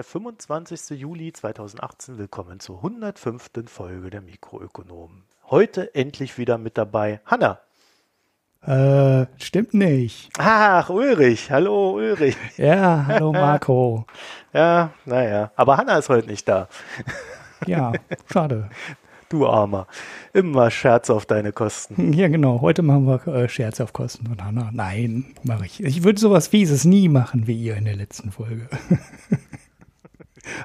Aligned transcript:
Der 0.00 0.04
25. 0.04 0.98
Juli 0.98 1.30
2018. 1.30 2.16
Willkommen 2.16 2.58
zur 2.58 2.78
105. 2.78 3.50
Folge 3.66 4.08
der 4.08 4.22
Mikroökonomen. 4.22 5.24
Heute 5.50 5.94
endlich 5.94 6.38
wieder 6.38 6.56
mit 6.56 6.78
dabei 6.78 7.20
Hanna. 7.26 7.60
Äh, 8.62 9.26
stimmt 9.36 9.74
nicht. 9.74 10.30
Ach, 10.38 10.88
Ulrich. 10.88 11.50
Hallo, 11.50 11.96
Ulrich. 11.96 12.34
Ja, 12.56 13.04
hallo 13.08 13.30
Marco. 13.30 14.06
ja, 14.54 14.88
naja. 15.04 15.52
Aber 15.54 15.76
Hanna 15.76 15.98
ist 15.98 16.08
heute 16.08 16.28
nicht 16.28 16.48
da. 16.48 16.68
ja, 17.66 17.92
schade. 18.32 18.70
Du 19.28 19.46
Armer. 19.46 19.86
Immer 20.32 20.70
Scherz 20.70 21.10
auf 21.10 21.26
deine 21.26 21.52
Kosten. 21.52 22.14
Ja, 22.14 22.28
genau. 22.28 22.62
Heute 22.62 22.80
machen 22.80 23.06
wir 23.06 23.26
äh, 23.26 23.50
Scherz 23.50 23.82
auf 23.82 23.92
Kosten 23.92 24.26
von 24.28 24.42
Hanna. 24.42 24.70
Nein, 24.72 25.34
mache 25.42 25.66
ich. 25.66 25.84
Ich 25.84 26.04
würde 26.04 26.18
sowas 26.18 26.48
Fieses 26.48 26.86
nie 26.86 27.10
machen 27.10 27.46
wie 27.46 27.62
ihr 27.62 27.76
in 27.76 27.84
der 27.84 27.96
letzten 27.96 28.32
Folge. 28.32 28.66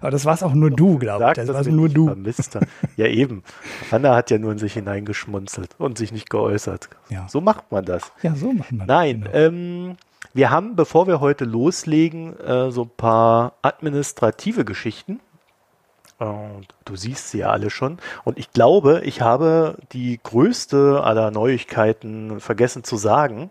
Aber 0.01 0.11
das 0.11 0.25
war 0.25 0.33
es 0.33 0.43
auch 0.43 0.53
nur 0.53 0.71
du, 0.71 0.97
glaube 0.97 1.25
ich. 1.27 1.33
Das, 1.33 1.47
das 1.47 1.65
war 1.65 1.73
nur 1.73 1.89
du. 1.89 2.07
Vermisst. 2.07 2.57
Ja, 2.97 3.07
eben. 3.07 3.43
Hanna 3.91 4.15
hat 4.15 4.31
ja 4.31 4.37
nur 4.37 4.51
in 4.51 4.57
sich 4.57 4.73
hineingeschmunzelt 4.73 5.75
und 5.77 5.97
sich 5.97 6.11
nicht 6.11 6.29
geäußert. 6.29 6.89
Ja. 7.09 7.27
So 7.27 7.41
macht 7.41 7.71
man 7.71 7.85
das. 7.85 8.11
Ja, 8.21 8.35
so 8.35 8.53
macht 8.53 8.71
man 8.71 8.87
das. 8.87 8.87
Nein, 8.87 9.21
genau. 9.21 9.33
ähm, 9.33 9.97
wir 10.33 10.49
haben, 10.49 10.75
bevor 10.75 11.07
wir 11.07 11.21
heute 11.21 11.45
loslegen, 11.45 12.37
äh, 12.39 12.69
so 12.69 12.83
ein 12.83 12.91
paar 12.97 13.53
administrative 13.61 14.65
Geschichten. 14.65 15.21
Und 16.17 16.67
du 16.85 16.95
siehst 16.95 17.29
sie 17.29 17.39
ja 17.39 17.51
alle 17.51 17.69
schon. 17.69 17.99
Und 18.23 18.37
ich 18.37 18.51
glaube, 18.51 19.01
ich 19.03 19.21
habe 19.21 19.77
die 19.91 20.19
größte 20.21 21.01
aller 21.03 21.31
Neuigkeiten 21.31 22.39
vergessen 22.39 22.83
zu 22.83 22.97
sagen. 22.97 23.49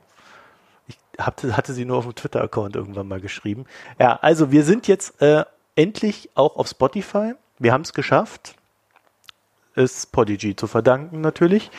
Ich 0.87 0.99
hab, 1.19 1.43
hatte 1.43 1.73
sie 1.73 1.85
nur 1.85 1.99
auf 1.99 2.05
dem 2.05 2.15
Twitter-Account 2.15 2.77
irgendwann 2.77 3.09
mal 3.09 3.21
geschrieben. 3.21 3.67
Ja, 3.99 4.19
also 4.21 4.51
wir 4.51 4.65
sind 4.65 4.87
jetzt 4.87 5.21
äh, 5.21 5.45
endlich 5.77 6.31
auch 6.35 6.57
auf 6.57 6.69
Spotify. 6.69 7.35
Wir 7.59 7.73
haben 7.73 7.83
es 7.83 7.93
geschafft. 7.93 8.57
Ist 9.75 10.13
Podigy 10.13 10.55
zu 10.55 10.67
verdanken 10.67 11.21
natürlich. 11.21 11.71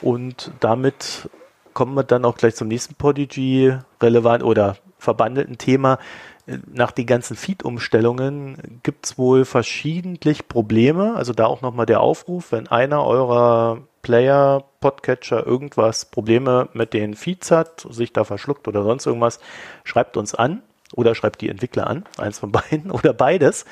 Und 0.00 0.52
damit 0.60 1.28
kommen 1.74 1.94
wir 1.94 2.04
dann 2.04 2.24
auch 2.24 2.36
gleich 2.36 2.54
zum 2.54 2.68
nächsten 2.68 2.94
Podigy 2.94 3.76
relevant 4.00 4.42
oder 4.42 4.76
verbandelten 4.98 5.58
Thema 5.58 5.98
nach 6.46 6.90
den 6.90 7.06
ganzen 7.06 7.36
Feed-Umstellungen 7.36 8.80
gibt 8.82 9.06
es 9.06 9.18
wohl 9.18 9.44
verschiedentlich 9.44 10.48
Probleme. 10.48 11.14
Also 11.14 11.32
da 11.32 11.46
auch 11.46 11.62
nochmal 11.62 11.86
der 11.86 12.00
Aufruf, 12.00 12.52
wenn 12.52 12.66
einer 12.68 13.04
eurer 13.04 13.82
Player, 14.02 14.64
Podcatcher 14.80 15.46
irgendwas 15.46 16.06
Probleme 16.06 16.68
mit 16.72 16.92
den 16.92 17.14
Feeds 17.14 17.52
hat, 17.52 17.86
sich 17.88 18.12
da 18.12 18.24
verschluckt 18.24 18.66
oder 18.66 18.82
sonst 18.82 19.06
irgendwas, 19.06 19.38
schreibt 19.84 20.16
uns 20.16 20.34
an 20.34 20.62
oder 20.92 21.14
schreibt 21.14 21.40
die 21.40 21.48
Entwickler 21.48 21.86
an, 21.86 22.04
eins 22.18 22.38
von 22.38 22.52
beiden 22.52 22.90
oder 22.90 23.12
beides. 23.12 23.64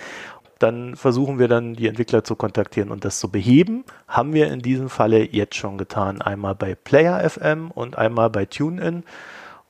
Dann 0.59 0.95
versuchen 0.95 1.39
wir 1.39 1.49
dann 1.49 1.75
die 1.75 1.89
Entwickler 1.89 2.23
zu 2.23 2.37
kontaktieren 2.37 2.91
und 2.91 3.05
das 3.05 3.19
zu 3.19 3.31
beheben. 3.31 3.85
Haben 4.07 4.35
wir 4.35 4.53
in 4.53 4.61
diesem 4.61 4.91
Falle 4.91 5.25
jetzt 5.25 5.57
schon 5.57 5.79
getan. 5.79 6.21
Einmal 6.21 6.55
bei 6.55 6.75
Player 6.75 7.29
FM 7.29 7.71
und 7.71 7.97
einmal 7.97 8.29
bei 8.29 8.45
TuneIn. 8.45 9.05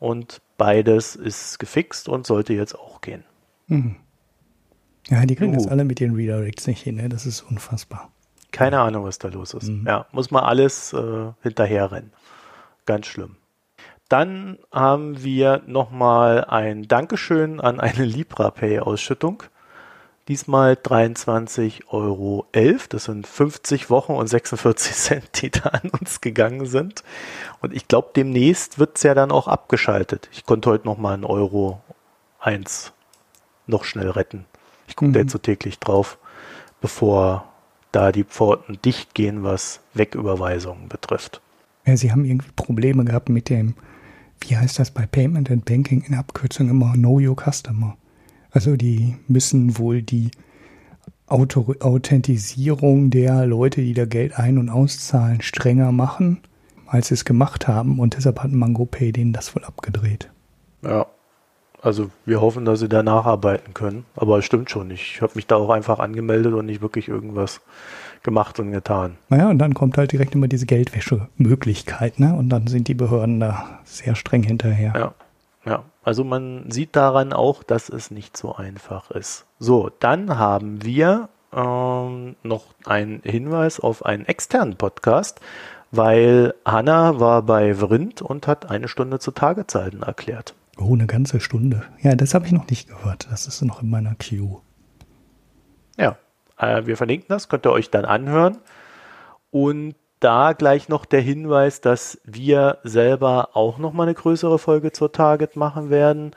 Und 0.01 0.41
Beides 0.61 1.17
ist 1.17 1.59
gefixt 1.59 2.07
und 2.07 2.27
sollte 2.27 2.53
jetzt 2.53 2.79
auch 2.79 3.01
gehen. 3.01 3.25
Mhm. 3.69 3.97
Ja, 5.09 5.25
die 5.25 5.35
kriegen 5.35 5.55
uh. 5.55 5.57
das 5.57 5.67
alle 5.67 5.85
mit 5.85 6.01
den 6.01 6.15
Redirects 6.15 6.67
nicht 6.67 6.83
hin, 6.83 6.97
ne? 6.97 7.09
Das 7.09 7.25
ist 7.25 7.41
unfassbar. 7.41 8.13
Keine. 8.51 8.79
Ahnung, 8.81 9.05
was 9.05 9.19
da 9.19 9.29
los 9.29 9.55
ist. 9.55 9.69
Mhm. 9.71 9.87
Ja, 9.87 10.05
muss 10.13 10.31
man 10.31 10.45
alles 10.45 10.93
äh, 10.93 11.33
hinterherrennen. 11.41 12.13
Ganz 12.85 13.07
schlimm. 13.07 13.37
Dann 14.11 14.59
haben 14.73 15.23
wir 15.23 15.63
nochmal 15.69 16.45
ein 16.45 16.89
Dankeschön 16.89 17.61
an 17.61 17.79
eine 17.79 18.05
LibraPay-Ausschüttung. 18.05 19.45
Diesmal 20.27 20.73
23,11 20.73 21.87
Euro. 21.91 22.45
Das 22.89 23.05
sind 23.05 23.25
50 23.29 23.89
Wochen 23.89 24.15
und 24.15 24.27
46 24.27 24.93
Cent, 24.97 25.43
die 25.43 25.51
da 25.51 25.71
an 25.71 25.93
uns 26.01 26.21
gegangen 26.21 26.67
sind. 26.67 27.05
Und 27.61 27.73
ich 27.73 27.87
glaube, 27.87 28.11
demnächst 28.17 28.81
wird 28.81 28.97
es 28.97 29.05
ja 29.05 29.15
dann 29.15 29.31
auch 29.31 29.47
abgeschaltet. 29.47 30.29
Ich 30.33 30.45
konnte 30.45 30.71
heute 30.71 30.87
noch 30.87 30.99
mal 30.99 31.15
einen 31.15 31.25
Euro 31.25 31.81
eins 32.41 32.93
noch 33.69 33.85
schnell 33.85 34.11
retten. 34.11 34.45
Ich 34.89 34.97
gucke 34.97 35.11
mhm. 35.11 35.13
da 35.13 35.21
jetzt 35.21 35.33
so 35.33 35.39
täglich 35.39 35.79
drauf, 35.79 36.19
bevor 36.81 37.45
da 37.93 38.11
die 38.11 38.25
Pforten 38.25 38.81
dicht 38.85 39.15
gehen, 39.15 39.45
was 39.45 39.79
Wegüberweisungen 39.95 40.89
betrifft. 40.89 41.41
Ja, 41.87 41.97
sie 41.97 42.11
haben 42.11 42.25
irgendwie 42.25 42.51
Probleme 42.57 43.05
gehabt 43.05 43.29
mit 43.29 43.49
dem, 43.49 43.77
wie 44.41 44.57
heißt 44.57 44.79
das 44.79 44.91
bei 44.91 45.07
Payment 45.07 45.51
and 45.51 45.65
Banking 45.65 46.03
in 46.03 46.15
Abkürzung 46.15 46.69
immer, 46.69 46.93
Know 46.95 47.21
Your 47.21 47.37
Customer. 47.37 47.97
Also 48.51 48.77
die 48.77 49.17
müssen 49.29 49.79
wohl 49.79 50.03
die 50.03 50.31
Auto 51.27 51.75
Authentisierung 51.81 53.11
der 53.11 53.47
Leute, 53.47 53.83
die 53.83 53.95
da 53.95 54.05
Geld 54.05 54.39
ein- 54.39 54.59
und 54.59 54.69
auszahlen, 54.69 55.41
strenger 55.43 55.93
machen, 55.93 56.41
als 56.87 57.09
sie 57.09 57.15
es 57.15 57.25
gemacht 57.25 57.69
haben. 57.69 58.01
Und 58.01 58.17
deshalb 58.17 58.43
hat 58.43 58.51
MangoPay 58.51 59.13
denen 59.13 59.33
das 59.33 59.55
wohl 59.55 59.65
abgedreht. 59.65 60.31
Ja, 60.83 61.07
also 61.83 62.11
wir 62.25 62.41
hoffen, 62.41 62.65
dass 62.65 62.81
sie 62.81 62.89
da 62.89 63.03
nacharbeiten 63.03 63.75
können. 63.75 64.05
Aber 64.17 64.39
es 64.39 64.45
stimmt 64.45 64.71
schon. 64.71 64.91
Ich 64.91 65.23
habe 65.23 65.33
mich 65.35 65.47
da 65.47 65.57
auch 65.57 65.71
einfach 65.71 65.99
angemeldet 65.99 66.53
und 66.55 66.67
nicht 66.67 66.83
wirklich 66.83 67.09
irgendwas 67.09 67.61
gemacht 68.23 68.59
und 68.61 68.73
getan. 68.73 69.17
Naja, 69.29 69.49
und 69.49 69.59
dann 69.59 69.75
kommt 69.75 69.97
halt 69.97 70.13
direkt 70.13 70.35
immer 70.35 70.49
diese 70.49 70.67
Geldwäsche-Möglichkeit, 70.67 72.21
ne? 72.21 72.35
Und 72.35 72.51
dann 72.51 72.67
sind 72.67 72.89
die 72.89 72.95
Behörden 72.95 73.41
da 73.41 73.81
sehr 73.85 74.15
streng 74.15 74.43
hinterher. 74.43 74.93
Ja, 74.95 75.15
ja. 75.65 75.85
Also 76.03 76.25
man 76.25 76.71
sieht 76.71 76.97
daran 76.97 77.33
auch, 77.33 77.63
dass 77.63 77.89
es 77.89 78.11
nicht 78.11 78.37
so 78.37 78.55
einfach 78.55 79.11
ist. 79.11 79.47
So, 79.59 79.91
dann 80.01 80.39
haben 80.39 80.85
wir 80.85 81.29
ähm, 81.53 82.37
noch 82.43 82.65
einen 82.85 83.21
Hinweis 83.23 83.81
auf 83.81 84.05
einen 84.05 84.25
externen 84.27 84.77
Podcast, 84.77 85.41
weil 85.91 86.55
Hanna 86.65 87.21
war 87.21 87.43
bei 87.43 87.75
Vrind 87.81 88.23
und 88.23 88.47
hat 88.47 88.71
eine 88.71 88.89
Stunde 88.89 89.19
zu 89.19 89.31
Tagezeiten 89.31 90.03
erklärt. 90.03 90.55
Oh, 90.79 90.95
eine 90.95 91.07
ganze 91.07 91.41
Stunde. 91.41 91.83
Ja, 92.01 92.15
das 92.15 92.35
habe 92.35 92.47
ich 92.47 92.53
noch 92.53 92.69
nicht 92.69 92.89
gehört. 92.89 93.29
Das 93.31 93.47
ist 93.47 93.63
noch 93.63 93.83
in 93.83 93.91
meiner 93.91 94.15
Queue. 94.15 94.61
Ja, 95.99 96.17
äh, 96.57 96.87
wir 96.87 96.97
verlinken 96.97 97.27
das, 97.29 97.49
könnt 97.49 97.67
ihr 97.67 97.73
euch 97.73 97.91
dann 97.91 98.05
anhören. 98.05 98.59
Und 99.51 99.95
da 100.21 100.53
gleich 100.53 100.89
noch 100.89 101.07
der 101.07 101.21
Hinweis, 101.21 101.81
dass 101.81 102.21
wir 102.25 102.79
selber 102.85 103.51
auch 103.55 103.79
noch 103.79 103.93
mal 103.93 104.05
eine 104.05 104.15
größere 104.15 104.59
Folge 104.59 104.93
zur 104.93 105.13
Target 105.13 105.57
machen 105.57 105.91
werden, 105.91 106.33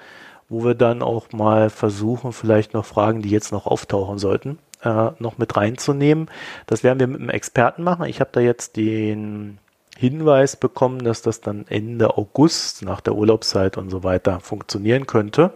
wo 0.49 0.63
wir 0.63 0.75
dann 0.75 1.01
auch 1.01 1.31
mal 1.31 1.69
versuchen, 1.69 2.31
vielleicht 2.31 2.73
noch 2.73 2.85
Fragen, 2.85 3.21
die 3.21 3.29
jetzt 3.29 3.51
noch 3.51 3.65
auftauchen 3.67 4.17
sollten, 4.17 4.59
äh, 4.83 5.11
noch 5.19 5.37
mit 5.37 5.55
reinzunehmen. 5.55 6.29
Das 6.65 6.83
werden 6.83 6.99
wir 6.99 7.07
mit 7.07 7.19
einem 7.19 7.29
Experten 7.29 7.83
machen. 7.83 8.05
Ich 8.05 8.19
habe 8.19 8.29
da 8.33 8.39
jetzt 8.39 8.77
den 8.77 9.59
Hinweis 9.97 10.55
bekommen, 10.55 11.03
dass 11.03 11.21
das 11.21 11.41
dann 11.41 11.65
Ende 11.67 12.17
August 12.17 12.81
nach 12.83 13.01
der 13.01 13.15
Urlaubszeit 13.15 13.77
und 13.77 13.89
so 13.89 14.03
weiter 14.03 14.39
funktionieren 14.39 15.05
könnte. 15.05 15.53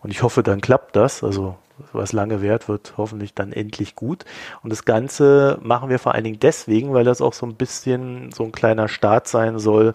Und 0.00 0.10
ich 0.10 0.22
hoffe, 0.22 0.42
dann 0.42 0.60
klappt 0.60 0.96
das. 0.96 1.24
Also 1.24 1.56
was 1.92 2.12
lange 2.12 2.42
währt, 2.42 2.68
wird 2.68 2.94
hoffentlich 2.96 3.34
dann 3.34 3.52
endlich 3.52 3.96
gut. 3.96 4.24
Und 4.62 4.70
das 4.70 4.84
Ganze 4.84 5.58
machen 5.62 5.88
wir 5.88 5.98
vor 5.98 6.14
allen 6.14 6.24
Dingen 6.24 6.40
deswegen, 6.40 6.92
weil 6.92 7.04
das 7.04 7.20
auch 7.20 7.32
so 7.32 7.46
ein 7.46 7.54
bisschen 7.54 8.32
so 8.32 8.44
ein 8.44 8.52
kleiner 8.52 8.88
Start 8.88 9.28
sein 9.28 9.58
soll 9.58 9.94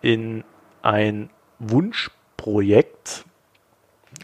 in 0.00 0.42
ein 0.82 1.30
Wunschprojekt 1.58 3.24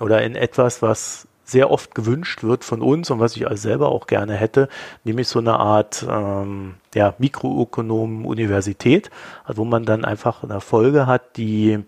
oder 0.01 0.23
in 0.23 0.35
etwas, 0.35 0.83
was 0.83 1.28
sehr 1.49 1.71
oft 1.71 1.95
gewünscht 1.95 2.43
wird 2.43 2.63
von 2.63 2.83
uns 2.83 3.11
und 3.11 3.21
was 3.21 3.35
ich 3.35 3.49
als 3.49 3.63
selber 3.63 3.89
auch 3.89 4.07
gerne 4.07 4.35
hätte, 4.35 4.69
nämlich 5.05 5.29
so 5.29 5.39
eine 5.39 5.59
Art 5.59 6.07
ähm, 6.09 6.75
ja, 6.95 7.15
Mikroökonomen-Universität, 7.17 9.11
also 9.45 9.63
wo 9.63 9.65
man 9.65 9.87
dann 9.87 10.05
einfach 10.05 10.43
eine 10.43 10.61
Folge 10.61 11.07
hat, 11.07 11.39
die 11.39 11.79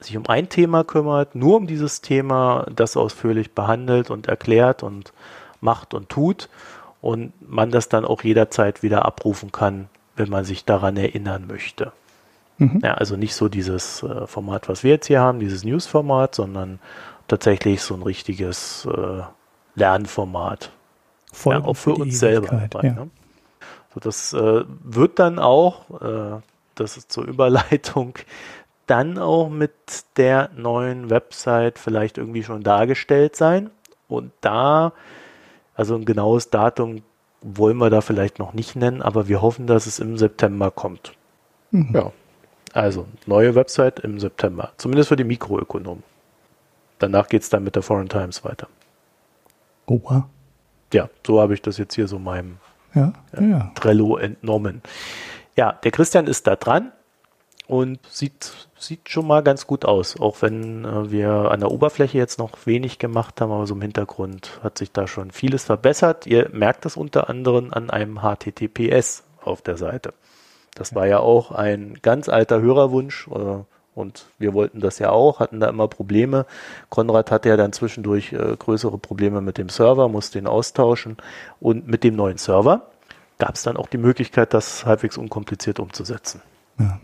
sich 0.00 0.16
um 0.16 0.26
ein 0.26 0.48
Thema 0.48 0.82
kümmert, 0.82 1.36
nur 1.36 1.56
um 1.56 1.68
dieses 1.68 2.00
Thema, 2.00 2.66
das 2.74 2.96
ausführlich 2.96 3.52
behandelt 3.52 4.10
und 4.10 4.26
erklärt 4.26 4.82
und 4.82 5.12
macht 5.60 5.94
und 5.94 6.08
tut 6.08 6.48
und 7.00 7.32
man 7.48 7.70
das 7.70 7.88
dann 7.88 8.04
auch 8.04 8.24
jederzeit 8.24 8.82
wieder 8.82 9.04
abrufen 9.04 9.52
kann, 9.52 9.88
wenn 10.16 10.30
man 10.30 10.44
sich 10.44 10.64
daran 10.64 10.96
erinnern 10.96 11.46
möchte. 11.46 11.92
Mhm. 12.58 12.80
Ja, 12.82 12.94
also 12.94 13.16
nicht 13.16 13.34
so 13.34 13.48
dieses 13.48 14.02
äh, 14.02 14.26
Format, 14.26 14.68
was 14.68 14.82
wir 14.82 14.90
jetzt 14.90 15.06
hier 15.06 15.20
haben, 15.20 15.38
dieses 15.38 15.64
News-Format, 15.64 16.34
sondern 16.34 16.80
tatsächlich 17.30 17.82
so 17.82 17.94
ein 17.94 18.02
richtiges 18.02 18.86
äh, 18.86 19.22
Lernformat. 19.76 20.70
Voll 21.32 21.54
ja, 21.54 21.64
auch 21.64 21.74
für 21.74 21.94
uns 21.94 22.18
selber. 22.18 22.66
Dabei, 22.68 22.88
ja. 22.88 22.92
ne? 22.92 23.10
so, 23.94 24.00
das 24.00 24.32
äh, 24.32 24.64
wird 24.82 25.18
dann 25.18 25.38
auch, 25.38 26.00
äh, 26.00 26.40
das 26.74 26.96
ist 26.96 27.12
zur 27.12 27.24
Überleitung, 27.24 28.18
dann 28.86 29.18
auch 29.18 29.48
mit 29.48 29.72
der 30.16 30.50
neuen 30.56 31.10
Website 31.10 31.78
vielleicht 31.78 32.18
irgendwie 32.18 32.42
schon 32.42 32.64
dargestellt 32.64 33.36
sein. 33.36 33.70
Und 34.08 34.32
da, 34.40 34.92
also 35.76 35.94
ein 35.94 36.04
genaues 36.04 36.50
Datum 36.50 37.02
wollen 37.42 37.76
wir 37.76 37.90
da 37.90 38.00
vielleicht 38.00 38.40
noch 38.40 38.52
nicht 38.52 38.74
nennen, 38.74 39.02
aber 39.02 39.28
wir 39.28 39.40
hoffen, 39.40 39.68
dass 39.68 39.86
es 39.86 40.00
im 40.00 40.18
September 40.18 40.72
kommt. 40.72 41.12
Mhm. 41.70 41.90
Ja. 41.94 42.12
Also, 42.72 43.06
neue 43.26 43.54
Website 43.54 44.00
im 44.00 44.18
September. 44.20 44.72
Zumindest 44.76 45.08
für 45.08 45.16
die 45.16 45.24
Mikroökonomen. 45.24 46.02
Danach 47.00 47.28
geht 47.28 47.42
es 47.42 47.48
dann 47.48 47.64
mit 47.64 47.74
der 47.74 47.82
Foreign 47.82 48.08
Times 48.08 48.44
weiter. 48.44 48.68
Wow. 49.86 50.24
Ja, 50.92 51.08
so 51.26 51.40
habe 51.40 51.54
ich 51.54 51.62
das 51.62 51.78
jetzt 51.78 51.94
hier 51.94 52.06
so 52.06 52.18
meinem 52.18 52.58
Ja, 52.94 53.12
ja, 53.34 53.42
ja. 53.42 53.72
Trello 53.74 54.16
entnommen. 54.16 54.82
Ja, 55.56 55.72
der 55.72 55.90
Christian 55.90 56.26
ist 56.26 56.46
da 56.46 56.56
dran 56.56 56.92
und 57.66 58.00
sieht, 58.08 58.52
sieht 58.78 59.08
schon 59.08 59.26
mal 59.26 59.42
ganz 59.42 59.66
gut 59.66 59.84
aus, 59.84 60.18
auch 60.20 60.42
wenn 60.42 60.84
äh, 60.84 61.10
wir 61.10 61.50
an 61.50 61.60
der 61.60 61.70
Oberfläche 61.70 62.18
jetzt 62.18 62.38
noch 62.38 62.66
wenig 62.66 62.98
gemacht 62.98 63.40
haben, 63.40 63.52
aber 63.52 63.66
so 63.66 63.74
im 63.74 63.82
Hintergrund 63.82 64.60
hat 64.62 64.78
sich 64.78 64.92
da 64.92 65.06
schon 65.06 65.30
vieles 65.30 65.64
verbessert. 65.64 66.26
Ihr 66.26 66.50
merkt 66.52 66.84
das 66.84 66.96
unter 66.96 67.28
anderem 67.28 67.72
an 67.72 67.90
einem 67.90 68.20
HTTPS 68.20 69.24
auf 69.42 69.62
der 69.62 69.76
Seite. 69.76 70.14
Das 70.74 70.94
war 70.94 71.06
ja 71.06 71.20
auch 71.20 71.50
ein 71.52 71.98
ganz 72.02 72.28
alter 72.28 72.60
Hörerwunsch 72.60 73.28
äh, 73.28 73.58
und 73.94 74.26
wir 74.38 74.54
wollten 74.54 74.80
das 74.80 74.98
ja 74.98 75.10
auch, 75.10 75.40
hatten 75.40 75.60
da 75.60 75.68
immer 75.68 75.88
Probleme. 75.88 76.46
Konrad 76.88 77.30
hatte 77.30 77.48
ja 77.48 77.56
dann 77.56 77.72
zwischendurch 77.72 78.32
äh, 78.32 78.56
größere 78.58 78.98
Probleme 78.98 79.40
mit 79.40 79.58
dem 79.58 79.68
Server, 79.68 80.08
musste 80.08 80.38
ihn 80.38 80.46
austauschen 80.46 81.16
und 81.60 81.86
mit 81.88 82.04
dem 82.04 82.16
neuen 82.16 82.38
Server 82.38 82.82
gab 83.38 83.54
es 83.54 83.62
dann 83.62 83.76
auch 83.76 83.88
die 83.88 83.98
Möglichkeit, 83.98 84.52
das 84.54 84.84
halbwegs 84.86 85.16
unkompliziert 85.18 85.80
umzusetzen. 85.80 86.40
ja. 86.78 86.98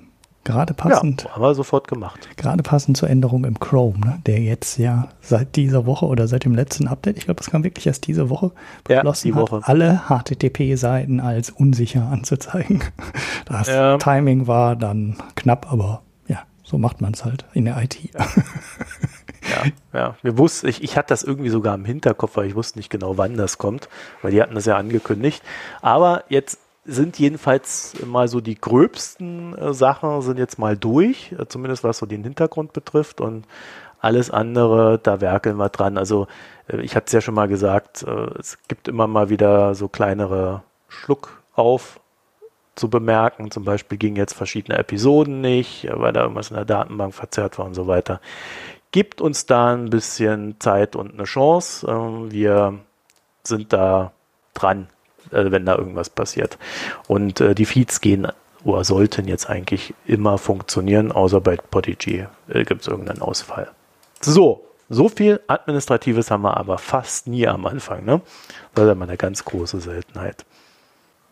Gerade 0.44 0.74
passend, 0.74 1.24
Ja, 1.24 1.30
haben 1.34 1.42
wir 1.42 1.54
sofort 1.56 1.88
gemacht. 1.88 2.28
gerade 2.36 2.62
passend 2.62 2.96
zur 2.96 3.10
Änderung 3.10 3.44
im 3.44 3.58
Chrome, 3.58 3.98
ne, 3.98 4.22
der 4.26 4.38
jetzt 4.38 4.78
ja 4.78 5.08
seit 5.20 5.56
dieser 5.56 5.86
Woche 5.86 6.06
oder 6.06 6.28
seit 6.28 6.44
dem 6.44 6.54
letzten 6.54 6.86
Update, 6.86 7.18
ich 7.18 7.24
glaube, 7.24 7.38
das 7.38 7.50
kam 7.50 7.64
wirklich 7.64 7.84
erst 7.88 8.06
diese 8.06 8.30
Woche, 8.30 8.52
Ja, 8.88 8.98
beschlossen 9.02 9.26
die 9.26 9.34
Woche. 9.34 9.56
hat, 9.56 9.68
alle 9.68 10.02
HTTP-Seiten 10.08 11.18
als 11.18 11.50
unsicher 11.50 12.06
anzuzeigen. 12.12 12.80
Das 13.46 13.66
Ja. 13.66 13.98
Timing 13.98 14.46
war 14.46 14.76
dann 14.76 15.16
knapp, 15.34 15.72
aber 15.72 15.84
ja, 15.84 16.00
so 16.66 16.78
macht 16.78 17.00
man 17.00 17.12
es 17.14 17.24
halt 17.24 17.44
in 17.54 17.64
der 17.64 17.80
IT. 17.82 17.96
Ja, 19.48 19.62
ja. 19.92 20.16
Wir 20.22 20.36
wussten, 20.36 20.66
ich, 20.66 20.82
ich 20.82 20.96
hatte 20.96 21.10
das 21.10 21.22
irgendwie 21.22 21.50
sogar 21.50 21.76
im 21.76 21.84
Hinterkopf, 21.84 22.36
weil 22.36 22.48
ich 22.48 22.56
wusste 22.56 22.80
nicht 22.80 22.90
genau, 22.90 23.16
wann 23.16 23.36
das 23.36 23.58
kommt, 23.58 23.88
weil 24.20 24.32
die 24.32 24.42
hatten 24.42 24.56
das 24.56 24.66
ja 24.66 24.76
angekündigt. 24.76 25.40
Aber 25.80 26.24
jetzt 26.28 26.58
sind 26.84 27.16
jedenfalls 27.20 27.94
mal 28.04 28.26
so 28.26 28.40
die 28.40 28.60
gröbsten 28.60 29.56
äh, 29.56 29.72
Sachen 29.72 30.20
sind 30.22 30.38
jetzt 30.38 30.58
mal 30.58 30.76
durch, 30.76 31.32
äh, 31.38 31.46
zumindest 31.46 31.84
was 31.84 31.98
so 31.98 32.06
den 32.06 32.24
Hintergrund 32.24 32.72
betrifft 32.72 33.20
und 33.20 33.46
alles 34.00 34.30
andere, 34.30 34.98
da 35.00 35.20
werkeln 35.20 35.58
wir 35.58 35.68
dran. 35.68 35.98
Also 35.98 36.26
äh, 36.68 36.80
ich 36.80 36.96
hatte 36.96 37.06
es 37.06 37.12
ja 37.12 37.20
schon 37.20 37.34
mal 37.34 37.46
gesagt, 37.46 38.02
äh, 38.02 38.38
es 38.38 38.58
gibt 38.66 38.88
immer 38.88 39.06
mal 39.06 39.30
wieder 39.30 39.76
so 39.76 39.86
kleinere 39.86 40.64
Schluck 40.88 41.42
auf 41.54 42.00
zu 42.76 42.88
bemerken. 42.88 43.50
Zum 43.50 43.64
Beispiel 43.64 43.98
gingen 43.98 44.16
jetzt 44.16 44.34
verschiedene 44.34 44.78
Episoden 44.78 45.40
nicht, 45.40 45.88
weil 45.90 46.12
da 46.12 46.22
irgendwas 46.22 46.50
in 46.50 46.56
der 46.56 46.64
Datenbank 46.64 47.14
verzerrt 47.14 47.58
war 47.58 47.66
und 47.66 47.74
so 47.74 47.86
weiter. 47.86 48.20
Gibt 48.92 49.20
uns 49.20 49.46
da 49.46 49.74
ein 49.74 49.90
bisschen 49.90 50.60
Zeit 50.60 50.94
und 50.94 51.14
eine 51.14 51.24
Chance. 51.24 51.86
Ähm, 51.88 52.30
Wir 52.30 52.78
sind 53.42 53.72
da 53.72 54.12
dran, 54.54 54.88
äh, 55.32 55.50
wenn 55.50 55.66
da 55.66 55.76
irgendwas 55.76 56.10
passiert. 56.10 56.58
Und 57.08 57.40
äh, 57.40 57.54
die 57.54 57.66
Feeds 57.66 58.00
gehen 58.00 58.28
oder 58.64 58.84
sollten 58.84 59.28
jetzt 59.28 59.48
eigentlich 59.48 59.94
immer 60.06 60.38
funktionieren, 60.38 61.12
außer 61.12 61.40
bei 61.40 61.56
Podigy 61.56 62.26
äh, 62.48 62.64
gibt 62.64 62.82
es 62.82 62.88
irgendeinen 62.88 63.22
Ausfall. 63.22 63.70
So, 64.20 64.66
so 64.88 65.08
viel 65.08 65.40
Administratives 65.46 66.30
haben 66.30 66.42
wir 66.42 66.56
aber 66.56 66.78
fast 66.78 67.26
nie 67.26 67.46
am 67.46 67.66
Anfang. 67.66 68.04
Ne? 68.04 68.20
Das 68.74 68.88
ist 68.88 68.94
mal 68.96 69.04
eine 69.04 69.16
ganz 69.16 69.44
große 69.44 69.80
Seltenheit. 69.80 70.44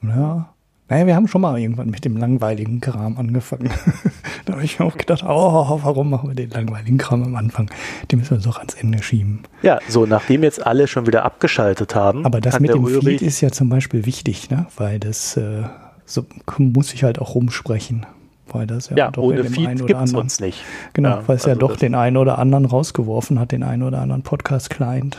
Ja. 0.03 0.54
Naja, 0.89 1.07
wir 1.07 1.17
haben 1.17 1.29
schon 1.29 1.41
mal 1.41 1.59
irgendwann 1.59 1.89
mit 1.89 2.05
dem 2.05 2.17
langweiligen 2.17 2.81
Kram 2.81 3.17
angefangen. 3.17 3.71
da 4.45 4.53
habe 4.53 4.65
ich 4.65 4.79
mir 4.79 4.85
auch 4.85 4.99
gedacht, 4.99 5.23
oh, 5.27 5.81
warum 5.83 6.11
machen 6.11 6.29
wir 6.29 6.35
den 6.35 6.51
langweiligen 6.51 6.99
Kram 6.99 7.23
am 7.23 7.37
Anfang? 7.37 7.71
Den 8.13 8.19
müssen 8.19 8.37
wir 8.37 8.43
doch 8.45 8.59
ans 8.59 8.75
Ende 8.75 9.03
schieben. 9.03 9.45
Ja, 9.63 9.79
so 9.89 10.05
nachdem 10.05 10.43
jetzt 10.43 10.65
alle 10.67 10.87
schon 10.87 11.07
wieder 11.07 11.25
abgeschaltet 11.25 11.95
haben, 11.95 12.27
Aber 12.27 12.41
das 12.43 12.61
mit 12.61 12.71
dem 12.75 12.85
Ulrich, 12.85 13.21
Feed 13.21 13.23
ist 13.23 13.41
ja 13.41 13.51
zum 13.51 13.71
Beispiel 13.71 14.05
wichtig, 14.05 14.51
ne? 14.51 14.67
weil 14.77 15.01
das 15.01 15.39
äh, 15.39 15.63
so 16.05 16.27
muss 16.59 16.93
ich 16.93 17.03
halt 17.03 17.19
auch 17.19 17.35
rumsprechen. 17.35 18.05
Weil 18.49 18.67
das 18.67 18.91
ja, 18.91 18.97
ja, 18.97 19.11
doch 19.11 19.23
ohne 19.23 19.43
Feed 19.45 19.67
oder 19.81 19.87
gibt 19.87 20.03
es 20.03 20.13
uns 20.13 20.39
nicht. 20.39 20.63
Genau, 20.93 21.09
Ja, 21.09 21.23
weil 21.27 21.37
es 21.37 21.45
ja 21.45 21.53
also 21.53 21.61
doch 21.61 21.71
das- 21.71 21.81
den 21.81 21.95
einen 21.95 22.19
oder 22.19 22.39
anderen 22.39 22.67
rausgeworfen 22.67 23.41
hat, 23.41 23.53
den 23.53 23.63
einen 23.63 23.83
oder 23.83 24.01
anderen 24.03 24.23
Podcast-Client. 24.23 25.17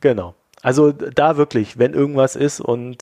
Genau. 0.00 0.34
Also 0.60 0.92
da 0.92 1.38
wirklich, 1.38 1.78
wenn 1.78 1.94
irgendwas 1.94 2.36
ist 2.36 2.60
und 2.60 2.98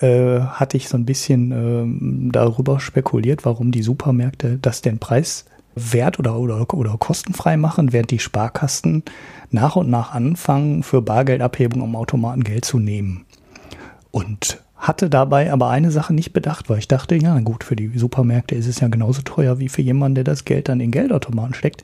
äh, 0.00 0.40
hatte 0.40 0.76
ich 0.76 0.88
so 0.88 0.96
ein 0.96 1.06
bisschen 1.06 1.52
ähm, 1.52 2.30
darüber 2.32 2.80
spekuliert, 2.80 3.44
warum 3.44 3.70
die 3.72 3.82
Supermärkte 3.82 4.58
das 4.58 4.82
den 4.82 4.98
Preis 4.98 5.44
wert 5.74 6.18
oder, 6.18 6.38
oder, 6.38 6.74
oder 6.74 6.96
kostenfrei 6.98 7.56
machen, 7.56 7.92
während 7.92 8.10
die 8.10 8.18
Sparkassen 8.18 9.04
nach 9.50 9.76
und 9.76 9.90
nach 9.90 10.12
anfangen, 10.12 10.82
für 10.82 11.02
Bargeldabhebung 11.02 11.82
am 11.82 11.96
Automaten 11.96 12.44
Geld 12.44 12.64
zu 12.64 12.78
nehmen. 12.78 13.26
Und 14.10 14.62
hatte 14.78 15.10
dabei 15.10 15.52
aber 15.52 15.68
eine 15.70 15.90
Sache 15.90 16.14
nicht 16.14 16.32
bedacht, 16.32 16.70
weil 16.70 16.78
ich 16.78 16.88
dachte, 16.88 17.16
ja 17.16 17.38
gut, 17.40 17.64
für 17.64 17.76
die 17.76 17.90
Supermärkte 17.98 18.54
ist 18.54 18.66
es 18.66 18.80
ja 18.80 18.88
genauso 18.88 19.22
teuer 19.22 19.58
wie 19.58 19.68
für 19.68 19.82
jemanden, 19.82 20.16
der 20.16 20.24
das 20.24 20.44
Geld 20.44 20.68
dann 20.68 20.80
in 20.80 20.92
Geldautomaten 20.92 21.54
steckt. 21.54 21.82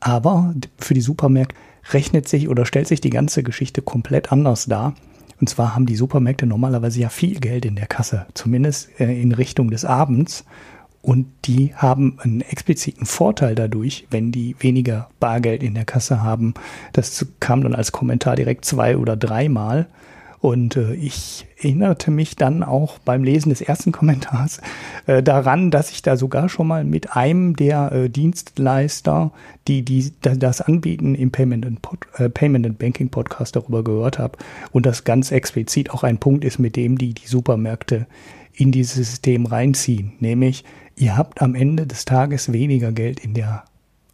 Aber 0.00 0.54
für 0.78 0.94
die 0.94 1.00
Supermärkte 1.00 1.56
rechnet 1.92 2.28
sich 2.28 2.48
oder 2.48 2.66
stellt 2.66 2.88
sich 2.88 3.00
die 3.00 3.10
ganze 3.10 3.42
Geschichte 3.42 3.80
komplett 3.80 4.32
anders 4.32 4.66
dar. 4.66 4.94
Und 5.40 5.48
zwar 5.48 5.74
haben 5.74 5.86
die 5.86 5.96
Supermärkte 5.96 6.46
normalerweise 6.46 7.00
ja 7.00 7.08
viel 7.08 7.40
Geld 7.40 7.64
in 7.64 7.76
der 7.76 7.86
Kasse, 7.86 8.26
zumindest 8.34 9.00
äh, 9.00 9.20
in 9.20 9.32
Richtung 9.32 9.70
des 9.70 9.84
Abends. 9.84 10.44
Und 11.02 11.26
die 11.44 11.72
haben 11.74 12.18
einen 12.20 12.40
expliziten 12.40 13.06
Vorteil 13.06 13.54
dadurch, 13.54 14.06
wenn 14.10 14.32
die 14.32 14.56
weniger 14.58 15.08
Bargeld 15.20 15.62
in 15.62 15.74
der 15.74 15.84
Kasse 15.84 16.22
haben. 16.22 16.54
Das 16.92 17.24
kam 17.38 17.62
dann 17.62 17.74
als 17.74 17.92
Kommentar 17.92 18.34
direkt 18.34 18.64
zwei 18.64 18.96
oder 18.96 19.16
dreimal. 19.16 19.86
Und 20.46 20.76
äh, 20.76 20.94
ich 20.94 21.44
erinnerte 21.58 22.12
mich 22.12 22.36
dann 22.36 22.62
auch 22.62 23.00
beim 23.00 23.24
Lesen 23.24 23.48
des 23.48 23.60
ersten 23.60 23.90
Kommentars 23.90 24.60
äh, 25.06 25.20
daran, 25.20 25.72
dass 25.72 25.90
ich 25.90 26.02
da 26.02 26.16
sogar 26.16 26.48
schon 26.48 26.68
mal 26.68 26.84
mit 26.84 27.16
einem 27.16 27.56
der 27.56 27.90
äh, 27.90 28.08
Dienstleister, 28.08 29.32
die, 29.66 29.82
die 29.82 30.12
da, 30.22 30.36
das 30.36 30.60
anbieten 30.60 31.16
im 31.16 31.32
Payment 31.32 31.66
and, 31.66 31.82
Pod, 31.82 32.06
äh, 32.18 32.28
Payment 32.28 32.64
and 32.64 32.78
Banking 32.78 33.08
Podcast 33.08 33.56
darüber 33.56 33.82
gehört 33.82 34.20
habe. 34.20 34.38
Und 34.70 34.86
das 34.86 35.02
ganz 35.02 35.32
explizit 35.32 35.90
auch 35.90 36.04
ein 36.04 36.18
Punkt 36.18 36.44
ist, 36.44 36.60
mit 36.60 36.76
dem 36.76 36.96
die 36.96 37.12
die 37.12 37.26
Supermärkte 37.26 38.06
in 38.54 38.70
dieses 38.70 38.94
System 38.94 39.46
reinziehen. 39.46 40.12
Nämlich, 40.20 40.62
ihr 40.94 41.16
habt 41.16 41.42
am 41.42 41.56
Ende 41.56 41.88
des 41.88 42.04
Tages 42.04 42.52
weniger 42.52 42.92
Geld 42.92 43.18
in 43.18 43.34
der 43.34 43.64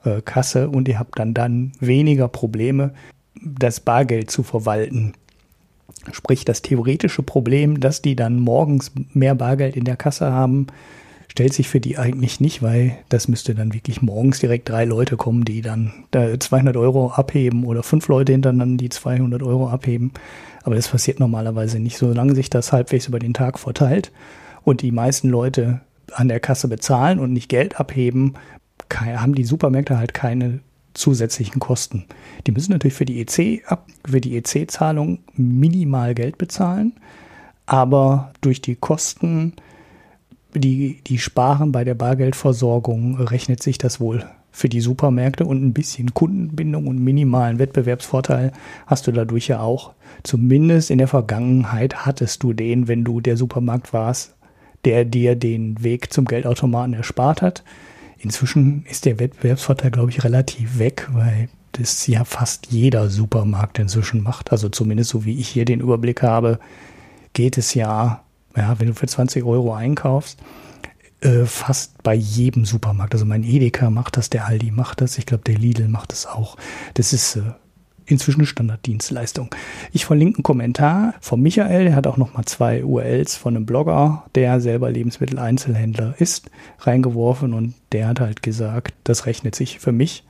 äh, 0.03 0.23
Kasse 0.23 0.71
und 0.71 0.89
ihr 0.89 0.99
habt 0.99 1.19
dann, 1.19 1.35
dann 1.35 1.73
weniger 1.79 2.29
Probleme, 2.29 2.95
das 3.45 3.81
Bargeld 3.81 4.31
zu 4.31 4.43
verwalten. 4.43 5.13
Sprich, 6.11 6.45
das 6.45 6.63
theoretische 6.63 7.23
Problem, 7.23 7.81
dass 7.81 8.03
die 8.03 8.17
dann 8.17 8.41
morgens 8.41 8.93
mehr 9.13 9.35
Bargeld 9.35 9.77
in 9.77 9.85
der 9.85 9.97
Kasse 9.97 10.33
haben, 10.33 10.67
stellt 11.29 11.55
sich 11.55 11.69
für 11.69 11.81
die 11.81 11.97
eigentlich 11.97 12.41
nicht, 12.41 12.63
weil 12.63 12.99
das 13.09 13.29
müsste 13.29 13.55
dann 13.55 13.73
wirklich 13.73 14.03
morgens 14.03 14.41
direkt 14.41 14.69
drei 14.69 14.85
Leute 14.85 15.17
kommen, 15.17 15.45
die 15.45 15.63
dann 15.63 15.93
da 16.11 16.39
200 16.39 16.77
Euro 16.77 17.11
abheben 17.13 17.65
oder 17.65 17.83
fünf 17.83 18.09
Leute 18.09 18.33
hintereinander, 18.33 18.77
die 18.77 18.89
200 18.89 19.43
Euro 19.43 19.69
abheben. 19.69 20.13
Aber 20.63 20.75
das 20.75 20.89
passiert 20.89 21.21
normalerweise 21.21 21.79
nicht, 21.79 21.97
solange 21.97 22.35
sich 22.35 22.51
das 22.51 22.73
halbwegs 22.73 23.07
über 23.07 23.19
den 23.19 23.33
Tag 23.33 23.59
verteilt 23.59 24.13
und 24.63 24.83
die 24.83 24.93
meisten 24.93 25.29
Leute 25.29 25.81
an 26.13 26.29
der 26.29 26.41
Kasse 26.41 26.69
bezahlen 26.69 27.19
und 27.19 27.33
nicht 27.33 27.49
Geld 27.49 27.81
abheben, 27.81 28.35
haben 28.95 29.35
die 29.35 29.45
Supermärkte 29.45 29.97
halt 29.97 30.13
keine 30.13 30.61
zusätzlichen 30.95 31.61
Kosten. 31.61 32.05
Die 32.47 32.53
müssen 32.53 32.73
natürlich 32.73 32.95
für 32.95 33.05
die 33.05 33.21
EC 33.21 33.63
ab, 33.67 33.87
für 34.05 34.21
die 34.21 34.37
EC-Zahlung 34.37 35.19
minimal 35.35 36.15
Geld 36.15 36.39
bezahlen, 36.39 36.93
aber 37.67 38.33
durch 38.41 38.61
die 38.61 38.77
Kosten, 38.77 39.55
die, 40.55 41.01
die 41.07 41.19
sparen 41.19 41.73
bei 41.73 41.85
der 41.85 41.95
Bargeldversorgung, 41.95 43.19
rechnet 43.19 43.63
sich 43.63 43.79
das 43.79 44.01
wohl 44.01 44.25
für 44.53 44.69
die 44.69 44.83
Supermärkte 44.83 45.47
und 45.47 45.65
ein 45.65 45.73
bisschen 45.73 46.13
Kundenbindung 46.13 46.87
und 46.87 47.03
minimalen 47.03 47.59
Wettbewerbsvorteil 47.59 48.53
hast 48.87 49.07
du 49.07 49.13
dadurch 49.13 49.49
ja 49.49 49.61
auch. 49.61 49.95
Zumindest 50.23 50.91
in 50.91 50.99
der 50.99 51.09
Vergangenheit 51.09 52.05
hattest 52.05 52.43
du 52.43 52.53
den, 52.53 52.87
wenn 52.87 53.03
du 53.03 53.23
der 53.23 53.39
Supermarkt 53.39 53.95
warst, 53.95 54.37
der 54.85 55.07
dir 55.07 55.37
den 55.37 55.83
Weg 55.83 56.13
zum 56.13 56.27
Geldautomaten 56.27 56.93
erspart 56.93 57.41
hat. 57.41 57.65
Inzwischen 58.23 58.85
ist 58.89 59.05
der 59.05 59.19
Wettbewerbsvorteil, 59.19 59.91
glaube 59.91 60.11
ich, 60.11 60.23
relativ 60.23 60.79
weg, 60.79 61.09
weil 61.13 61.49
das 61.73 62.07
ja 62.07 62.25
fast 62.25 62.69
jeder 62.71 63.11
Supermarkt 63.11 63.79
inzwischen 63.79 64.23
macht. 64.23 64.53
Also 64.53 64.69
zumindest 64.69 65.11
so 65.11 65.25
wie 65.25 65.39
ich 65.39 65.49
hier 65.49 65.65
den 65.65 65.81
Überblick 65.81 66.23
habe, 66.23 66.61
geht 67.33 67.59
es 67.59 67.75
ja, 67.75 68.23
ja, 68.57 68.79
wenn 68.79 68.89
du 68.89 68.95
für 68.95 69.07
20 69.07 69.43
Euro 69.45 69.75
einkaufst, 69.75 70.39
äh, 71.21 71.47
fast 71.47 72.03
bei 72.03 72.15
jedem 72.15 72.65
Supermarkt. 72.65 73.15
Also 73.15 73.25
mein 73.25 73.43
Edeka 73.43 73.91
macht 73.91 74.17
das, 74.17 74.31
der 74.31 74.47
Aldi 74.47 74.71
macht 74.71 75.01
das, 75.01 75.19
ich 75.19 75.27
glaube 75.27 75.45
der 75.45 75.59
Lidl 75.59 75.89
macht 75.89 76.13
das 76.13 76.27
auch. 76.27 76.57
Das 76.95 77.13
ist 77.13 77.37
äh, 77.37 77.43
inzwischen 78.07 78.47
Standarddienstleistung. 78.47 79.55
Ich 79.93 80.05
verlinke 80.05 80.39
einen 80.39 80.43
Kommentar 80.43 81.15
von 81.21 81.41
Michael, 81.41 81.85
der 81.85 81.97
hat 81.97 82.07
auch 82.07 82.17
noch 82.17 82.35
mal 82.35 82.45
zwei 82.45 82.85
URLs 82.85 83.37
von 83.37 83.57
einem 83.57 83.67
Blogger, 83.67 84.25
der 84.35 84.61
selber 84.61 84.91
Lebensmitteleinzelhändler 84.91 86.15
ist, 86.19 86.51
reingeworfen 86.81 87.55
und 87.55 87.75
der 87.93 88.09
hat 88.09 88.21
halt 88.21 88.43
gesagt, 88.43 88.95
das 89.05 89.27
rechnet 89.27 89.55
sich 89.55 89.79
für 89.79 89.93
mich. 89.93 90.25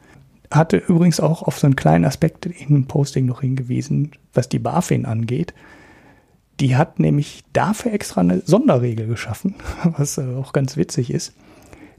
Hatte 0.50 0.76
übrigens 0.76 1.21
auch 1.21 1.43
auf 1.43 1.59
so 1.59 1.67
einen 1.67 1.76
kleinen 1.76 2.05
Aspekt 2.05 2.47
im 2.47 2.87
Posting 2.87 3.25
noch 3.26 3.41
hingewiesen, 3.41 4.12
was 4.35 4.49
die 4.49 4.59
BaFin 4.59 5.07
angeht. 5.07 5.55
Die 6.61 6.76
hat 6.76 6.99
nämlich 6.99 7.43
dafür 7.52 7.93
extra 7.93 8.21
eine 8.21 8.43
Sonderregel 8.45 9.07
geschaffen, 9.07 9.55
was 9.97 10.19
äh, 10.19 10.35
auch 10.37 10.52
ganz 10.52 10.76
witzig 10.76 11.11
ist, 11.11 11.35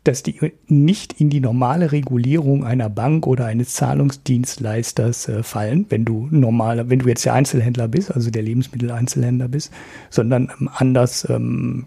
dass 0.04 0.22
die 0.22 0.52
nicht 0.68 1.20
in 1.20 1.30
die 1.30 1.40
normale 1.40 1.92
Regulierung 1.92 2.66
einer 2.66 2.90
Bank 2.90 3.26
oder 3.26 3.46
eines 3.46 3.74
Zahlungsdienstleisters 3.74 5.30
äh, 5.30 5.44
fallen, 5.44 5.86
wenn 5.90 6.04
du 6.04 6.28
normaler, 6.30 6.90
wenn 6.90 7.00
du 7.00 7.08
jetzt 7.08 7.26
der 7.26 7.34
Einzelhändler 7.34 7.88
bist, 7.88 8.12
also 8.12 8.30
der 8.30 8.42
Lebensmitteleinzelhändler 8.42 9.48
bist, 9.48 9.72
sondern 10.10 10.52
ähm, 10.60 10.70
anders 10.74 11.28
ähm, 11.30 11.86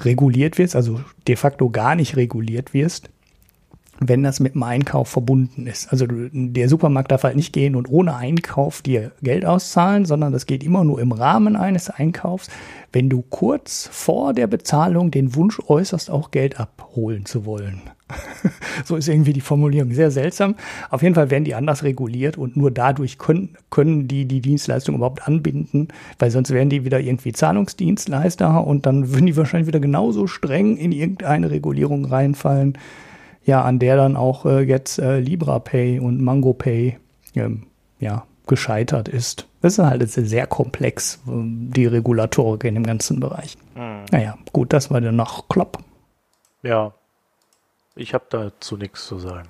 reguliert 0.00 0.58
wirst, 0.58 0.74
also 0.74 1.00
de 1.28 1.36
facto 1.36 1.68
gar 1.70 1.94
nicht 1.94 2.16
reguliert 2.16 2.72
wirst 2.72 3.10
wenn 4.00 4.22
das 4.22 4.40
mit 4.40 4.54
dem 4.54 4.62
Einkauf 4.62 5.08
verbunden 5.08 5.66
ist. 5.66 5.90
Also 5.92 6.06
der 6.08 6.68
Supermarkt 6.68 7.12
darf 7.12 7.24
halt 7.24 7.36
nicht 7.36 7.52
gehen 7.52 7.76
und 7.76 7.90
ohne 7.90 8.16
Einkauf 8.16 8.82
dir 8.82 9.12
Geld 9.22 9.44
auszahlen, 9.44 10.04
sondern 10.04 10.32
das 10.32 10.46
geht 10.46 10.64
immer 10.64 10.84
nur 10.84 11.00
im 11.00 11.12
Rahmen 11.12 11.56
eines 11.56 11.90
Einkaufs, 11.90 12.48
wenn 12.92 13.08
du 13.08 13.22
kurz 13.22 13.88
vor 13.92 14.34
der 14.34 14.46
Bezahlung 14.46 15.10
den 15.10 15.34
Wunsch 15.34 15.60
äußerst, 15.66 16.10
auch 16.10 16.30
Geld 16.30 16.58
abholen 16.58 17.26
zu 17.26 17.44
wollen. 17.44 17.82
so 18.84 18.96
ist 18.96 19.08
irgendwie 19.08 19.32
die 19.32 19.40
Formulierung 19.40 19.92
sehr 19.92 20.10
seltsam. 20.10 20.56
Auf 20.90 21.02
jeden 21.02 21.14
Fall 21.14 21.30
werden 21.30 21.44
die 21.44 21.54
anders 21.54 21.82
reguliert 21.82 22.36
und 22.36 22.56
nur 22.56 22.70
dadurch 22.70 23.18
können, 23.18 23.56
können 23.70 24.08
die 24.08 24.26
die 24.26 24.40
Dienstleistung 24.40 24.96
überhaupt 24.96 25.26
anbinden, 25.26 25.88
weil 26.18 26.30
sonst 26.30 26.50
wären 26.50 26.68
die 26.68 26.84
wieder 26.84 27.00
irgendwie 27.00 27.32
Zahlungsdienstleister 27.32 28.66
und 28.66 28.84
dann 28.84 29.12
würden 29.12 29.26
die 29.26 29.36
wahrscheinlich 29.36 29.68
wieder 29.68 29.80
genauso 29.80 30.26
streng 30.26 30.76
in 30.76 30.92
irgendeine 30.92 31.50
Regulierung 31.50 32.04
reinfallen 32.04 32.76
ja, 33.44 33.62
an 33.62 33.78
der 33.78 33.96
dann 33.96 34.16
auch 34.16 34.46
äh, 34.46 34.60
jetzt 34.60 34.98
äh, 34.98 35.18
LibraPay 35.18 35.98
und 36.00 36.20
MangoPay 36.20 36.98
ähm, 37.34 37.66
ja, 37.98 38.24
gescheitert 38.46 39.08
ist. 39.08 39.46
Das 39.60 39.74
ist 39.78 39.84
halt 39.84 40.08
sehr 40.10 40.46
komplex, 40.46 41.20
ähm, 41.26 41.70
die 41.72 41.86
Regulatorik 41.86 42.64
in 42.64 42.74
dem 42.74 42.84
ganzen 42.84 43.20
Bereich. 43.20 43.56
Hm. 43.74 44.04
Naja, 44.10 44.38
gut, 44.52 44.72
das 44.72 44.90
war 44.90 45.00
dann 45.00 45.16
noch 45.16 45.48
Klopp. 45.48 45.78
Ja, 46.62 46.92
ich 47.96 48.14
habe 48.14 48.24
dazu 48.30 48.76
nichts 48.76 49.06
zu 49.06 49.18
sagen. 49.18 49.48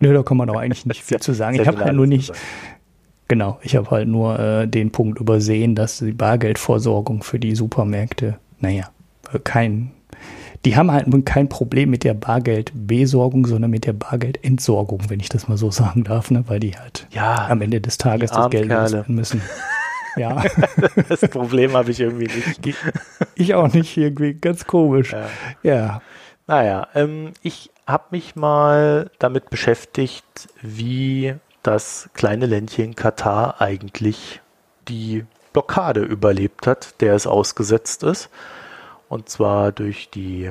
Nö, 0.00 0.12
da 0.12 0.22
kann 0.22 0.36
man 0.36 0.48
doch 0.48 0.56
eigentlich 0.56 0.86
nicht 0.86 1.02
viel 1.04 1.20
zu 1.20 1.32
sagen. 1.32 1.58
Ich 1.60 1.66
habe 1.66 1.84
halt 1.84 1.94
nur 1.94 2.06
nicht, 2.06 2.32
genau, 3.28 3.58
ich 3.62 3.76
habe 3.76 3.90
halt 3.90 4.08
nur 4.08 4.38
äh, 4.38 4.66
den 4.66 4.92
Punkt 4.92 5.20
übersehen, 5.20 5.74
dass 5.74 5.98
die 5.98 6.12
Bargeldvorsorgung 6.12 7.22
für 7.22 7.38
die 7.38 7.54
Supermärkte, 7.54 8.38
naja, 8.60 8.90
kein 9.44 9.92
die 10.64 10.76
haben 10.76 10.90
halt 10.90 11.06
kein 11.26 11.48
Problem 11.48 11.90
mit 11.90 12.04
der 12.04 12.14
Bargeldbesorgung, 12.14 13.46
sondern 13.46 13.70
mit 13.70 13.84
der 13.86 13.92
Bargeldentsorgung, 13.92 15.02
wenn 15.08 15.20
ich 15.20 15.28
das 15.28 15.48
mal 15.48 15.58
so 15.58 15.70
sagen 15.70 16.04
darf, 16.04 16.30
ne? 16.30 16.44
weil 16.46 16.60
die 16.60 16.76
halt 16.76 17.06
ja, 17.10 17.48
am 17.48 17.60
Ende 17.60 17.80
des 17.80 17.98
Tages 17.98 18.30
das 18.30 18.50
Geld 18.50 18.68
loswerden 18.68 19.14
müssen. 19.14 19.42
Ja. 20.16 20.44
das 21.08 21.22
Problem 21.22 21.72
habe 21.72 21.90
ich 21.90 21.98
irgendwie 21.98 22.28
nicht. 22.28 22.76
Ich 23.34 23.52
auch 23.54 23.66
nicht, 23.72 23.96
irgendwie 23.96 24.34
ganz 24.34 24.64
komisch. 24.64 25.12
Ja. 25.12 25.26
ja. 25.64 26.02
Naja, 26.46 26.86
ähm, 26.94 27.32
ich 27.42 27.72
habe 27.84 28.04
mich 28.12 28.36
mal 28.36 29.10
damit 29.18 29.50
beschäftigt, 29.50 30.48
wie 30.62 31.34
das 31.64 32.10
kleine 32.14 32.46
Ländchen 32.46 32.94
Katar 32.94 33.60
eigentlich 33.60 34.40
die 34.86 35.24
Blockade 35.52 36.02
überlebt 36.02 36.68
hat, 36.68 37.00
der 37.00 37.14
es 37.14 37.26
ausgesetzt 37.26 38.04
ist 38.04 38.30
und 39.14 39.28
zwar 39.28 39.70
durch 39.70 40.10
die 40.10 40.50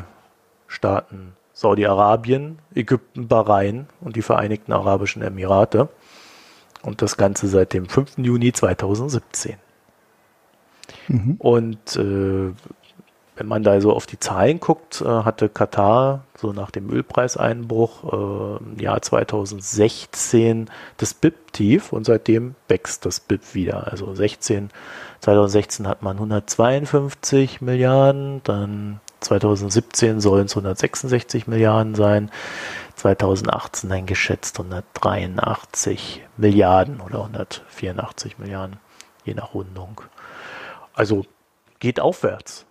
Staaten 0.68 1.34
Saudi-Arabien, 1.52 2.60
Ägypten, 2.74 3.28
Bahrain 3.28 3.88
und 4.00 4.16
die 4.16 4.22
Vereinigten 4.22 4.72
Arabischen 4.72 5.22
Emirate. 5.22 5.90
Und 6.82 7.02
das 7.02 7.18
Ganze 7.18 7.50
seit 7.50 7.74
dem 7.74 7.90
5. 7.90 8.20
Juni 8.20 8.54
2017. 8.54 9.58
Mhm. 11.10 11.36
Und 11.40 11.98
äh, 11.98 12.54
wenn 13.36 13.48
man 13.48 13.64
da 13.64 13.82
so 13.82 13.92
auf 13.94 14.06
die 14.06 14.20
Zahlen 14.20 14.60
guckt, 14.60 15.02
äh, 15.02 15.06
hatte 15.06 15.50
Katar 15.50 16.24
so 16.38 16.54
nach 16.54 16.72
dem 16.72 16.90
Ölpreiseinbruch 16.90 18.04
äh, 18.04 18.64
im 18.64 18.80
Jahr 18.80 19.02
2016 19.02 20.70
das 20.98 21.14
BIP-Tief 21.14 21.94
und 21.94 22.06
seitdem 22.06 22.56
wächst 22.68 23.06
das 23.06 23.20
BIP 23.20 23.54
wieder. 23.54 23.88
Also 23.88 24.14
16 24.14 24.70
2016 25.24 25.88
hat 25.88 26.02
man 26.02 26.18
152 26.18 27.62
Milliarden, 27.62 28.42
dann 28.44 29.00
2017 29.22 30.20
sollen 30.20 30.48
es 30.48 30.52
166 30.52 31.48
Milliarden 31.48 31.96
sein, 31.96 32.30
2018 32.96 33.90
dann 33.90 34.06
geschätzt 34.06 34.60
183 34.60 36.26
Milliarden 36.36 37.00
oder 37.00 37.20
184 37.20 38.38
Milliarden, 38.38 38.80
je 39.24 39.34
nach 39.34 39.54
Rundung. 39.54 40.02
Also 40.94 41.26
geht 41.80 42.02
aufwärts, 42.02 42.66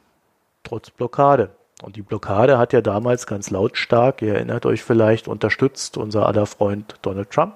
trotz 0.62 0.90
Blockade. 0.90 1.50
Und 1.82 1.96
die 1.96 2.02
Blockade 2.02 2.58
hat 2.58 2.72
ja 2.72 2.80
damals 2.80 3.26
ganz 3.26 3.50
lautstark, 3.50 4.22
ihr 4.22 4.34
erinnert 4.34 4.66
euch 4.66 4.84
vielleicht, 4.84 5.26
unterstützt 5.26 5.96
unser 5.96 6.26
aller 6.26 6.46
Freund 6.46 6.96
Donald 7.02 7.30
Trump, 7.30 7.54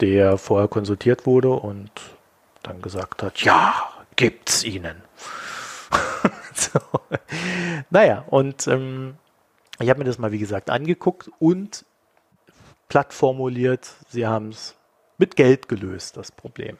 der 0.00 0.38
vorher 0.38 0.68
konsultiert 0.68 1.26
wurde 1.26 1.50
und 1.50 1.90
dann 2.62 2.80
gesagt 2.82 3.22
hat, 3.22 3.42
ja, 3.42 3.74
gibt's 4.14 4.62
ihnen. 4.62 5.02
so. 6.54 6.78
Naja, 7.90 8.24
und 8.28 8.68
ähm, 8.68 9.16
ich 9.80 9.90
habe 9.90 9.98
mir 9.98 10.04
das 10.04 10.18
mal, 10.18 10.32
wie 10.32 10.38
gesagt, 10.38 10.70
angeguckt 10.70 11.30
und 11.38 11.84
platt 12.88 13.12
formuliert, 13.12 13.90
sie 14.08 14.26
haben 14.26 14.50
es 14.50 14.76
mit 15.18 15.36
Geld 15.36 15.68
gelöst, 15.68 16.16
das 16.16 16.30
Problem. 16.30 16.78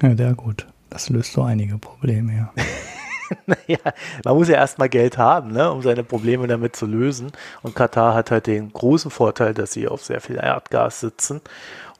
Ja, 0.00 0.16
sehr 0.16 0.34
gut. 0.34 0.66
Das 0.90 1.08
löst 1.08 1.32
so 1.32 1.42
einige 1.42 1.78
Probleme, 1.78 2.34
ja. 2.36 2.52
naja, 3.46 3.78
man 4.24 4.36
muss 4.36 4.48
ja 4.48 4.56
erstmal 4.56 4.88
Geld 4.88 5.18
haben, 5.18 5.52
ne, 5.52 5.70
um 5.70 5.82
seine 5.82 6.04
Probleme 6.04 6.46
damit 6.46 6.76
zu 6.76 6.86
lösen. 6.86 7.32
Und 7.62 7.74
Katar 7.74 8.14
hat 8.14 8.30
halt 8.30 8.46
den 8.46 8.72
großen 8.72 9.10
Vorteil, 9.10 9.54
dass 9.54 9.72
sie 9.72 9.88
auf 9.88 10.04
sehr 10.04 10.20
viel 10.20 10.36
Erdgas 10.36 11.00
sitzen 11.00 11.40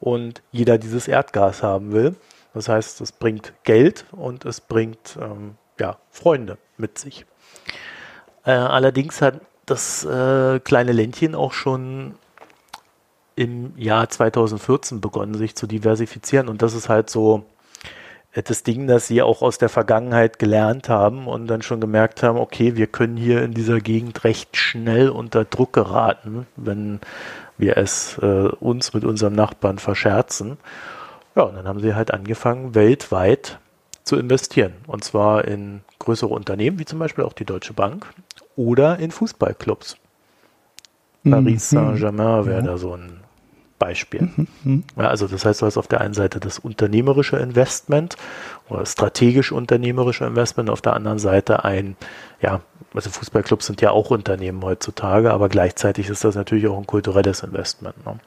und 0.00 0.42
jeder 0.50 0.78
dieses 0.78 1.08
Erdgas 1.08 1.62
haben 1.62 1.92
will. 1.92 2.16
Das 2.54 2.68
heißt, 2.68 3.00
es 3.00 3.12
bringt 3.12 3.52
Geld 3.64 4.04
und 4.12 4.44
es 4.44 4.60
bringt 4.60 5.18
ähm, 5.20 5.56
ja, 5.78 5.96
Freunde 6.10 6.58
mit 6.76 6.98
sich. 6.98 7.24
Äh, 8.44 8.50
allerdings 8.52 9.22
hat 9.22 9.40
das 9.66 10.04
äh, 10.04 10.60
kleine 10.60 10.92
Ländchen 10.92 11.34
auch 11.34 11.52
schon 11.52 12.14
im 13.36 13.76
Jahr 13.78 14.08
2014 14.08 15.00
begonnen, 15.00 15.34
sich 15.34 15.54
zu 15.54 15.66
diversifizieren. 15.66 16.48
Und 16.48 16.62
das 16.62 16.74
ist 16.74 16.88
halt 16.88 17.08
so 17.08 17.44
das 18.34 18.62
Ding, 18.62 18.86
dass 18.86 19.06
sie 19.06 19.20
auch 19.20 19.42
aus 19.42 19.58
der 19.58 19.68
Vergangenheit 19.68 20.38
gelernt 20.38 20.88
haben 20.88 21.26
und 21.26 21.46
dann 21.48 21.62
schon 21.62 21.80
gemerkt 21.80 22.22
haben, 22.22 22.38
okay, 22.38 22.76
wir 22.76 22.86
können 22.86 23.16
hier 23.16 23.42
in 23.42 23.52
dieser 23.52 23.80
Gegend 23.80 24.24
recht 24.24 24.56
schnell 24.56 25.10
unter 25.10 25.44
Druck 25.44 25.74
geraten, 25.74 26.46
wenn 26.56 27.00
wir 27.58 27.76
es 27.76 28.18
äh, 28.18 28.48
uns 28.60 28.94
mit 28.94 29.04
unserem 29.04 29.34
Nachbarn 29.34 29.78
verscherzen. 29.78 30.56
Ja, 31.36 31.42
und 31.42 31.56
dann 31.56 31.68
haben 31.68 31.80
sie 31.80 31.94
halt 31.94 32.10
angefangen, 32.10 32.74
weltweit 32.74 33.58
zu 34.04 34.16
investieren. 34.16 34.72
Und 34.86 35.04
zwar 35.04 35.44
in 35.46 35.82
größere 35.98 36.32
Unternehmen, 36.32 36.78
wie 36.78 36.84
zum 36.84 36.98
Beispiel 36.98 37.24
auch 37.24 37.34
die 37.34 37.44
Deutsche 37.44 37.74
Bank 37.74 38.06
oder 38.56 38.98
in 38.98 39.10
Fußballclubs. 39.10 39.96
Mhm. 41.22 41.30
Paris 41.30 41.70
Saint-Germain 41.70 42.46
wäre 42.46 42.60
ja. 42.60 42.66
da 42.66 42.78
so 42.78 42.94
ein 42.94 43.22
Beispiel. 43.84 44.22
Mhm, 44.22 44.46
mhm. 44.64 44.84
Ja, 44.96 45.08
also 45.08 45.26
das 45.26 45.44
heißt, 45.44 45.62
du 45.62 45.66
hast 45.66 45.76
auf 45.76 45.88
der 45.88 46.00
einen 46.00 46.14
Seite 46.14 46.40
das 46.40 46.58
unternehmerische 46.58 47.36
Investment 47.36 48.16
oder 48.68 48.86
strategisch 48.86 49.52
unternehmerische 49.52 50.24
Investment, 50.24 50.70
auf 50.70 50.80
der 50.80 50.94
anderen 50.94 51.18
Seite 51.18 51.64
ein, 51.64 51.96
ja, 52.40 52.60
also 52.94 53.10
Fußballclubs 53.10 53.66
sind 53.66 53.80
ja 53.80 53.90
auch 53.90 54.10
Unternehmen 54.10 54.62
heutzutage, 54.62 55.32
aber 55.32 55.48
gleichzeitig 55.48 56.08
ist 56.08 56.24
das 56.24 56.34
natürlich 56.34 56.66
auch 56.66 56.78
ein 56.78 56.86
kulturelles 56.86 57.42
Investment. 57.42 58.04
Ne? 58.06 58.18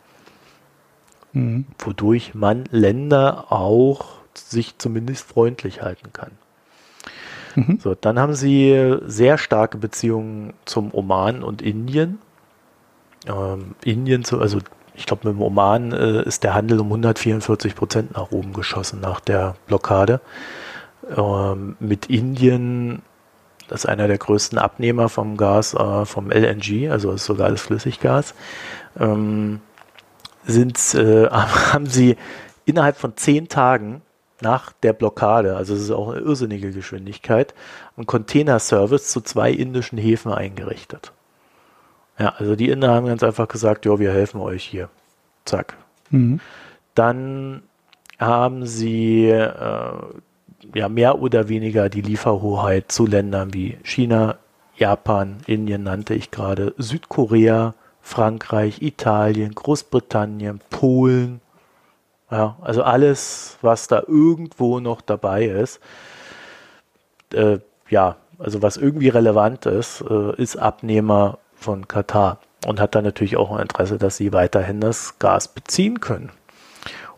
mhm. 1.35 1.65
wodurch 1.79 2.33
man 2.33 2.63
Länder 2.71 3.51
auch 3.51 4.15
sich 4.33 4.77
zumindest 4.77 5.27
freundlich 5.27 5.81
halten 5.81 6.11
kann. 6.13 6.31
Mhm. 7.55 7.79
So, 7.81 7.95
dann 7.95 8.19
haben 8.19 8.33
sie 8.33 8.97
sehr 9.05 9.37
starke 9.37 9.77
Beziehungen 9.77 10.53
zum 10.65 10.93
Oman 10.93 11.43
und 11.43 11.61
Indien. 11.61 12.19
Ähm, 13.27 13.75
Indien, 13.83 14.23
zu, 14.23 14.39
also 14.39 14.59
ich 14.95 15.05
glaube, 15.05 15.27
mit 15.27 15.37
dem 15.37 15.41
Oman 15.41 15.91
äh, 15.91 16.23
ist 16.23 16.43
der 16.43 16.53
Handel 16.53 16.79
um 16.79 16.87
144 16.87 17.75
Prozent 17.75 18.13
nach 18.15 18.31
oben 18.31 18.53
geschossen 18.53 19.01
nach 19.01 19.19
der 19.19 19.55
Blockade. 19.67 20.21
Ähm, 21.15 21.75
mit 21.79 22.07
Indien, 22.07 23.01
das 23.67 23.81
ist 23.81 23.85
einer 23.85 24.07
der 24.07 24.17
größten 24.17 24.57
Abnehmer 24.57 25.09
vom 25.09 25.37
Gas, 25.37 25.73
äh, 25.73 26.05
vom 26.05 26.31
LNG, 26.31 26.89
also 26.89 27.11
ist 27.11 27.25
sogar 27.25 27.47
alles 27.47 27.61
Flüssiggas, 27.61 28.33
ähm, 28.99 29.61
sind, 30.45 30.77
äh, 30.95 31.29
haben 31.29 31.85
sie 31.85 32.17
innerhalb 32.65 32.97
von 32.97 33.15
zehn 33.17 33.47
Tagen 33.47 34.01
nach 34.41 34.73
der 34.73 34.93
Blockade, 34.93 35.55
also 35.55 35.73
es 35.75 35.81
ist 35.81 35.91
auch 35.91 36.11
eine 36.11 36.21
irrsinnige 36.21 36.71
Geschwindigkeit, 36.71 37.53
einen 37.95 38.05
Containerservice 38.05 39.07
zu 39.07 39.21
zwei 39.21 39.51
indischen 39.51 39.97
Häfen 39.97 40.31
eingerichtet. 40.31 41.13
Ja, 42.17 42.33
also 42.37 42.55
die 42.55 42.69
Inder 42.69 42.93
haben 42.93 43.07
ganz 43.07 43.23
einfach 43.23 43.47
gesagt, 43.47 43.85
ja, 43.85 43.99
wir 43.99 44.11
helfen 44.11 44.39
euch 44.39 44.63
hier. 44.63 44.89
Zack. 45.43 45.75
Mhm. 46.09 46.39
Dann 46.93 47.63
haben 48.19 48.65
sie 48.65 49.29
äh, 49.29 49.91
ja 50.73 50.89
mehr 50.89 51.21
oder 51.21 51.49
weniger 51.49 51.89
die 51.89 52.01
Lieferhoheit 52.01 52.91
zu 52.91 53.05
Ländern 53.05 53.53
wie 53.53 53.77
China, 53.83 54.37
Japan, 54.77 55.37
Indien 55.45 55.83
nannte 55.83 56.13
ich 56.13 56.31
gerade, 56.31 56.73
Südkorea, 56.77 57.75
Frankreich, 58.01 58.81
Italien, 58.81 59.55
Großbritannien, 59.55 60.59
Polen. 60.69 61.41
Ja, 62.29 62.57
also 62.61 62.83
alles, 62.83 63.57
was 63.61 63.87
da 63.87 64.03
irgendwo 64.07 64.79
noch 64.79 65.01
dabei 65.01 65.45
ist. 65.45 65.79
Äh, 67.33 67.59
ja, 67.89 68.17
also 68.37 68.61
was 68.61 68.77
irgendwie 68.77 69.09
relevant 69.09 69.65
ist, 69.65 70.01
äh, 70.01 70.35
ist 70.41 70.57
Abnehmer 70.57 71.39
von 71.65 71.87
Katar 71.87 72.39
und 72.65 72.79
hat 72.79 72.95
dann 72.95 73.03
natürlich 73.03 73.37
auch 73.37 73.51
ein 73.51 73.61
Interesse, 73.61 73.97
dass 73.97 74.17
sie 74.17 74.33
weiterhin 74.33 74.79
das 74.79 75.19
Gas 75.19 75.49
beziehen 75.49 75.99
können. 75.99 76.31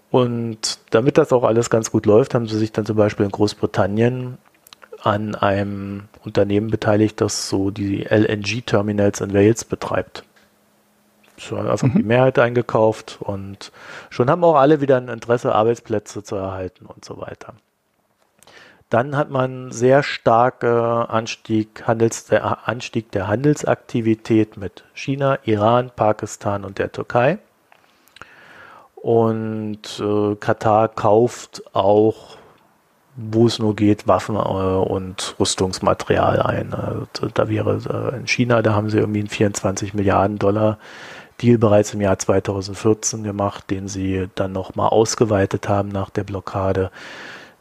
Und 0.09 0.79
damit 0.89 1.17
das 1.17 1.33
auch 1.33 1.43
alles 1.43 1.69
ganz 1.69 1.91
gut 1.91 2.05
läuft, 2.05 2.33
haben 2.33 2.47
sie 2.47 2.57
sich 2.57 2.71
dann 2.71 2.85
zum 2.85 2.97
Beispiel 2.97 3.25
in 3.25 3.31
Großbritannien 3.31 4.37
an 5.01 5.35
einem 5.35 6.05
Unternehmen 6.23 6.69
beteiligt, 6.69 7.21
das 7.21 7.49
so 7.49 7.71
die 7.71 8.03
LNG-Terminals 8.03 9.21
in 9.21 9.33
Wales 9.33 9.65
betreibt. 9.65 10.23
So 11.37 11.55
einfach 11.55 11.87
mhm. 11.87 11.97
die 11.97 12.03
Mehrheit 12.03 12.39
eingekauft 12.39 13.19
und 13.19 13.71
schon 14.09 14.29
haben 14.29 14.43
auch 14.43 14.55
alle 14.55 14.81
wieder 14.81 14.97
ein 14.97 15.07
Interesse, 15.07 15.53
Arbeitsplätze 15.53 16.23
zu 16.23 16.35
erhalten 16.35 16.85
und 16.85 17.05
so 17.05 17.19
weiter. 17.19 17.53
Dann 18.89 19.17
hat 19.17 19.29
man 19.29 19.71
sehr 19.71 20.01
starke 20.01 21.09
Anstieg, 21.09 21.85
Handels, 21.87 22.25
der 22.25 22.67
Anstieg 22.69 23.11
der 23.11 23.27
Handelsaktivität 23.27 24.55
mit 24.55 24.85
China, 24.93 25.39
Iran, 25.43 25.91
Pakistan 25.93 26.63
und 26.63 26.79
der 26.79 26.91
Türkei. 26.91 27.39
Und 28.95 29.99
äh, 29.99 30.35
Katar 30.35 30.87
kauft 30.87 31.63
auch, 31.73 32.37
wo 33.17 33.45
es 33.45 33.59
nur 33.59 33.75
geht, 33.75 34.07
Waffen 34.07 34.35
äh, 34.35 34.39
und 34.39 35.35
Rüstungsmaterial 35.37 36.41
ein. 36.41 36.73
Also, 36.73 37.27
da 37.33 37.49
wäre 37.49 38.11
äh, 38.13 38.17
in 38.17 38.27
China, 38.27 38.61
da 38.61 38.73
haben 38.73 38.89
sie 38.89 38.99
irgendwie 38.99 39.19
einen 39.19 39.29
24 39.29 39.93
Milliarden 39.95 40.39
Dollar 40.39 40.77
Deal 41.41 41.57
bereits 41.57 41.93
im 41.93 42.01
Jahr 42.01 42.17
2014 42.17 43.23
gemacht, 43.23 43.69
den 43.69 43.87
sie 43.87 44.29
dann 44.35 44.53
nochmal 44.53 44.89
ausgeweitet 44.89 45.67
haben 45.69 45.89
nach 45.89 46.09
der 46.09 46.23
Blockade. 46.23 46.89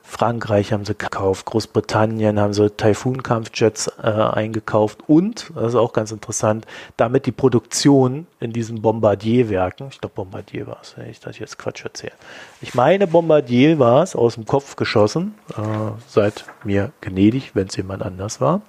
Frankreich 0.08 0.72
haben 0.72 0.84
sie 0.84 0.94
gekauft, 0.94 1.46
Großbritannien 1.46 2.38
haben 2.38 2.54
sie 2.54 2.70
Typhoon-Kampfjets 2.70 3.88
äh, 4.02 4.06
eingekauft 4.06 5.00
und, 5.08 5.50
das 5.54 5.68
ist 5.68 5.74
auch 5.74 5.92
ganz 5.92 6.12
interessant, 6.12 6.64
damit 6.96 7.26
die 7.26 7.32
Produktion 7.32 8.28
in 8.38 8.52
diesen 8.52 8.80
Bombardier-Werken, 8.80 9.88
ich 9.90 10.00
glaube 10.00 10.14
Bombardier 10.14 10.68
war 10.68 10.78
es, 10.80 10.96
wenn 10.96 11.10
ich 11.10 11.18
das 11.18 11.38
jetzt 11.40 11.58
Quatsch 11.58 11.84
erzähle. 11.84 12.12
Ich 12.60 12.74
meine 12.74 13.08
Bombardier 13.08 13.80
war 13.80 14.04
es, 14.04 14.14
aus 14.14 14.34
dem 14.34 14.46
Kopf 14.46 14.76
geschossen, 14.76 15.34
äh, 15.50 15.90
seid 16.06 16.44
mir 16.62 16.92
gnädig, 17.00 17.56
wenn 17.56 17.66
es 17.66 17.76
jemand 17.76 18.02
anders 18.02 18.40
war. 18.40 18.62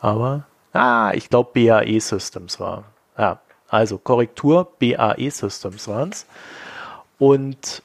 Aber, 0.00 0.44
ah, 0.72 1.12
ich 1.14 1.30
glaube 1.30 1.50
BAE 1.54 2.00
Systems 2.00 2.58
war. 2.58 2.84
Ja, 3.16 3.40
also 3.68 3.96
Korrektur, 3.96 4.72
BAE 4.80 5.30
Systems 5.30 5.86
waren 5.86 6.10
es. 6.10 6.26
Und 7.18 7.82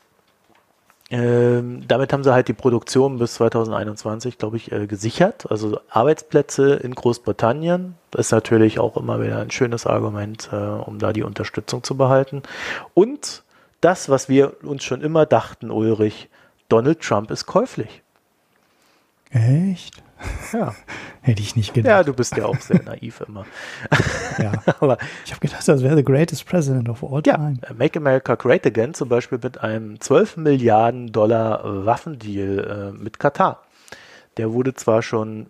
ähm, 1.13 1.83
damit 1.87 2.11
haben 2.11 2.23
sie 2.23 2.33
halt 2.33 2.47
die 2.47 2.53
Produktion 2.53 3.19
bis 3.19 3.35
2021, 3.35 4.39
glaube 4.39 4.57
ich, 4.57 4.71
äh, 4.71 4.87
gesichert. 4.87 5.45
Also 5.51 5.79
Arbeitsplätze 5.87 6.73
in 6.73 6.95
Großbritannien. 6.95 7.93
Das 8.09 8.27
ist 8.27 8.31
natürlich 8.31 8.79
auch 8.79 8.97
immer 8.97 9.21
wieder 9.21 9.37
ein 9.37 9.51
schönes 9.51 9.85
Argument, 9.85 10.49
äh, 10.51 10.55
um 10.55 10.97
da 10.97 11.13
die 11.13 11.21
Unterstützung 11.21 11.83
zu 11.83 11.95
behalten. 11.97 12.41
Und 12.95 13.43
das, 13.79 14.09
was 14.09 14.27
wir 14.27 14.63
uns 14.63 14.83
schon 14.83 15.01
immer 15.01 15.27
dachten, 15.27 15.69
Ulrich, 15.69 16.29
Donald 16.67 17.01
Trump 17.01 17.29
ist 17.29 17.45
käuflich. 17.45 18.01
Echt? 19.29 20.02
Ja. 20.51 20.73
Hätte 21.21 21.41
ich 21.41 21.55
nicht 21.55 21.73
gedacht. 21.73 21.89
Ja, 21.89 22.03
du 22.03 22.13
bist 22.13 22.35
ja 22.35 22.45
auch 22.45 22.59
sehr 22.59 22.83
naiv 22.83 23.21
immer. 23.27 23.45
ja. 24.37 24.51
Aber 24.81 24.97
ich 25.25 25.31
habe 25.31 25.39
gedacht, 25.39 25.67
das 25.67 25.81
wäre 25.81 25.95
the 25.95 26.03
greatest 26.03 26.45
president 26.45 26.89
of 26.89 27.03
all 27.03 27.21
time. 27.21 27.57
Ja, 27.61 27.73
Make 27.73 27.97
America 27.97 28.35
Great 28.35 28.65
Again 28.65 28.93
zum 28.93 29.09
Beispiel 29.09 29.39
mit 29.41 29.61
einem 29.61 29.99
12 30.01 30.37
Milliarden 30.37 31.11
Dollar 31.11 31.85
Waffendeal 31.85 32.91
äh, 32.93 33.01
mit 33.01 33.19
Katar. 33.19 33.63
Der 34.37 34.51
wurde 34.51 34.73
zwar 34.73 35.01
schon, 35.01 35.47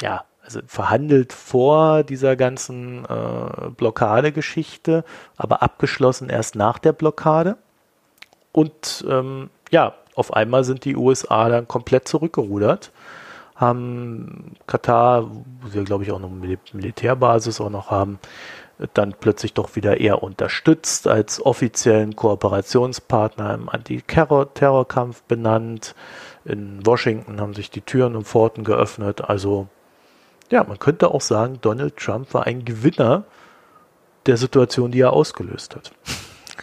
ja, 0.00 0.24
also 0.42 0.60
verhandelt 0.66 1.32
vor 1.32 2.02
dieser 2.02 2.34
ganzen 2.34 3.04
äh, 3.04 3.70
Blockadegeschichte, 3.76 5.04
aber 5.36 5.62
abgeschlossen 5.62 6.30
erst 6.30 6.56
nach 6.56 6.78
der 6.78 6.92
Blockade. 6.92 7.56
Und 8.50 9.04
ähm, 9.08 9.50
ja, 9.70 9.94
auf 10.16 10.32
einmal 10.32 10.64
sind 10.64 10.84
die 10.84 10.96
USA 10.96 11.48
dann 11.48 11.68
komplett 11.68 12.08
zurückgerudert 12.08 12.90
haben 13.60 14.56
Katar, 14.66 15.30
wo 15.60 15.68
sie 15.68 15.84
glaube 15.84 16.04
ich 16.04 16.12
auch 16.12 16.18
noch 16.18 16.30
eine 16.30 16.58
Militärbasis 16.72 17.60
auch 17.60 17.70
noch 17.70 17.90
haben, 17.90 18.18
dann 18.94 19.14
plötzlich 19.18 19.52
doch 19.52 19.76
wieder 19.76 20.00
eher 20.00 20.22
unterstützt, 20.22 21.06
als 21.06 21.44
offiziellen 21.44 22.16
Kooperationspartner 22.16 23.52
im 23.52 23.68
Antiterrorkampf 23.68 25.22
benannt. 25.24 25.94
In 26.46 26.84
Washington 26.86 27.40
haben 27.40 27.52
sich 27.52 27.70
die 27.70 27.82
Türen 27.82 28.16
und 28.16 28.26
Pforten 28.26 28.64
geöffnet. 28.64 29.20
Also 29.20 29.68
ja, 30.50 30.64
man 30.64 30.78
könnte 30.78 31.10
auch 31.10 31.20
sagen, 31.20 31.58
Donald 31.60 31.98
Trump 31.98 32.32
war 32.32 32.46
ein 32.46 32.64
Gewinner 32.64 33.24
der 34.26 34.38
Situation, 34.38 34.90
die 34.90 35.00
er 35.00 35.12
ausgelöst 35.12 35.76
hat. 35.76 35.92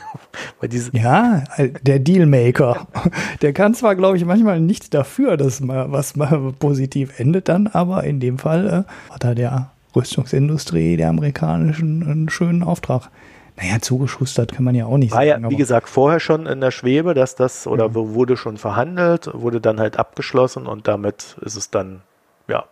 ja, 0.91 1.43
der 1.81 1.99
Dealmaker. 1.99 2.88
Der 3.41 3.53
kann 3.53 3.73
zwar, 3.73 3.95
glaube 3.95 4.17
ich, 4.17 4.25
manchmal 4.25 4.60
nichts 4.60 4.89
dafür, 4.89 5.38
dass 5.38 5.60
mal 5.62 5.91
was 5.91 6.15
mal 6.15 6.53
positiv 6.60 7.19
endet 7.19 7.49
dann, 7.49 7.67
aber 7.67 8.03
in 8.03 8.19
dem 8.19 8.38
Fall 8.38 8.86
äh, 8.88 9.13
hat 9.13 9.23
er 9.23 9.36
der 9.36 9.71
Rüstungsindustrie 9.95 10.97
der 10.97 11.10
amerikanischen 11.10 12.03
einen 12.03 12.29
schönen 12.29 12.63
Auftrag. 12.63 13.10
Naja, 13.55 13.79
zugeschustert 13.81 14.53
kann 14.53 14.63
man 14.63 14.75
ja 14.75 14.86
auch 14.86 14.97
nicht 14.97 15.12
War 15.12 15.25
sagen. 15.25 15.43
ja, 15.43 15.49
wie 15.49 15.55
gesagt, 15.55 15.89
vorher 15.89 16.19
schon 16.19 16.45
in 16.45 16.62
der 16.62 16.69
Schwebe, 16.69 17.15
dass 17.15 17.36
das, 17.36 17.65
oder 17.65 17.88
ja. 17.88 17.95
wurde 17.95 18.38
schon 18.38 18.57
verhandelt, 18.57 19.29
wurde 19.33 19.60
dann 19.60 19.79
halt 19.79 19.97
abgeschlossen 19.97 20.67
und 20.67 20.88
damit 20.88 21.38
ist 21.41 21.55
es 21.55 21.71
dann, 21.71 22.01
ja, 22.47 22.65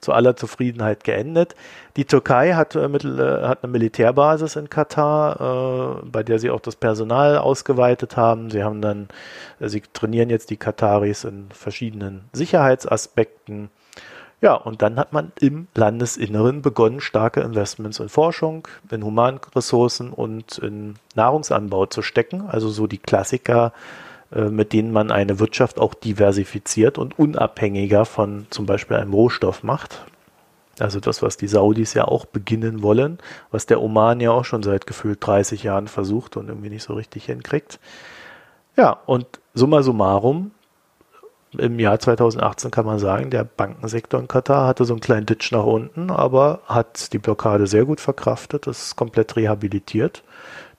zu 0.00 0.12
aller 0.12 0.36
Zufriedenheit 0.36 1.04
geendet. 1.04 1.54
Die 1.96 2.04
Türkei 2.04 2.54
hat, 2.54 2.74
äh, 2.74 2.88
mit, 2.88 3.04
äh, 3.04 3.42
hat 3.42 3.62
eine 3.62 3.72
Militärbasis 3.72 4.56
in 4.56 4.70
Katar, 4.70 6.00
äh, 6.02 6.06
bei 6.06 6.22
der 6.22 6.38
sie 6.38 6.50
auch 6.50 6.60
das 6.60 6.76
Personal 6.76 7.38
ausgeweitet 7.38 8.16
haben. 8.16 8.50
Sie 8.50 8.62
haben 8.62 8.80
dann, 8.82 9.08
äh, 9.60 9.68
sie 9.68 9.82
trainieren 9.92 10.30
jetzt 10.30 10.50
die 10.50 10.56
Kataris 10.56 11.24
in 11.24 11.46
verschiedenen 11.50 12.24
Sicherheitsaspekten. 12.32 13.70
Ja, 14.42 14.54
und 14.54 14.82
dann 14.82 14.98
hat 14.98 15.14
man 15.14 15.32
im 15.40 15.66
Landesinneren 15.74 16.60
begonnen, 16.60 17.00
starke 17.00 17.40
Investments 17.40 18.00
in 18.00 18.10
Forschung, 18.10 18.68
in 18.90 19.02
Humanressourcen 19.02 20.12
und 20.12 20.58
in 20.58 20.96
Nahrungsanbau 21.14 21.86
zu 21.86 22.02
stecken. 22.02 22.42
Also 22.46 22.68
so 22.68 22.86
die 22.86 22.98
Klassiker 22.98 23.72
mit 24.30 24.72
denen 24.72 24.92
man 24.92 25.10
eine 25.10 25.38
Wirtschaft 25.38 25.78
auch 25.78 25.94
diversifiziert 25.94 26.98
und 26.98 27.18
unabhängiger 27.18 28.04
von 28.04 28.46
zum 28.50 28.66
Beispiel 28.66 28.96
einem 28.96 29.12
Rohstoff 29.12 29.62
macht. 29.62 30.04
Also 30.78 31.00
das, 31.00 31.22
was 31.22 31.36
die 31.36 31.48
Saudis 31.48 31.94
ja 31.94 32.04
auch 32.06 32.26
beginnen 32.26 32.82
wollen, 32.82 33.18
was 33.50 33.66
der 33.66 33.80
Oman 33.80 34.20
ja 34.20 34.32
auch 34.32 34.44
schon 34.44 34.62
seit 34.62 34.86
gefühlt 34.86 35.24
30 35.24 35.62
Jahren 35.62 35.88
versucht 35.88 36.36
und 36.36 36.48
irgendwie 36.48 36.68
nicht 36.68 36.82
so 36.82 36.94
richtig 36.94 37.26
hinkriegt. 37.26 37.80
Ja, 38.76 38.98
und 39.06 39.26
summa 39.54 39.82
summarum, 39.82 40.50
im 41.56 41.78
Jahr 41.78 41.98
2018 41.98 42.70
kann 42.70 42.84
man 42.84 42.98
sagen, 42.98 43.30
der 43.30 43.44
Bankensektor 43.44 44.20
in 44.20 44.28
Katar 44.28 44.66
hatte 44.66 44.84
so 44.84 44.92
einen 44.92 45.00
kleinen 45.00 45.24
Ditch 45.24 45.52
nach 45.52 45.64
unten, 45.64 46.10
aber 46.10 46.60
hat 46.66 47.12
die 47.14 47.18
Blockade 47.18 47.66
sehr 47.66 47.86
gut 47.86 48.00
verkraftet, 48.00 48.66
ist 48.66 48.96
komplett 48.96 49.36
rehabilitiert. 49.36 50.22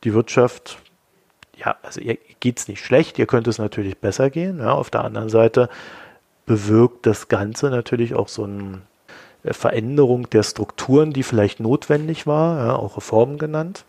Die 0.03 0.13
Wirtschaft 0.13 0.77
ja, 1.58 1.76
also 1.84 2.00
ihr 2.02 2.17
geht 2.39 2.60
es 2.60 2.67
nicht 2.67 2.84
schlecht, 2.84 3.20
ihr 3.20 3.26
könnt 3.26 3.48
es 3.48 3.58
natürlich 3.58 3.98
besser 3.98 4.30
gehen. 4.30 4.60
Ja. 4.60 4.74
Auf 4.74 4.89
der 4.89 5.04
anderen 5.04 5.30
Seite 5.30 5.70
bewirkt 6.46 7.06
das 7.06 7.28
Ganze 7.28 7.70
natürlich 7.70 8.15
auch 8.15 8.28
so 8.28 8.43
eine 8.43 8.82
Veränderung 9.43 10.30
der 10.30 10.43
Strukturen, 10.43 11.13
die 11.13 11.24
vielleicht 11.24 11.60
notwendig 11.60 12.28
war, 12.28 12.65
ja, 12.65 12.76
auch 12.76 12.98
Reformen 12.98 13.38
genannt. 13.38 13.86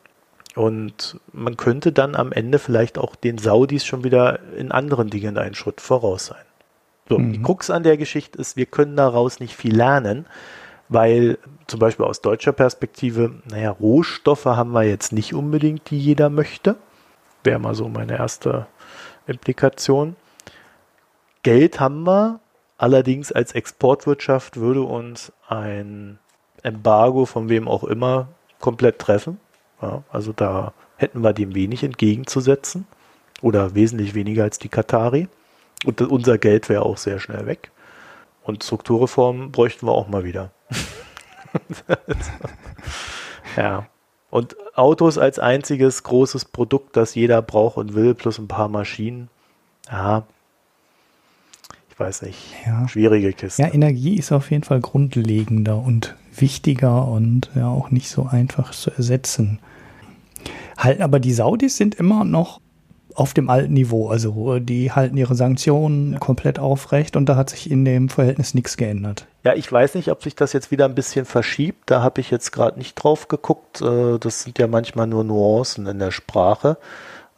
Und 0.55 1.21
man 1.33 1.57
könnte 1.57 1.93
dann 1.93 2.17
am 2.17 2.33
Ende 2.33 2.59
vielleicht 2.59 2.99
auch 2.99 3.15
den 3.15 3.39
Saudis 3.39 3.85
schon 3.85 4.03
wieder 4.03 4.41
in 4.57 4.73
anderen 4.73 5.09
Dingen 5.09 5.39
einen 5.39 5.55
Schritt 5.55 5.81
voraus 5.81 6.27
sein. 6.27 6.45
So, 7.09 7.19
mhm. 7.19 7.33
die 7.33 7.43
Krux 7.43 7.71
an 7.71 7.83
der 7.83 7.97
Geschichte 7.97 8.39
ist, 8.39 8.57
wir 8.57 8.67
können 8.67 8.97
daraus 8.97 9.41
nicht 9.41 9.55
viel 9.55 9.77
lernen, 9.77 10.27
weil 10.89 11.39
zum 11.67 11.81
Beispiel 11.81 12.07
aus 12.07 12.23
deutscher 12.23 12.53
Perspektive, 12.53 13.35
naja, 13.49 13.71
Rohstoffe 13.71 14.47
haben 14.47 14.73
wir 14.73 14.83
jetzt 14.83 15.13
nicht 15.13 15.35
unbedingt, 15.35 15.91
die 15.91 15.99
jeder 15.99 16.31
möchte. 16.31 16.77
Wäre 17.45 17.59
mal 17.59 17.75
so 17.75 17.89
meine 17.89 18.19
erste 18.19 18.67
Implikation. 19.27 20.17
Geld 21.43 21.81
haben 21.81 22.05
wir, 22.05 22.41
allerdings 22.77 23.33
als 23.33 23.53
Exportwirtschaft 23.53 24.57
würde 24.57 24.83
uns 24.83 25.33
ein 25.49 26.19
Embargo 26.63 27.27
von 27.27 27.49
wem 27.49 27.69
auch 27.69 27.85
immer 27.85 28.29
komplett 28.61 28.99
treffen. 28.99 29.41
Ja, 29.81 30.03
also 30.11 30.33
da 30.33 30.73
hätten 30.97 31.23
wir 31.23 31.33
dem 31.33 31.55
wenig 31.55 31.85
entgegenzusetzen 31.85 32.87
oder 33.41 33.75
wesentlich 33.75 34.15
weniger 34.15 34.43
als 34.43 34.59
die 34.59 34.69
Katari. 34.69 35.29
Und 35.85 36.01
unser 36.01 36.39
Geld 36.39 36.69
wäre 36.69 36.83
auch 36.83 36.97
sehr 36.97 37.21
schnell 37.21 37.47
weg. 37.47 37.71
Und 38.43 38.65
Strukturreformen 38.65 39.53
bräuchten 39.53 39.87
wir 39.87 39.93
auch 39.93 40.09
mal 40.09 40.25
wieder. 40.25 40.51
ja. 43.57 43.87
Und 44.31 44.57
Autos 44.75 45.17
als 45.17 45.39
einziges 45.39 46.03
großes 46.03 46.47
Produkt, 46.47 46.97
das 46.97 47.15
jeder 47.15 47.41
braucht 47.41 47.79
und 47.79 47.95
will, 47.95 48.15
plus 48.15 48.39
ein 48.39 48.49
paar 48.49 48.69
Maschinen. 48.69 49.29
Ja. 49.91 50.25
Ich 51.91 51.99
weiß 51.99 52.23
nicht. 52.23 52.39
Ja. 52.67 52.87
Schwierige 52.89 53.33
Kiste. 53.33 53.63
Ja, 53.63 53.73
Energie 53.73 54.17
ist 54.17 54.31
auf 54.33 54.51
jeden 54.51 54.65
Fall 54.65 54.81
grundlegender 54.81 55.79
und 55.79 56.15
wichtiger 56.37 57.09
und 57.09 57.51
ja 57.55 57.69
auch 57.69 57.91
nicht 57.91 58.09
so 58.11 58.27
einfach 58.27 58.73
zu 58.73 58.91
ersetzen. 58.91 59.59
Halt, 60.77 61.01
aber 61.01 61.19
die 61.19 61.33
Saudis 61.33 61.77
sind 61.77 61.97
immer 61.97 62.25
noch 62.25 62.61
auf 63.19 63.35
dem 63.35 63.51
alten 63.51 63.73
Niveau. 63.73 64.09
Also 64.09 64.61
die 64.61 64.93
halten 64.93 65.17
ihre 65.17 65.35
Sanktionen 65.35 66.21
komplett 66.21 66.59
aufrecht 66.59 67.17
und 67.17 67.29
da 67.29 67.35
hat 67.35 67.51
sich 67.51 67.71
in 67.71 67.85
dem 67.85 68.09
Verhältnis 68.09 68.55
nichts 68.55 68.77
geändert. 68.77 69.27
Ja, 69.43 69.55
ich 69.55 69.71
weiß 69.71 69.97
nicht, 69.97 70.11
ob 70.11 70.23
sich 70.23 70.37
das 70.37 70.53
jetzt 70.53 70.71
wieder 70.71 70.85
ein 70.85 70.95
bisschen 70.95 71.25
verschiebt. 71.25 71.91
Da 71.91 72.03
habe 72.03 72.21
ich 72.21 72.31
jetzt 72.31 72.53
gerade 72.53 72.79
nicht 72.79 72.95
drauf 72.95 73.27
geguckt. 73.27 73.81
Äh, 73.81 74.19
das 74.19 74.43
sind 74.43 74.59
ja 74.59 74.69
manchmal 74.69 75.09
nur 75.09 75.25
Nuancen 75.25 75.87
in 75.87 75.99
der 75.99 76.13
Sprache. 76.13 76.77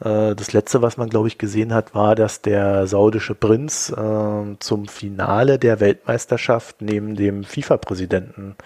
Äh, 0.01 0.35
das 0.35 0.53
letzte, 0.53 0.83
was 0.83 0.99
man, 0.99 1.09
glaube 1.09 1.29
ich, 1.29 1.38
gesehen 1.38 1.73
hat, 1.73 1.95
war, 1.95 2.14
dass 2.14 2.43
der 2.43 2.87
saudische 2.87 3.35
Prinz 3.35 3.90
äh, 3.90 4.57
zum 4.59 4.87
Finale 4.87 5.59
der 5.59 5.81
Weltmeisterschaft 5.81 6.83
neben 6.83 7.16
dem 7.16 7.45
FIFA-Präsidenten 7.45 8.57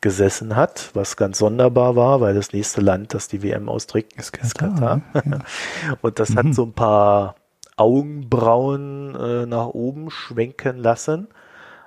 gesessen 0.00 0.56
hat, 0.56 0.90
was 0.94 1.16
ganz 1.16 1.38
sonderbar 1.38 1.94
war, 1.96 2.20
weil 2.20 2.34
das 2.34 2.52
nächste 2.52 2.80
Land, 2.80 3.14
das 3.14 3.28
die 3.28 3.42
WM 3.42 3.68
austrägt, 3.68 4.14
ist 4.14 4.32
Katar. 4.32 4.46
Ist 4.46 4.56
Katar. 4.56 5.02
Ja. 5.14 5.38
Und 6.00 6.18
das 6.18 6.30
mhm. 6.30 6.36
hat 6.36 6.54
so 6.54 6.64
ein 6.64 6.72
paar 6.72 7.36
Augenbrauen 7.76 9.14
äh, 9.14 9.46
nach 9.46 9.68
oben 9.68 10.10
schwenken 10.10 10.78
lassen. 10.78 11.28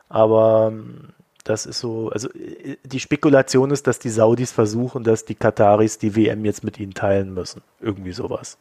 Aber 0.10 0.70
ähm, 0.72 1.10
das 1.44 1.66
ist 1.66 1.80
so, 1.80 2.10
also 2.10 2.30
äh, 2.30 2.78
die 2.84 3.00
Spekulation 3.00 3.72
ist, 3.72 3.88
dass 3.88 4.00
die 4.00 4.10
Saudis 4.10 4.52
versuchen, 4.52 5.04
dass 5.04 5.26
die 5.26 5.36
Kataris 5.36 5.98
die 5.98 6.16
WM 6.16 6.46
jetzt 6.46 6.64
mit 6.64 6.80
ihnen 6.80 6.94
teilen 6.94 7.34
müssen. 7.34 7.62
Irgendwie 7.82 8.12
sowas. 8.12 8.58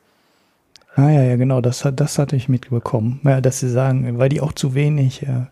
Ah 0.95 1.09
ja, 1.09 1.23
ja, 1.23 1.37
genau, 1.37 1.61
das, 1.61 1.89
das 1.95 2.19
hatte 2.19 2.37
ich 2.37 2.49
mitbekommen. 2.49 3.21
Ja, 3.25 3.41
dass 3.41 3.61
sie 3.61 3.71
sagen, 3.71 4.19
weil 4.19 4.29
die 4.29 4.41
auch 4.41 4.53
zu 4.53 4.75
wenig 4.75 5.23
äh, 5.23 5.47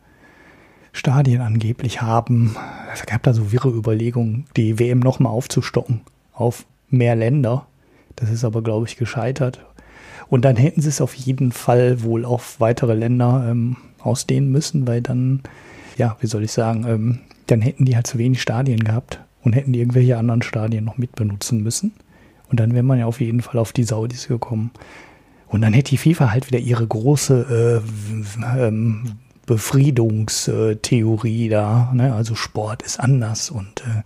Stadien 0.93 1.41
angeblich 1.41 2.03
haben. 2.03 2.57
Es 2.93 3.07
gab 3.07 3.23
da 3.23 3.33
so 3.33 3.53
wirre 3.53 3.71
Überlegungen, 3.71 4.47
die 4.57 4.79
WM 4.79 5.01
nochmal 5.01 5.33
aufzustocken 5.33 6.01
auf 6.33 6.65
mehr 6.89 7.17
Länder. 7.17 7.67
Das 8.17 8.31
ist 8.31 8.45
aber, 8.45 8.63
glaube 8.63 8.87
ich, 8.87 8.97
gescheitert. 8.97 9.65
Und 10.29 10.45
dann 10.45 10.57
hätten 10.57 10.81
sie 10.81 10.89
es 10.89 11.01
auf 11.01 11.15
jeden 11.15 11.53
Fall 11.53 12.03
wohl 12.03 12.25
auf 12.25 12.61
weitere 12.61 12.95
Länder 12.95 13.47
ähm, 13.51 13.77
ausdehnen 13.99 14.51
müssen, 14.51 14.87
weil 14.87 15.03
dann, 15.03 15.43
ja, 15.97 16.17
wie 16.21 16.27
soll 16.27 16.45
ich 16.45 16.53
sagen, 16.53 16.85
ähm, 16.87 17.19
dann 17.47 17.61
hätten 17.61 17.85
die 17.85 17.97
halt 17.97 18.07
zu 18.07 18.19
wenig 18.19 18.41
Stadien 18.41 18.85
gehabt 18.85 19.21
und 19.43 19.55
hätten 19.55 19.73
die 19.73 19.81
irgendwelche 19.81 20.19
anderen 20.19 20.43
Stadien 20.43 20.85
noch 20.85 20.99
mitbenutzen 20.99 21.63
müssen. 21.63 21.93
Und 22.49 22.61
dann 22.61 22.73
wäre 22.73 22.83
man 22.83 22.99
ja 22.99 23.07
auf 23.07 23.21
jeden 23.21 23.43
Fall 23.43 23.59
auf 23.59 23.73
die 23.73 23.85
Saudis 23.85 24.29
gekommen. 24.29 24.71
Und 25.49 25.63
dann 25.63 25.73
hätte 25.73 25.91
die 25.91 25.99
FIFA 25.99 26.31
halt 26.31 26.47
wieder 26.47 26.59
ihre 26.59 26.87
große 26.87 27.83
äh, 27.85 28.67
ähm, 28.67 29.19
Befriedungstheorie 29.51 31.49
da. 31.49 31.91
Ne? 31.93 32.15
Also 32.15 32.37
Sport 32.37 32.83
ist 32.85 33.01
anders 33.01 33.51
und 33.51 33.81
äh, 33.81 34.05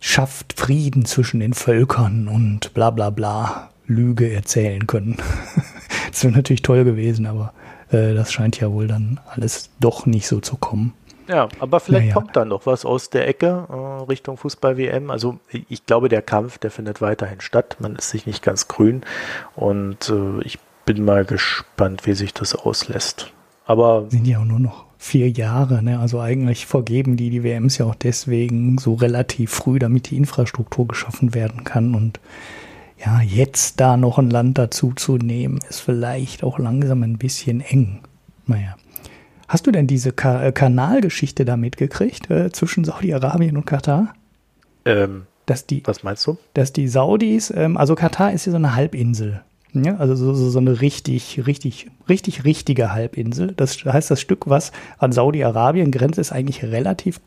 schafft 0.00 0.52
Frieden 0.52 1.06
zwischen 1.06 1.40
den 1.40 1.54
Völkern 1.54 2.28
und 2.28 2.74
bla 2.74 2.90
bla 2.90 3.08
bla 3.08 3.70
Lüge 3.86 4.30
erzählen 4.30 4.86
können. 4.86 5.16
das 6.10 6.22
wäre 6.24 6.34
natürlich 6.34 6.60
toll 6.60 6.84
gewesen, 6.84 7.24
aber 7.24 7.54
äh, 7.90 8.12
das 8.12 8.32
scheint 8.32 8.60
ja 8.60 8.70
wohl 8.70 8.86
dann 8.86 9.18
alles 9.30 9.70
doch 9.80 10.04
nicht 10.04 10.26
so 10.26 10.40
zu 10.40 10.58
kommen. 10.58 10.92
Ja, 11.26 11.48
aber 11.58 11.80
vielleicht 11.80 12.08
naja. 12.08 12.14
kommt 12.14 12.36
dann 12.36 12.48
noch 12.48 12.66
was 12.66 12.84
aus 12.84 13.08
der 13.08 13.26
Ecke 13.28 13.66
äh, 13.66 14.04
Richtung 14.10 14.36
Fußball-WM. 14.36 15.10
Also 15.10 15.38
ich 15.70 15.86
glaube, 15.86 16.10
der 16.10 16.20
Kampf, 16.20 16.58
der 16.58 16.70
findet 16.70 17.00
weiterhin 17.00 17.40
statt. 17.40 17.78
Man 17.80 17.96
ist 17.96 18.10
sich 18.10 18.26
nicht 18.26 18.42
ganz 18.42 18.68
grün 18.68 19.04
und 19.56 20.10
äh, 20.10 20.42
ich 20.42 20.58
bin 20.84 21.02
mal 21.02 21.24
gespannt, 21.24 22.06
wie 22.06 22.12
sich 22.12 22.34
das 22.34 22.54
auslässt. 22.54 23.32
Aber 23.70 24.06
sind 24.10 24.26
ja 24.26 24.40
auch 24.40 24.44
nur 24.44 24.58
noch 24.58 24.86
vier 24.98 25.30
Jahre, 25.30 25.80
ne? 25.80 26.00
Also 26.00 26.18
eigentlich 26.18 26.66
vergeben 26.66 27.16
die 27.16 27.30
die 27.30 27.44
WMs 27.44 27.78
ja 27.78 27.86
auch 27.86 27.94
deswegen 27.94 28.78
so 28.78 28.94
relativ 28.94 29.52
früh, 29.52 29.78
damit 29.78 30.10
die 30.10 30.16
Infrastruktur 30.16 30.88
geschaffen 30.88 31.34
werden 31.34 31.62
kann. 31.62 31.94
Und 31.94 32.18
ja, 32.98 33.20
jetzt 33.20 33.78
da 33.78 33.96
noch 33.96 34.18
ein 34.18 34.28
Land 34.28 34.58
dazu 34.58 34.92
zu 34.92 35.18
nehmen, 35.18 35.60
ist 35.68 35.78
vielleicht 35.78 36.42
auch 36.42 36.58
langsam 36.58 37.04
ein 37.04 37.16
bisschen 37.16 37.60
eng. 37.60 38.00
Naja. 38.48 38.74
Hast 39.46 39.68
du 39.68 39.70
denn 39.70 39.86
diese 39.86 40.10
Ka 40.10 40.42
äh, 40.42 40.50
Kanalgeschichte 40.50 41.44
da 41.44 41.56
mitgekriegt 41.56 42.28
äh, 42.28 42.50
zwischen 42.50 42.82
Saudi-Arabien 42.82 43.56
und 43.56 43.66
Katar? 43.66 44.14
Ähm, 44.84 45.26
dass 45.46 45.64
die, 45.64 45.82
was 45.86 46.02
meinst 46.02 46.26
du? 46.26 46.38
Dass 46.54 46.72
die 46.72 46.88
Saudis, 46.88 47.52
ähm, 47.54 47.76
also 47.76 47.94
Katar 47.94 48.32
ist 48.32 48.46
ja 48.46 48.50
so 48.50 48.58
eine 48.58 48.74
Halbinsel. 48.74 49.42
Ja, 49.72 49.96
also 49.96 50.16
so, 50.16 50.34
so, 50.34 50.58
eine 50.58 50.80
richtig, 50.80 51.46
richtig, 51.46 51.86
richtig, 52.08 52.44
richtige 52.44 52.92
Halbinsel. 52.92 53.52
Das 53.56 53.84
heißt, 53.84 54.10
das 54.10 54.20
Stück, 54.20 54.48
was 54.48 54.72
an 54.98 55.12
Saudi-Arabien 55.12 55.92
grenzt, 55.92 56.18
ist 56.18 56.32
eigentlich 56.32 56.64
relativ 56.64 57.20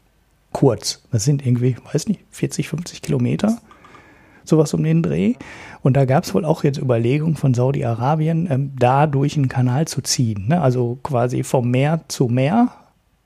kurz. 0.51 1.03
Das 1.11 1.23
sind 1.23 1.45
irgendwie, 1.45 1.77
weiß 1.91 2.07
nicht, 2.07 2.21
40, 2.31 2.67
50 2.69 3.01
Kilometer. 3.01 3.57
Sowas 4.45 4.73
um 4.73 4.83
den 4.83 5.01
Dreh. 5.01 5.35
Und 5.81 5.95
da 5.95 6.03
gab 6.05 6.25
es 6.25 6.33
wohl 6.33 6.43
auch 6.43 6.63
jetzt 6.63 6.77
Überlegungen 6.77 7.35
von 7.35 7.53
Saudi-Arabien, 7.53 8.47
ähm, 8.51 8.71
da 8.77 9.07
durch 9.07 9.37
einen 9.37 9.47
Kanal 9.47 9.87
zu 9.87 10.01
ziehen. 10.01 10.47
Ne? 10.47 10.61
Also 10.61 10.99
quasi 11.01 11.43
vom 11.43 11.71
Meer 11.71 12.01
zu 12.09 12.27
Meer. 12.27 12.69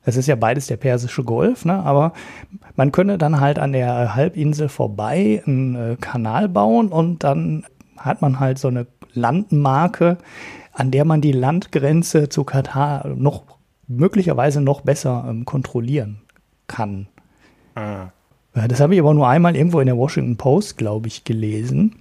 Das 0.06 0.15
ist 0.15 0.27
ja 0.27 0.36
beides 0.36 0.67
der 0.67 0.77
Persische 0.77 1.23
Golf, 1.23 1.65
ne? 1.65 1.73
aber 1.84 2.13
man 2.75 2.93
könne 2.93 3.17
dann 3.17 3.41
halt 3.41 3.60
an 3.60 3.73
der 3.73 4.15
Halbinsel 4.15 4.69
vorbei 4.69 5.43
einen 5.45 5.75
äh, 5.75 5.97
Kanal 5.99 6.47
bauen 6.47 6.89
und 6.89 7.23
dann 7.23 7.65
hat 7.97 8.21
man 8.21 8.39
halt 8.39 8.58
so 8.58 8.69
eine 8.69 8.88
Landmarke, 9.17 10.17
an 10.71 10.91
der 10.91 11.06
man 11.06 11.21
die 11.21 11.32
Landgrenze 11.32 12.30
zu 12.30 12.43
Katar 12.43 13.08
noch 13.08 13.43
möglicherweise 13.88 14.62
noch 14.62 14.82
besser 14.82 15.25
ähm, 15.27 15.45
kontrollieren 15.45 16.21
kann. 16.67 17.08
Ah. 17.75 18.10
Das 18.53 18.80
habe 18.80 18.95
ich 18.95 18.99
aber 18.99 19.13
nur 19.13 19.27
einmal 19.27 19.56
irgendwo 19.56 19.80
in 19.80 19.86
der 19.86 19.97
Washington 19.97 20.38
Post, 20.38 20.77
glaube 20.77 21.08
ich, 21.08 21.23
gelesen. 21.23 21.95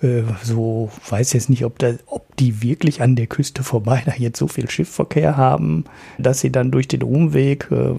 Äh, 0.00 0.22
so 0.42 0.90
weiß 1.08 1.32
jetzt 1.34 1.50
nicht, 1.50 1.64
ob, 1.64 1.78
da, 1.78 1.92
ob 2.06 2.36
die 2.36 2.62
wirklich 2.62 3.02
an 3.02 3.16
der 3.16 3.26
Küste 3.26 3.62
vorbei 3.62 4.02
da 4.06 4.12
jetzt 4.16 4.38
so 4.38 4.48
viel 4.48 4.70
Schiffverkehr 4.70 5.36
haben, 5.36 5.84
dass 6.18 6.40
sie 6.40 6.50
dann 6.50 6.70
durch 6.70 6.88
den 6.88 7.02
Umweg 7.02 7.68
äh, 7.70 7.94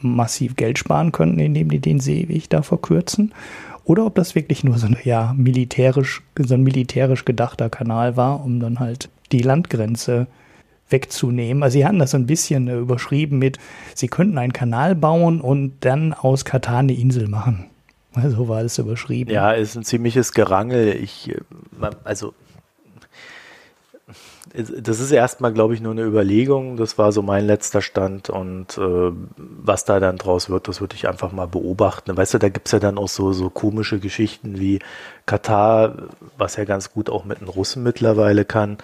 massiv 0.00 0.56
Geld 0.56 0.78
sparen 0.78 1.12
könnten, 1.12 1.40
indem 1.40 1.68
die 1.70 1.80
den 1.80 2.00
Seeweg 2.00 2.48
da 2.50 2.62
verkürzen 2.62 3.32
oder 3.84 4.06
ob 4.06 4.14
das 4.14 4.34
wirklich 4.34 4.64
nur 4.64 4.78
so 4.78 4.86
ein, 4.86 4.96
ja, 5.04 5.34
militärisch, 5.36 6.22
so 6.38 6.54
ein 6.54 6.62
militärisch 6.62 7.24
gedachter 7.24 7.68
Kanal 7.70 8.16
war, 8.16 8.44
um 8.44 8.60
dann 8.60 8.80
halt 8.80 9.10
die 9.32 9.42
Landgrenze 9.42 10.26
wegzunehmen. 10.88 11.62
Also 11.62 11.74
sie 11.74 11.86
hatten 11.86 11.98
das 11.98 12.12
so 12.12 12.16
ein 12.16 12.26
bisschen 12.26 12.68
äh, 12.68 12.76
überschrieben 12.76 13.38
mit, 13.38 13.58
sie 13.94 14.08
könnten 14.08 14.38
einen 14.38 14.52
Kanal 14.52 14.94
bauen 14.94 15.40
und 15.40 15.74
dann 15.80 16.12
aus 16.12 16.44
Katar 16.44 16.78
eine 16.78 16.94
Insel 16.94 17.28
machen. 17.28 17.66
So 18.14 18.20
also 18.20 18.48
war 18.48 18.62
es 18.62 18.78
überschrieben. 18.78 19.34
Ja, 19.34 19.50
ist 19.50 19.74
ein 19.76 19.82
ziemliches 19.82 20.32
Gerangel. 20.34 20.94
Ich, 21.02 21.30
äh, 21.30 21.40
also 22.04 22.32
das 24.54 25.00
ist 25.00 25.10
erstmal, 25.10 25.52
glaube 25.52 25.74
ich, 25.74 25.80
nur 25.80 25.92
eine 25.92 26.02
Überlegung. 26.02 26.76
Das 26.76 26.96
war 26.96 27.10
so 27.10 27.22
mein 27.22 27.44
letzter 27.44 27.82
Stand. 27.82 28.30
Und 28.30 28.78
äh, 28.78 29.10
was 29.36 29.84
da 29.84 29.98
dann 29.98 30.16
draus 30.16 30.48
wird, 30.48 30.68
das 30.68 30.80
würde 30.80 30.94
ich 30.94 31.08
einfach 31.08 31.32
mal 31.32 31.48
beobachten. 31.48 32.16
Weißt 32.16 32.34
du, 32.34 32.38
da 32.38 32.48
gibt 32.48 32.68
es 32.68 32.72
ja 32.72 32.78
dann 32.78 32.96
auch 32.96 33.08
so, 33.08 33.32
so 33.32 33.50
komische 33.50 33.98
Geschichten 33.98 34.60
wie 34.60 34.78
Katar, 35.26 35.96
was 36.38 36.54
ja 36.54 36.64
ganz 36.64 36.92
gut 36.92 37.10
auch 37.10 37.24
mit 37.24 37.40
den 37.40 37.48
Russen 37.48 37.82
mittlerweile 37.82 38.44
kann 38.44 38.78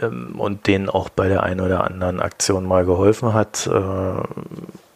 ähm, 0.00 0.34
und 0.38 0.66
denen 0.66 0.88
auch 0.88 1.08
bei 1.08 1.28
der 1.28 1.44
einen 1.44 1.60
oder 1.60 1.84
anderen 1.84 2.18
Aktion 2.18 2.64
mal 2.66 2.84
geholfen 2.84 3.32
hat. 3.32 3.68
Äh, 3.68 4.22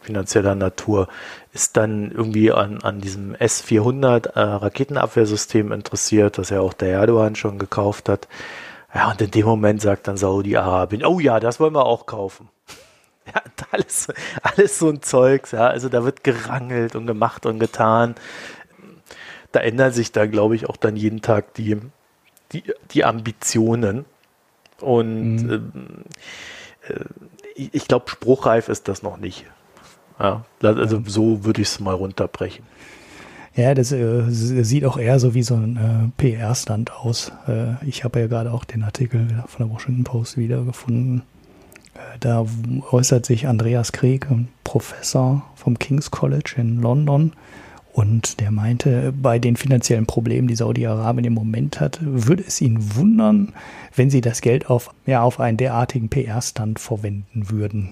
finanzieller 0.00 0.54
Natur, 0.54 1.08
ist 1.52 1.76
dann 1.76 2.10
irgendwie 2.10 2.52
an, 2.52 2.82
an 2.82 3.00
diesem 3.00 3.34
S-400 3.36 4.34
äh, 4.34 4.40
Raketenabwehrsystem 4.40 5.72
interessiert, 5.72 6.36
das 6.36 6.50
ja 6.50 6.60
auch 6.60 6.74
der 6.74 6.90
Erdogan 6.90 7.36
schon 7.36 7.58
gekauft 7.58 8.08
hat. 8.08 8.28
Ja, 8.94 9.10
und 9.10 9.20
in 9.20 9.30
dem 9.30 9.46
Moment 9.46 9.82
sagt 9.82 10.06
dann 10.06 10.16
Saudi-Arabien, 10.16 11.04
oh 11.04 11.18
ja, 11.18 11.40
das 11.40 11.58
wollen 11.58 11.74
wir 11.74 11.86
auch 11.86 12.06
kaufen. 12.06 12.48
Ja, 13.26 13.40
alles, 13.70 14.08
alles 14.42 14.78
so 14.78 14.90
ein 14.90 15.00
Zeugs, 15.00 15.52
ja. 15.52 15.66
Also 15.68 15.88
da 15.88 16.04
wird 16.04 16.24
gerangelt 16.24 16.94
und 16.94 17.06
gemacht 17.06 17.46
und 17.46 17.58
getan. 17.58 18.16
Da 19.50 19.60
ändern 19.60 19.92
sich 19.92 20.12
dann, 20.12 20.30
glaube 20.30 20.56
ich, 20.56 20.68
auch 20.68 20.76
dann 20.76 20.94
jeden 20.94 21.22
Tag 21.22 21.54
die, 21.54 21.80
die, 22.52 22.62
die 22.90 23.02
Ambitionen. 23.02 24.04
Und 24.78 25.36
mhm. 25.36 25.50
Ähm, 25.50 26.04
äh, 26.86 27.70
ich 27.72 27.88
glaube, 27.88 28.10
spruchreif 28.10 28.68
ist 28.68 28.88
das 28.88 29.02
noch 29.02 29.16
nicht. 29.16 29.46
Ja, 30.18 30.44
also 30.62 31.02
so 31.06 31.46
würde 31.46 31.62
ich 31.62 31.68
es 31.68 31.80
mal 31.80 31.94
runterbrechen. 31.94 32.66
Ja, 33.56 33.74
das 33.74 33.92
äh, 33.92 34.24
sieht 34.30 34.84
auch 34.84 34.96
eher 34.96 35.20
so 35.20 35.34
wie 35.34 35.44
so 35.44 35.54
ein 35.54 35.76
äh, 35.76 36.22
PR-Stand 36.22 36.92
aus. 36.92 37.30
Äh, 37.46 37.86
ich 37.86 38.02
habe 38.02 38.20
ja 38.20 38.26
gerade 38.26 38.52
auch 38.52 38.64
den 38.64 38.82
Artikel 38.82 39.44
von 39.46 39.66
der 39.66 39.74
Washington 39.74 40.02
Post 40.02 40.36
wiedergefunden. 40.36 41.22
Äh, 41.94 42.18
da 42.18 42.44
äußert 42.90 43.24
sich 43.26 43.46
Andreas 43.46 43.92
Krieg, 43.92 44.26
Professor 44.64 45.44
vom 45.54 45.78
King's 45.78 46.10
College 46.10 46.54
in 46.56 46.80
London, 46.80 47.32
und 47.94 48.40
der 48.40 48.50
meinte, 48.50 49.12
bei 49.12 49.38
den 49.38 49.54
finanziellen 49.54 50.06
Problemen, 50.06 50.48
die 50.48 50.56
Saudi-Arabien 50.56 51.26
im 51.26 51.34
Moment 51.34 51.78
hat, 51.78 52.00
würde 52.02 52.42
es 52.44 52.60
ihn 52.60 52.96
wundern, 52.96 53.52
wenn 53.94 54.10
sie 54.10 54.20
das 54.20 54.40
Geld 54.40 54.68
auf, 54.68 54.92
ja, 55.06 55.22
auf 55.22 55.38
einen 55.38 55.58
derartigen 55.58 56.08
PR-Stand 56.08 56.80
verwenden 56.80 57.50
würden. 57.50 57.90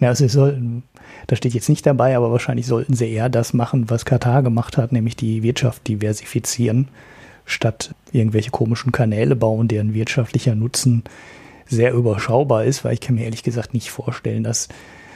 Ja, 0.00 0.08
also 0.08 0.24
sie 0.24 0.32
sollten, 0.32 0.82
das 1.26 1.38
steht 1.38 1.54
jetzt 1.54 1.68
nicht 1.68 1.84
dabei, 1.86 2.16
aber 2.16 2.30
wahrscheinlich 2.30 2.66
sollten 2.66 2.94
sie 2.94 3.10
eher 3.12 3.28
das 3.28 3.52
machen, 3.52 3.90
was 3.90 4.04
Katar 4.04 4.42
gemacht 4.42 4.76
hat, 4.76 4.92
nämlich 4.92 5.16
die 5.16 5.42
Wirtschaft 5.42 5.88
diversifizieren, 5.88 6.88
statt 7.44 7.94
irgendwelche 8.12 8.50
komischen 8.50 8.92
Kanäle 8.92 9.34
bauen, 9.34 9.68
deren 9.68 9.94
wirtschaftlicher 9.94 10.54
Nutzen 10.54 11.04
sehr 11.66 11.92
überschaubar 11.92 12.64
ist, 12.64 12.84
weil 12.84 12.94
ich 12.94 13.00
kann 13.00 13.16
mir 13.16 13.24
ehrlich 13.24 13.42
gesagt 13.42 13.74
nicht 13.74 13.90
vorstellen, 13.90 14.44
dass 14.44 14.68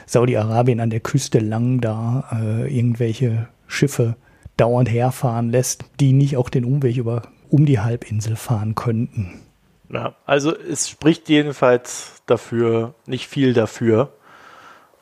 Saudi-Arabien 0.05 0.79
an 0.79 0.89
der 0.89 0.99
Küste 0.99 1.39
lang 1.39 1.81
da 1.81 2.29
äh, 2.31 2.77
irgendwelche 2.77 3.47
Schiffe 3.67 4.15
dauernd 4.57 4.91
herfahren 4.91 5.49
lässt, 5.49 5.85
die 5.99 6.13
nicht 6.13 6.37
auch 6.37 6.49
den 6.49 6.65
Umweg 6.65 6.97
über 6.97 7.23
um 7.49 7.65
die 7.65 7.79
Halbinsel 7.79 8.35
fahren 8.35 8.75
könnten. 8.75 9.41
Ja, 9.89 10.15
also 10.25 10.55
es 10.55 10.89
spricht 10.89 11.29
jedenfalls 11.29 12.21
dafür, 12.25 12.95
nicht 13.05 13.27
viel 13.27 13.53
dafür, 13.53 14.11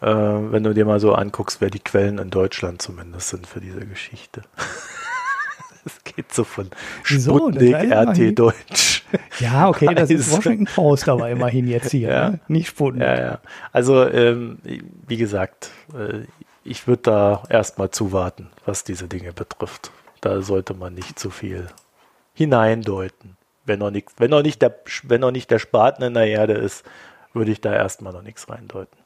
äh, 0.02 0.08
wenn 0.08 0.64
du 0.64 0.74
dir 0.74 0.86
mal 0.86 1.00
so 1.00 1.14
anguckst, 1.14 1.62
wer 1.62 1.70
die 1.70 1.80
Quellen 1.80 2.18
in 2.18 2.30
Deutschland 2.30 2.82
zumindest 2.82 3.30
sind 3.30 3.48
für 3.48 3.62
diese 3.62 3.86
Geschichte. 3.86 4.42
Es 5.84 6.04
geht 6.04 6.32
so 6.32 6.44
von 6.44 6.70
Sputnik, 7.04 7.76
so, 7.76 7.96
RT 7.96 8.38
Deutsch. 8.38 9.04
Ja, 9.40 9.68
okay, 9.68 9.94
das 9.94 10.10
ist 10.10 10.32
Washington 10.38 10.66
Post 10.66 11.10
aber 11.10 11.30
immerhin 11.30 11.68
jetzt 11.68 11.92
hier, 11.92 12.10
ja. 12.10 12.30
ne? 12.30 12.40
nicht 12.48 12.68
Sputnik. 12.70 13.04
Ja, 13.04 13.20
ja. 13.20 13.40
Also, 13.72 14.08
ähm, 14.08 14.60
wie 15.08 15.18
gesagt, 15.18 15.72
äh, 15.94 16.28
ich 16.64 16.88
würde 16.88 17.02
da 17.02 17.44
erstmal 17.50 17.90
zuwarten, 17.90 18.52
was 18.66 18.84
diese 18.84 19.08
Dinge 19.08 19.34
betrifft. 19.34 19.92
Da 20.22 20.42
sollte 20.42 20.74
man 20.76 20.94
nicht 20.94 21.18
zu 21.18 21.30
viel 21.30 21.68
hineindeuten. 22.34 23.36
Wenn 23.66 23.80
noch 23.80 23.92
nicht, 23.92 24.10
wenn 24.18 24.30
noch 24.30 24.44
nicht 24.44 24.62
der, 24.62 24.80
wenn 25.04 25.22
noch 25.22 25.32
nicht 25.32 25.52
der 25.52 25.60
Spaten 25.60 26.04
in 26.04 26.14
der 26.14 26.28
Erde 26.28 26.54
ist, 26.54 26.86
würde 27.34 27.52
ich 27.52 27.60
da 27.60 27.74
erstmal 27.74 28.14
noch 28.14 28.22
nichts 28.22 28.50
reindeuten. 28.50 28.98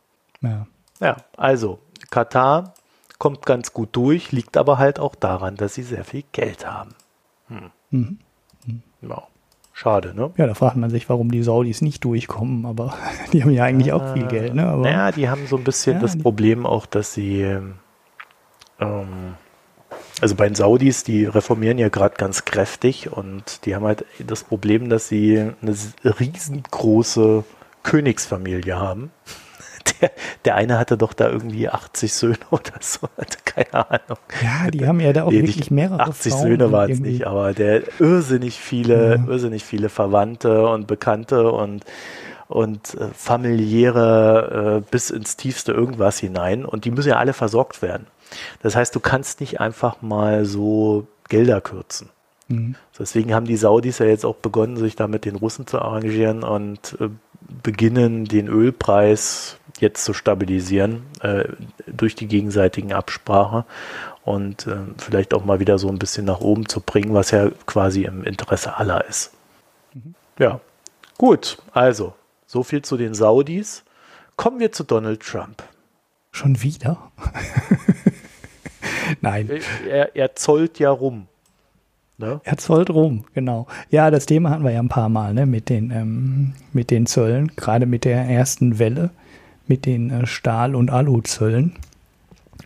Ja. 0.41 0.67
Ja, 0.99 1.17
also 1.35 1.79
Katar 2.09 2.73
kommt 3.19 3.45
ganz 3.45 3.73
gut 3.73 3.89
durch, 3.93 4.31
liegt 4.31 4.57
aber 4.57 4.77
halt 4.77 4.99
auch 4.99 5.15
daran, 5.15 5.55
dass 5.55 5.75
sie 5.75 5.83
sehr 5.83 6.03
viel 6.03 6.23
Geld 6.31 6.65
haben. 6.65 6.95
Hm. 7.47 7.71
Mhm. 7.91 8.19
Mhm. 8.65 8.83
Ja. 9.01 9.23
Schade, 9.73 10.13
ne? 10.15 10.31
Ja, 10.37 10.47
da 10.47 10.53
fragt 10.53 10.77
man 10.77 10.89
sich, 10.89 11.09
warum 11.09 11.29
die 11.29 11.43
Saudis 11.43 11.81
nicht 11.81 12.05
durchkommen, 12.05 12.65
aber 12.65 12.93
die 13.33 13.43
haben 13.43 13.51
ja 13.51 13.65
eigentlich 13.65 13.91
auch 13.91 14.13
viel 14.13 14.25
Geld, 14.27 14.53
ne? 14.55 14.67
Aber, 14.67 14.83
naja, 14.83 15.11
die 15.11 15.27
haben 15.27 15.47
so 15.47 15.57
ein 15.57 15.65
bisschen 15.65 15.95
ja, 15.95 15.99
das 15.99 16.17
Problem 16.17 16.65
auch, 16.65 16.85
dass 16.85 17.13
sie, 17.13 17.41
ähm, 18.79 19.35
also 20.21 20.35
bei 20.35 20.45
den 20.47 20.55
Saudis, 20.55 21.03
die 21.03 21.25
reformieren 21.25 21.77
ja 21.77 21.89
gerade 21.89 22.15
ganz 22.15 22.45
kräftig 22.45 23.11
und 23.11 23.65
die 23.65 23.75
haben 23.75 23.83
halt 23.83 24.05
das 24.25 24.45
Problem, 24.45 24.87
dass 24.87 25.09
sie 25.09 25.51
eine 25.61 25.75
riesengroße 26.19 27.43
Königsfamilie 27.83 28.79
haben 28.79 29.11
der, 30.01 30.11
der 30.45 30.55
eine 30.55 30.77
hatte 30.77 30.97
doch 30.97 31.13
da 31.13 31.29
irgendwie 31.29 31.69
80 31.69 32.13
Söhne 32.13 32.37
oder 32.51 32.73
so, 32.79 33.07
hatte 33.17 33.37
keine 33.45 33.73
Ahnung. 33.73 34.17
Ja, 34.41 34.71
die 34.71 34.85
haben 34.87 34.99
ja 34.99 35.13
da 35.13 35.23
auch 35.23 35.31
nee, 35.31 35.41
wirklich 35.41 35.71
mehrere 35.71 36.01
80 36.01 36.33
Frauen 36.33 36.43
Söhne 36.43 36.71
waren 36.71 36.91
es 36.91 36.99
nicht, 36.99 37.27
aber 37.27 37.53
der 37.53 37.83
irrsinnig 37.99 38.59
viele, 38.59 39.15
ja. 39.15 39.25
irrsinnig 39.27 39.63
viele 39.63 39.89
Verwandte 39.89 40.67
und 40.67 40.87
Bekannte 40.87 41.51
und 41.51 41.85
und 42.47 42.93
äh, 42.93 43.07
familiäre 43.13 44.83
äh, 44.83 44.91
bis 44.91 45.09
ins 45.09 45.35
tiefste 45.35 45.71
irgendwas 45.71 46.19
hinein 46.19 46.63
und 46.63 46.85
die 46.85 46.91
müssen 46.91 47.09
ja 47.09 47.17
alle 47.17 47.33
versorgt 47.33 47.81
werden. 47.81 48.05
Das 48.61 48.75
heißt, 48.75 48.95
du 48.95 48.99
kannst 48.99 49.39
nicht 49.39 49.59
einfach 49.59 50.01
mal 50.01 50.45
so 50.45 51.07
Gelder 51.27 51.61
kürzen. 51.61 52.09
Mhm. 52.47 52.75
Deswegen 52.97 53.33
haben 53.33 53.45
die 53.45 53.57
Saudis 53.57 53.99
ja 53.99 54.05
jetzt 54.05 54.25
auch 54.25 54.35
begonnen, 54.35 54.77
sich 54.77 54.95
da 54.95 55.07
mit 55.07 55.25
den 55.25 55.35
Russen 55.35 55.65
zu 55.65 55.79
arrangieren 55.79 56.43
und 56.43 56.97
äh, 56.99 57.09
beginnen, 57.63 58.25
den 58.25 58.47
Ölpreis 58.47 59.57
jetzt 59.79 60.05
zu 60.05 60.13
stabilisieren 60.13 61.03
äh, 61.21 61.45
durch 61.87 62.15
die 62.15 62.27
gegenseitigen 62.27 62.93
Absprache 62.93 63.65
und 64.23 64.67
äh, 64.67 64.77
vielleicht 64.97 65.33
auch 65.33 65.45
mal 65.45 65.59
wieder 65.59 65.77
so 65.77 65.89
ein 65.89 65.99
bisschen 65.99 66.25
nach 66.25 66.39
oben 66.39 66.67
zu 66.67 66.81
bringen, 66.81 67.13
was 67.13 67.31
ja 67.31 67.49
quasi 67.65 68.03
im 68.03 68.23
Interesse 68.23 68.77
aller 68.77 69.05
ist. 69.05 69.31
Mhm. 69.93 70.15
Ja, 70.39 70.59
gut, 71.17 71.57
also 71.73 72.13
so 72.45 72.63
viel 72.63 72.81
zu 72.81 72.97
den 72.97 73.13
Saudis. 73.13 73.83
Kommen 74.35 74.59
wir 74.59 74.71
zu 74.71 74.83
Donald 74.83 75.21
Trump. 75.21 75.63
Schon 76.31 76.61
wieder? 76.61 77.11
Nein. 79.21 79.49
Er, 79.87 80.15
er 80.15 80.35
zollt 80.35 80.79
ja 80.79 80.89
rum. 80.89 81.27
Ne? 82.17 82.39
Er 82.43 82.57
zollt 82.57 82.89
rum, 82.89 83.25
genau. 83.33 83.67
Ja, 83.89 84.09
das 84.09 84.25
Thema 84.25 84.49
hatten 84.49 84.63
wir 84.63 84.71
ja 84.71 84.79
ein 84.79 84.89
paar 84.89 85.09
Mal, 85.09 85.33
ne, 85.33 85.45
mit 85.45 85.69
den, 85.69 85.91
ähm, 85.91 86.53
mit 86.71 86.89
den 86.89 87.07
Zöllen, 87.07 87.51
gerade 87.55 87.85
mit 87.85 88.05
der 88.05 88.23
ersten 88.23 88.79
Welle, 88.79 89.09
mit 89.67 89.85
den 89.85 90.09
äh, 90.09 90.27
Stahl- 90.27 90.75
und 90.75 90.91
Aluzöllen. 90.91 91.73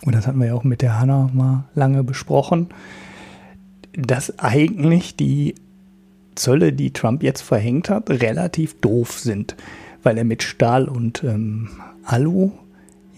Und 0.05 0.15
das 0.15 0.27
hatten 0.27 0.39
wir 0.39 0.47
ja 0.47 0.53
auch 0.53 0.63
mit 0.63 0.81
der 0.81 0.99
Hanna 0.99 1.29
mal 1.33 1.65
lange 1.75 2.03
besprochen, 2.03 2.67
dass 3.93 4.39
eigentlich 4.39 5.15
die 5.15 5.55
Zölle, 6.35 6.71
die 6.71 6.91
Trump 6.91 7.23
jetzt 7.23 7.41
verhängt 7.41 7.89
hat, 7.89 8.09
relativ 8.09 8.79
doof 8.79 9.19
sind, 9.19 9.55
weil 10.03 10.17
er 10.17 10.23
mit 10.23 10.43
Stahl 10.43 10.87
und 10.87 11.23
ähm, 11.23 11.69
Alu 12.03 12.51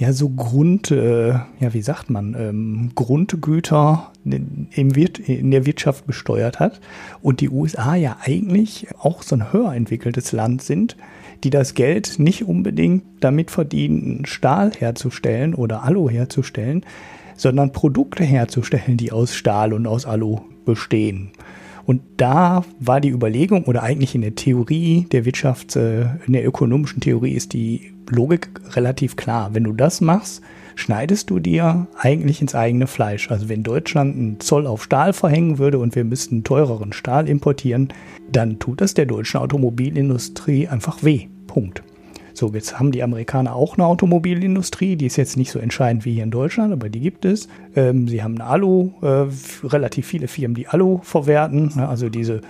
ja 0.02 0.14
so 0.14 0.30
Grund, 0.30 0.90
äh, 0.90 1.30
ja 1.30 1.74
wie 1.74 1.84
sagt 1.84 2.10
man, 2.10 2.36
ähm, 2.38 2.92
Grundgüter 2.96 4.12
in, 4.26 4.68
in 4.72 5.52
der 5.52 5.66
Wirtschaft 5.68 6.08
besteuert 6.08 6.60
hat 6.60 6.82
und 7.22 7.40
die 7.40 7.50
USA 7.50 7.94
ja 7.94 8.18
eigentlich 8.20 8.88
auch 8.98 9.22
so 9.22 9.36
ein 9.36 9.54
höher 9.54 9.74
entwickeltes 9.76 10.32
Land 10.32 10.64
sind, 10.64 10.98
die 11.44 11.50
das 11.50 11.74
Geld 11.74 12.20
nicht 12.20 12.48
unbedingt 12.48 13.04
damit 13.20 13.52
verdienen, 13.52 14.26
Stahl 14.26 14.72
herzustellen 14.78 15.54
oder 15.54 15.84
Alu 15.84 16.10
herzustellen, 16.10 16.86
sondern 17.36 17.72
Produkte 17.72 18.24
herzustellen, 18.24 18.98
die 18.98 19.12
aus 19.12 19.36
Stahl 19.36 19.74
und 19.74 19.88
aus 19.88 20.06
Alu 20.06 20.40
bestehen. 20.66 21.32
Und 21.86 22.02
da 22.18 22.64
war 22.80 23.02
die 23.02 23.10
Überlegung, 23.10 23.66
oder 23.66 23.84
eigentlich 23.84 24.16
in 24.16 24.22
der 24.22 24.36
Theorie 24.36 25.08
der 25.12 25.26
Wirtschafts-, 25.26 25.78
äh, 25.78 26.06
in 26.26 26.34
der 26.34 26.46
ökonomischen 26.46 27.02
Theorie 27.02 27.34
ist 27.34 27.54
die 27.54 27.92
Logik 28.10 28.50
relativ 28.76 29.16
klar. 29.16 29.54
Wenn 29.54 29.64
du 29.64 29.74
das 29.74 30.00
machst, 30.00 30.42
schneidest 30.76 31.30
du 31.30 31.40
dir 31.40 31.88
eigentlich 31.98 32.42
ins 32.42 32.56
eigene 32.56 32.88
Fleisch. 32.88 33.32
Also 33.32 33.50
wenn 33.50 33.64
Deutschland 33.64 34.16
einen 34.16 34.40
Zoll 34.40 34.68
auf 34.68 34.84
Stahl 34.84 35.14
verhängen 35.14 35.58
würde 35.58 35.80
und 35.80 35.96
wir 35.96 36.04
müssten 36.04 36.44
teureren 36.44 36.94
Stahl 36.94 37.28
importieren, 37.28 37.90
dann 38.32 38.60
tut 38.60 38.82
das 38.82 38.94
der 38.94 39.06
deutschen 39.06 39.40
Automobilindustrie 39.40 40.68
einfach 40.68 41.04
weh. 41.04 41.28
Punkt. 41.52 41.84
So, 42.34 42.50
jetzt 42.54 42.80
haben 42.80 42.92
die 42.92 43.04
Amerikaner 43.04 43.54
auch 43.54 43.78
eine 43.78 43.86
Automobilindustrie, 43.86 44.96
die 44.96 45.06
ist 45.06 45.18
jetzt 45.18 45.36
nicht 45.36 45.52
so 45.52 45.60
entscheidend 45.60 46.06
wie 46.06 46.14
hier 46.14 46.24
in 46.24 46.32
Deutschland, 46.32 46.72
aber 46.72 46.90
die 46.90 47.02
gibt 47.02 47.26
es. 47.26 47.50
Ähm, 47.76 48.08
sie 48.08 48.24
haben 48.24 48.36
eine 48.36 48.50
Alu, 48.50 48.92
äh, 49.02 49.28
relativ 49.64 50.08
viele 50.08 50.30
Firmen, 50.30 50.56
die 50.56 50.68
Alu 50.68 51.00
verwerten, 51.04 51.78
also 51.80 52.10
diese 52.10 52.42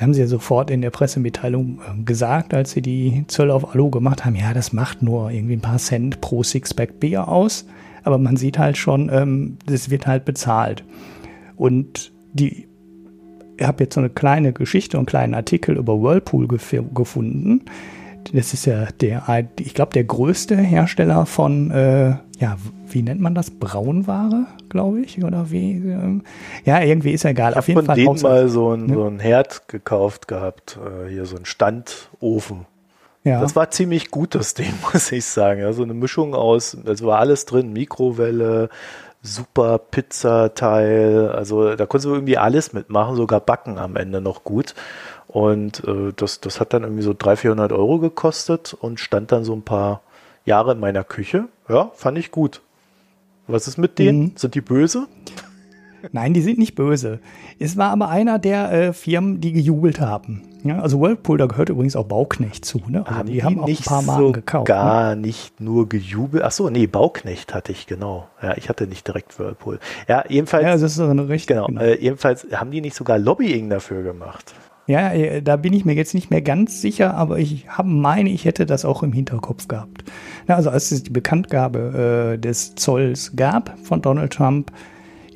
haben 0.00 0.12
sie 0.12 0.22
ja 0.22 0.26
sofort 0.26 0.72
in 0.72 0.82
der 0.82 0.90
Pressemitteilung 0.90 1.80
ähm, 1.88 2.04
gesagt, 2.04 2.52
als 2.52 2.72
sie 2.72 2.82
die 2.82 3.24
Zölle 3.28 3.54
auf 3.54 3.72
Alu 3.72 3.90
gemacht 3.90 4.24
haben, 4.24 4.34
ja, 4.34 4.52
das 4.52 4.72
macht 4.72 5.02
nur 5.02 5.30
irgendwie 5.30 5.54
ein 5.54 5.60
paar 5.60 5.78
Cent 5.78 6.20
pro 6.20 6.42
Sixpack 6.42 6.98
Bier 6.98 7.28
aus, 7.28 7.66
aber 8.02 8.18
man 8.18 8.36
sieht 8.36 8.58
halt 8.58 8.76
schon, 8.76 9.08
ähm, 9.12 9.58
das 9.66 9.90
wird 9.90 10.08
halt 10.08 10.24
bezahlt. 10.24 10.82
Und 11.56 12.12
die, 12.32 12.66
ich 13.56 13.64
habe 13.64 13.84
jetzt 13.84 13.94
so 13.94 14.00
eine 14.00 14.10
kleine 14.10 14.52
Geschichte 14.52 14.96
und 14.96 15.02
einen 15.02 15.06
kleinen 15.06 15.34
Artikel 15.34 15.76
über 15.76 16.02
Whirlpool 16.02 16.48
gefunden, 16.48 17.62
das 18.32 18.54
ist 18.54 18.64
ja 18.64 18.86
der, 19.00 19.46
ich 19.58 19.74
glaube, 19.74 19.92
der 19.92 20.04
größte 20.04 20.56
Hersteller 20.56 21.26
von, 21.26 21.70
äh, 21.70 22.16
ja, 22.38 22.56
wie 22.88 23.02
nennt 23.02 23.20
man 23.20 23.34
das? 23.34 23.50
Braunware, 23.50 24.46
glaube 24.68 25.00
ich, 25.00 25.22
oder 25.22 25.50
wie? 25.50 25.72
Ähm, 25.72 26.22
ja, 26.64 26.80
irgendwie 26.80 27.12
ist 27.12 27.24
ja 27.24 27.30
egal. 27.30 27.52
Ich 27.52 27.58
Auf 27.58 27.68
jeden 27.68 27.80
von 27.80 27.86
Fall. 27.86 27.98
Ich 27.98 28.22
mal 28.22 28.48
so 28.48 28.74
ein, 28.74 28.86
ne? 28.86 28.94
so 28.94 29.06
ein 29.06 29.20
Herd 29.20 29.68
gekauft 29.68 30.28
gehabt, 30.28 30.78
äh, 30.78 31.10
hier 31.10 31.26
so 31.26 31.36
ein 31.36 31.44
Standofen. 31.44 32.66
Ja. 33.24 33.40
Das 33.40 33.56
war 33.56 33.70
ziemlich 33.70 34.10
gut, 34.10 34.34
das 34.34 34.54
Ding, 34.54 34.72
muss 34.92 35.10
ich 35.12 35.24
sagen. 35.24 35.72
So 35.72 35.82
eine 35.82 35.94
Mischung 35.94 36.34
aus, 36.34 36.76
es 36.84 37.02
war 37.02 37.18
alles 37.18 37.46
drin, 37.46 37.72
Mikrowelle, 37.72 38.68
super 39.22 39.78
Pizzateil, 39.78 41.30
also 41.30 41.74
da 41.74 41.86
konntest 41.86 42.04
du 42.04 42.14
irgendwie 42.14 42.36
alles 42.36 42.74
mitmachen, 42.74 43.16
sogar 43.16 43.40
backen 43.40 43.78
am 43.78 43.96
Ende 43.96 44.20
noch 44.20 44.44
gut. 44.44 44.74
Und 45.26 45.82
äh, 45.86 46.12
das, 46.14 46.40
das 46.40 46.60
hat 46.60 46.72
dann 46.72 46.82
irgendwie 46.82 47.02
so 47.02 47.14
300, 47.14 47.38
400 47.38 47.72
Euro 47.72 47.98
gekostet 47.98 48.74
und 48.74 49.00
stand 49.00 49.32
dann 49.32 49.44
so 49.44 49.54
ein 49.54 49.62
paar 49.62 50.02
Jahre 50.44 50.72
in 50.72 50.80
meiner 50.80 51.04
Küche. 51.04 51.46
Ja, 51.68 51.90
fand 51.94 52.18
ich 52.18 52.30
gut. 52.30 52.60
Was 53.46 53.68
ist 53.68 53.78
mit 53.78 53.98
denen? 53.98 54.20
Mhm. 54.20 54.32
Sind 54.36 54.54
die 54.54 54.60
böse? 54.60 55.06
Nein, 56.12 56.34
die 56.34 56.42
sind 56.42 56.58
nicht 56.58 56.74
böse. 56.74 57.20
Es 57.58 57.76
war 57.76 57.90
aber 57.90 58.08
einer 58.08 58.38
der 58.38 58.72
äh, 58.72 58.92
Firmen, 58.92 59.40
die 59.40 59.52
gejubelt 59.52 60.00
haben. 60.00 60.42
Ja, 60.62 60.80
also 60.80 61.00
Whirlpool, 61.00 61.36
da 61.38 61.46
gehört 61.46 61.68
übrigens 61.68 61.94
auch 61.94 62.06
Bauknecht 62.06 62.64
zu. 62.64 62.80
Ne? 62.88 63.06
Also 63.06 63.18
haben 63.18 63.26
die, 63.26 63.32
die 63.34 63.44
haben 63.44 63.58
auch 63.60 63.68
ein 63.68 63.76
paar 63.76 64.02
Marken 64.02 64.22
so 64.22 64.32
gekauft. 64.32 64.68
Ne? 64.68 64.74
Gar 64.74 65.14
ne? 65.14 65.22
nicht 65.22 65.60
nur 65.60 65.88
gejubelt. 65.88 66.42
Ach 66.42 66.52
so, 66.52 66.70
nee, 66.70 66.86
Bauknecht 66.86 67.54
hatte 67.54 67.72
ich, 67.72 67.86
genau. 67.86 68.28
Ja, 68.42 68.56
ich 68.56 68.68
hatte 68.68 68.86
nicht 68.86 69.06
direkt 69.06 69.38
Whirlpool. 69.38 69.78
Ja, 70.08 70.24
jedenfalls. 70.28 70.64
Ja, 70.64 70.72
das 70.72 70.82
ist 70.82 71.00
eine 71.00 71.28
richtige. 71.28 71.54
Genau, 71.54 71.66
genau. 71.66 71.80
Äh, 71.80 72.00
jedenfalls 72.00 72.46
haben 72.54 72.70
die 72.70 72.80
nicht 72.80 72.96
sogar 72.96 73.18
Lobbying 73.18 73.68
dafür 73.68 74.02
gemacht. 74.02 74.54
Ja, 74.86 75.12
äh, 75.12 75.42
da 75.42 75.56
bin 75.56 75.72
ich 75.72 75.84
mir 75.84 75.94
jetzt 75.94 76.14
nicht 76.14 76.30
mehr 76.30 76.42
ganz 76.42 76.80
sicher, 76.82 77.14
aber 77.14 77.38
ich 77.38 77.68
habe 77.68 77.88
meine, 77.88 78.30
ich 78.30 78.44
hätte 78.44 78.66
das 78.66 78.84
auch 78.84 79.02
im 79.02 79.12
Hinterkopf 79.12 79.66
gehabt. 79.68 80.04
also 80.46 80.70
als 80.70 80.90
es 80.90 81.02
die 81.02 81.10
Bekanntgabe 81.10 82.34
äh, 82.34 82.38
des 82.38 82.74
Zolls 82.74 83.32
gab 83.34 83.78
von 83.82 84.02
Donald 84.02 84.32
Trump, 84.32 84.72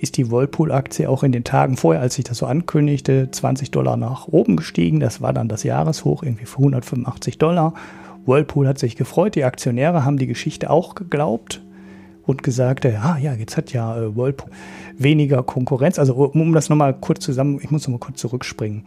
ist 0.00 0.16
die 0.16 0.30
Whirlpool-Aktie 0.30 1.08
auch 1.08 1.22
in 1.22 1.32
den 1.32 1.44
Tagen 1.44 1.76
vorher, 1.76 2.02
als 2.02 2.14
sich 2.14 2.24
das 2.24 2.38
so 2.38 2.46
ankündigte, 2.46 3.30
20 3.30 3.70
Dollar 3.70 3.96
nach 3.96 4.28
oben 4.28 4.56
gestiegen. 4.56 5.00
Das 5.00 5.20
war 5.20 5.32
dann 5.32 5.48
das 5.48 5.64
Jahreshoch, 5.64 6.22
irgendwie 6.22 6.46
für 6.46 6.58
185 6.58 7.38
Dollar. 7.38 7.74
Whirlpool 8.26 8.68
hat 8.68 8.78
sich 8.78 8.96
gefreut, 8.96 9.34
die 9.34 9.44
Aktionäre 9.44 10.04
haben 10.04 10.18
die 10.18 10.26
Geschichte 10.26 10.70
auch 10.70 10.94
geglaubt 10.94 11.62
und 12.26 12.42
gesagt, 12.42 12.84
ja, 12.84 13.16
ja, 13.16 13.32
jetzt 13.32 13.56
hat 13.56 13.72
ja 13.72 13.96
äh, 13.96 14.14
Whirlpool 14.14 14.50
weniger 14.98 15.42
Konkurrenz. 15.42 15.98
Also 15.98 16.14
um 16.14 16.52
das 16.52 16.68
nochmal 16.68 16.94
kurz 16.94 17.20
zusammen, 17.24 17.58
ich 17.62 17.70
muss 17.70 17.88
nochmal 17.88 18.00
kurz 18.00 18.20
zurückspringen. 18.20 18.84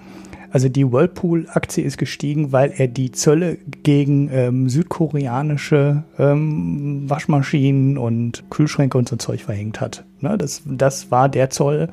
Also 0.51 0.67
die 0.67 0.91
Whirlpool-Aktie 0.91 1.83
ist 1.83 1.97
gestiegen, 1.97 2.51
weil 2.51 2.73
er 2.75 2.89
die 2.89 3.11
Zölle 3.11 3.57
gegen 3.83 4.29
ähm, 4.33 4.67
südkoreanische 4.69 6.03
ähm, 6.19 7.09
Waschmaschinen 7.09 7.97
und 7.97 8.43
Kühlschränke 8.49 8.97
und 8.97 9.07
so 9.07 9.15
Zeug 9.15 9.43
verhängt 9.43 9.79
hat. 9.79 10.03
Ne, 10.19 10.37
das, 10.37 10.61
das 10.65 11.09
war 11.09 11.29
der 11.29 11.49
Zoll, 11.49 11.87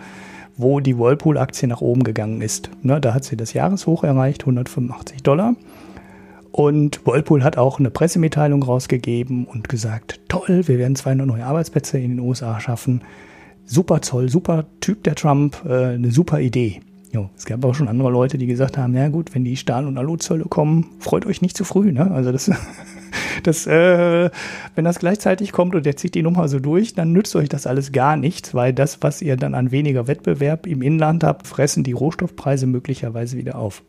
wo 0.56 0.80
die 0.80 0.98
Whirlpool-Aktie 0.98 1.68
nach 1.68 1.80
oben 1.80 2.02
gegangen 2.02 2.40
ist. 2.40 2.68
Ne, 2.82 3.00
da 3.00 3.14
hat 3.14 3.22
sie 3.22 3.36
das 3.36 3.52
Jahreshoch 3.52 4.02
erreicht, 4.02 4.42
185 4.42 5.22
Dollar. 5.22 5.54
Und 6.50 7.06
Whirlpool 7.06 7.44
hat 7.44 7.56
auch 7.56 7.78
eine 7.78 7.90
Pressemitteilung 7.90 8.64
rausgegeben 8.64 9.44
und 9.44 9.68
gesagt, 9.68 10.20
toll, 10.28 10.66
wir 10.66 10.78
werden 10.78 10.96
200 10.96 11.28
neue 11.28 11.44
Arbeitsplätze 11.44 11.98
in 11.98 12.16
den 12.16 12.20
USA 12.20 12.58
schaffen. 12.58 13.02
Super 13.64 14.02
Zoll, 14.02 14.28
super 14.28 14.64
Typ 14.80 15.04
der 15.04 15.14
Trump, 15.14 15.62
äh, 15.64 15.94
eine 15.94 16.10
super 16.10 16.40
Idee. 16.40 16.80
Jo, 17.12 17.30
es 17.36 17.46
gab 17.46 17.64
auch 17.64 17.74
schon 17.74 17.88
andere 17.88 18.10
Leute, 18.10 18.36
die 18.36 18.46
gesagt 18.46 18.76
haben, 18.76 18.94
ja 18.94 19.08
gut, 19.08 19.34
wenn 19.34 19.44
die 19.44 19.56
Stahl- 19.56 19.86
und 19.86 19.96
Aluzölle 19.96 20.44
kommen, 20.44 20.90
freut 20.98 21.24
euch 21.24 21.40
nicht 21.40 21.56
zu 21.56 21.64
früh. 21.64 21.90
Ne? 21.90 22.10
Also 22.10 22.32
das, 22.32 22.50
das 23.42 23.66
äh, 23.66 24.30
wenn 24.74 24.84
das 24.84 24.98
gleichzeitig 24.98 25.52
kommt 25.52 25.74
und 25.74 25.86
der 25.86 25.96
zieht 25.96 26.14
die 26.14 26.22
Nummer 26.22 26.48
so 26.48 26.60
durch, 26.60 26.94
dann 26.94 27.12
nützt 27.12 27.34
euch 27.34 27.48
das 27.48 27.66
alles 27.66 27.92
gar 27.92 28.16
nichts, 28.16 28.54
weil 28.54 28.74
das, 28.74 29.02
was 29.02 29.22
ihr 29.22 29.36
dann 29.36 29.54
an 29.54 29.70
weniger 29.70 30.06
Wettbewerb 30.06 30.66
im 30.66 30.82
Inland 30.82 31.24
habt, 31.24 31.46
fressen 31.46 31.82
die 31.82 31.92
Rohstoffpreise 31.92 32.66
möglicherweise 32.66 33.38
wieder 33.38 33.56
auf. 33.56 33.82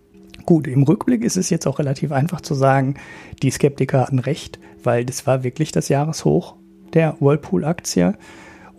Gut, 0.45 0.67
im 0.67 0.83
Rückblick 0.83 1.23
ist 1.23 1.35
es 1.35 1.49
jetzt 1.49 1.67
auch 1.67 1.79
relativ 1.79 2.13
einfach 2.13 2.39
zu 2.39 2.53
sagen, 2.53 2.95
die 3.43 3.51
Skeptiker 3.51 3.99
hatten 3.99 4.19
recht, 4.19 4.59
weil 4.81 5.03
das 5.03 5.27
war 5.27 5.43
wirklich 5.43 5.71
das 5.73 5.89
Jahreshoch 5.89 6.55
der 6.93 7.17
Whirlpool-Aktie. 7.19 8.15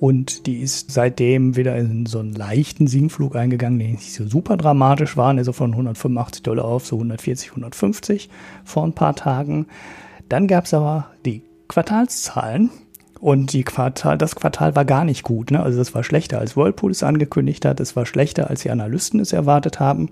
Und 0.00 0.46
die 0.46 0.60
ist 0.60 0.90
seitdem 0.90 1.56
wieder 1.56 1.76
in 1.76 2.06
so 2.06 2.20
einen 2.20 2.32
leichten 2.32 2.86
Sinkflug 2.86 3.36
eingegangen, 3.36 3.78
der 3.78 3.88
nicht 3.88 4.14
so 4.14 4.26
super 4.26 4.56
dramatisch 4.56 5.18
war, 5.18 5.36
also 5.36 5.52
von 5.52 5.72
185 5.72 6.42
Dollar 6.42 6.64
auf 6.64 6.86
so 6.86 6.96
140, 6.96 7.50
150 7.50 8.30
vor 8.64 8.84
ein 8.84 8.94
paar 8.94 9.14
Tagen. 9.14 9.66
Dann 10.30 10.48
gab 10.48 10.64
es 10.64 10.72
aber 10.72 11.10
die 11.26 11.42
Quartalszahlen 11.68 12.70
und 13.20 13.52
die 13.52 13.62
Quartal, 13.62 14.16
das 14.16 14.36
Quartal 14.36 14.74
war 14.74 14.86
gar 14.86 15.04
nicht 15.04 15.22
gut. 15.22 15.50
Ne? 15.50 15.62
Also 15.62 15.76
das 15.76 15.94
war 15.94 16.02
schlechter, 16.02 16.38
als 16.38 16.56
Whirlpool 16.56 16.92
es 16.92 17.02
angekündigt 17.02 17.66
hat. 17.66 17.78
Es 17.78 17.94
war 17.94 18.06
schlechter, 18.06 18.48
als 18.48 18.62
die 18.62 18.70
Analysten 18.70 19.20
es 19.20 19.34
erwartet 19.34 19.80
haben. 19.80 20.08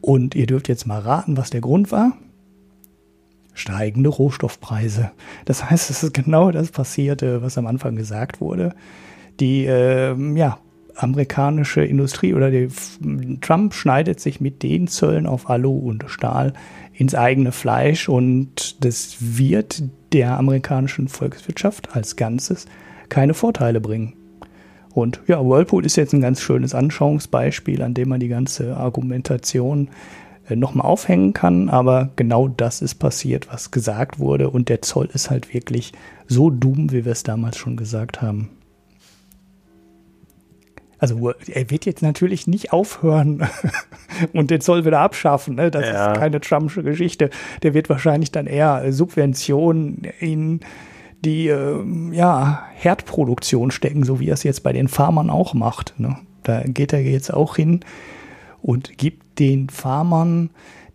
Und 0.00 0.36
ihr 0.36 0.46
dürft 0.46 0.68
jetzt 0.68 0.86
mal 0.86 1.00
raten, 1.00 1.36
was 1.36 1.50
der 1.50 1.60
Grund 1.60 1.92
war. 1.92 2.16
Steigende 3.52 4.08
Rohstoffpreise. 4.08 5.10
Das 5.44 5.68
heißt, 5.68 5.90
es 5.90 6.02
ist 6.02 6.14
genau 6.14 6.50
das 6.50 6.70
passierte, 6.70 7.42
was 7.42 7.58
am 7.58 7.66
Anfang 7.66 7.94
gesagt 7.94 8.40
wurde 8.40 8.74
die 9.40 9.66
äh, 9.66 10.14
ja, 10.34 10.58
amerikanische 10.98 11.84
Industrie 11.84 12.34
oder 12.34 12.50
die, 12.50 12.68
Trump 13.40 13.74
schneidet 13.74 14.20
sich 14.20 14.40
mit 14.40 14.62
den 14.62 14.88
Zöllen 14.88 15.26
auf 15.26 15.48
Alu 15.48 15.78
und 15.78 16.04
Stahl 16.08 16.52
ins 16.92 17.14
eigene 17.14 17.52
Fleisch 17.52 18.08
und 18.08 18.84
das 18.84 19.16
wird 19.20 19.82
der 20.12 20.38
amerikanischen 20.38 21.08
Volkswirtschaft 21.08 21.94
als 21.94 22.16
Ganzes 22.16 22.66
keine 23.08 23.34
Vorteile 23.34 23.80
bringen. 23.80 24.14
Und 24.92 25.20
ja, 25.28 25.44
Whirlpool 25.44 25.86
ist 25.86 25.96
jetzt 25.96 26.12
ein 26.12 26.20
ganz 26.20 26.40
schönes 26.40 26.74
Anschauungsbeispiel, 26.74 27.82
an 27.82 27.94
dem 27.94 28.08
man 28.08 28.18
die 28.18 28.28
ganze 28.28 28.76
Argumentation 28.76 29.90
äh, 30.48 30.56
nochmal 30.56 30.86
aufhängen 30.86 31.34
kann, 31.34 31.68
aber 31.68 32.10
genau 32.16 32.48
das 32.48 32.82
ist 32.82 32.96
passiert, 32.96 33.46
was 33.52 33.70
gesagt 33.70 34.18
wurde 34.18 34.50
und 34.50 34.68
der 34.68 34.82
Zoll 34.82 35.08
ist 35.12 35.30
halt 35.30 35.54
wirklich 35.54 35.92
so 36.26 36.50
dumm, 36.50 36.90
wie 36.90 37.04
wir 37.04 37.12
es 37.12 37.22
damals 37.22 37.56
schon 37.56 37.76
gesagt 37.76 38.20
haben. 38.20 38.50
Also 40.98 41.32
er 41.52 41.70
wird 41.70 41.86
jetzt 41.86 42.02
natürlich 42.02 42.46
nicht 42.46 42.72
aufhören 42.72 43.48
und 44.32 44.50
den 44.50 44.60
Zoll 44.60 44.84
wieder 44.84 45.00
abschaffen. 45.00 45.54
Ne? 45.54 45.70
Das 45.70 45.86
ja. 45.86 46.12
ist 46.12 46.18
keine 46.18 46.40
Trumpsche 46.40 46.82
Geschichte. 46.82 47.30
Der 47.62 47.74
wird 47.74 47.88
wahrscheinlich 47.88 48.32
dann 48.32 48.46
eher 48.46 48.92
Subventionen 48.92 50.02
in 50.18 50.60
die 51.24 51.48
äh, 51.48 51.84
ja, 52.12 52.64
Herdproduktion 52.74 53.70
stecken, 53.70 54.04
so 54.04 54.20
wie 54.20 54.28
er 54.28 54.34
es 54.34 54.42
jetzt 54.42 54.62
bei 54.62 54.72
den 54.72 54.88
Farmern 54.88 55.30
auch 55.30 55.54
macht. 55.54 55.94
Ne? 55.98 56.16
Da 56.42 56.62
geht 56.62 56.92
er 56.92 57.00
jetzt 57.00 57.32
auch 57.32 57.56
hin 57.56 57.80
und 58.62 58.98
gibt 58.98 59.38
den 59.38 59.68
Farmern, 59.68 60.50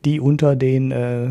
die 0.05 0.19
unter 0.19 0.55
den 0.55 0.91
äh, 0.91 1.29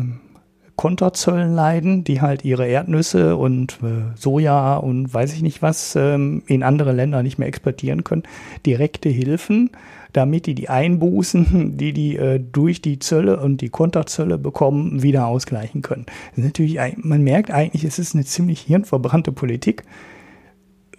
Konterzöllen 0.75 1.53
leiden, 1.53 2.03
die 2.03 2.21
halt 2.21 2.43
ihre 2.43 2.67
Erdnüsse 2.67 3.37
und 3.37 3.79
äh, 3.83 4.17
Soja 4.17 4.75
und 4.77 5.13
weiß 5.13 5.33
ich 5.33 5.41
nicht 5.41 5.61
was 5.61 5.95
ähm, 5.95 6.41
in 6.47 6.63
andere 6.63 6.93
Länder 6.93 7.21
nicht 7.21 7.37
mehr 7.37 7.47
exportieren 7.47 8.03
können, 8.03 8.23
direkte 8.65 9.09
Hilfen, 9.09 9.69
damit 10.13 10.47
die 10.47 10.55
die 10.55 10.69
Einbußen, 10.69 11.77
die 11.77 11.93
die 11.93 12.17
äh, 12.17 12.39
durch 12.39 12.81
die 12.81 12.97
Zölle 12.97 13.39
und 13.39 13.61
die 13.61 13.69
Konterzölle 13.69 14.39
bekommen, 14.39 15.03
wieder 15.03 15.27
ausgleichen 15.27 15.83
können. 15.83 16.07
Natürlich, 16.35 16.79
man 16.97 17.23
merkt 17.23 17.51
eigentlich, 17.51 17.83
es 17.83 17.99
ist 17.99 18.15
eine 18.15 18.25
ziemlich 18.25 18.61
hirnverbrannte 18.61 19.31
Politik, 19.31 19.83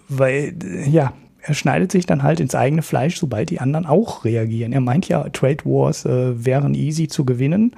weil 0.09 0.55
ja, 0.87 1.15
er 1.41 1.55
schneidet 1.55 1.91
sich 1.91 2.07
dann 2.07 2.23
halt 2.23 2.39
ins 2.39 2.55
eigene 2.55 2.83
Fleisch, 2.83 3.19
sobald 3.19 3.51
die 3.51 3.61
anderen 3.61 3.87
auch 3.87 4.25
reagieren. 4.25 4.73
Er 4.73 4.81
meint 4.81 5.09
ja, 5.09 5.29
Trade 5.31 5.65
Wars 5.65 6.05
äh, 6.05 6.45
wären 6.45 6.75
easy 6.75 7.09
zu 7.09 7.25
gewinnen 7.25 7.75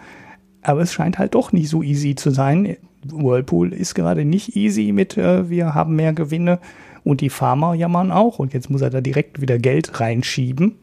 aber 0.67 0.81
es 0.81 0.93
scheint 0.93 1.19
halt 1.19 1.35
doch 1.35 1.53
nicht 1.53 1.69
so 1.69 1.83
easy 1.83 2.15
zu 2.15 2.31
sein. 2.31 2.77
Whirlpool 3.05 3.73
ist 3.73 3.95
gerade 3.95 4.25
nicht 4.25 4.57
easy 4.57 4.93
mit, 4.93 5.17
äh, 5.17 5.49
wir 5.49 5.75
haben 5.75 5.95
mehr 5.95 6.13
Gewinne 6.13 6.59
und 7.05 7.21
die 7.21 7.31
Farmer 7.31 7.75
jammern 7.75 8.11
auch. 8.11 8.39
Und 8.39 8.53
jetzt 8.53 8.69
muss 8.69 8.83
er 8.83 8.91
da 8.91 9.01
direkt 9.01 9.41
wieder 9.41 9.59
Geld 9.59 10.01
reinschieben. 10.01 10.75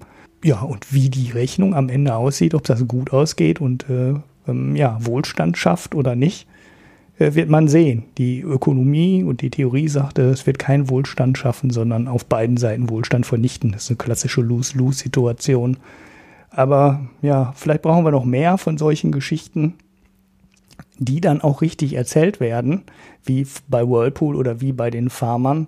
Ja, 0.44 0.62
und 0.62 0.94
wie 0.94 1.10
die 1.10 1.32
Rechnung 1.32 1.76
am 1.76 1.90
Ende 1.90 2.16
aussieht, 2.16 2.54
ob 2.54 2.64
das 2.64 2.88
gut 2.88 3.12
ausgeht 3.12 3.62
und 3.62 3.90
äh, 3.90 4.14
ähm, 4.48 4.76
ja, 4.76 4.98
Wohlstand 5.02 5.58
schafft 5.58 5.96
oder 5.96 6.16
nicht, 6.16 6.48
äh, 7.20 7.34
wird 7.34 7.50
man 7.50 7.68
sehen. 7.68 8.04
Die 8.18 8.42
Ökonomie 8.42 9.24
und 9.24 9.42
die 9.42 9.50
Theorie 9.50 9.88
sagte, 9.88 10.24
es 10.24 10.46
wird 10.48 10.60
keinen 10.60 10.90
Wohlstand 10.90 11.38
schaffen, 11.38 11.70
sondern 11.70 12.08
auf 12.08 12.26
beiden 12.26 12.58
Seiten 12.58 12.90
Wohlstand 12.90 13.26
vernichten. 13.26 13.72
Das 13.74 13.84
ist 13.84 13.90
eine 13.90 13.98
klassische 13.98 14.42
Lose-Lose-Situation. 14.42 15.78
Aber 16.56 17.02
ja, 17.22 17.52
vielleicht 17.56 17.82
brauchen 17.82 18.06
wir 18.06 18.12
noch 18.12 18.26
mehr 18.26 18.58
von 18.58 18.78
solchen 18.78 19.12
Geschichten, 19.12 19.76
die 20.98 21.20
dann 21.20 21.42
auch 21.42 21.62
richtig 21.62 21.94
erzählt 21.94 22.40
werden, 22.40 22.84
wie 23.24 23.48
bei 23.68 23.88
Whirlpool 23.88 24.36
oder 24.36 24.62
wie 24.62 24.72
bei 24.72 24.92
den 24.92 25.10
Farmern, 25.10 25.68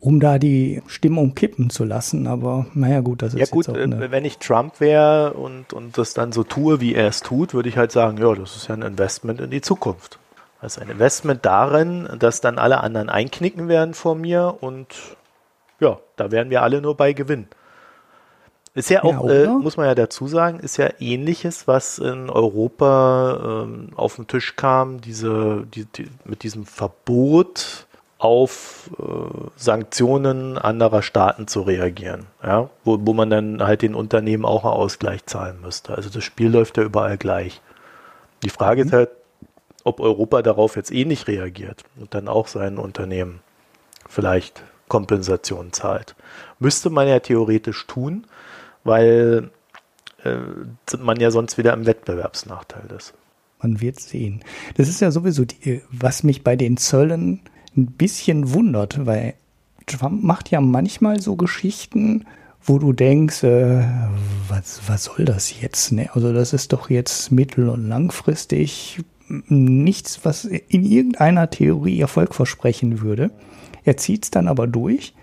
um 0.00 0.18
da 0.20 0.38
die 0.38 0.82
Stimmung 0.88 1.34
kippen 1.34 1.70
zu 1.70 1.84
lassen. 1.84 2.26
Aber 2.26 2.66
naja, 2.74 3.00
gut, 3.00 3.22
das 3.22 3.34
ist 3.34 3.40
ja 3.40 3.46
gut. 3.46 3.68
Äh, 3.68 4.10
wenn 4.10 4.24
ich 4.24 4.38
Trump 4.38 4.80
wäre 4.80 5.34
und, 5.34 5.72
und 5.72 5.96
das 5.96 6.14
dann 6.14 6.32
so 6.32 6.42
tue, 6.42 6.80
wie 6.80 6.94
er 6.94 7.08
es 7.08 7.20
tut, 7.20 7.54
würde 7.54 7.68
ich 7.68 7.76
halt 7.76 7.92
sagen, 7.92 8.18
ja, 8.18 8.34
das 8.34 8.56
ist 8.56 8.68
ja 8.68 8.74
ein 8.74 8.82
Investment 8.82 9.40
in 9.40 9.50
die 9.50 9.60
Zukunft. 9.60 10.18
Also 10.60 10.80
ein 10.80 10.90
Investment 10.90 11.46
darin, 11.46 12.08
dass 12.18 12.40
dann 12.40 12.58
alle 12.58 12.80
anderen 12.80 13.08
einknicken 13.08 13.68
werden 13.68 13.94
vor 13.94 14.16
mir 14.16 14.56
und 14.60 14.88
ja, 15.78 16.00
da 16.16 16.32
werden 16.32 16.50
wir 16.50 16.62
alle 16.62 16.82
nur 16.82 16.96
bei 16.96 17.12
gewinnen. 17.12 17.46
Ist 18.74 18.90
ja 18.90 19.02
auch, 19.02 19.28
ja, 19.28 19.44
äh, 19.44 19.48
muss 19.48 19.76
man 19.76 19.86
ja 19.86 19.94
dazu 19.94 20.28
sagen, 20.28 20.60
ist 20.60 20.76
ja 20.76 20.90
ähnliches, 21.00 21.66
was 21.66 21.98
in 21.98 22.30
Europa 22.30 23.64
ähm, 23.64 23.90
auf 23.96 24.16
den 24.16 24.26
Tisch 24.26 24.56
kam, 24.56 25.00
diese, 25.00 25.66
die, 25.74 25.84
die, 25.86 26.08
mit 26.24 26.42
diesem 26.42 26.64
Verbot 26.66 27.86
auf 28.18 28.90
äh, 28.98 29.02
Sanktionen 29.56 30.58
anderer 30.58 31.02
Staaten 31.02 31.46
zu 31.46 31.62
reagieren, 31.62 32.26
ja, 32.42 32.68
wo, 32.84 32.98
wo 33.00 33.12
man 33.12 33.30
dann 33.30 33.62
halt 33.62 33.82
den 33.82 33.94
Unternehmen 33.94 34.44
auch 34.44 34.64
einen 34.64 34.74
Ausgleich 34.74 35.24
zahlen 35.26 35.60
müsste. 35.60 35.94
Also 35.94 36.10
das 36.10 36.24
Spiel 36.24 36.50
läuft 36.50 36.76
ja 36.76 36.82
überall 36.82 37.16
gleich. 37.16 37.60
Die 38.42 38.50
Frage 38.50 38.82
mhm. 38.82 38.88
ist 38.88 38.92
halt, 38.92 39.10
ob 39.84 40.00
Europa 40.00 40.42
darauf 40.42 40.76
jetzt 40.76 40.92
eh 40.92 41.04
nicht 41.04 41.28
reagiert 41.28 41.84
und 41.98 42.12
dann 42.14 42.28
auch 42.28 42.48
seinen 42.48 42.78
Unternehmen 42.78 43.40
vielleicht 44.08 44.62
Kompensation 44.88 45.72
zahlt. 45.72 46.16
Müsste 46.58 46.90
man 46.90 47.06
ja 47.06 47.20
theoretisch 47.20 47.86
tun, 47.86 48.26
weil 48.88 49.50
äh, 50.24 50.96
man 50.98 51.20
ja 51.20 51.30
sonst 51.30 51.58
wieder 51.58 51.72
im 51.72 51.86
Wettbewerbsnachteil 51.86 52.86
ist. 52.96 53.14
Man 53.60 53.80
wird 53.80 54.00
sehen. 54.00 54.42
Das 54.76 54.88
ist 54.88 55.00
ja 55.00 55.10
sowieso, 55.10 55.44
die, 55.44 55.82
was 55.90 56.22
mich 56.22 56.44
bei 56.44 56.56
den 56.56 56.76
Zöllen 56.76 57.40
ein 57.76 57.86
bisschen 57.86 58.52
wundert, 58.52 59.06
weil 59.06 59.34
Trump 59.86 60.22
macht 60.22 60.50
ja 60.50 60.60
manchmal 60.60 61.20
so 61.20 61.36
Geschichten, 61.36 62.26
wo 62.62 62.78
du 62.78 62.92
denkst, 62.92 63.42
äh, 63.44 63.84
was, 64.48 64.80
was 64.86 65.04
soll 65.04 65.24
das 65.24 65.60
jetzt? 65.60 65.92
Ne? 65.92 66.10
Also 66.14 66.32
das 66.32 66.52
ist 66.52 66.72
doch 66.72 66.90
jetzt 66.90 67.32
mittel- 67.32 67.68
und 67.68 67.88
langfristig 67.88 69.00
nichts, 69.48 70.24
was 70.24 70.44
in 70.44 70.84
irgendeiner 70.84 71.50
Theorie 71.50 72.00
Erfolg 72.00 72.34
versprechen 72.34 73.00
würde. 73.00 73.30
Er 73.84 73.96
zieht 73.96 74.24
es 74.24 74.30
dann 74.30 74.48
aber 74.48 74.66
durch, 74.66 75.14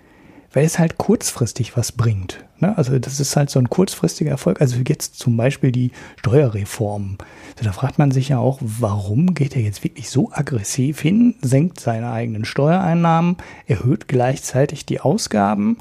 weil 0.56 0.64
es 0.64 0.78
halt 0.78 0.96
kurzfristig 0.96 1.76
was 1.76 1.92
bringt. 1.92 2.42
Ne? 2.60 2.78
Also 2.78 2.98
das 2.98 3.20
ist 3.20 3.36
halt 3.36 3.50
so 3.50 3.58
ein 3.58 3.68
kurzfristiger 3.68 4.30
Erfolg. 4.30 4.62
Also 4.62 4.78
jetzt 4.88 5.18
zum 5.18 5.36
Beispiel 5.36 5.70
die 5.70 5.90
Steuerreform. 6.16 7.18
Also 7.56 7.64
da 7.64 7.72
fragt 7.72 7.98
man 7.98 8.10
sich 8.10 8.30
ja 8.30 8.38
auch, 8.38 8.58
warum 8.62 9.34
geht 9.34 9.54
er 9.54 9.60
jetzt 9.60 9.84
wirklich 9.84 10.08
so 10.08 10.32
aggressiv 10.32 10.98
hin, 10.98 11.34
senkt 11.42 11.78
seine 11.78 12.10
eigenen 12.10 12.46
Steuereinnahmen, 12.46 13.36
erhöht 13.66 14.08
gleichzeitig 14.08 14.86
die 14.86 14.98
Ausgaben, 14.98 15.76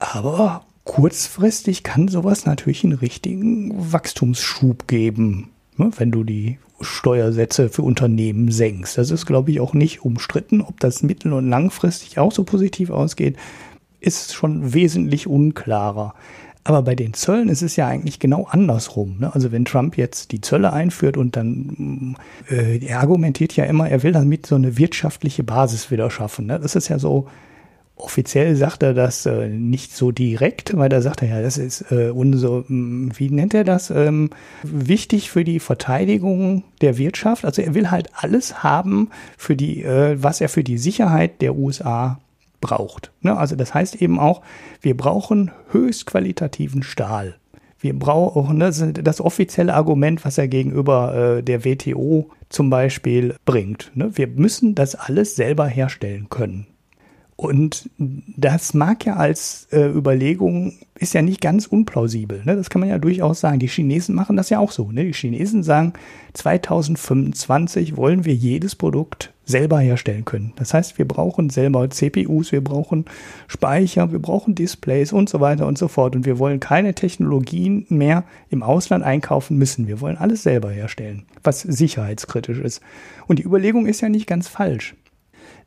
aber 0.00 0.64
kurzfristig 0.82 1.84
kann 1.84 2.08
sowas 2.08 2.46
natürlich 2.46 2.82
einen 2.82 2.94
richtigen 2.94 3.92
Wachstumsschub 3.92 4.88
geben, 4.88 5.50
ne? 5.76 5.92
wenn 5.98 6.10
du 6.10 6.24
die 6.24 6.58
Steuersätze 6.80 7.68
für 7.68 7.82
Unternehmen 7.82 8.50
senkst. 8.50 8.98
Das 8.98 9.12
ist, 9.12 9.26
glaube 9.26 9.52
ich, 9.52 9.60
auch 9.60 9.74
nicht 9.74 10.04
umstritten. 10.04 10.62
Ob 10.62 10.80
das 10.80 11.02
mittel- 11.04 11.34
und 11.34 11.48
langfristig 11.48 12.18
auch 12.18 12.32
so 12.32 12.42
positiv 12.42 12.90
ausgeht, 12.90 13.36
ist 14.00 14.34
schon 14.34 14.74
wesentlich 14.74 15.26
unklarer. 15.26 16.14
Aber 16.62 16.82
bei 16.82 16.94
den 16.94 17.14
Zöllen 17.14 17.48
ist 17.48 17.62
es 17.62 17.76
ja 17.76 17.86
eigentlich 17.88 18.18
genau 18.18 18.46
andersrum. 18.50 19.16
Ne? 19.18 19.34
Also 19.34 19.50
wenn 19.50 19.64
Trump 19.64 19.96
jetzt 19.96 20.30
die 20.30 20.40
Zölle 20.42 20.72
einführt 20.72 21.16
und 21.16 21.36
dann, 21.36 22.16
äh, 22.50 22.84
er 22.84 23.00
argumentiert 23.00 23.56
ja 23.56 23.64
immer, 23.64 23.88
er 23.88 24.02
will 24.02 24.12
damit 24.12 24.46
so 24.46 24.56
eine 24.56 24.76
wirtschaftliche 24.76 25.42
Basis 25.42 25.90
wieder 25.90 26.10
schaffen. 26.10 26.46
Ne? 26.46 26.60
Das 26.60 26.76
ist 26.76 26.88
ja 26.88 26.98
so, 26.98 27.28
offiziell 27.96 28.56
sagt 28.56 28.82
er 28.82 28.94
das 28.94 29.26
äh, 29.26 29.48
nicht 29.48 29.94
so 29.94 30.10
direkt, 30.10 30.76
weil 30.76 30.88
da 30.88 31.00
sagt 31.00 31.22
er 31.22 31.28
ja, 31.28 31.42
das 31.42 31.58
ist 31.58 31.90
äh, 31.90 32.10
unser, 32.10 32.64
wie 32.68 33.30
nennt 33.30 33.54
er 33.54 33.64
das, 33.64 33.90
ähm, 33.90 34.30
wichtig 34.62 35.30
für 35.30 35.44
die 35.44 35.60
Verteidigung 35.60 36.64
der 36.80 36.98
Wirtschaft. 36.98 37.44
Also 37.44 37.62
er 37.62 37.74
will 37.74 37.90
halt 37.90 38.10
alles 38.14 38.62
haben 38.62 39.10
für 39.36 39.56
die, 39.56 39.82
äh, 39.82 40.22
was 40.22 40.40
er 40.40 40.48
für 40.48 40.64
die 40.64 40.78
Sicherheit 40.78 41.40
der 41.40 41.56
USA 41.56 42.18
braucht. 42.60 43.12
Ne? 43.20 43.36
Also 43.36 43.56
das 43.56 43.74
heißt 43.74 43.96
eben 43.96 44.18
auch, 44.18 44.42
wir 44.80 44.96
brauchen 44.96 45.50
höchst 45.70 46.06
qualitativen 46.06 46.82
Stahl. 46.82 47.36
Wir 47.78 47.98
brauchen 47.98 48.60
das, 48.60 48.84
das 48.92 49.20
offizielle 49.22 49.74
Argument, 49.74 50.24
was 50.24 50.36
er 50.36 50.48
gegenüber 50.48 51.38
äh, 51.38 51.42
der 51.42 51.64
WTO 51.64 52.30
zum 52.50 52.68
Beispiel 52.68 53.36
bringt. 53.46 53.90
Ne? 53.94 54.10
Wir 54.16 54.26
müssen 54.26 54.74
das 54.74 54.94
alles 54.94 55.34
selber 55.34 55.66
herstellen 55.66 56.28
können. 56.28 56.66
Und 57.40 57.88
das 57.98 58.74
mag 58.74 59.06
ja 59.06 59.16
als 59.16 59.66
äh, 59.72 59.88
Überlegung, 59.88 60.74
ist 60.98 61.14
ja 61.14 61.22
nicht 61.22 61.40
ganz 61.40 61.66
unplausibel. 61.66 62.42
Ne? 62.44 62.54
Das 62.54 62.68
kann 62.68 62.80
man 62.80 62.90
ja 62.90 62.98
durchaus 62.98 63.40
sagen. 63.40 63.60
Die 63.60 63.66
Chinesen 63.66 64.14
machen 64.14 64.36
das 64.36 64.50
ja 64.50 64.58
auch 64.58 64.72
so. 64.72 64.92
Ne? 64.92 65.06
Die 65.06 65.14
Chinesen 65.14 65.62
sagen, 65.62 65.94
2025 66.34 67.96
wollen 67.96 68.26
wir 68.26 68.34
jedes 68.34 68.76
Produkt 68.76 69.32
selber 69.46 69.80
herstellen 69.80 70.26
können. 70.26 70.52
Das 70.56 70.74
heißt, 70.74 70.98
wir 70.98 71.08
brauchen 71.08 71.48
selber 71.48 71.88
CPUs, 71.88 72.52
wir 72.52 72.62
brauchen 72.62 73.06
Speicher, 73.48 74.12
wir 74.12 74.18
brauchen 74.18 74.54
Displays 74.54 75.10
und 75.10 75.30
so 75.30 75.40
weiter 75.40 75.66
und 75.66 75.78
so 75.78 75.88
fort. 75.88 76.14
Und 76.16 76.26
wir 76.26 76.38
wollen 76.38 76.60
keine 76.60 76.94
Technologien 76.94 77.86
mehr 77.88 78.24
im 78.50 78.62
Ausland 78.62 79.02
einkaufen 79.02 79.56
müssen. 79.56 79.86
Wir 79.86 80.02
wollen 80.02 80.18
alles 80.18 80.42
selber 80.42 80.72
herstellen, 80.72 81.24
was 81.42 81.62
sicherheitskritisch 81.62 82.58
ist. 82.58 82.82
Und 83.28 83.38
die 83.38 83.44
Überlegung 83.44 83.86
ist 83.86 84.02
ja 84.02 84.10
nicht 84.10 84.26
ganz 84.26 84.46
falsch. 84.46 84.94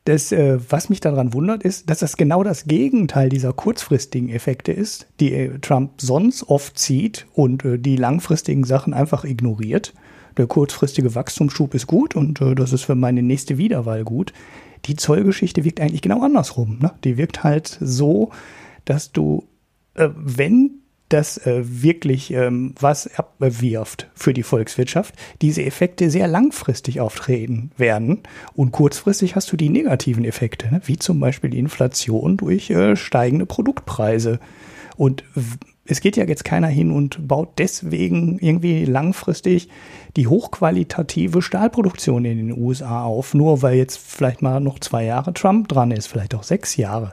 Das, 0.06 0.34
äh, 0.34 0.60
was 0.70 0.89
mich 0.89 0.99
daran 0.99 1.34
wundert, 1.34 1.64
ist, 1.64 1.89
dass 1.89 1.99
das 1.99 2.18
genau 2.18 2.43
das 2.43 2.66
Gegenteil 2.66 3.30
dieser 3.30 3.54
kurzfristigen 3.54 4.30
Effekte 4.30 4.74
ist, 4.74 5.08
die 5.22 5.34
äh, 5.34 5.60
Trump 5.60 6.01
sonst 6.01 6.43
oft 6.43 6.78
zieht 6.78 7.26
und 7.34 7.64
äh, 7.64 7.80
die 7.80 7.95
langfristigen 7.95 8.66
Sachen 8.66 8.93
einfach 8.93 9.24
ignoriert. 9.24 9.93
Der 10.36 10.47
kurzfristige 10.47 11.16
Wachstumsschub 11.16 11.74
ist 11.74 11.88
gut 11.88 12.16
und 12.16 12.41
äh, 12.41 12.54
das 12.54 12.74
ist 12.74 12.84
für 12.84 12.95
meine 12.95 13.24
nächste 13.24 13.58
Wiederwahl 13.58 14.04
gut. 14.04 14.34
Die 14.86 14.97
Zollgeschichte 14.97 15.64
wirkt 15.64 15.80
eigentlich 15.80 16.01
genau 16.01 16.22
andersrum. 16.22 16.80
Ne? 16.80 16.91
Die 17.06 17.16
wirkt 17.16 17.45
halt 17.45 17.78
so, 17.80 18.32
dass 18.84 19.14
du, 19.14 19.47
äh, 19.93 20.10
wenn 20.16 20.83
das 21.14 21.38
äh, 21.45 21.61
wirklich 21.64 22.34
ähm, 22.34 22.74
was 22.80 23.09
abwirft 23.18 24.09
für 24.16 24.34
die 24.34 24.43
Volkswirtschaft, 24.43 25.14
diese 25.41 25.64
Effekte 25.64 26.09
sehr 26.09 26.28
langfristig 26.28 26.99
auftreten 26.99 27.72
werden. 27.78 28.22
Und 28.55 28.72
kurzfristig 28.72 29.36
hast 29.36 29.51
du 29.51 29.57
die 29.57 29.70
negativen 29.70 30.26
Effekte, 30.26 30.74
ne? 30.74 30.82
wie 30.86 30.97
zum 30.97 31.20
Beispiel 31.20 31.51
die 31.51 31.59
Inflation 31.59 32.38
durch 32.38 32.72
äh, 32.72 32.95
steigende 32.95 33.45
Produktpreise. 33.45 34.39
Und 34.97 35.24
es 35.86 36.01
geht 36.01 36.18
ja 36.18 36.26
jetzt 36.26 36.45
keiner 36.45 36.68
hin 36.68 36.91
und 36.91 37.28
baut 37.28 37.59
deswegen 37.59 38.39
irgendwie 38.39 38.86
langfristig 38.86 39.70
die 40.16 40.28
hochqualitative 40.28 41.41
Stahlproduktion 41.41 42.26
in 42.26 42.38
den 42.38 42.57
USA 42.57 43.03
auf, 43.03 43.34
nur 43.34 43.61
weil 43.61 43.78
jetzt 43.78 43.97
vielleicht 43.97 44.41
mal 44.41 44.59
noch 44.59 44.80
zwei 44.80 45.03
Jahre 45.03 45.34
Trump 45.34 45.68
dran 45.68 45.91
ist, 45.91 46.07
vielleicht 46.07 46.36
auch 46.36 46.43
sechs 46.43 46.78
Jahre. 46.78 47.11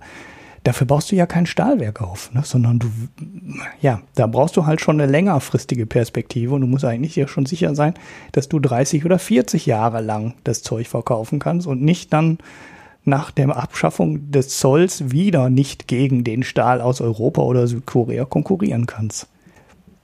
Dafür 0.63 0.87
baust 0.87 1.11
du 1.11 1.17
ja 1.17 1.25
kein 1.25 1.47
Stahlwerk 1.47 2.03
auf, 2.03 2.33
ne? 2.35 2.43
sondern 2.45 2.81
du, 2.81 2.89
ja, 3.81 4.03
da 4.15 4.27
brauchst 4.27 4.57
du 4.59 4.67
halt 4.67 4.83
schon 4.83 5.01
eine 5.01 5.11
längerfristige 5.11 5.87
Perspektive 5.87 6.55
und 6.55 6.61
du 6.61 6.67
musst 6.67 6.85
eigentlich 6.85 7.17
ja 7.17 7.29
schon 7.29 7.47
sicher 7.47 7.75
sein, 7.75 7.95
dass 8.33 8.49
du 8.49 8.59
30 8.59 9.07
oder 9.07 9.19
40 9.19 9.65
Jahre 9.65 10.03
lang 10.03 10.35
das 10.45 10.63
Zeug 10.63 10.87
verkaufen 10.87 11.39
kannst 11.39 11.67
und 11.67 11.81
nicht 11.81 12.13
dann 12.13 12.39
nach 13.05 13.31
der 13.31 13.57
Abschaffung 13.57 14.31
des 14.31 14.59
Zolls 14.59 15.11
wieder 15.11 15.49
nicht 15.49 15.89
gegen 15.89 16.25
den 16.25 16.43
Stahl 16.43 16.83
aus 16.83 17.01
Europa 17.01 17.41
oder 17.41 17.67
Südkorea 17.67 18.27
konkurrieren 18.27 18.87
kannst. 18.87 19.29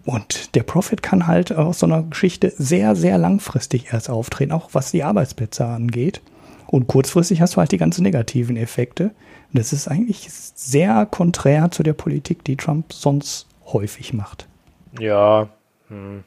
Und 0.07 0.55
der 0.55 0.63
Profit 0.63 1.03
kann 1.03 1.27
halt 1.27 1.53
aus 1.53 1.81
so 1.81 1.87
einer 1.87 2.05
Geschichte 2.05 2.53
sehr, 2.57 2.95
sehr 2.95 3.19
langfristig 3.19 3.93
erst 3.93 4.09
auftreten, 4.09 4.53
auch 4.53 4.71
was 4.73 4.93
die 4.93 5.03
Arbeitsplätze 5.03 5.67
angeht. 5.67 6.23
Und 6.69 6.87
kurzfristig 6.87 7.41
hast 7.41 7.55
du 7.55 7.59
halt 7.59 7.73
die 7.73 7.77
ganzen 7.77 8.03
negativen 8.03 8.57
Effekte. 8.57 9.11
Das 9.53 9.73
ist 9.73 9.89
eigentlich 9.89 10.29
sehr 10.31 11.07
konträr 11.07 11.71
zu 11.71 11.83
der 11.83 11.95
Politik, 11.95 12.45
die 12.45 12.57
Trump 12.57 12.93
sonst 12.93 13.47
häufig 13.67 14.13
macht. 14.13 14.47
Ja, 14.99 15.49
hm. 15.89 16.25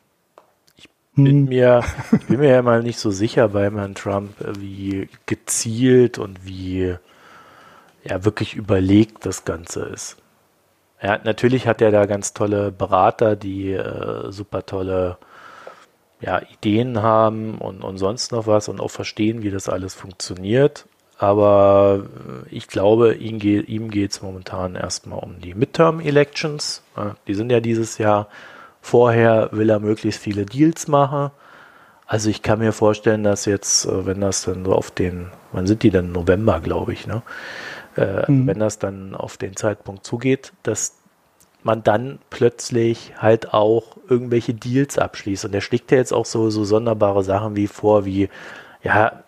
ich 0.78 0.90
bin 1.16 1.26
hm. 1.26 1.46
mir, 1.46 1.84
ich 2.12 2.26
bin 2.28 2.40
mir 2.40 2.50
ja 2.50 2.62
mal 2.62 2.84
nicht 2.84 3.00
so 3.00 3.12
sicher 3.12 3.50
bei 3.50 3.70
Herrn 3.72 3.96
Trump, 3.96 4.36
wie 4.58 5.10
gezielt 5.26 6.18
und 6.18 6.46
wie 6.46 6.96
ja 8.04 8.26
wirklich 8.26 8.56
überlegt 8.56 9.26
das 9.26 9.46
Ganze 9.46 9.82
ist. 9.82 10.18
Ja, 11.02 11.20
natürlich 11.24 11.68
hat 11.68 11.82
er 11.82 11.92
da 11.92 12.06
ganz 12.06 12.34
tolle 12.34 12.72
Berater, 12.72 13.36
die 13.36 13.72
äh, 13.72 14.32
super 14.32 14.66
tolle 14.66 15.18
ja, 16.20 16.42
Ideen 16.42 17.02
haben 17.02 17.58
und, 17.58 17.84
und 17.84 17.98
sonst 17.98 18.32
noch 18.32 18.48
was 18.48 18.68
und 18.68 18.82
auch 18.82 18.92
verstehen, 18.92 19.42
wie 19.42 19.52
das 19.52 19.70
alles 19.70 19.94
funktioniert. 19.94 20.86
Aber 21.20 22.06
äh, 22.50 22.56
ich 22.56 22.68
glaube, 22.68 23.14
ihm, 23.14 23.40
geht, 23.40 23.68
ihm 23.68 23.92
geht 23.92 24.12
es 24.12 24.22
momentan 24.22 24.76
erstmal 24.76 25.20
um 25.20 25.40
die 25.42 25.54
Midterm-Elections. 25.54 26.82
Die 27.28 27.34
sind 27.36 27.52
ja 27.52 27.60
dieses 27.60 27.98
Jahr. 27.98 28.28
Vorher 28.82 29.50
will 29.52 29.70
er 29.70 29.80
möglichst 29.80 30.22
viele 30.22 30.46
Deals 30.46 30.88
machen. 30.88 31.32
Also 32.08 32.30
ich 32.30 32.42
kann 32.42 32.60
mir 32.60 32.72
vorstellen, 32.72 33.24
dass 33.24 33.46
jetzt, 33.46 33.86
äh, 33.86 34.06
wenn 34.06 34.22
das 34.22 34.44
dann 34.44 34.64
so 34.66 34.74
auf 34.74 34.92
den, 34.92 35.28
wann 35.52 35.68
sind 35.68 35.84
die 35.84 35.92
denn? 35.92 36.14
November, 36.14 36.62
glaube 36.62 36.94
ich, 36.94 37.06
ne? 37.06 37.22
Äh, 37.98 38.32
mhm. 38.32 38.48
Wenn 38.48 38.60
das 38.60 38.80
dann 38.80 39.14
auf 39.14 39.36
den 39.36 39.58
Zeitpunkt 39.58 40.06
zugeht, 40.06 40.54
dass 40.64 40.96
man 41.64 41.84
dann 41.84 42.20
plötzlich 42.30 43.12
halt 43.18 43.54
auch 43.54 43.98
irgendwelche 44.08 44.54
Deals 44.54 44.98
abschließt. 44.98 45.44
Und 45.46 45.52
der 45.52 45.60
schlägt 45.60 45.92
ja 45.92 45.98
jetzt 45.98 46.14
auch 46.14 46.26
so, 46.26 46.50
so 46.50 46.64
sonderbare 46.64 47.24
Sachen 47.26 47.58
wie 47.58 47.68
vor, 47.68 48.06
wie, 48.06 48.30
ja, 48.82 49.24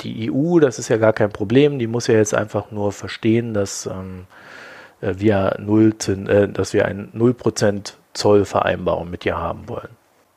die, 0.00 0.30
EU, 0.30 0.58
das 0.58 0.78
ist 0.78 0.88
ja 0.88 0.96
gar 0.96 1.12
kein 1.12 1.30
Problem, 1.30 1.78
die 1.78 1.86
muss 1.86 2.06
ja 2.06 2.14
jetzt 2.14 2.34
einfach 2.34 2.70
nur 2.70 2.92
verstehen, 2.92 3.54
dass 3.54 3.86
ähm, 3.86 4.26
äh, 5.00 5.14
wir 5.16 5.56
null, 5.60 5.94
äh, 6.08 6.48
dass 6.48 6.72
wir 6.72 6.86
ein 6.86 7.12
0% 7.12 7.94
Zollvereinbarung 8.14 9.10
mit 9.10 9.24
ihr 9.24 9.36
haben 9.36 9.68
wollen. 9.68 9.90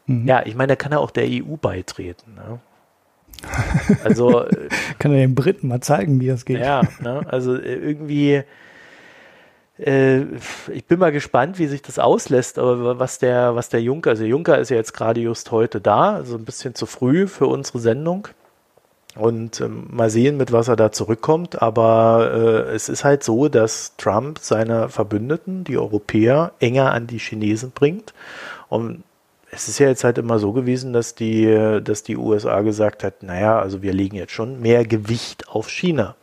Mhm. 0.05 0.27
Ja, 0.27 0.45
ich 0.45 0.55
meine, 0.55 0.67
da 0.69 0.75
kann 0.75 0.91
er 0.91 0.99
auch 0.99 1.11
der 1.11 1.25
EU 1.25 1.55
beitreten. 1.59 2.35
Ne? 2.35 2.59
Also 4.03 4.45
kann 4.99 5.11
er 5.11 5.19
den 5.19 5.35
Briten 5.35 5.67
mal 5.67 5.81
zeigen, 5.81 6.19
wie 6.19 6.27
das 6.27 6.45
geht. 6.45 6.59
Ja, 6.59 6.83
ne? 7.01 7.21
also 7.27 7.55
äh, 7.55 7.73
irgendwie 7.73 8.43
äh, 9.79 10.25
ich 10.71 10.85
bin 10.85 10.99
mal 10.99 11.11
gespannt, 11.11 11.57
wie 11.57 11.65
sich 11.65 11.81
das 11.81 11.97
auslässt, 11.97 12.59
aber 12.59 12.99
was 12.99 13.17
der, 13.17 13.55
was 13.55 13.69
der 13.69 13.81
Juncker, 13.81 14.11
also 14.11 14.23
Juncker 14.23 14.59
ist 14.59 14.69
ja 14.69 14.77
jetzt 14.77 14.93
gerade 14.93 15.21
just 15.21 15.51
heute 15.51 15.81
da, 15.81 16.13
also 16.15 16.37
ein 16.37 16.45
bisschen 16.45 16.75
zu 16.75 16.85
früh 16.85 17.27
für 17.27 17.47
unsere 17.47 17.79
Sendung. 17.79 18.27
Und 19.15 19.59
ähm, 19.59 19.87
mal 19.89 20.09
sehen, 20.09 20.37
mit 20.37 20.51
was 20.51 20.69
er 20.69 20.77
da 20.77 20.91
zurückkommt. 20.91 21.61
Aber 21.61 22.31
äh, 22.33 22.73
es 22.73 22.87
ist 22.87 23.03
halt 23.03 23.23
so, 23.23 23.49
dass 23.49 23.95
Trump 23.97 24.39
seine 24.39 24.89
Verbündeten, 24.89 25.63
die 25.63 25.77
Europäer, 25.77 26.53
enger 26.59 26.93
an 26.93 27.07
die 27.07 27.19
Chinesen 27.19 27.71
bringt. 27.71 28.13
Und 28.69 29.03
es 29.51 29.67
ist 29.67 29.79
ja 29.79 29.87
jetzt 29.87 30.05
halt 30.05 30.17
immer 30.17 30.39
so 30.39 30.53
gewesen, 30.53 30.93
dass 30.93 31.13
die, 31.13 31.79
dass 31.83 32.03
die 32.03 32.15
USA 32.15 32.61
gesagt 32.61 33.03
hat, 33.03 33.21
naja, 33.21 33.59
also 33.59 33.81
wir 33.81 33.91
legen 33.91 34.15
jetzt 34.15 34.31
schon 34.31 34.61
mehr 34.61 34.85
Gewicht 34.85 35.49
auf 35.49 35.69
China. 35.69 36.15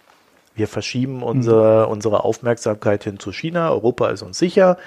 Wir 0.55 0.67
verschieben 0.67 1.23
unsere, 1.23 1.87
mhm. 1.87 1.93
unsere 1.93 2.25
Aufmerksamkeit 2.25 3.05
hin 3.05 3.19
zu 3.19 3.33
China. 3.33 3.71
Europa 3.71 4.09
ist 4.09 4.23
uns 4.23 4.39
sicher. 4.39 4.79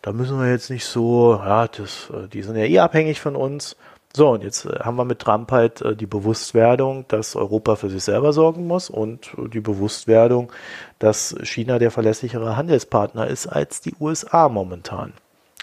Da 0.00 0.12
müssen 0.12 0.38
wir 0.38 0.48
jetzt 0.48 0.70
nicht 0.70 0.84
so, 0.84 1.34
ja, 1.34 1.66
das, 1.66 2.08
die 2.32 2.42
sind 2.42 2.56
ja 2.56 2.64
eh 2.64 2.78
abhängig 2.78 3.20
von 3.20 3.34
uns. 3.34 3.76
So, 4.16 4.30
und 4.30 4.42
jetzt 4.42 4.64
äh, 4.64 4.78
haben 4.80 4.96
wir 4.96 5.04
mit 5.04 5.18
Trump 5.18 5.52
halt 5.52 5.82
äh, 5.82 5.94
die 5.94 6.06
Bewusstwerdung, 6.06 7.04
dass 7.08 7.36
Europa 7.36 7.76
für 7.76 7.90
sich 7.90 8.02
selber 8.02 8.32
sorgen 8.32 8.66
muss 8.66 8.88
und 8.88 9.32
die 9.52 9.60
Bewusstwerdung, 9.60 10.50
dass 10.98 11.36
China 11.42 11.78
der 11.78 11.90
verlässlichere 11.90 12.56
Handelspartner 12.56 13.26
ist 13.26 13.46
als 13.46 13.82
die 13.82 13.94
USA 14.00 14.48
momentan. 14.48 15.12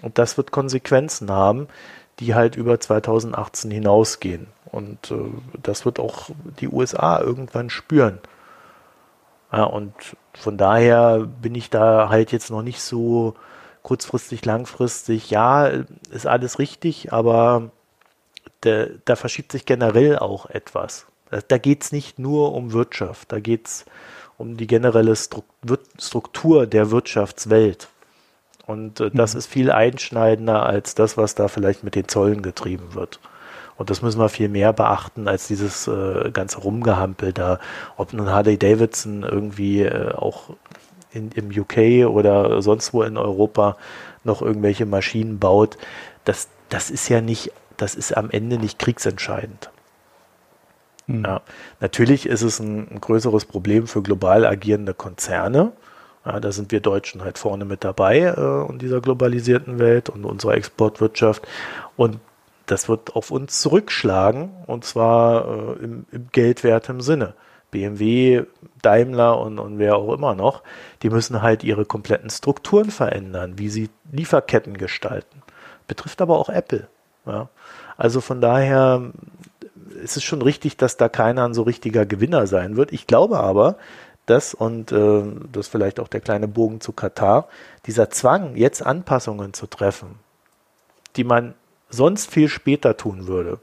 Und 0.03 0.19
das 0.19 0.37
wird 0.37 0.51
Konsequenzen 0.51 1.31
haben, 1.31 1.67
die 2.19 2.35
halt 2.35 2.55
über 2.55 2.79
2018 2.79 3.71
hinausgehen. 3.71 4.45
Und 4.71 5.09
äh, 5.09 5.15
das 5.63 5.83
wird 5.83 5.99
auch 5.99 6.29
die 6.59 6.67
USA 6.67 7.19
irgendwann 7.19 7.71
spüren. 7.71 8.19
Ja, 9.51 9.63
und 9.63 9.95
von 10.35 10.57
daher 10.57 11.27
bin 11.41 11.55
ich 11.55 11.71
da 11.71 12.09
halt 12.09 12.31
jetzt 12.31 12.51
noch 12.51 12.61
nicht 12.61 12.81
so 12.81 13.33
kurzfristig, 13.81 14.45
langfristig. 14.45 15.31
Ja, 15.31 15.71
ist 16.11 16.27
alles 16.27 16.59
richtig, 16.59 17.11
aber 17.11 17.71
der, 18.63 18.89
da 19.05 19.15
verschiebt 19.15 19.51
sich 19.51 19.65
generell 19.65 20.17
auch 20.17 20.49
etwas. 20.49 21.05
Da 21.47 21.57
geht 21.57 21.83
es 21.83 21.91
nicht 21.91 22.19
nur 22.19 22.53
um 22.53 22.73
Wirtschaft, 22.73 23.31
da 23.31 23.39
geht 23.39 23.67
es 23.67 23.85
um 24.37 24.57
die 24.57 24.67
generelle 24.67 25.15
Struktur 25.15 26.67
der 26.67 26.91
Wirtschaftswelt. 26.91 27.87
Und 28.65 28.99
äh, 28.99 29.11
das 29.11 29.33
mhm. 29.33 29.39
ist 29.39 29.47
viel 29.47 29.71
einschneidender 29.71 30.63
als 30.63 30.95
das, 30.95 31.17
was 31.17 31.35
da 31.35 31.47
vielleicht 31.47 31.83
mit 31.83 31.95
den 31.95 32.07
Zollen 32.07 32.41
getrieben 32.41 32.93
wird. 32.93 33.19
Und 33.75 33.89
das 33.89 34.01
müssen 34.01 34.19
wir 34.19 34.29
viel 34.29 34.49
mehr 34.49 34.71
beachten 34.71 35.27
als 35.27 35.47
dieses 35.47 35.87
äh, 35.87 36.29
ganze 36.31 36.59
Rumgehampel 36.59 37.33
da. 37.33 37.59
Ob 37.97 38.13
nun 38.13 38.29
Harley 38.29 38.57
Davidson 38.57 39.23
irgendwie 39.23 39.81
äh, 39.81 40.13
auch 40.13 40.51
in, 41.11 41.31
im 41.31 41.49
UK 41.49 42.07
oder 42.07 42.61
sonst 42.61 42.93
wo 42.93 43.03
in 43.03 43.17
Europa 43.17 43.77
noch 44.23 44.41
irgendwelche 44.41 44.85
Maschinen 44.85 45.39
baut, 45.39 45.77
das, 46.23 46.47
das 46.69 46.89
ist 46.89 47.09
ja 47.09 47.21
nicht, 47.21 47.51
das 47.77 47.95
ist 47.95 48.15
am 48.15 48.29
Ende 48.29 48.57
nicht 48.57 48.79
kriegsentscheidend. 48.79 49.69
Mhm. 51.07 51.25
Ja, 51.25 51.41
natürlich 51.79 52.25
ist 52.25 52.41
es 52.41 52.59
ein, 52.59 52.87
ein, 52.89 53.01
größeres 53.01 53.45
Problem 53.45 53.87
für 53.87 54.01
global 54.01 54.45
agierende 54.45 54.93
Konzerne. 54.93 55.73
Ja, 56.25 56.39
da 56.39 56.51
sind 56.51 56.71
wir 56.71 56.79
Deutschen 56.79 57.21
halt 57.23 57.37
vorne 57.37 57.65
mit 57.65 57.83
dabei 57.83 58.19
äh, 58.19 58.71
in 58.71 58.79
dieser 58.79 59.01
globalisierten 59.01 59.79
Welt 59.79 60.09
und 60.09 60.23
unserer 60.25 60.55
Exportwirtschaft. 60.55 61.45
Und 61.97 62.19
das 62.65 62.87
wird 62.87 63.15
auf 63.15 63.31
uns 63.31 63.59
zurückschlagen 63.59 64.51
und 64.67 64.85
zwar 64.85 65.45
äh, 65.45 65.83
im, 65.83 66.05
im 66.11 66.29
geldwertem 66.31 67.01
Sinne. 67.01 67.33
BMW, 67.71 68.43
Daimler 68.83 69.39
und, 69.39 69.57
und 69.57 69.79
wer 69.79 69.95
auch 69.97 70.13
immer 70.13 70.35
noch, 70.35 70.61
die 71.01 71.09
müssen 71.09 71.41
halt 71.41 71.63
ihre 71.63 71.85
kompletten 71.85 72.29
Strukturen 72.29 72.91
verändern, 72.91 73.57
wie 73.57 73.67
sie 73.67 73.89
Lieferketten 74.11 74.77
gestalten. 74.77 75.41
Betrifft 75.87 76.21
aber 76.21 76.37
auch 76.37 76.49
Apple. 76.49 76.87
Ja. 77.25 77.49
Also 77.97 78.21
von 78.21 78.41
daher 78.41 79.11
ist 80.01 80.17
es 80.17 80.23
schon 80.23 80.41
richtig, 80.41 80.77
dass 80.77 80.97
da 80.97 81.09
keiner 81.09 81.45
ein 81.45 81.53
so 81.53 81.63
richtiger 81.63 82.05
Gewinner 82.05 82.47
sein 82.47 82.75
wird. 82.75 82.91
Ich 82.91 83.07
glaube 83.07 83.39
aber, 83.39 83.77
dass, 84.25 84.53
und 84.53 84.91
äh, 84.91 85.23
das 85.51 85.67
ist 85.67 85.71
vielleicht 85.71 85.99
auch 85.99 86.07
der 86.07 86.21
kleine 86.21 86.47
Bogen 86.47 86.81
zu 86.81 86.93
Katar, 86.93 87.47
dieser 87.85 88.09
Zwang, 88.09 88.55
jetzt 88.55 88.85
Anpassungen 88.85 89.53
zu 89.53 89.67
treffen, 89.67 90.19
die 91.15 91.23
man 91.23 91.55
sonst 91.89 92.31
viel 92.31 92.47
später 92.47 92.97
tun 92.97 93.27
würde, 93.27 93.59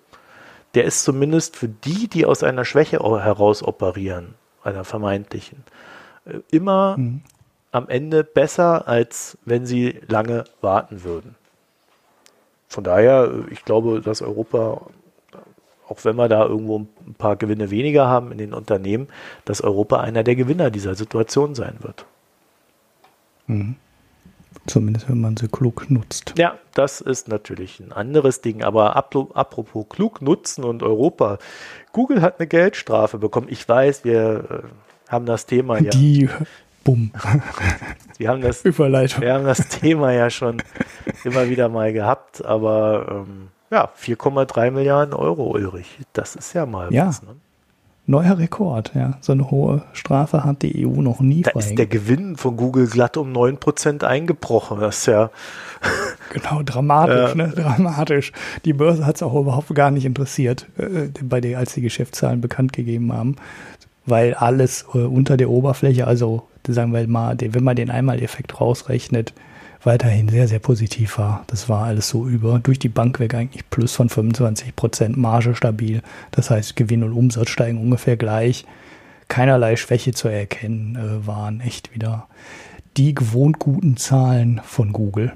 der 0.74 0.84
ist 0.84 1.02
zumindest 1.02 1.56
für 1.56 1.68
die, 1.68 2.08
die 2.08 2.26
aus 2.26 2.42
einer 2.42 2.64
Schwäche 2.64 2.98
heraus 2.98 3.62
operieren, 3.62 4.34
einer 4.62 4.84
vermeintlichen, 4.84 5.64
äh, 6.26 6.40
immer 6.50 6.96
mhm. 6.98 7.22
am 7.72 7.88
Ende 7.88 8.22
besser, 8.22 8.86
als 8.86 9.38
wenn 9.44 9.66
sie 9.66 10.00
lange 10.06 10.44
warten 10.60 11.02
würden. 11.02 11.34
Von 12.70 12.84
daher, 12.84 13.32
ich 13.50 13.64
glaube, 13.64 14.00
dass 14.00 14.22
Europa, 14.22 14.80
auch 15.88 16.04
wenn 16.04 16.14
wir 16.14 16.28
da 16.28 16.46
irgendwo 16.46 16.78
ein 16.78 17.14
paar 17.18 17.34
Gewinne 17.34 17.70
weniger 17.70 18.06
haben 18.06 18.30
in 18.30 18.38
den 18.38 18.54
Unternehmen, 18.54 19.08
dass 19.44 19.60
Europa 19.60 19.98
einer 19.98 20.22
der 20.22 20.36
Gewinner 20.36 20.70
dieser 20.70 20.94
Situation 20.94 21.56
sein 21.56 21.78
wird. 21.80 22.06
Mhm. 23.48 23.74
Zumindest 24.66 25.08
wenn 25.08 25.20
man 25.20 25.36
sie 25.36 25.48
klug 25.48 25.90
nutzt. 25.90 26.34
Ja, 26.38 26.58
das 26.74 27.00
ist 27.00 27.26
natürlich 27.26 27.80
ein 27.80 27.90
anderes 27.90 28.40
Ding. 28.40 28.62
Aber 28.62 28.94
apropos 28.94 29.86
klug 29.88 30.22
nutzen 30.22 30.62
und 30.62 30.84
Europa. 30.84 31.38
Google 31.92 32.22
hat 32.22 32.38
eine 32.38 32.46
Geldstrafe 32.46 33.18
bekommen. 33.18 33.48
Ich 33.50 33.68
weiß, 33.68 34.04
wir 34.04 34.62
äh, 35.08 35.10
haben 35.10 35.26
das 35.26 35.46
Thema 35.46 35.80
ja. 35.80 35.90
Die, 35.90 36.28
bumm. 36.84 37.12
wir, 38.18 38.28
haben 38.28 38.40
das, 38.42 38.64
Überleitung. 38.64 39.22
wir 39.22 39.34
haben 39.34 39.44
das 39.44 39.68
Thema 39.68 40.12
ja 40.12 40.30
schon 40.30 40.62
immer 41.24 41.48
wieder 41.48 41.68
mal 41.68 41.92
gehabt. 41.92 42.44
Aber 42.44 43.24
ähm, 43.28 43.48
ja, 43.70 43.88
4,3 44.00 44.70
Milliarden 44.70 45.14
Euro, 45.14 45.50
Ulrich. 45.50 45.98
Das 46.12 46.36
ist 46.36 46.52
ja 46.52 46.66
mal 46.66 46.92
ja. 46.92 47.08
was. 47.08 47.22
Ne? 47.22 47.36
Neuer 48.10 48.38
Rekord, 48.38 48.90
ja. 48.94 49.18
So 49.20 49.30
eine 49.32 49.52
hohe 49.52 49.84
Strafe 49.92 50.42
hat 50.42 50.62
die 50.62 50.84
EU 50.84 51.00
noch 51.00 51.20
nie 51.20 51.42
Da 51.42 51.52
ist 51.52 51.78
der 51.78 51.86
Gewinn 51.86 52.36
von 52.36 52.56
Google 52.56 52.88
glatt 52.88 53.16
um 53.16 53.32
9% 53.32 54.02
eingebrochen. 54.02 54.80
Das 54.80 54.98
ist 54.98 55.06
ja. 55.06 55.30
Genau, 56.32 56.62
dramatisch, 56.62 57.32
äh, 57.32 57.36
ne? 57.36 57.48
Dramatisch. 57.48 58.32
Die 58.64 58.72
Börse 58.72 59.04
hat 59.04 59.16
es 59.16 59.22
auch 59.22 59.34
überhaupt 59.34 59.74
gar 59.74 59.90
nicht 59.90 60.04
interessiert, 60.04 60.68
äh, 60.78 61.08
bei 61.22 61.40
der, 61.40 61.58
als 61.58 61.74
die 61.74 61.80
Geschäftszahlen 61.80 62.40
bekannt 62.40 62.72
gegeben 62.72 63.12
haben. 63.12 63.36
Weil 64.06 64.34
alles 64.34 64.86
äh, 64.94 64.98
unter 64.98 65.36
der 65.36 65.50
Oberfläche, 65.50 66.06
also 66.06 66.46
sagen 66.66 66.92
wir 66.92 67.06
mal, 67.06 67.36
wenn 67.40 67.64
man 67.64 67.76
den 67.76 67.90
Einmaleffekt 67.90 68.60
rausrechnet, 68.60 69.32
weiterhin 69.82 70.28
sehr, 70.28 70.46
sehr 70.46 70.58
positiv 70.58 71.18
war. 71.18 71.44
Das 71.46 71.68
war 71.68 71.84
alles 71.84 72.08
so 72.08 72.26
über, 72.26 72.58
durch 72.58 72.78
die 72.78 72.88
Bank 72.88 73.18
weg 73.18 73.34
eigentlich 73.34 73.68
plus 73.70 73.94
von 73.94 74.08
25 74.08 74.76
Prozent, 74.76 75.16
Marge 75.16 75.54
stabil. 75.54 76.02
Das 76.30 76.50
heißt, 76.50 76.76
Gewinn 76.76 77.02
und 77.02 77.12
Umsatz 77.12 77.50
steigen 77.50 77.80
ungefähr 77.80 78.16
gleich. 78.16 78.66
Keinerlei 79.28 79.76
Schwäche 79.76 80.12
zu 80.12 80.28
erkennen, 80.28 80.96
äh, 80.96 81.26
waren 81.26 81.60
echt 81.60 81.94
wieder 81.94 82.26
die 82.96 83.14
gewohnt 83.14 83.58
guten 83.58 83.96
Zahlen 83.96 84.60
von 84.64 84.92
Google. 84.92 85.32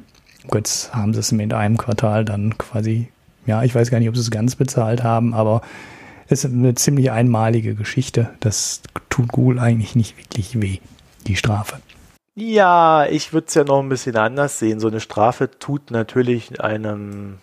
Jetzt 0.52 0.94
haben 0.94 1.14
sie 1.14 1.20
es 1.20 1.32
mit 1.32 1.54
einem 1.54 1.78
Quartal 1.78 2.24
dann 2.24 2.58
quasi, 2.58 3.08
ja, 3.46 3.62
ich 3.62 3.74
weiß 3.74 3.90
gar 3.90 3.98
nicht, 3.98 4.08
ob 4.08 4.16
sie 4.16 4.20
es 4.20 4.30
ganz 4.30 4.56
bezahlt 4.56 5.02
haben, 5.02 5.32
aber 5.32 5.62
es 6.28 6.44
ist 6.44 6.52
eine 6.52 6.74
ziemlich 6.74 7.10
einmalige 7.10 7.74
Geschichte. 7.74 8.30
Das 8.40 8.82
tut 9.08 9.28
Google 9.28 9.58
eigentlich 9.58 9.94
nicht 9.94 10.18
wirklich 10.18 10.60
weh, 10.60 10.80
die 11.26 11.36
Strafe. 11.36 11.80
Ja, 12.34 13.06
ich 13.06 13.32
würde 13.32 13.46
es 13.46 13.54
ja 13.54 13.64
noch 13.64 13.80
ein 13.80 13.88
bisschen 13.88 14.16
anders 14.16 14.58
sehen. 14.58 14.80
So 14.80 14.88
eine 14.88 15.00
Strafe 15.00 15.50
tut 15.58 15.90
natürlich 15.90 16.60
einem 16.60 17.38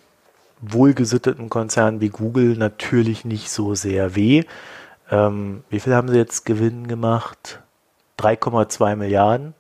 wohlgesitteten 0.60 1.50
Konzern 1.50 2.02
wie 2.02 2.10
Google 2.10 2.56
natürlich 2.58 3.26
nicht 3.26 3.50
so 3.50 3.74
sehr 3.74 4.16
weh. 4.16 4.44
Ähm, 5.10 5.64
wie 5.70 5.80
viel 5.80 5.96
haben 5.96 6.10
sie 6.10 6.18
jetzt 6.18 6.46
Gewinn 6.46 6.88
gemacht? 6.88 7.62
3,2 8.20 8.96
Milliarden. 8.96 9.54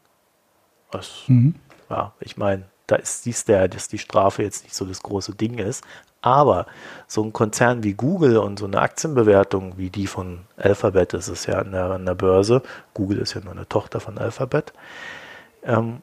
Das, 0.92 1.24
mhm. 1.28 1.56
Ja, 1.90 2.14
ich 2.20 2.38
meine, 2.38 2.64
da 2.88 2.98
ist, 2.98 3.24
siehst 3.24 3.48
du 3.48 3.54
ja, 3.54 3.68
dass 3.68 3.88
die 3.88 3.98
Strafe 3.98 4.44
jetzt 4.44 4.64
nicht 4.64 4.76
so 4.76 4.86
das 4.86 5.02
große 5.02 5.34
Ding 5.34 5.58
ist. 5.58 5.84
Aber 6.22 6.68
so 7.08 7.24
ein 7.24 7.34
Konzern 7.34 7.84
wie 7.84 7.94
Google 7.94 8.38
und 8.38 8.60
so 8.60 8.66
eine 8.66 8.82
Aktienbewertung 8.82 9.78
wie 9.78 9.90
die 9.90 10.08
von 10.08 10.42
Alphabet 10.58 11.14
ist 11.14 11.28
es 11.28 11.48
ja 11.48 11.60
an 11.60 11.72
der, 11.72 11.86
an 11.86 12.06
der 12.06 12.16
Börse. 12.16 12.62
Google 12.94 13.18
ist 13.18 13.34
ja 13.34 13.42
nur 13.42 13.54
eine 13.54 13.68
Tochter 13.68 14.00
von 14.00 14.18
Alphabet 14.18 14.74
ähm, 15.64 16.02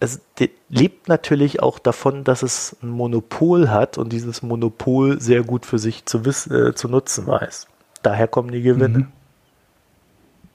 es 0.00 0.20
lebt 0.68 1.08
natürlich 1.08 1.62
auch 1.62 1.78
davon, 1.78 2.24
dass 2.24 2.42
es 2.42 2.76
ein 2.82 2.88
Monopol 2.88 3.70
hat 3.70 3.96
und 3.96 4.12
dieses 4.12 4.42
Monopol 4.42 5.20
sehr 5.20 5.42
gut 5.42 5.64
für 5.64 5.78
sich 5.78 6.04
zu, 6.04 6.24
wissen, 6.24 6.54
äh, 6.54 6.74
zu 6.74 6.88
nutzen 6.88 7.26
weiß. 7.26 7.68
daher 8.02 8.28
kommen 8.28 8.50
die 8.50 8.62
Gewinne. 8.62 9.08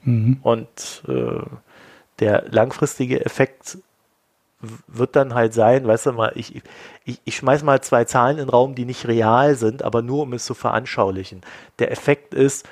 Mhm. 0.02 0.12
Mhm. 0.12 0.38
Und 0.42 1.02
äh, 1.08 1.42
der 2.20 2.44
langfristige 2.50 3.24
Effekt 3.24 3.78
wird 4.86 5.16
dann 5.16 5.34
halt 5.34 5.54
sein, 5.54 5.86
weißt 5.86 6.06
du 6.06 6.12
mal, 6.12 6.32
ich, 6.34 6.62
ich, 7.04 7.20
ich 7.24 7.36
schmeiß 7.36 7.62
mal 7.62 7.80
zwei 7.80 8.04
Zahlen 8.04 8.38
in 8.38 8.46
den 8.46 8.50
Raum, 8.50 8.74
die 8.74 8.84
nicht 8.84 9.08
real 9.08 9.54
sind, 9.54 9.82
aber 9.82 10.02
nur 10.02 10.22
um 10.22 10.32
es 10.34 10.44
zu 10.44 10.54
veranschaulichen. 10.54 11.40
Der 11.78 11.90
Effekt 11.90 12.34
ist, 12.34 12.68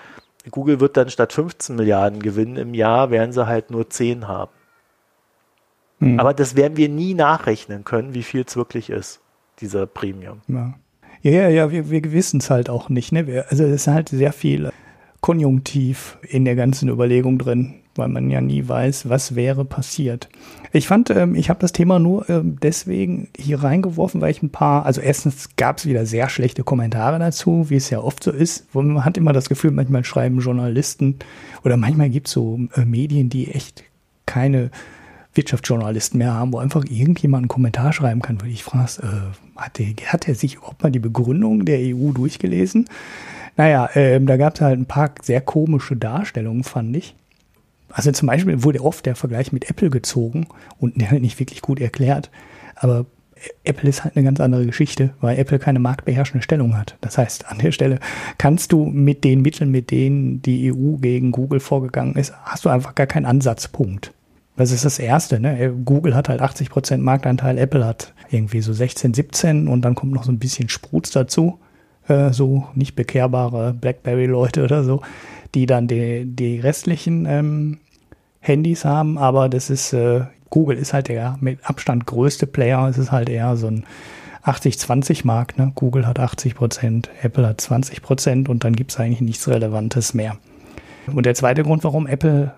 Google 0.51 0.80
wird 0.80 0.97
dann 0.97 1.11
statt 1.11 1.32
15 1.32 1.76
Milliarden 1.76 2.20
gewinnen 2.20 2.57
im 2.57 2.74
Jahr, 2.74 3.11
werden 3.11 3.32
sie 3.32 3.47
halt 3.47 3.70
nur 3.70 3.89
10 3.89 4.28
haben. 4.28 4.53
Hm. 6.01 6.20
Aber 6.20 6.34
das 6.34 6.57
werden 6.57 6.76
wir 6.76 6.89
nie 6.89 7.14
nachrechnen 7.14 7.84
können, 7.84 8.14
wie 8.14 8.22
viel 8.22 8.45
es 8.47 8.57
wirklich 8.57 8.91
ist, 8.91 9.20
dieser 9.61 9.86
Premium. 9.86 10.43
Ja, 10.47 10.74
ja, 11.22 11.49
ja, 11.49 11.70
wir, 11.72 11.91
wir 11.91 12.12
wissen 12.12 12.39
es 12.41 12.51
halt 12.51 12.70
auch 12.70 12.89
nicht. 12.89 13.12
Ne? 13.12 13.45
Also 13.49 13.64
es 13.64 13.72
ist 13.72 13.86
halt 13.89 14.11
sehr 14.11 14.32
viel 14.32 14.70
Konjunktiv 15.20 16.18
in 16.22 16.45
der 16.45 16.55
ganzen 16.55 16.89
Überlegung 16.89 17.39
drin 17.39 17.80
weil 17.99 18.09
man 18.09 18.30
ja 18.30 18.40
nie 18.40 18.66
weiß, 18.66 19.09
was 19.09 19.34
wäre 19.34 19.64
passiert. 19.64 20.28
Ich 20.72 20.86
fand, 20.86 21.11
ähm, 21.11 21.34
ich 21.34 21.51
habe 21.51 21.61
das 21.61 21.72
Thema 21.72 21.99
nur 21.99 22.28
ähm, 22.30 22.59
deswegen 22.62 23.28
hier 23.36 23.62
reingeworfen, 23.62 24.20
weil 24.20 24.30
ich 24.30 24.42
ein 24.42 24.51
paar, 24.51 24.86
also 24.86 25.01
erstens 25.01 25.57
gab 25.57 25.78
es 25.78 25.86
wieder 25.86 26.07
sehr 26.07 26.28
schlechte 26.28 26.64
Kommentare 26.64 27.18
dazu, 27.18 27.68
wie 27.68 27.76
es 27.76 27.90
ja 27.90 28.01
oft 28.01 28.22
so 28.22 28.30
ist. 28.30 28.74
Man 28.74 29.05
hat 29.05 29.16
immer 29.16 29.32
das 29.32 29.49
Gefühl, 29.49 29.70
manchmal 29.70 30.05
schreiben 30.05 30.40
Journalisten 30.40 31.16
oder 31.64 31.76
manchmal 31.76 32.11
gibt 32.11 32.28
es 32.28 32.34
so 32.34 32.59
äh, 32.74 32.84
Medien, 32.84 33.28
die 33.28 33.51
echt 33.51 33.84
keine 34.26 34.70
Wirtschaftsjournalisten 35.34 36.18
mehr 36.18 36.34
haben, 36.34 36.53
wo 36.53 36.59
einfach 36.59 36.84
irgendjemand 36.84 37.42
einen 37.42 37.49
Kommentar 37.49 37.92
schreiben 37.92 38.20
kann, 38.20 38.40
weil 38.40 38.51
ich 38.51 38.64
frage, 38.64 39.03
äh, 39.03 39.61
hat, 39.61 39.78
hat 40.07 40.28
er 40.28 40.34
sich 40.34 40.57
überhaupt 40.57 40.82
mal 40.82 40.90
die 40.90 40.99
Begründung 40.99 41.64
der 41.64 41.78
EU 41.80 42.12
durchgelesen? 42.12 42.86
Naja, 43.57 43.88
ähm, 43.94 44.26
da 44.26 44.36
gab 44.36 44.55
es 44.55 44.61
halt 44.61 44.78
ein 44.78 44.86
paar 44.86 45.11
sehr 45.22 45.40
komische 45.40 45.96
Darstellungen, 45.96 46.64
fand 46.64 46.96
ich. 46.96 47.14
Also 47.91 48.12
zum 48.12 48.26
Beispiel 48.26 48.62
wurde 48.62 48.82
oft 48.82 49.07
der 49.07 49.16
Vergleich 49.16 49.53
mit 49.53 49.70
Apple 49.70 49.91
gezogen 49.91 50.47
und 50.78 50.97
nicht 50.97 51.39
wirklich 51.41 51.62
gut 51.62 51.80
erklärt. 51.80 52.30
Aber 52.74 53.07
Apple 53.64 53.89
ist 53.89 54.05
halt 54.05 54.16
eine 54.16 54.24
ganz 54.24 54.41
andere 54.41 54.66
Geschichte, 54.66 55.11
weil 55.20 55.39
Apple 55.39 55.59
keine 55.59 55.78
marktbeherrschende 55.78 56.43
Stellung 56.43 56.76
hat. 56.76 56.97
Das 57.01 57.18
heißt, 57.18 57.49
an 57.49 57.59
der 57.59 57.72
Stelle 57.72 58.01
kannst 58.36 58.72
du 58.72 58.84
mit 58.84 59.24
den 59.24 59.43
Mitteln, 59.43 59.70
mit 59.70 59.91
denen 59.91 60.43
die 60.43 60.72
EU 60.72 60.97
gegen 60.97 61.32
Google 61.32 61.61
vorgegangen 61.61 62.14
ist, 62.16 62.32
hast 62.43 62.64
du 62.64 62.68
einfach 62.68 62.95
gar 62.95 63.07
keinen 63.07 63.26
Ansatzpunkt. 63.26 64.12
Das 64.57 64.72
ist 64.72 64.84
das 64.84 64.99
Erste. 64.99 65.39
Ne? 65.39 65.72
Google 65.84 66.16
hat 66.16 66.28
halt 66.28 66.41
80 66.41 66.70
Prozent 66.70 67.03
Marktanteil, 67.03 67.59
Apple 67.59 67.84
hat 67.86 68.12
irgendwie 68.30 68.61
so 68.61 68.72
16, 68.72 69.14
17 69.14 69.68
und 69.68 69.82
dann 69.82 69.95
kommt 69.95 70.12
noch 70.12 70.24
so 70.24 70.32
ein 70.32 70.41
bisschen 70.41 70.68
Sprutz 70.68 71.11
dazu. 71.11 71.61
Äh, 72.09 72.32
so 72.32 72.66
nicht 72.74 72.97
bekehrbare 72.97 73.72
BlackBerry-Leute 73.72 74.64
oder 74.64 74.82
so 74.82 75.03
die 75.55 75.66
dann 75.66 75.88
die, 75.88 76.24
die 76.24 76.61
restlichen 76.61 77.26
ähm, 77.26 77.78
Handys 78.40 78.84
haben, 78.84 79.18
aber 79.18 79.49
das 79.49 79.70
ist, 79.70 79.92
äh, 79.92 80.22
Google 80.51 80.76
ist 80.76 80.92
halt 80.92 81.09
der 81.09 81.36
mit 81.40 81.59
Abstand 81.64 82.07
größte 82.07 82.46
Player, 82.46 82.88
es 82.88 82.99
ist 82.99 83.12
halt 83.12 83.28
eher 83.28 83.57
so 83.57 83.68
ein 83.68 83.84
80-20-Markt, 84.44 85.59
ne? 85.59 85.72
Google 85.74 86.07
hat 86.07 86.18
80 86.18 86.55
Prozent, 86.55 87.11
Apple 87.22 87.46
hat 87.46 87.61
20 87.61 88.03
Prozent 88.03 88.49
und 88.49 88.64
dann 88.64 88.74
gibt 88.74 88.92
es 88.92 88.99
eigentlich 88.99 89.20
nichts 89.20 89.49
Relevantes 89.49 90.14
mehr. 90.14 90.38
Und 91.07 91.26
der 91.26 91.34
zweite 91.34 91.62
Grund, 91.62 91.84
warum 91.84 92.07
Apple 92.07 92.55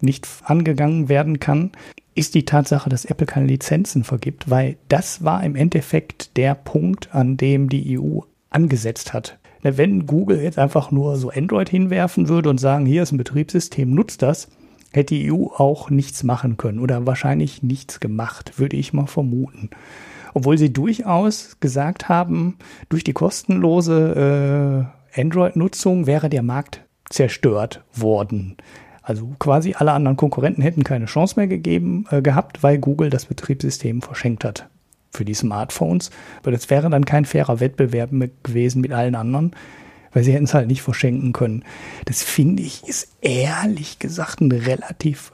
nicht 0.00 0.26
angegangen 0.44 1.08
werden 1.08 1.40
kann, 1.40 1.70
ist 2.14 2.34
die 2.34 2.44
Tatsache, 2.44 2.90
dass 2.90 3.04
Apple 3.04 3.26
keine 3.26 3.46
Lizenzen 3.46 4.04
vergibt, 4.04 4.50
weil 4.50 4.76
das 4.88 5.24
war 5.24 5.42
im 5.44 5.56
Endeffekt 5.56 6.36
der 6.36 6.54
Punkt, 6.54 7.14
an 7.14 7.36
dem 7.36 7.68
die 7.68 7.98
EU 7.98 8.20
angesetzt 8.50 9.12
hat. 9.12 9.38
Wenn 9.62 10.06
Google 10.06 10.42
jetzt 10.42 10.58
einfach 10.58 10.90
nur 10.90 11.16
so 11.16 11.30
Android 11.30 11.68
hinwerfen 11.68 12.28
würde 12.28 12.50
und 12.50 12.58
sagen, 12.58 12.84
hier 12.84 13.04
ist 13.04 13.12
ein 13.12 13.18
Betriebssystem, 13.18 13.94
nutzt 13.94 14.22
das, 14.22 14.48
hätte 14.92 15.14
die 15.14 15.32
EU 15.32 15.46
auch 15.56 15.88
nichts 15.88 16.24
machen 16.24 16.56
können 16.56 16.80
oder 16.80 17.06
wahrscheinlich 17.06 17.62
nichts 17.62 18.00
gemacht, 18.00 18.58
würde 18.58 18.76
ich 18.76 18.92
mal 18.92 19.06
vermuten. 19.06 19.70
Obwohl 20.34 20.58
sie 20.58 20.72
durchaus 20.72 21.58
gesagt 21.60 22.08
haben, 22.08 22.56
durch 22.88 23.04
die 23.04 23.12
kostenlose 23.12 24.88
äh, 25.14 25.20
Android-Nutzung 25.20 26.06
wäre 26.06 26.28
der 26.28 26.42
Markt 26.42 26.82
zerstört 27.08 27.84
worden. 27.94 28.56
Also 29.02 29.34
quasi 29.38 29.74
alle 29.74 29.92
anderen 29.92 30.16
Konkurrenten 30.16 30.62
hätten 30.62 30.84
keine 30.84 31.06
Chance 31.06 31.34
mehr 31.36 31.48
gegeben 31.48 32.06
äh, 32.10 32.22
gehabt, 32.22 32.62
weil 32.62 32.78
Google 32.78 33.10
das 33.10 33.26
Betriebssystem 33.26 34.02
verschenkt 34.02 34.44
hat 34.44 34.68
für 35.12 35.24
die 35.24 35.34
Smartphones. 35.34 36.10
Aber 36.40 36.50
das 36.50 36.70
wäre 36.70 36.90
dann 36.90 37.04
kein 37.04 37.24
fairer 37.24 37.60
Wettbewerb 37.60 38.10
gewesen 38.42 38.80
mit 38.80 38.92
allen 38.92 39.14
anderen, 39.14 39.52
weil 40.12 40.24
sie 40.24 40.32
hätten 40.32 40.44
es 40.44 40.54
halt 40.54 40.68
nicht 40.68 40.82
verschenken 40.82 41.32
können. 41.32 41.64
Das 42.06 42.22
finde 42.22 42.62
ich 42.62 42.86
ist 42.86 43.16
ehrlich 43.20 43.98
gesagt 43.98 44.40
ein 44.40 44.52
relativ 44.52 45.32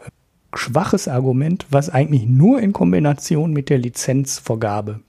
schwaches 0.54 1.08
Argument, 1.08 1.66
was 1.70 1.90
eigentlich 1.90 2.26
nur 2.26 2.60
in 2.60 2.72
Kombination 2.72 3.52
mit 3.52 3.68
der 3.68 3.78
Lizenzvergabe 3.78 5.00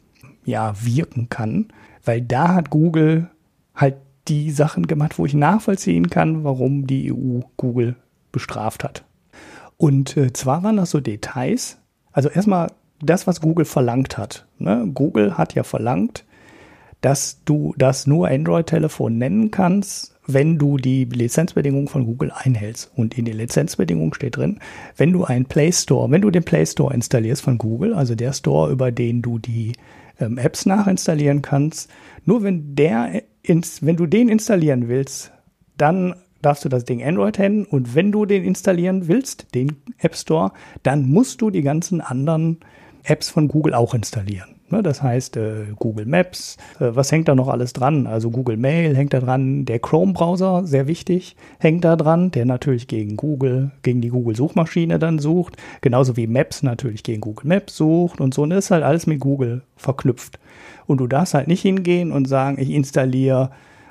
ja 0.45 0.73
wirken 0.81 1.29
kann, 1.29 1.67
weil 2.03 2.21
da 2.21 2.53
hat 2.53 2.69
Google 2.69 3.29
halt 3.75 3.95
die 4.27 4.51
Sachen 4.51 4.87
gemacht, 4.87 5.17
wo 5.17 5.25
ich 5.25 5.33
nachvollziehen 5.33 6.09
kann, 6.09 6.43
warum 6.43 6.85
die 6.85 7.11
EU 7.11 7.41
Google 7.57 7.95
bestraft 8.31 8.83
hat. 8.83 9.03
Und 9.77 10.17
äh, 10.17 10.33
zwar 10.33 10.61
waren 10.63 10.77
das 10.77 10.91
so 10.91 10.99
Details. 10.99 11.77
Also 12.11 12.29
erstmal 12.29 12.71
das, 13.01 13.27
was 13.27 13.41
Google 13.41 13.65
verlangt 13.65 14.17
hat. 14.17 14.45
Ne? 14.57 14.89
Google 14.93 15.37
hat 15.37 15.53
ja 15.55 15.63
verlangt, 15.63 16.25
dass 17.01 17.43
du 17.45 17.73
das 17.77 18.07
nur 18.07 18.27
Android-Telefon 18.27 19.17
nennen 19.17 19.51
kannst, 19.51 20.15
wenn 20.27 20.57
du 20.57 20.77
die 20.77 21.05
Lizenzbedingungen 21.05 21.87
von 21.87 22.05
Google 22.05 22.31
einhältst. 22.31 22.91
Und 22.95 23.17
in 23.17 23.25
den 23.25 23.37
Lizenzbedingungen 23.37 24.13
steht 24.13 24.37
drin, 24.37 24.59
wenn 24.97 25.11
du 25.11 25.23
einen 25.23 25.45
Play 25.45 25.71
Store, 25.71 26.11
wenn 26.11 26.21
du 26.21 26.29
den 26.29 26.43
Play 26.43 26.65
Store 26.65 26.93
installierst 26.93 27.41
von 27.41 27.57
Google, 27.57 27.93
also 27.93 28.15
der 28.15 28.33
Store, 28.33 28.71
über 28.71 28.91
den 28.91 29.21
du 29.21 29.39
die 29.39 29.73
ähm, 30.19 30.37
Apps 30.37 30.65
nachinstallieren 30.65 31.41
kannst, 31.41 31.89
nur 32.25 32.43
wenn 32.43 32.75
der, 32.75 33.23
ins, 33.41 33.83
wenn 33.83 33.95
du 33.95 34.05
den 34.05 34.29
installieren 34.29 34.87
willst, 34.87 35.31
dann 35.77 36.13
darfst 36.41 36.63
du 36.65 36.69
das 36.69 36.85
Ding 36.85 37.03
Android 37.03 37.39
nennen 37.39 37.65
und 37.65 37.95
wenn 37.95 38.11
du 38.11 38.25
den 38.25 38.43
installieren 38.43 39.07
willst, 39.07 39.53
den 39.55 39.77
App 39.97 40.15
Store, 40.15 40.51
dann 40.83 41.09
musst 41.09 41.41
du 41.41 41.49
die 41.49 41.61
ganzen 41.61 42.01
anderen 42.01 42.59
Apps 43.03 43.29
von 43.29 43.47
Google 43.47 43.73
auch 43.73 43.93
installieren. 43.93 44.59
Ne, 44.71 44.83
das 44.83 45.01
heißt, 45.01 45.35
äh, 45.37 45.65
Google 45.79 46.05
Maps, 46.05 46.57
äh, 46.79 46.91
was 46.93 47.11
hängt 47.11 47.27
da 47.27 47.33
noch 47.33 47.47
alles 47.47 47.73
dran? 47.73 48.05
Also 48.05 48.29
Google 48.29 48.57
Mail 48.57 48.95
hängt 48.95 49.13
da 49.13 49.19
dran, 49.19 49.65
der 49.65 49.79
Chrome-Browser, 49.79 50.67
sehr 50.67 50.85
wichtig, 50.85 51.35
hängt 51.57 51.83
da 51.83 51.95
dran, 51.95 52.29
der 52.29 52.45
natürlich 52.45 52.87
gegen 52.87 53.17
Google, 53.17 53.71
gegen 53.81 54.01
die 54.01 54.09
Google-Suchmaschine 54.09 54.99
dann 54.99 55.17
sucht, 55.17 55.57
genauso 55.81 56.17
wie 56.17 56.27
Maps 56.27 56.61
natürlich 56.61 57.01
gegen 57.01 57.21
Google 57.21 57.47
Maps 57.47 57.77
sucht 57.77 58.21
und 58.21 58.35
so. 58.35 58.43
Und 58.43 58.51
das 58.51 58.65
ist 58.65 58.71
halt 58.71 58.83
alles 58.83 59.07
mit 59.07 59.19
Google 59.19 59.63
verknüpft. 59.75 60.39
Und 60.85 60.99
du 60.99 61.07
darfst 61.07 61.33
halt 61.33 61.47
nicht 61.47 61.63
hingehen 61.63 62.11
und 62.11 62.27
sagen, 62.27 62.59
ich 62.59 62.69
installiere 62.69 63.49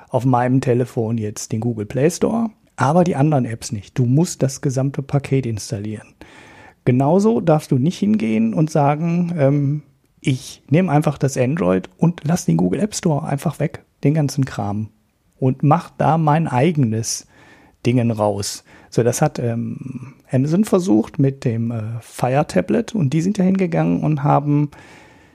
auf 0.09 0.23
meinem 0.23 0.61
Telefon 0.61 1.17
jetzt 1.17 1.51
den 1.51 1.59
Google 1.59 1.87
Play 1.87 2.09
Store, 2.09 2.51
aber 2.77 3.03
die 3.03 3.17
anderen 3.17 3.43
Apps 3.43 3.73
nicht. 3.73 3.97
Du 3.97 4.05
musst 4.05 4.41
das 4.43 4.61
gesamte 4.61 5.01
Paket 5.01 5.45
installieren. 5.45 6.15
Genauso 6.85 7.41
darfst 7.41 7.71
du 7.71 7.77
nicht 7.77 7.99
hingehen 7.99 8.53
und 8.53 8.69
sagen, 8.69 9.33
ähm, 9.37 9.83
ich 10.21 10.63
nehme 10.69 10.91
einfach 10.91 11.17
das 11.17 11.37
Android 11.37 11.89
und 11.97 12.21
lass 12.23 12.45
den 12.45 12.57
Google 12.57 12.81
App 12.81 12.95
Store 12.95 13.25
einfach 13.25 13.59
weg, 13.59 13.83
den 14.03 14.13
ganzen 14.13 14.45
Kram. 14.45 14.89
Und 15.39 15.63
mach 15.63 15.91
da 15.97 16.17
mein 16.17 16.47
eigenes 16.47 17.27
Dingen 17.85 18.11
raus. 18.11 18.63
So, 18.89 19.03
das 19.03 19.21
hat 19.21 19.39
ähm, 19.39 20.15
Amazon 20.31 20.65
versucht 20.65 21.19
mit 21.19 21.45
dem 21.45 21.71
äh, 21.71 21.81
Fire 22.01 22.45
Tablet 22.47 22.93
und 22.93 23.11
die 23.13 23.21
sind 23.21 23.37
ja 23.37 23.45
hingegangen 23.45 24.01
und 24.01 24.23
haben 24.23 24.71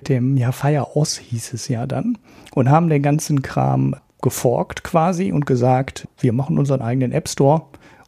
dem, 0.08 0.36
ja, 0.36 0.52
Fire 0.52 0.96
OS 0.96 1.16
hieß 1.16 1.54
es 1.54 1.68
ja 1.68 1.86
dann, 1.86 2.18
und 2.54 2.68
haben 2.68 2.90
den 2.90 3.02
ganzen 3.02 3.40
Kram 3.42 3.96
geforkt 4.20 4.84
quasi 4.84 5.32
und 5.32 5.46
gesagt, 5.46 6.08
wir 6.18 6.32
machen 6.32 6.58
unseren 6.58 6.82
eigenen 6.82 7.12
App 7.12 7.28
Store 7.28 7.62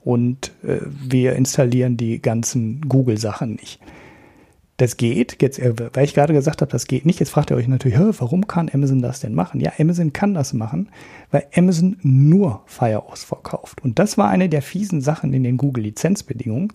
und 0.07 0.53
äh, 0.63 0.79
wir 0.87 1.35
installieren 1.35 1.97
die 1.97 2.23
ganzen 2.23 2.81
Google-Sachen 2.83 3.57
nicht. 3.57 3.81
Das 4.77 4.97
geht, 4.97 5.43
jetzt, 5.43 5.59
äh, 5.59 5.75
weil 5.95 6.05
ich 6.05 6.15
gerade 6.15 6.33
gesagt 6.33 6.61
habe, 6.61 6.71
das 6.71 6.87
geht 6.87 7.05
nicht, 7.05 7.19
jetzt 7.19 7.31
fragt 7.31 7.51
ihr 7.51 7.57
euch 7.57 7.67
natürlich, 7.67 7.99
warum 7.99 8.47
kann 8.47 8.71
Amazon 8.73 9.03
das 9.03 9.19
denn 9.19 9.35
machen? 9.35 9.59
Ja, 9.59 9.73
Amazon 9.81 10.13
kann 10.13 10.33
das 10.33 10.53
machen, 10.53 10.91
weil 11.33 11.49
Amazon 11.57 11.97
nur 12.03 12.63
FireOS 12.67 13.25
verkauft. 13.25 13.83
Und 13.83 13.99
das 13.99 14.17
war 14.17 14.29
eine 14.29 14.49
der 14.49 14.63
fiesen 14.63 15.01
Sachen 15.01 15.35
in 15.35 15.43
den 15.43 15.57
Google-Lizenzbedingungen. 15.57 16.73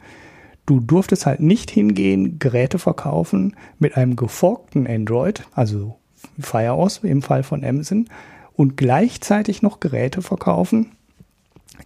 Du 0.66 0.82
durftest 0.82 1.26
halt 1.26 1.40
nicht 1.40 1.72
hingehen, 1.72 2.38
Geräte 2.38 2.80
verkaufen 2.80 3.56
mit 3.80 3.96
einem 3.96 4.18
geforkten 4.18 4.88
Android, 4.88 5.44
also 5.54 5.96
FireOS 6.38 6.98
im 7.04 7.22
Fall 7.22 7.44
von 7.44 7.64
Amazon, 7.64 8.10
und 8.56 8.76
gleichzeitig 8.76 9.62
noch 9.62 9.80
Geräte 9.80 10.22
verkaufen, 10.22 10.92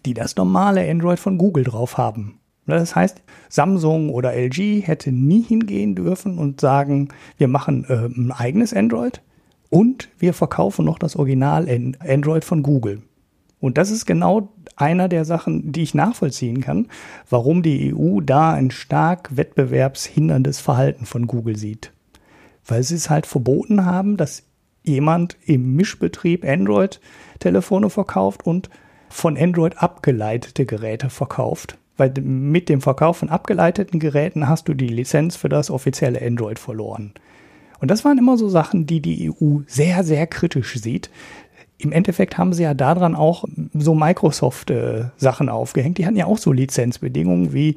die 0.06 0.14
das 0.14 0.36
normale 0.36 0.90
Android 0.90 1.20
von 1.20 1.38
Google 1.38 1.64
drauf 1.64 1.98
haben. 1.98 2.40
Das 2.68 2.96
heißt, 2.96 3.22
Samsung 3.48 4.10
oder 4.10 4.34
LG 4.34 4.82
hätte 4.82 5.12
nie 5.12 5.44
hingehen 5.44 5.94
dürfen 5.96 6.38
und 6.38 6.60
sagen, 6.60 7.10
wir 7.38 7.48
machen 7.48 7.86
äh, 7.88 8.08
ein 8.08 8.32
eigenes 8.32 8.74
Android 8.74 9.22
und 9.70 10.10
wir 10.18 10.34
verkaufen 10.34 10.86
noch 10.86 10.98
das 10.98 11.16
Original 11.16 11.68
Android 12.00 12.44
von 12.44 12.64
Google. 12.64 13.04
Und 13.60 13.78
das 13.78 13.92
ist 13.92 14.06
genau 14.06 14.50
einer 14.76 15.08
der 15.08 15.26
Sachen, 15.26 15.72
die 15.72 15.84
ich 15.84 15.94
nachvollziehen 15.94 16.62
kann, 16.62 16.88
warum 17.30 17.64
die 17.64 17.94
EU 17.96 18.20
da 18.20 18.54
ein 18.54 18.72
stark 18.72 19.36
wettbewerbshinderndes 19.36 20.60
Verhalten 20.60 21.06
von 21.06 21.28
Google 21.28 21.56
sieht. 21.56 21.92
Weil 22.66 22.84
sie 22.84 22.96
es 22.96 23.10
halt 23.10 23.26
verboten 23.26 23.86
haben, 23.86 24.18
dass 24.18 24.44
jemand 24.84 25.38
im 25.46 25.76
Mischbetrieb 25.76 26.44
Android-Telefone 26.46 27.90
verkauft 27.90 28.46
und 28.46 28.70
von 29.10 29.38
Android 29.38 29.78
abgeleitete 29.78 30.66
Geräte 30.66 31.10
verkauft. 31.10 31.78
Weil 31.98 32.14
mit 32.22 32.68
dem 32.68 32.82
Verkauf 32.82 33.18
von 33.18 33.30
abgeleiteten 33.30 34.00
Geräten 34.00 34.50
hast 34.50 34.68
du 34.68 34.74
die 34.74 34.88
Lizenz 34.88 35.36
für 35.36 35.50
das 35.50 35.72
offizielle 35.72 36.22
Android 36.22 36.60
verloren. 36.60 37.14
Und 37.80 37.92
das 37.92 38.04
waren 38.04 38.18
immer 38.18 38.38
so 38.38 38.50
Sachen, 38.50 38.86
die 38.86 39.00
die 39.00 39.32
EU 39.32 39.60
sehr, 39.68 40.04
sehr 40.04 40.28
kritisch 40.28 40.76
sieht. 40.76 41.10
Im 41.78 41.92
Endeffekt 41.92 42.38
haben 42.38 42.54
sie 42.54 42.64
ja 42.64 42.74
daran 42.74 43.16
auch 43.16 43.46
so 43.74 43.96
Microsoft-Sachen 43.96 45.48
äh, 45.48 45.52
aufgehängt. 45.52 45.98
Die 45.98 46.06
hatten 46.06 46.16
ja 46.16 46.26
auch 46.26 46.38
so 46.38 46.52
Lizenzbedingungen 46.52 47.54
wie, 47.54 47.76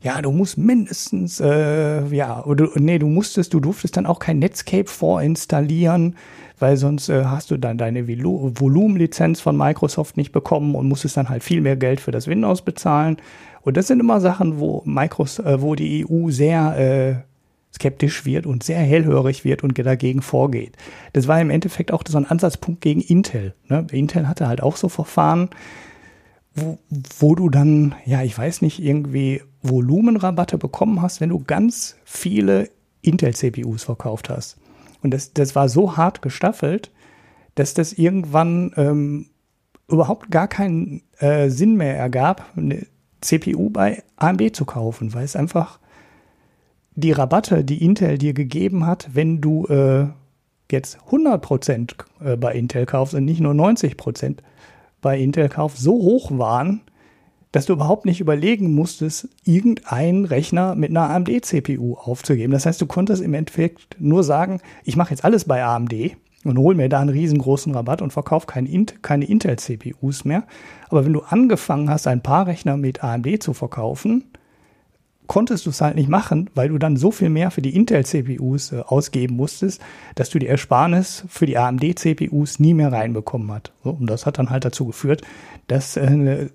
ja, 0.00 0.20
du 0.20 0.30
musst 0.30 0.58
mindestens, 0.58 1.40
äh, 1.40 2.04
ja, 2.06 2.44
oder, 2.44 2.68
nee, 2.76 2.98
du 2.98 3.08
musstest, 3.08 3.54
du 3.54 3.60
durftest 3.60 3.96
dann 3.96 4.06
auch 4.06 4.18
kein 4.18 4.38
Netscape 4.38 4.86
vorinstallieren, 4.86 6.16
weil 6.64 6.78
sonst 6.78 7.10
äh, 7.10 7.26
hast 7.26 7.50
du 7.50 7.58
dann 7.58 7.76
deine 7.76 8.08
Volumenlizenz 8.08 9.38
von 9.38 9.54
Microsoft 9.54 10.16
nicht 10.16 10.32
bekommen 10.32 10.74
und 10.74 10.88
musstest 10.88 11.18
dann 11.18 11.28
halt 11.28 11.44
viel 11.44 11.60
mehr 11.60 11.76
Geld 11.76 12.00
für 12.00 12.10
das 12.10 12.26
Windows 12.26 12.62
bezahlen. 12.62 13.18
Und 13.60 13.76
das 13.76 13.88
sind 13.88 14.00
immer 14.00 14.18
Sachen, 14.18 14.58
wo 14.60 14.80
Microsoft, 14.86 15.46
äh, 15.46 15.60
wo 15.60 15.74
die 15.74 16.06
EU 16.08 16.30
sehr 16.30 16.78
äh, 16.78 17.74
skeptisch 17.74 18.24
wird 18.24 18.46
und 18.46 18.62
sehr 18.62 18.78
hellhörig 18.78 19.44
wird 19.44 19.62
und 19.62 19.78
dagegen 19.78 20.22
vorgeht. 20.22 20.74
Das 21.12 21.28
war 21.28 21.38
im 21.38 21.50
Endeffekt 21.50 21.92
auch 21.92 22.02
so 22.08 22.16
ein 22.16 22.24
Ansatzpunkt 22.24 22.80
gegen 22.80 23.02
Intel. 23.02 23.52
Ne? 23.68 23.86
Intel 23.92 24.26
hatte 24.26 24.48
halt 24.48 24.62
auch 24.62 24.76
so 24.76 24.88
Verfahren, 24.88 25.50
wo, 26.54 26.78
wo 27.18 27.34
du 27.34 27.50
dann, 27.50 27.94
ja, 28.06 28.22
ich 28.22 28.38
weiß 28.38 28.62
nicht, 28.62 28.82
irgendwie 28.82 29.42
Volumenrabatte 29.60 30.56
bekommen 30.56 31.02
hast, 31.02 31.20
wenn 31.20 31.28
du 31.28 31.44
ganz 31.44 31.96
viele 32.06 32.70
Intel-CPUs 33.02 33.84
verkauft 33.84 34.30
hast. 34.30 34.56
Und 35.04 35.12
das, 35.12 35.34
das 35.34 35.54
war 35.54 35.68
so 35.68 35.96
hart 35.96 36.22
gestaffelt, 36.22 36.90
dass 37.54 37.74
das 37.74 37.92
irgendwann 37.92 38.72
ähm, 38.76 39.26
überhaupt 39.86 40.30
gar 40.30 40.48
keinen 40.48 41.02
äh, 41.18 41.50
Sinn 41.50 41.76
mehr 41.76 41.96
ergab, 41.96 42.50
eine 42.56 42.86
CPU 43.20 43.68
bei 43.68 44.02
AMD 44.16 44.56
zu 44.56 44.64
kaufen, 44.64 45.12
weil 45.12 45.24
es 45.24 45.36
einfach 45.36 45.78
die 46.94 47.12
Rabatte, 47.12 47.64
die 47.64 47.84
Intel 47.84 48.16
dir 48.16 48.32
gegeben 48.32 48.86
hat, 48.86 49.10
wenn 49.12 49.42
du 49.42 49.66
äh, 49.66 50.06
jetzt 50.70 50.98
100% 51.10 51.94
äh, 52.24 52.36
bei 52.36 52.54
Intel 52.54 52.86
kaufst 52.86 53.14
und 53.14 53.26
nicht 53.26 53.40
nur 53.40 53.52
90% 53.52 54.38
bei 55.02 55.18
Intel 55.18 55.50
kaufst, 55.50 55.78
so 55.78 55.92
hoch 55.92 56.30
waren, 56.38 56.80
dass 57.54 57.66
du 57.66 57.72
überhaupt 57.72 58.04
nicht 58.04 58.20
überlegen 58.20 58.74
musstest, 58.74 59.28
irgendeinen 59.44 60.24
Rechner 60.24 60.74
mit 60.74 60.90
einer 60.90 61.08
AMD-CPU 61.08 61.94
aufzugeben. 61.94 62.52
Das 62.52 62.66
heißt, 62.66 62.80
du 62.80 62.86
konntest 62.86 63.22
im 63.22 63.32
Endeffekt 63.32 63.96
nur 64.00 64.24
sagen, 64.24 64.60
ich 64.82 64.96
mache 64.96 65.10
jetzt 65.10 65.24
alles 65.24 65.44
bei 65.44 65.64
AMD 65.64 66.16
und 66.42 66.58
hole 66.58 66.76
mir 66.76 66.88
da 66.88 66.98
einen 66.98 67.10
riesengroßen 67.10 67.72
Rabatt 67.72 68.02
und 68.02 68.12
verkaufe 68.12 68.48
kein 68.48 68.66
Int 68.66 69.04
keine 69.04 69.26
Intel-CPUs 69.26 70.24
mehr. 70.24 70.42
Aber 70.88 71.04
wenn 71.04 71.12
du 71.12 71.20
angefangen 71.20 71.88
hast, 71.88 72.08
ein 72.08 72.24
paar 72.24 72.48
Rechner 72.48 72.76
mit 72.76 73.04
AMD 73.04 73.40
zu 73.40 73.54
verkaufen, 73.54 74.24
konntest 75.28 75.66
du 75.66 75.70
es 75.70 75.80
halt 75.80 75.94
nicht 75.94 76.08
machen, 76.08 76.50
weil 76.56 76.70
du 76.70 76.78
dann 76.78 76.96
so 76.96 77.12
viel 77.12 77.30
mehr 77.30 77.52
für 77.52 77.62
die 77.62 77.76
Intel-CPUs 77.76 78.72
äh, 78.72 78.80
ausgeben 78.80 79.36
musstest, 79.36 79.80
dass 80.16 80.28
du 80.28 80.40
die 80.40 80.48
Ersparnis 80.48 81.24
für 81.28 81.46
die 81.46 81.56
AMD-CPUs 81.56 82.58
nie 82.58 82.74
mehr 82.74 82.90
reinbekommen 82.90 83.52
hast. 83.52 83.70
So, 83.84 83.90
und 83.90 84.10
das 84.10 84.26
hat 84.26 84.38
dann 84.38 84.50
halt 84.50 84.64
dazu 84.64 84.86
geführt, 84.86 85.22
dass 85.68 85.96
äh, 85.96 86.48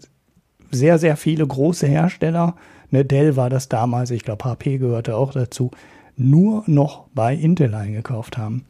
sehr, 0.71 0.97
sehr 0.97 1.17
viele 1.17 1.45
große 1.45 1.87
Hersteller, 1.87 2.55
ne, 2.91 3.05
Dell 3.05 3.35
war 3.35 3.49
das 3.49 3.69
damals, 3.69 4.11
ich 4.11 4.23
glaube 4.23 4.45
HP 4.45 4.77
gehörte 4.77 5.15
auch 5.15 5.31
dazu, 5.31 5.71
nur 6.15 6.63
noch 6.67 7.07
bei 7.13 7.33
Intel 7.33 7.73
eingekauft 7.73 8.37
haben. 8.37 8.65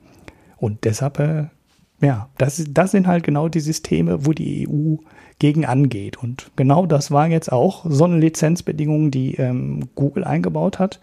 Und 0.57 0.83
deshalb, 0.83 1.19
äh, 1.19 1.45
ja, 2.01 2.29
das, 2.37 2.63
das 2.69 2.91
sind 2.91 3.07
halt 3.07 3.23
genau 3.23 3.49
die 3.49 3.59
Systeme, 3.59 4.25
wo 4.25 4.33
die 4.33 4.67
EU 4.67 4.95
gegen 5.39 5.65
angeht. 5.65 6.17
Und 6.17 6.51
genau 6.55 6.85
das 6.85 7.11
war 7.11 7.27
jetzt 7.27 7.51
auch 7.51 7.85
so 7.87 8.03
eine 8.03 8.19
Lizenzbedingung, 8.19 9.09
die 9.09 9.35
ähm, 9.35 9.89
Google 9.95 10.25
eingebaut 10.25 10.79
hat, 10.79 10.99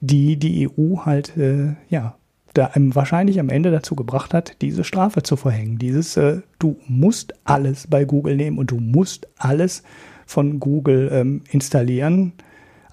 die 0.00 0.36
die 0.36 0.68
EU 0.68 0.98
halt, 1.04 1.36
äh, 1.36 1.74
ja, 1.88 2.16
da 2.54 2.70
wahrscheinlich 2.74 3.40
am 3.40 3.48
Ende 3.48 3.70
dazu 3.70 3.94
gebracht 3.96 4.32
hat, 4.32 4.56
diese 4.62 4.84
Strafe 4.84 5.22
zu 5.22 5.36
verhängen. 5.36 5.78
Dieses, 5.78 6.16
äh, 6.16 6.40
du 6.58 6.76
musst 6.86 7.34
alles 7.44 7.86
bei 7.88 8.04
Google 8.04 8.36
nehmen 8.36 8.58
und 8.58 8.70
du 8.70 8.76
musst 8.76 9.28
alles 9.36 9.82
von 10.26 10.60
Google 10.60 11.10
ähm, 11.12 11.42
installieren. 11.50 12.32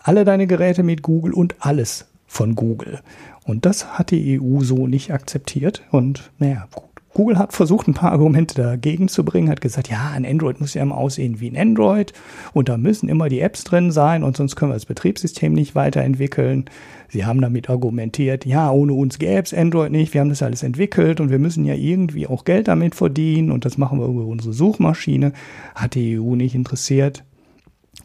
Alle 0.04 0.26
deine 0.26 0.48
Geräte 0.48 0.84
mit 0.84 1.04
Google 1.04 1.34
und 1.34 1.56
alles 1.60 2.08
von 2.26 2.56
Google. 2.56 3.00
Und 3.44 3.66
das 3.66 3.98
hat 3.98 4.12
die 4.12 4.40
EU 4.40 4.62
so 4.62 4.88
nicht 4.88 5.14
akzeptiert. 5.14 5.84
Und 5.92 6.32
naja. 6.40 6.68
Google 7.14 7.38
hat 7.38 7.52
versucht, 7.52 7.88
ein 7.88 7.94
paar 7.94 8.14
Argumente 8.14 8.56
dagegen 8.56 9.10
zu 9.10 9.26
bringen, 9.26 9.50
hat 9.50 9.60
gesagt, 9.60 9.90
ja, 9.90 10.12
ein 10.12 10.26
Android 10.26 10.62
muss 10.62 10.74
ja 10.74 10.82
immer 10.82 10.98
aussehen 10.98 11.42
wie 11.42 11.50
ein 11.50 11.58
Android 11.58 12.14
und 12.54 12.70
da 12.70 12.78
müssen 12.78 13.10
immer 13.10 13.28
die 13.28 13.42
Apps 13.42 13.66
drin 13.66 13.92
sein 13.92 14.24
und 14.24 14.38
sonst 14.38 14.56
können 14.56 14.72
wir 14.72 14.76
das 14.76 14.86
Betriebssystem 14.86 15.52
nicht 15.52 15.76
weiterentwickeln. 15.76 16.66
Sie 17.10 17.26
haben 17.26 17.42
damit 17.42 17.70
argumentiert, 17.70 18.46
ja, 18.46 18.72
ohne 18.72 18.94
uns 18.94 19.20
gäbe 19.20 19.42
es 19.42 19.54
Android 19.54 19.92
nicht, 19.92 20.14
wir 20.14 20.22
haben 20.22 20.30
das 20.30 20.42
alles 20.42 20.64
entwickelt 20.64 21.20
und 21.20 21.30
wir 21.30 21.40
müssen 21.40 21.66
ja 21.66 21.74
irgendwie 21.74 22.28
auch 22.28 22.46
Geld 22.46 22.70
damit 22.70 22.96
verdienen 22.96 23.52
und 23.52 23.66
das 23.66 23.78
machen 23.78 24.00
wir 24.00 24.08
über 24.08 24.26
unsere 24.26 24.54
Suchmaschine. 24.54 25.34
Hat 25.76 25.96
die 25.96 26.18
EU 26.18 26.36
nicht 26.36 26.56
interessiert. 26.56 27.26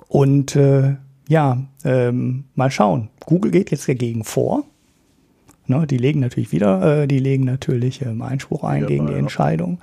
Und 0.08 0.56
äh, 0.56 0.96
ja, 1.28 1.58
ähm, 1.84 2.44
mal 2.54 2.70
schauen. 2.70 3.08
Google 3.24 3.50
geht 3.50 3.70
jetzt 3.70 3.88
dagegen 3.88 4.24
vor 4.24 4.64
Ne, 5.68 5.86
die 5.86 5.98
legen 5.98 6.20
natürlich 6.20 6.52
wieder, 6.52 7.02
äh, 7.02 7.08
die 7.08 7.18
legen 7.18 7.44
natürlich 7.44 8.02
ähm, 8.02 8.22
Einspruch 8.22 8.62
ein 8.64 8.82
ja, 8.82 8.86
gegen 8.86 9.06
die 9.06 9.14
Entscheidung. 9.14 9.80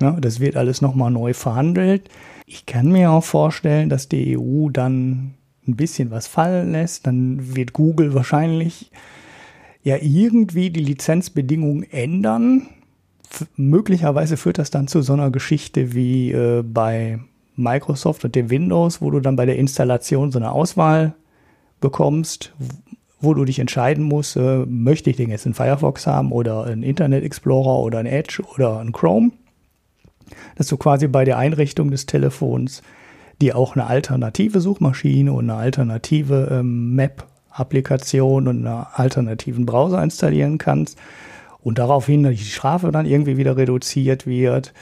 Ne, 0.00 0.16
das 0.20 0.40
wird 0.40 0.56
alles 0.56 0.82
nochmal 0.82 1.10
neu 1.10 1.34
verhandelt. 1.34 2.08
Ich 2.46 2.66
kann 2.66 2.90
mir 2.90 3.10
auch 3.10 3.24
vorstellen, 3.24 3.88
dass 3.88 4.08
die 4.08 4.36
EU 4.36 4.68
dann 4.70 5.34
ein 5.66 5.76
bisschen 5.76 6.10
was 6.10 6.26
fallen 6.26 6.72
lässt. 6.72 7.06
Dann 7.06 7.54
wird 7.54 7.72
Google 7.72 8.14
wahrscheinlich 8.14 8.90
ja 9.82 9.96
irgendwie 10.00 10.70
die 10.70 10.82
Lizenzbedingungen 10.82 11.84
ändern. 11.90 12.68
F 13.30 13.46
möglicherweise 13.56 14.36
führt 14.36 14.58
das 14.58 14.70
dann 14.70 14.88
zu 14.88 15.02
so 15.02 15.12
einer 15.12 15.30
Geschichte 15.30 15.94
wie 15.94 16.32
äh, 16.32 16.62
bei 16.62 17.20
Microsoft 17.56 18.24
und 18.24 18.34
dem 18.34 18.50
Windows, 18.50 19.00
wo 19.00 19.10
du 19.10 19.20
dann 19.20 19.36
bei 19.36 19.46
der 19.46 19.56
Installation 19.56 20.32
so 20.32 20.38
eine 20.38 20.50
Auswahl 20.50 21.14
bekommst, 21.80 22.52
wo 23.20 23.34
du 23.34 23.44
dich 23.44 23.58
entscheiden 23.58 24.04
musst, 24.04 24.36
äh, 24.36 24.64
möchte 24.66 25.10
ich 25.10 25.16
den 25.16 25.30
jetzt 25.30 25.46
in 25.46 25.54
Firefox 25.54 26.06
haben 26.06 26.32
oder 26.32 26.64
einen 26.64 26.82
Internet 26.82 27.24
Explorer 27.24 27.78
oder 27.82 27.98
ein 27.98 28.06
Edge 28.06 28.42
oder 28.54 28.80
ein 28.80 28.92
Chrome. 28.92 29.32
Dass 30.56 30.68
du 30.68 30.76
quasi 30.76 31.06
bei 31.06 31.24
der 31.24 31.38
Einrichtung 31.38 31.90
des 31.90 32.06
Telefons 32.06 32.82
dir 33.40 33.56
auch 33.56 33.74
eine 33.74 33.86
alternative 33.86 34.60
Suchmaschine 34.60 35.32
und 35.32 35.50
eine 35.50 35.58
alternative 35.58 36.48
ähm, 36.50 36.94
Map-Applikation 36.94 38.48
und 38.48 38.66
einen 38.66 38.86
alternativen 38.92 39.66
Browser 39.66 40.02
installieren 40.02 40.58
kannst 40.58 40.98
und 41.62 41.78
daraufhin 41.78 42.22
die 42.24 42.36
Strafe 42.38 42.90
dann 42.92 43.06
irgendwie 43.06 43.36
wieder 43.36 43.56
reduziert 43.56 44.26
wird. 44.26 44.72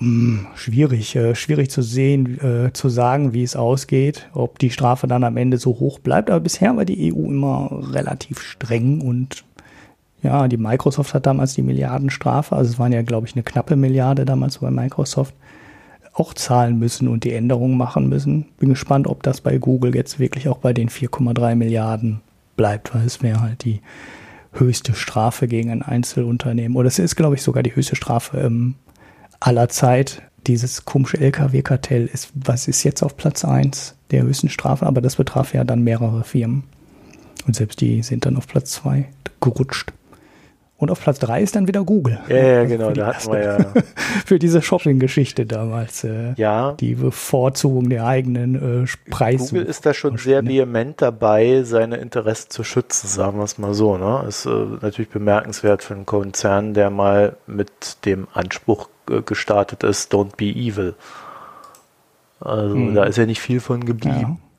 Hm, 0.00 0.46
schwierig, 0.54 1.14
äh, 1.14 1.34
schwierig 1.34 1.70
zu 1.70 1.82
sehen, 1.82 2.40
äh, 2.40 2.72
zu 2.72 2.88
sagen, 2.88 3.34
wie 3.34 3.42
es 3.42 3.54
ausgeht, 3.54 4.30
ob 4.32 4.58
die 4.58 4.70
Strafe 4.70 5.06
dann 5.06 5.24
am 5.24 5.36
Ende 5.36 5.58
so 5.58 5.78
hoch 5.78 5.98
bleibt. 5.98 6.30
Aber 6.30 6.40
bisher 6.40 6.74
war 6.74 6.86
die 6.86 7.12
EU 7.12 7.26
immer 7.26 7.68
relativ 7.92 8.40
streng 8.40 9.02
und 9.02 9.44
ja, 10.22 10.48
die 10.48 10.56
Microsoft 10.56 11.12
hat 11.12 11.26
damals 11.26 11.54
die 11.54 11.62
Milliardenstrafe, 11.62 12.56
also 12.56 12.70
es 12.70 12.78
waren 12.78 12.92
ja, 12.92 13.02
glaube 13.02 13.26
ich, 13.26 13.34
eine 13.34 13.42
knappe 13.42 13.76
Milliarde 13.76 14.24
damals 14.24 14.58
bei 14.58 14.70
Microsoft, 14.70 15.34
auch 16.12 16.34
zahlen 16.34 16.78
müssen 16.78 17.06
und 17.06 17.24
die 17.24 17.32
Änderungen 17.32 17.76
machen 17.76 18.08
müssen. 18.08 18.46
Bin 18.58 18.70
gespannt, 18.70 19.06
ob 19.06 19.22
das 19.22 19.40
bei 19.40 19.58
Google 19.58 19.94
jetzt 19.94 20.18
wirklich 20.18 20.48
auch 20.48 20.58
bei 20.58 20.72
den 20.72 20.88
4,3 20.88 21.54
Milliarden 21.54 22.20
bleibt, 22.56 22.94
weil 22.94 23.06
es 23.06 23.22
wäre 23.22 23.40
halt 23.40 23.64
die 23.64 23.80
höchste 24.52 24.94
Strafe 24.94 25.46
gegen 25.46 25.70
ein 25.70 25.82
Einzelunternehmen. 25.82 26.76
Oder 26.76 26.88
es 26.88 26.98
ist, 26.98 27.16
glaube 27.16 27.36
ich, 27.36 27.42
sogar 27.42 27.62
die 27.62 27.74
höchste 27.74 27.96
Strafe 27.96 28.38
ähm, 28.38 28.74
aller 29.40 29.68
Zeit. 29.68 30.22
Dieses 30.46 30.84
komische 30.84 31.18
LKW-Kartell 31.18 32.06
ist, 32.06 32.30
was 32.34 32.68
ist 32.68 32.82
jetzt 32.82 33.02
auf 33.02 33.16
Platz 33.16 33.44
1 33.44 33.94
der 34.10 34.22
höchsten 34.22 34.48
Strafen, 34.48 34.86
aber 34.86 35.00
das 35.00 35.16
betraf 35.16 35.52
ja 35.54 35.64
dann 35.64 35.82
mehrere 35.82 36.24
Firmen. 36.24 36.64
Und 37.46 37.56
selbst 37.56 37.80
die 37.80 38.02
sind 38.02 38.26
dann 38.26 38.36
auf 38.36 38.46
Platz 38.46 38.72
2 38.72 39.06
gerutscht. 39.40 39.92
Und 40.80 40.90
auf 40.90 41.02
Platz 41.02 41.18
3 41.18 41.42
ist 41.42 41.56
dann 41.56 41.68
wieder 41.68 41.84
Google. 41.84 42.20
Ja, 42.26 42.36
ja 42.36 42.58
also 42.60 42.74
genau, 42.74 42.90
da 42.92 43.08
hatten 43.08 43.32
wir 43.32 43.42
ja. 43.42 43.58
für 44.24 44.38
diese 44.38 44.62
Shopping-Geschichte 44.62 45.44
damals. 45.44 46.04
Äh, 46.04 46.32
ja. 46.38 46.72
Die 46.80 46.94
Bevorzugung 46.94 47.90
der 47.90 48.06
eigenen 48.06 48.84
äh, 48.84 49.10
Preise. 49.10 49.50
Google 49.50 49.66
ist 49.66 49.84
da 49.84 49.92
schon 49.92 50.16
sehr 50.16 50.42
vehement 50.42 51.02
dabei, 51.02 51.64
seine 51.64 51.98
Interessen 51.98 52.48
zu 52.48 52.64
schützen, 52.64 53.08
sagen 53.08 53.36
wir 53.36 53.44
es 53.44 53.58
mal 53.58 53.74
so. 53.74 53.98
Ne? 53.98 54.24
Ist 54.26 54.46
äh, 54.46 54.48
natürlich 54.80 55.10
bemerkenswert 55.10 55.84
für 55.84 55.92
einen 55.92 56.06
Konzern, 56.06 56.72
der 56.72 56.88
mal 56.88 57.36
mit 57.46 58.06
dem 58.06 58.26
Anspruch 58.32 58.88
äh, 59.10 59.20
gestartet 59.20 59.84
ist, 59.84 60.14
don't 60.14 60.36
be 60.38 60.46
evil. 60.46 60.94
Also 62.40 62.74
hm. 62.74 62.94
da 62.94 63.04
ist 63.04 63.18
ja 63.18 63.26
nicht 63.26 63.42
viel 63.42 63.60
von 63.60 63.84
geblieben. 63.84 64.38
Ja. 64.40 64.49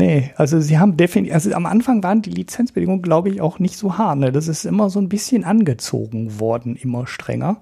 Nee, 0.00 0.30
also 0.36 0.60
sie 0.60 0.78
haben 0.78 0.96
definitiv, 0.96 1.34
also 1.34 1.52
am 1.52 1.66
Anfang 1.66 2.02
waren 2.02 2.22
die 2.22 2.30
Lizenzbedingungen, 2.30 3.02
glaube 3.02 3.28
ich, 3.28 3.42
auch 3.42 3.58
nicht 3.58 3.76
so 3.76 3.98
hart. 3.98 4.18
Ne? 4.18 4.32
Das 4.32 4.48
ist 4.48 4.64
immer 4.64 4.88
so 4.88 4.98
ein 4.98 5.10
bisschen 5.10 5.44
angezogen 5.44 6.40
worden, 6.40 6.74
immer 6.74 7.06
strenger. 7.06 7.60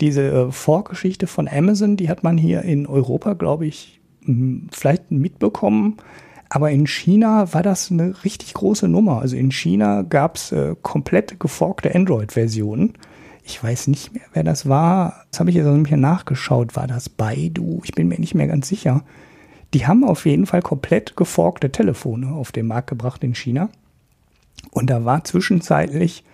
Diese 0.00 0.22
äh, 0.22 0.52
Vorgeschichte 0.52 1.26
von 1.26 1.46
Amazon, 1.46 1.98
die 1.98 2.08
hat 2.08 2.22
man 2.22 2.38
hier 2.38 2.62
in 2.62 2.86
Europa, 2.86 3.34
glaube 3.34 3.66
ich, 3.66 4.00
vielleicht 4.72 5.10
mitbekommen. 5.10 5.98
Aber 6.48 6.70
in 6.70 6.86
China 6.86 7.52
war 7.52 7.62
das 7.62 7.90
eine 7.90 8.24
richtig 8.24 8.54
große 8.54 8.88
Nummer. 8.88 9.20
Also 9.20 9.36
in 9.36 9.52
China 9.52 10.00
gab 10.00 10.36
es 10.36 10.52
äh, 10.52 10.74
komplett 10.80 11.40
geforkte 11.40 11.94
Android-Versionen. 11.94 12.94
Ich 13.44 13.62
weiß 13.62 13.88
nicht 13.88 14.14
mehr, 14.14 14.24
wer 14.32 14.44
das 14.44 14.66
war. 14.66 15.26
Das 15.30 15.40
habe 15.40 15.50
ich 15.50 15.56
jetzt 15.56 15.66
nicht 15.66 15.90
mehr 15.90 16.00
nachgeschaut. 16.00 16.74
War 16.74 16.86
das 16.86 17.10
Baidu? 17.10 17.82
Ich 17.84 17.92
bin 17.92 18.08
mir 18.08 18.18
nicht 18.18 18.34
mehr 18.34 18.46
ganz 18.46 18.66
sicher. 18.68 19.04
Die 19.74 19.86
haben 19.86 20.04
auf 20.04 20.26
jeden 20.26 20.46
Fall 20.46 20.62
komplett 20.62 21.16
geforkte 21.16 21.70
Telefone 21.70 22.32
auf 22.32 22.52
den 22.52 22.66
Markt 22.66 22.88
gebracht 22.88 23.22
in 23.22 23.34
China. 23.34 23.68
Und 24.72 24.90
da 24.90 25.04
war 25.04 25.24
zwischenzeitlich, 25.24 26.24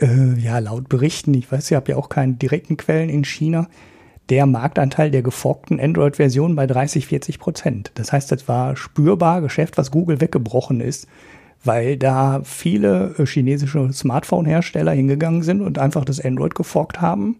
äh, 0.00 0.34
ja, 0.38 0.58
laut 0.58 0.88
Berichten, 0.88 1.34
ich 1.34 1.50
weiß, 1.50 1.70
ich 1.70 1.76
habe 1.76 1.92
ja 1.92 1.96
auch 1.96 2.08
keine 2.08 2.34
direkten 2.34 2.76
Quellen 2.76 3.08
in 3.08 3.24
China, 3.24 3.68
der 4.28 4.44
Marktanteil 4.44 5.10
der 5.10 5.22
geforkten 5.22 5.80
Android-Version 5.80 6.54
bei 6.54 6.66
30, 6.66 7.06
40 7.06 7.38
Prozent. 7.38 7.92
Das 7.94 8.12
heißt, 8.12 8.30
das 8.30 8.46
war 8.46 8.76
spürbar 8.76 9.40
Geschäft, 9.40 9.78
was 9.78 9.90
Google 9.90 10.20
weggebrochen 10.20 10.80
ist, 10.80 11.08
weil 11.64 11.96
da 11.96 12.42
viele 12.44 13.14
äh, 13.18 13.26
chinesische 13.26 13.90
Smartphone-Hersteller 13.92 14.92
hingegangen 14.92 15.42
sind 15.42 15.62
und 15.62 15.78
einfach 15.78 16.04
das 16.04 16.20
Android 16.22 16.54
geforkt 16.54 17.00
haben 17.00 17.36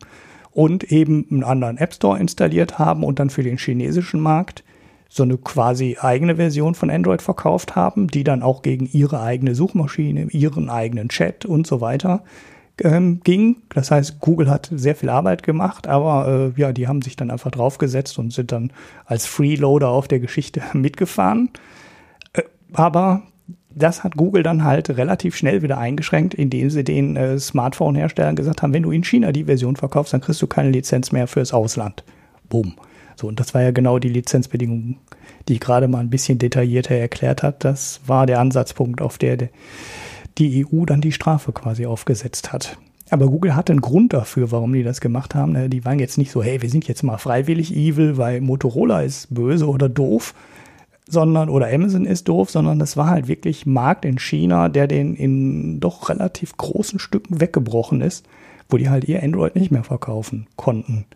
und 0.50 0.84
eben 0.84 1.26
einen 1.30 1.44
anderen 1.44 1.76
App 1.76 1.94
Store 1.94 2.18
installiert 2.18 2.78
haben 2.78 3.04
und 3.04 3.18
dann 3.18 3.30
für 3.30 3.42
den 3.42 3.58
chinesischen 3.58 4.20
Markt 4.20 4.64
so 5.08 5.22
eine 5.22 5.38
quasi 5.38 5.96
eigene 6.00 6.36
Version 6.36 6.74
von 6.74 6.90
Android 6.90 7.22
verkauft 7.22 7.76
haben, 7.76 8.08
die 8.08 8.24
dann 8.24 8.42
auch 8.42 8.62
gegen 8.62 8.86
ihre 8.86 9.20
eigene 9.20 9.54
Suchmaschine, 9.54 10.24
ihren 10.30 10.68
eigenen 10.68 11.08
Chat 11.08 11.46
und 11.46 11.66
so 11.66 11.80
weiter 11.80 12.22
ähm, 12.82 13.20
ging. 13.24 13.56
Das 13.70 13.90
heißt, 13.90 14.20
Google 14.20 14.50
hat 14.50 14.68
sehr 14.72 14.94
viel 14.94 15.08
Arbeit 15.08 15.42
gemacht, 15.42 15.86
aber 15.86 16.52
äh, 16.56 16.60
ja, 16.60 16.72
die 16.72 16.88
haben 16.88 17.02
sich 17.02 17.16
dann 17.16 17.30
einfach 17.30 17.50
draufgesetzt 17.50 18.18
und 18.18 18.32
sind 18.32 18.52
dann 18.52 18.72
als 19.06 19.26
Freeloader 19.26 19.88
auf 19.88 20.08
der 20.08 20.20
Geschichte 20.20 20.62
mitgefahren. 20.74 21.50
Äh, 22.34 22.42
aber 22.72 23.22
das 23.70 24.04
hat 24.04 24.16
Google 24.16 24.42
dann 24.42 24.64
halt 24.64 24.90
relativ 24.90 25.36
schnell 25.36 25.62
wieder 25.62 25.78
eingeschränkt, 25.78 26.34
indem 26.34 26.70
sie 26.70 26.84
den 26.84 27.16
äh, 27.16 27.38
Smartphone-Herstellern 27.38 28.36
gesagt 28.36 28.62
haben, 28.62 28.72
wenn 28.72 28.82
du 28.82 28.90
in 28.90 29.04
China 29.04 29.32
die 29.32 29.44
Version 29.44 29.76
verkaufst, 29.76 30.12
dann 30.12 30.20
kriegst 30.20 30.42
du 30.42 30.46
keine 30.46 30.70
Lizenz 30.70 31.12
mehr 31.12 31.26
fürs 31.26 31.52
Ausland. 31.52 32.04
Boom. 32.48 32.74
So, 33.18 33.26
und 33.26 33.40
das 33.40 33.52
war 33.52 33.62
ja 33.62 33.72
genau 33.72 33.98
die 33.98 34.10
Lizenzbedingung, 34.10 34.96
die 35.48 35.54
ich 35.54 35.60
gerade 35.60 35.88
mal 35.88 35.98
ein 35.98 36.10
bisschen 36.10 36.38
detaillierter 36.38 36.94
erklärt 36.94 37.42
hat. 37.42 37.64
Das 37.64 38.00
war 38.06 38.26
der 38.26 38.38
Ansatzpunkt, 38.38 39.02
auf 39.02 39.18
der 39.18 39.36
die 40.38 40.64
EU 40.64 40.84
dann 40.84 41.00
die 41.00 41.10
Strafe 41.10 41.50
quasi 41.52 41.84
aufgesetzt 41.84 42.52
hat. 42.52 42.78
Aber 43.10 43.26
Google 43.26 43.56
hatte 43.56 43.72
einen 43.72 43.80
Grund 43.80 44.12
dafür, 44.12 44.52
warum 44.52 44.72
die 44.72 44.84
das 44.84 45.00
gemacht 45.00 45.34
haben. 45.34 45.52
Ne, 45.52 45.68
die 45.68 45.84
waren 45.84 45.98
jetzt 45.98 46.16
nicht 46.16 46.30
so, 46.30 46.44
hey, 46.44 46.62
wir 46.62 46.70
sind 46.70 46.86
jetzt 46.86 47.02
mal 47.02 47.18
freiwillig 47.18 47.74
evil, 47.74 48.18
weil 48.18 48.40
Motorola 48.40 49.02
ist 49.02 49.34
böse 49.34 49.66
oder 49.66 49.88
doof, 49.88 50.32
sondern, 51.08 51.48
oder 51.48 51.72
Amazon 51.72 52.04
ist 52.04 52.28
doof, 52.28 52.50
sondern 52.50 52.78
das 52.78 52.96
war 52.96 53.08
halt 53.08 53.26
wirklich 53.26 53.66
Markt 53.66 54.04
in 54.04 54.18
China, 54.18 54.68
der 54.68 54.86
den 54.86 55.16
in 55.16 55.80
doch 55.80 56.08
relativ 56.08 56.56
großen 56.56 57.00
Stücken 57.00 57.40
weggebrochen 57.40 58.00
ist, 58.00 58.26
wo 58.68 58.76
die 58.76 58.90
halt 58.90 59.08
ihr 59.08 59.24
Android 59.24 59.56
nicht 59.56 59.72
mehr 59.72 59.84
verkaufen 59.84 60.46
konnten. 60.54 61.06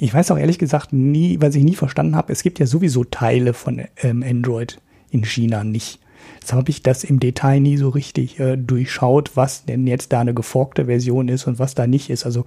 Ich 0.00 0.14
weiß 0.14 0.30
auch 0.30 0.38
ehrlich 0.38 0.58
gesagt 0.58 0.92
nie, 0.92 1.40
was 1.40 1.54
ich 1.54 1.64
nie 1.64 1.74
verstanden 1.74 2.16
habe, 2.16 2.32
es 2.32 2.42
gibt 2.42 2.58
ja 2.58 2.66
sowieso 2.66 3.04
Teile 3.04 3.52
von 3.52 3.82
ähm, 4.02 4.22
Android 4.22 4.80
in 5.10 5.24
China 5.24 5.64
nicht. 5.64 6.00
Jetzt 6.40 6.52
habe 6.52 6.70
ich 6.70 6.82
das 6.82 7.04
im 7.04 7.20
Detail 7.20 7.60
nie 7.60 7.76
so 7.76 7.88
richtig 7.88 8.38
äh, 8.38 8.56
durchschaut, 8.56 9.32
was 9.34 9.64
denn 9.64 9.86
jetzt 9.86 10.12
da 10.12 10.20
eine 10.20 10.34
geforkte 10.34 10.86
Version 10.86 11.28
ist 11.28 11.46
und 11.46 11.58
was 11.58 11.74
da 11.74 11.86
nicht 11.86 12.10
ist. 12.10 12.24
Also 12.24 12.44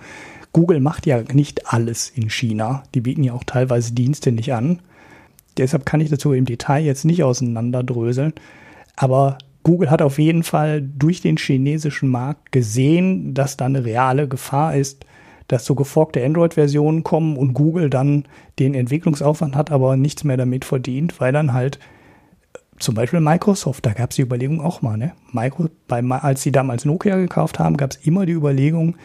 Google 0.54 0.80
macht 0.80 1.06
ja 1.06 1.22
nicht 1.34 1.68
alles 1.74 2.10
in 2.10 2.30
China. 2.30 2.84
Die 2.96 3.02
bieten 3.02 3.24
ja 3.24 3.34
auch 3.34 3.44
teilweise 3.44 3.94
Dienste 3.94 4.32
nicht 4.32 4.54
an. 4.54 4.80
Deshalb 5.58 5.86
kann 5.86 6.02
ich 6.02 6.10
dazu 6.10 6.34
im 6.34 6.46
Detail 6.46 6.84
jetzt 6.84 7.06
nicht 7.06 7.24
auseinanderdröseln. 7.24 8.34
Aber 8.96 9.38
Google 9.64 9.92
hat 9.92 10.02
auf 10.02 10.20
jeden 10.20 10.44
Fall 10.44 10.82
durch 10.82 11.22
den 11.22 11.38
chinesischen 11.38 12.10
Markt 12.10 12.52
gesehen, 12.52 13.34
dass 13.34 13.58
da 13.58 13.66
eine 13.66 13.86
reale 13.86 14.28
Gefahr 14.28 14.76
ist, 14.76 15.06
dass 15.52 15.66
so 15.66 15.76
geforkte 15.76 16.24
Android-Versionen 16.24 17.04
kommen 17.04 17.36
und 17.36 17.54
Google 17.54 17.90
dann 17.90 18.26
den 18.58 18.74
Entwicklungsaufwand 18.74 19.56
hat, 19.56 19.70
aber 19.70 19.98
nichts 19.98 20.24
mehr 20.24 20.38
damit 20.38 20.64
verdient, 20.64 21.20
weil 21.20 21.34
dann 21.34 21.52
halt 21.52 21.78
äh, 22.54 22.60
zum 22.80 22.96
Beispiel 22.96 23.20
Microsoft, 23.20 23.86
da 23.86 23.92
gab 23.92 24.12
es 24.12 24.16
die 24.16 24.22
Überlegung 24.22 24.62
auch 24.62 24.82
mal, 24.82 24.98
ne? 24.98 25.12
Micro, 25.34 25.68
bei, 25.88 26.02
als 26.02 26.42
sie 26.42 26.54
damals 26.54 26.86
Nokia 26.86 27.18
gekauft 27.18 27.60
haben, 27.60 27.76
gab 27.76 27.92
es 27.92 27.98
immer 27.98 28.26
die 28.26 28.34
Überlegung, 28.34 28.96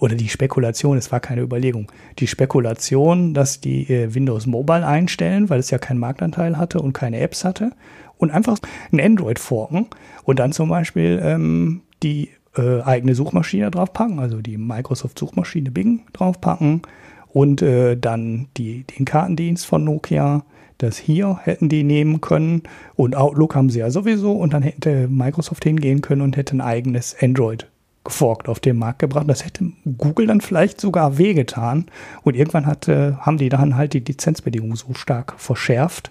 oder 0.00 0.16
die 0.16 0.28
Spekulation, 0.28 0.96
es 0.96 1.12
war 1.12 1.20
keine 1.20 1.42
Überlegung, 1.42 1.92
die 2.18 2.26
Spekulation, 2.26 3.34
dass 3.34 3.60
die 3.60 3.88
äh, 3.90 4.14
Windows 4.14 4.46
Mobile 4.46 4.86
einstellen, 4.86 5.50
weil 5.50 5.60
es 5.60 5.70
ja 5.70 5.78
keinen 5.78 5.98
Marktanteil 5.98 6.56
hatte 6.56 6.80
und 6.80 6.94
keine 6.94 7.20
Apps 7.20 7.44
hatte 7.44 7.72
und 8.16 8.30
einfach 8.30 8.58
ein 8.92 9.00
Android 9.00 9.38
forken 9.38 9.88
und 10.24 10.38
dann 10.38 10.52
zum 10.52 10.70
Beispiel 10.70 11.20
ähm, 11.22 11.82
die 12.02 12.30
äh, 12.60 12.82
eigene 12.82 13.14
Suchmaschine 13.14 13.70
draufpacken, 13.70 14.18
also 14.18 14.40
die 14.40 14.58
Microsoft 14.58 15.18
Suchmaschine 15.18 15.70
Bing 15.70 16.02
draufpacken 16.12 16.82
und 17.28 17.62
äh, 17.62 17.96
dann 17.96 18.48
die, 18.56 18.84
den 18.84 19.04
Kartendienst 19.04 19.66
von 19.66 19.84
Nokia. 19.84 20.44
Das 20.78 20.96
hier 20.96 21.38
hätten 21.42 21.68
die 21.68 21.84
nehmen 21.84 22.22
können 22.22 22.62
und 22.96 23.14
Outlook 23.14 23.54
haben 23.54 23.68
sie 23.68 23.80
ja 23.80 23.90
sowieso 23.90 24.32
und 24.32 24.54
dann 24.54 24.62
hätte 24.62 25.08
Microsoft 25.08 25.64
hingehen 25.64 26.00
können 26.00 26.22
und 26.22 26.38
hätte 26.38 26.56
ein 26.56 26.62
eigenes 26.62 27.14
Android 27.20 27.66
geforkt 28.04 28.48
auf 28.48 28.60
den 28.60 28.78
Markt 28.78 29.00
gebracht. 29.00 29.28
Das 29.28 29.44
hätte 29.44 29.72
Google 29.98 30.26
dann 30.26 30.40
vielleicht 30.40 30.80
sogar 30.80 31.18
wehgetan. 31.18 31.86
Und 32.22 32.34
irgendwann 32.34 32.66
hat, 32.66 32.88
äh, 32.88 33.12
haben 33.12 33.38
die 33.38 33.48
dann 33.48 33.76
halt 33.76 33.92
die 33.92 34.00
Lizenzbedingungen 34.00 34.76
so 34.76 34.94
stark 34.94 35.34
verschärft, 35.36 36.10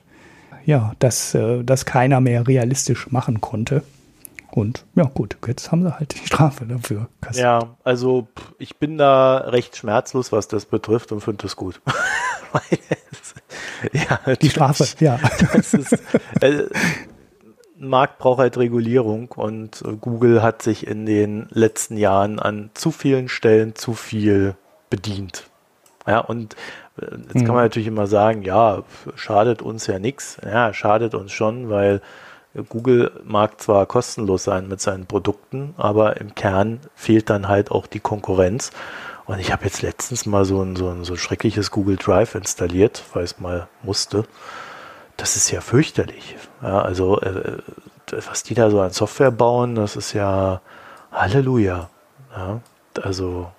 ja, 0.65 0.93
dass 0.99 1.33
äh, 1.33 1.63
das 1.63 1.85
keiner 1.85 2.21
mehr 2.21 2.47
realistisch 2.47 3.11
machen 3.11 3.41
konnte. 3.41 3.83
Und 4.51 4.85
ja, 4.95 5.03
gut, 5.03 5.37
jetzt 5.47 5.71
haben 5.71 5.83
sie 5.83 5.95
halt 5.95 6.13
die 6.13 6.25
Strafe 6.25 6.65
dafür. 6.65 7.07
Kassiert. 7.21 7.43
Ja, 7.43 7.75
also 7.83 8.27
ich 8.57 8.77
bin 8.77 8.97
da 8.97 9.37
recht 9.37 9.77
schmerzlos, 9.77 10.31
was 10.31 10.47
das 10.47 10.65
betrifft 10.65 11.11
und 11.11 11.21
finde 11.21 11.43
das 11.43 11.55
gut. 11.55 11.81
ja, 13.93 14.35
die 14.35 14.49
Strafe, 14.49 14.85
ja. 14.99 15.19
Das 15.53 15.73
ist, 15.73 15.93
äh, 16.41 16.63
Markt 17.77 18.17
braucht 18.17 18.39
halt 18.39 18.57
Regulierung 18.57 19.31
und 19.31 19.81
äh, 19.83 19.95
Google 19.95 20.41
hat 20.43 20.61
sich 20.61 20.87
in 20.87 21.05
den 21.05 21.47
letzten 21.51 21.97
Jahren 21.97 22.39
an 22.39 22.71
zu 22.73 22.91
vielen 22.91 23.29
Stellen 23.29 23.75
zu 23.75 23.93
viel 23.93 24.55
bedient. 24.89 25.45
Ja, 26.05 26.19
und 26.19 26.55
äh, 26.99 27.05
jetzt 27.05 27.35
mhm. 27.35 27.45
kann 27.45 27.55
man 27.55 27.65
natürlich 27.65 27.87
immer 27.87 28.07
sagen, 28.07 28.41
ja, 28.41 28.83
schadet 29.15 29.61
uns 29.61 29.87
ja 29.87 29.99
nichts. 29.99 30.37
Ja, 30.43 30.73
schadet 30.73 31.13
uns 31.13 31.31
schon, 31.31 31.69
weil 31.69 32.01
Google 32.67 33.11
mag 33.23 33.61
zwar 33.61 33.85
kostenlos 33.85 34.43
sein 34.43 34.67
mit 34.67 34.81
seinen 34.81 35.05
Produkten, 35.05 35.75
aber 35.77 36.19
im 36.19 36.33
Kern 36.33 36.79
fehlt 36.95 37.29
dann 37.29 37.47
halt 37.47 37.71
auch 37.71 37.85
die 37.87 37.99
Konkurrenz. 37.99 38.71
Und 39.25 39.39
ich 39.39 39.51
habe 39.51 39.65
jetzt 39.65 39.83
letztens 39.83 40.25
mal 40.25 40.43
so 40.45 40.61
ein, 40.63 40.75
so 40.75 40.89
ein 40.89 41.03
so 41.03 41.15
schreckliches 41.15 41.69
Google 41.69 41.97
Drive 41.97 42.33
installiert, 42.33 43.03
weil 43.13 43.23
es 43.23 43.39
mal 43.39 43.67
musste. 43.83 44.23
Das 45.17 45.35
ist 45.35 45.51
ja 45.51 45.61
fürchterlich. 45.61 46.35
Ja, 46.63 46.81
also 46.81 47.21
äh, 47.21 47.57
was 48.11 48.41
die 48.41 48.55
da 48.55 48.71
so 48.71 48.81
an 48.81 48.91
Software 48.91 49.31
bauen, 49.31 49.75
das 49.75 49.95
ist 49.95 50.13
ja 50.13 50.61
Halleluja. 51.11 51.89
Ja, 52.35 52.61
also 53.01 53.51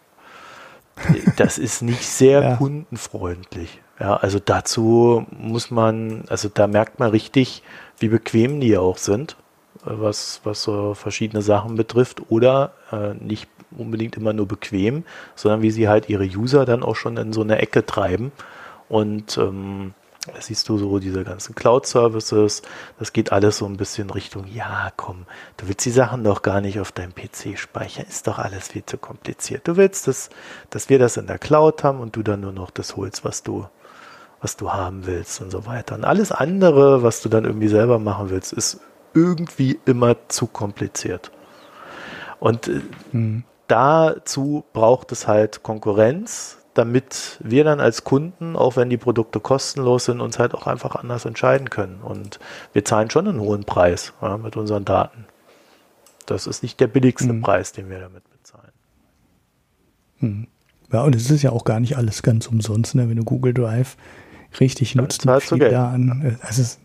das 1.36 1.58
ist 1.58 1.82
nicht 1.82 2.06
sehr 2.06 2.42
ja. 2.42 2.56
kundenfreundlich. 2.56 3.80
Ja, 4.00 4.16
also 4.16 4.38
dazu 4.38 5.26
muss 5.30 5.70
man, 5.70 6.24
also 6.28 6.48
da 6.48 6.66
merkt 6.66 6.98
man 6.98 7.10
richtig, 7.10 7.62
wie 8.00 8.08
bequem 8.08 8.60
die 8.60 8.76
auch 8.76 8.98
sind, 8.98 9.36
äh, 9.86 9.90
was, 9.92 10.40
was 10.44 10.62
so 10.62 10.94
verschiedene 10.94 11.42
Sachen 11.42 11.76
betrifft, 11.76 12.22
oder 12.30 12.72
äh, 12.92 13.14
nicht 13.14 13.48
unbedingt 13.76 14.16
immer 14.16 14.32
nur 14.32 14.48
bequem, 14.48 15.04
sondern 15.36 15.62
wie 15.62 15.70
sie 15.70 15.88
halt 15.88 16.08
ihre 16.08 16.24
User 16.24 16.64
dann 16.64 16.82
auch 16.82 16.96
schon 16.96 17.16
in 17.16 17.32
so 17.32 17.42
eine 17.42 17.58
Ecke 17.58 17.86
treiben 17.86 18.32
und 18.88 19.38
ähm, 19.38 19.94
Da 20.26 20.40
siehst 20.40 20.68
du 20.68 20.76
so 20.76 20.98
diese 20.98 21.24
ganzen 21.24 21.54
Cloud-Services, 21.54 22.62
das 22.98 23.12
geht 23.14 23.32
alles 23.32 23.56
so 23.58 23.64
ein 23.66 23.78
bisschen 23.78 24.10
Richtung, 24.10 24.44
ja, 24.52 24.92
komm, 24.96 25.24
du 25.56 25.66
willst 25.66 25.86
die 25.86 25.90
Sachen 25.90 26.24
doch 26.24 26.42
gar 26.42 26.60
nicht 26.60 26.78
auf 26.78 26.92
deinem 26.92 27.14
PC 27.14 27.58
speichern, 27.58 28.04
ist 28.08 28.26
doch 28.26 28.38
alles 28.38 28.68
viel 28.68 28.84
zu 28.84 28.98
kompliziert. 28.98 29.66
Du 29.66 29.76
willst, 29.76 30.06
das, 30.08 30.28
dass 30.68 30.90
wir 30.90 30.98
das 30.98 31.16
in 31.16 31.26
der 31.26 31.38
Cloud 31.38 31.82
haben 31.84 32.00
und 32.00 32.16
du 32.16 32.22
dann 32.22 32.40
nur 32.42 32.52
noch 32.52 32.70
das 32.70 32.96
holst, 32.96 33.24
was 33.24 33.42
du, 33.42 33.66
was 34.40 34.56
du 34.56 34.72
haben 34.72 35.06
willst 35.06 35.40
und 35.40 35.50
so 35.50 35.66
weiter. 35.66 35.94
Und 35.94 36.04
alles 36.04 36.32
andere, 36.32 37.02
was 37.02 37.20
du 37.20 37.28
dann 37.28 37.44
irgendwie 37.44 37.68
selber 37.68 37.98
machen 37.98 38.30
willst, 38.30 38.52
ist 38.52 38.80
irgendwie 39.14 39.78
immer 39.84 40.16
zu 40.28 40.46
kompliziert. 40.46 41.30
Und 42.38 42.68
äh, 42.68 42.80
hm. 43.10 43.44
dazu 43.68 44.64
braucht 44.72 45.12
es 45.12 45.26
halt 45.26 45.62
Konkurrenz, 45.62 46.58
damit 46.74 47.38
wir 47.42 47.64
dann 47.64 47.80
als 47.80 48.04
Kunden, 48.04 48.56
auch 48.56 48.76
wenn 48.76 48.88
die 48.88 48.96
Produkte 48.96 49.40
kostenlos 49.40 50.06
sind, 50.06 50.20
uns 50.20 50.38
halt 50.38 50.54
auch 50.54 50.66
einfach 50.66 50.94
anders 50.94 51.24
entscheiden 51.24 51.68
können. 51.68 52.00
Und 52.00 52.38
wir 52.72 52.84
zahlen 52.84 53.10
schon 53.10 53.28
einen 53.28 53.40
hohen 53.40 53.64
Preis 53.64 54.14
ja, 54.22 54.38
mit 54.38 54.56
unseren 54.56 54.84
Daten. 54.84 55.26
Das 56.26 56.46
ist 56.46 56.62
nicht 56.62 56.78
der 56.80 56.86
billigste 56.86 57.32
mhm. 57.32 57.42
Preis, 57.42 57.72
den 57.72 57.90
wir 57.90 57.98
damit 57.98 58.22
bezahlen. 58.30 58.72
Mhm. 60.20 60.46
Ja, 60.92 61.02
und 61.02 61.14
es 61.14 61.30
ist 61.30 61.42
ja 61.42 61.50
auch 61.52 61.64
gar 61.64 61.80
nicht 61.80 61.96
alles 61.96 62.22
ganz 62.22 62.46
umsonst, 62.46 62.94
ne? 62.94 63.08
wenn 63.08 63.16
du 63.16 63.24
Google 63.24 63.54
Drive 63.54 63.96
richtig 64.58 64.94
dann 64.94 65.04
nutzt. 65.04 65.22
Zahlst 65.22 65.50
du 65.50 65.58
Geld. 65.58 65.72
Daten, 65.72 66.38
also 66.42 66.62
es, 66.62 66.78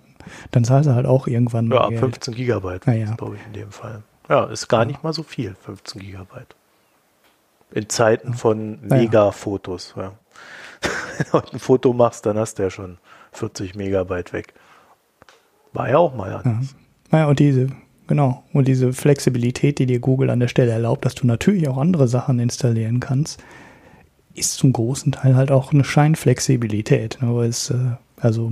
dann 0.52 0.64
zahlst 0.64 0.90
du 0.90 0.94
halt 0.94 1.06
auch 1.06 1.28
irgendwann 1.28 1.68
mal. 1.68 1.92
Ja, 1.92 2.00
15 2.00 2.34
Geld. 2.34 2.48
Gigabyte, 2.48 2.86
ja. 2.88 3.16
glaube 3.16 3.36
ich, 3.36 3.46
in 3.48 3.54
dem 3.54 3.72
Fall. 3.72 4.04
Ja, 4.30 4.46
ist 4.46 4.68
gar 4.68 4.86
nicht 4.86 5.04
mal 5.04 5.14
so 5.14 5.24
viel, 5.24 5.56
15 5.64 6.02
Gigabyte. 6.02 6.56
In 7.72 7.90
Zeiten 7.90 8.34
von 8.34 8.80
Mega-Fotos. 8.82 9.94
Ja. 9.98 10.14
Wenn 11.32 11.42
du 11.42 11.54
ein 11.54 11.60
Foto 11.60 11.94
machst, 11.94 12.26
dann 12.26 12.38
hast 12.38 12.60
du 12.60 12.64
ja 12.64 12.70
schon 12.70 12.98
40 13.34 13.76
Megabyte 13.76 14.34
weg. 14.34 14.54
War 15.74 15.90
ja 15.90 15.98
auch 15.98 16.16
mal 16.16 16.34
anders. 16.34 16.72
Ja. 16.72 16.78
Naja, 17.12 17.28
und 17.28 17.40
diese, 17.40 17.68
genau, 18.08 18.44
und 18.54 18.68
diese 18.68 18.94
Flexibilität, 18.94 19.80
die 19.80 19.86
dir 19.86 20.00
Google 20.00 20.30
an 20.30 20.40
der 20.40 20.48
Stelle 20.48 20.72
erlaubt, 20.72 21.06
dass 21.06 21.16
du 21.16 21.28
natürlich 21.28 21.68
auch 21.68 21.78
andere 21.78 22.08
Sachen 22.08 22.40
installieren 22.40 23.00
kannst, 23.00 23.44
ist 24.36 24.54
zum 24.54 24.74
großen 24.74 25.14
Teil 25.14 25.36
halt 25.36 25.52
auch 25.52 25.72
eine 25.72 25.84
Scheinflexibilität. 25.84 27.20
Ne, 27.22 27.44
es, 27.44 27.70
äh, 27.70 27.96
also 28.18 28.52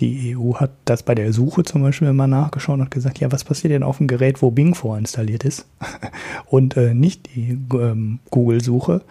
die 0.00 0.36
EU 0.36 0.54
hat 0.54 0.70
das 0.86 1.02
bei 1.02 1.14
der 1.14 1.32
Suche 1.32 1.62
zum 1.62 1.82
Beispiel 1.82 2.12
mal 2.12 2.26
nachgeschaut 2.26 2.76
und 2.76 2.84
hat 2.84 2.90
gesagt, 2.90 3.20
ja, 3.20 3.30
was 3.30 3.44
passiert 3.44 3.72
denn 3.72 3.82
auf 3.82 3.98
dem 3.98 4.06
Gerät, 4.06 4.40
wo 4.40 4.50
Bing 4.50 4.74
vorinstalliert 4.74 5.44
ist 5.44 5.66
und 6.46 6.76
äh, 6.76 6.94
nicht 6.94 7.34
die 7.34 7.58
ähm, 7.74 8.18
Google-Suche. 8.30 9.02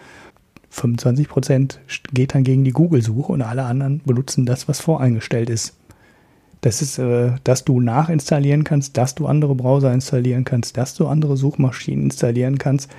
25% 0.72 1.78
geht 2.12 2.34
dann 2.34 2.44
gegen 2.44 2.64
die 2.64 2.70
Google-Suche 2.70 3.32
und 3.32 3.42
alle 3.42 3.64
anderen 3.64 4.00
benutzen 4.04 4.46
das, 4.46 4.68
was 4.68 4.80
voreingestellt 4.80 5.50
ist. 5.50 5.76
Das 6.60 6.82
ist, 6.82 6.98
äh, 6.98 7.32
dass 7.44 7.64
du 7.64 7.80
nachinstallieren 7.80 8.64
kannst, 8.64 8.96
dass 8.96 9.14
du 9.14 9.26
andere 9.26 9.54
Browser 9.54 9.92
installieren 9.92 10.44
kannst, 10.44 10.76
dass 10.76 10.94
du 10.94 11.06
andere 11.06 11.36
Suchmaschinen 11.36 12.04
installieren 12.04 12.58
kannst, 12.58 12.90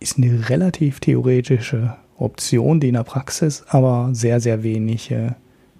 ist 0.00 0.16
eine 0.16 0.48
relativ 0.48 1.00
theoretische 1.00 1.96
Option, 2.18 2.80
die 2.80 2.88
in 2.88 2.94
der 2.94 3.04
Praxis 3.04 3.64
aber 3.68 4.10
sehr, 4.12 4.40
sehr 4.40 4.62
wenig 4.62 5.10
äh, 5.10 5.32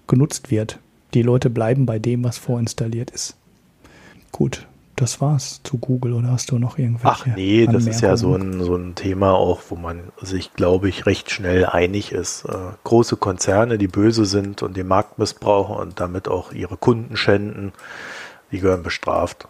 genutzt 0.07 0.51
wird 0.51 0.79
die 1.13 1.21
Leute 1.21 1.49
bleiben 1.49 1.85
bei 1.85 1.99
dem, 1.99 2.23
was 2.23 2.37
vorinstalliert 2.37 3.11
ist. 3.11 3.35
Gut, 4.31 4.67
das 4.95 5.21
war's 5.21 5.61
zu 5.63 5.77
Google 5.77 6.13
oder 6.13 6.31
hast 6.31 6.51
du 6.51 6.59
noch 6.59 6.77
irgendwelche? 6.77 7.31
Ach 7.31 7.35
nee, 7.35 7.65
das 7.65 7.87
ist 7.87 8.01
ja 8.01 8.15
so 8.15 8.35
ein, 8.35 8.63
so 8.63 8.75
ein 8.75 8.95
Thema 8.95 9.33
auch, 9.33 9.61
wo 9.69 9.75
man 9.75 10.11
sich, 10.21 10.53
glaube 10.53 10.89
ich, 10.89 11.05
recht 11.05 11.31
schnell 11.31 11.65
einig 11.65 12.11
ist. 12.11 12.45
Äh, 12.45 12.55
große 12.83 13.17
Konzerne, 13.17 13.77
die 13.77 13.87
böse 13.87 14.25
sind 14.25 14.61
und 14.61 14.77
den 14.77 14.87
Markt 14.87 15.17
missbrauchen 15.17 15.75
und 15.77 15.99
damit 15.99 16.27
auch 16.27 16.51
ihre 16.51 16.77
Kunden 16.77 17.17
schänden, 17.17 17.71
die 18.51 18.59
gehören 18.59 18.83
bestraft. 18.83 19.47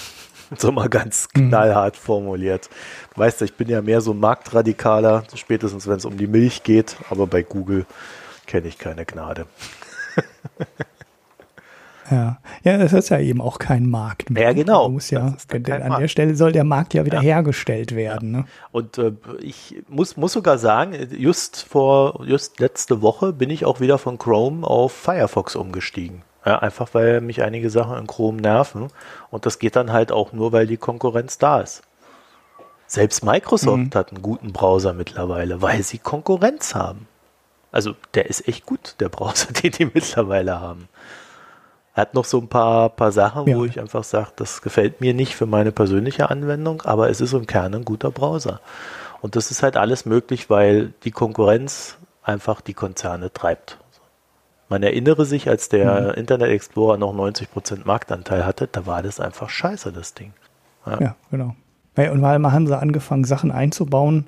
so 0.56 0.72
mal 0.72 0.88
ganz 0.88 1.28
mhm. 1.34 1.48
knallhart 1.48 1.94
mhm. 1.94 2.00
formuliert. 2.00 2.70
Weißt 3.16 3.40
du, 3.40 3.44
ich 3.44 3.54
bin 3.54 3.68
ja 3.68 3.82
mehr 3.82 4.00
so 4.00 4.12
ein 4.12 4.20
Marktradikaler, 4.20 5.24
spätestens 5.34 5.86
wenn 5.86 5.96
es 5.96 6.04
um 6.04 6.16
die 6.16 6.26
Milch 6.26 6.62
geht, 6.62 6.96
aber 7.10 7.26
bei 7.26 7.42
Google 7.42 7.86
kenne 8.46 8.68
ich 8.68 8.78
keine 8.78 9.04
Gnade. 9.04 9.46
Ja, 12.10 12.38
ja, 12.62 12.76
das 12.76 12.92
ist 12.92 13.08
ja 13.08 13.18
eben 13.20 13.40
auch 13.40 13.58
kein 13.58 13.88
Markt 13.88 14.28
mehr. 14.28 14.42
Ja, 14.42 14.52
genau. 14.52 14.88
Muss 14.88 15.10
ja, 15.10 15.20
an 15.20 15.62
Markt. 15.88 16.02
der 16.02 16.08
Stelle 16.08 16.34
soll 16.34 16.52
der 16.52 16.64
Markt 16.64 16.92
ja 16.92 17.06
wieder 17.06 17.18
ja. 17.18 17.22
hergestellt 17.22 17.94
werden. 17.94 18.32
Ne? 18.32 18.44
Und 18.70 18.98
äh, 18.98 19.12
ich 19.40 19.82
muss, 19.88 20.18
muss 20.18 20.32
sogar 20.32 20.58
sagen, 20.58 20.94
just 21.16 21.62
vor, 21.62 22.22
just 22.26 22.60
letzte 22.60 23.00
Woche 23.00 23.32
bin 23.32 23.48
ich 23.48 23.64
auch 23.64 23.80
wieder 23.80 23.96
von 23.96 24.18
Chrome 24.18 24.66
auf 24.66 24.92
Firefox 24.92 25.56
umgestiegen. 25.56 26.22
Ja, 26.44 26.58
einfach 26.58 26.92
weil 26.92 27.20
mich 27.20 27.42
einige 27.42 27.70
Sachen 27.70 27.96
in 27.96 28.06
Chrome 28.06 28.40
nerven. 28.40 28.88
Und 29.30 29.46
das 29.46 29.58
geht 29.58 29.76
dann 29.76 29.92
halt 29.92 30.12
auch 30.12 30.32
nur, 30.32 30.52
weil 30.52 30.66
die 30.66 30.76
Konkurrenz 30.76 31.38
da 31.38 31.60
ist. 31.60 31.82
Selbst 32.92 33.24
Microsoft 33.24 33.78
mhm. 33.78 33.90
hat 33.94 34.12
einen 34.12 34.20
guten 34.20 34.52
Browser 34.52 34.92
mittlerweile, 34.92 35.62
weil 35.62 35.82
sie 35.82 35.96
Konkurrenz 35.96 36.74
haben. 36.74 37.08
Also 37.70 37.94
der 38.12 38.26
ist 38.26 38.46
echt 38.46 38.66
gut, 38.66 38.96
der 39.00 39.08
Browser, 39.08 39.50
den 39.62 39.72
die 39.72 39.86
mittlerweile 39.86 40.60
haben. 40.60 40.90
Er 41.94 42.02
hat 42.02 42.12
noch 42.12 42.26
so 42.26 42.36
ein 42.36 42.48
paar, 42.48 42.90
paar 42.90 43.10
Sachen, 43.10 43.48
ja. 43.48 43.56
wo 43.56 43.64
ich 43.64 43.80
einfach 43.80 44.04
sage, 44.04 44.32
das 44.36 44.60
gefällt 44.60 45.00
mir 45.00 45.14
nicht 45.14 45.34
für 45.36 45.46
meine 45.46 45.72
persönliche 45.72 46.28
Anwendung, 46.28 46.82
aber 46.82 47.08
es 47.08 47.22
ist 47.22 47.32
im 47.32 47.46
Kern 47.46 47.74
ein 47.74 47.86
guter 47.86 48.10
Browser. 48.10 48.60
Und 49.22 49.36
das 49.36 49.50
ist 49.50 49.62
halt 49.62 49.78
alles 49.78 50.04
möglich, 50.04 50.50
weil 50.50 50.92
die 51.04 51.12
Konkurrenz 51.12 51.96
einfach 52.22 52.60
die 52.60 52.74
Konzerne 52.74 53.32
treibt. 53.32 53.78
Man 54.68 54.82
erinnere 54.82 55.24
sich, 55.24 55.48
als 55.48 55.70
der 55.70 56.12
mhm. 56.12 56.20
Internet 56.20 56.50
Explorer 56.50 56.98
noch 56.98 57.14
90% 57.14 57.86
Marktanteil 57.86 58.44
hatte, 58.44 58.68
da 58.70 58.84
war 58.84 59.02
das 59.02 59.18
einfach 59.18 59.48
scheiße, 59.48 59.92
das 59.92 60.12
Ding. 60.12 60.34
Ja, 60.84 61.00
ja 61.00 61.16
genau. 61.30 61.56
Und 61.96 62.22
weil 62.22 62.42
haben 62.42 62.66
sie 62.66 62.78
angefangen, 62.78 63.24
Sachen 63.24 63.50
einzubauen, 63.50 64.26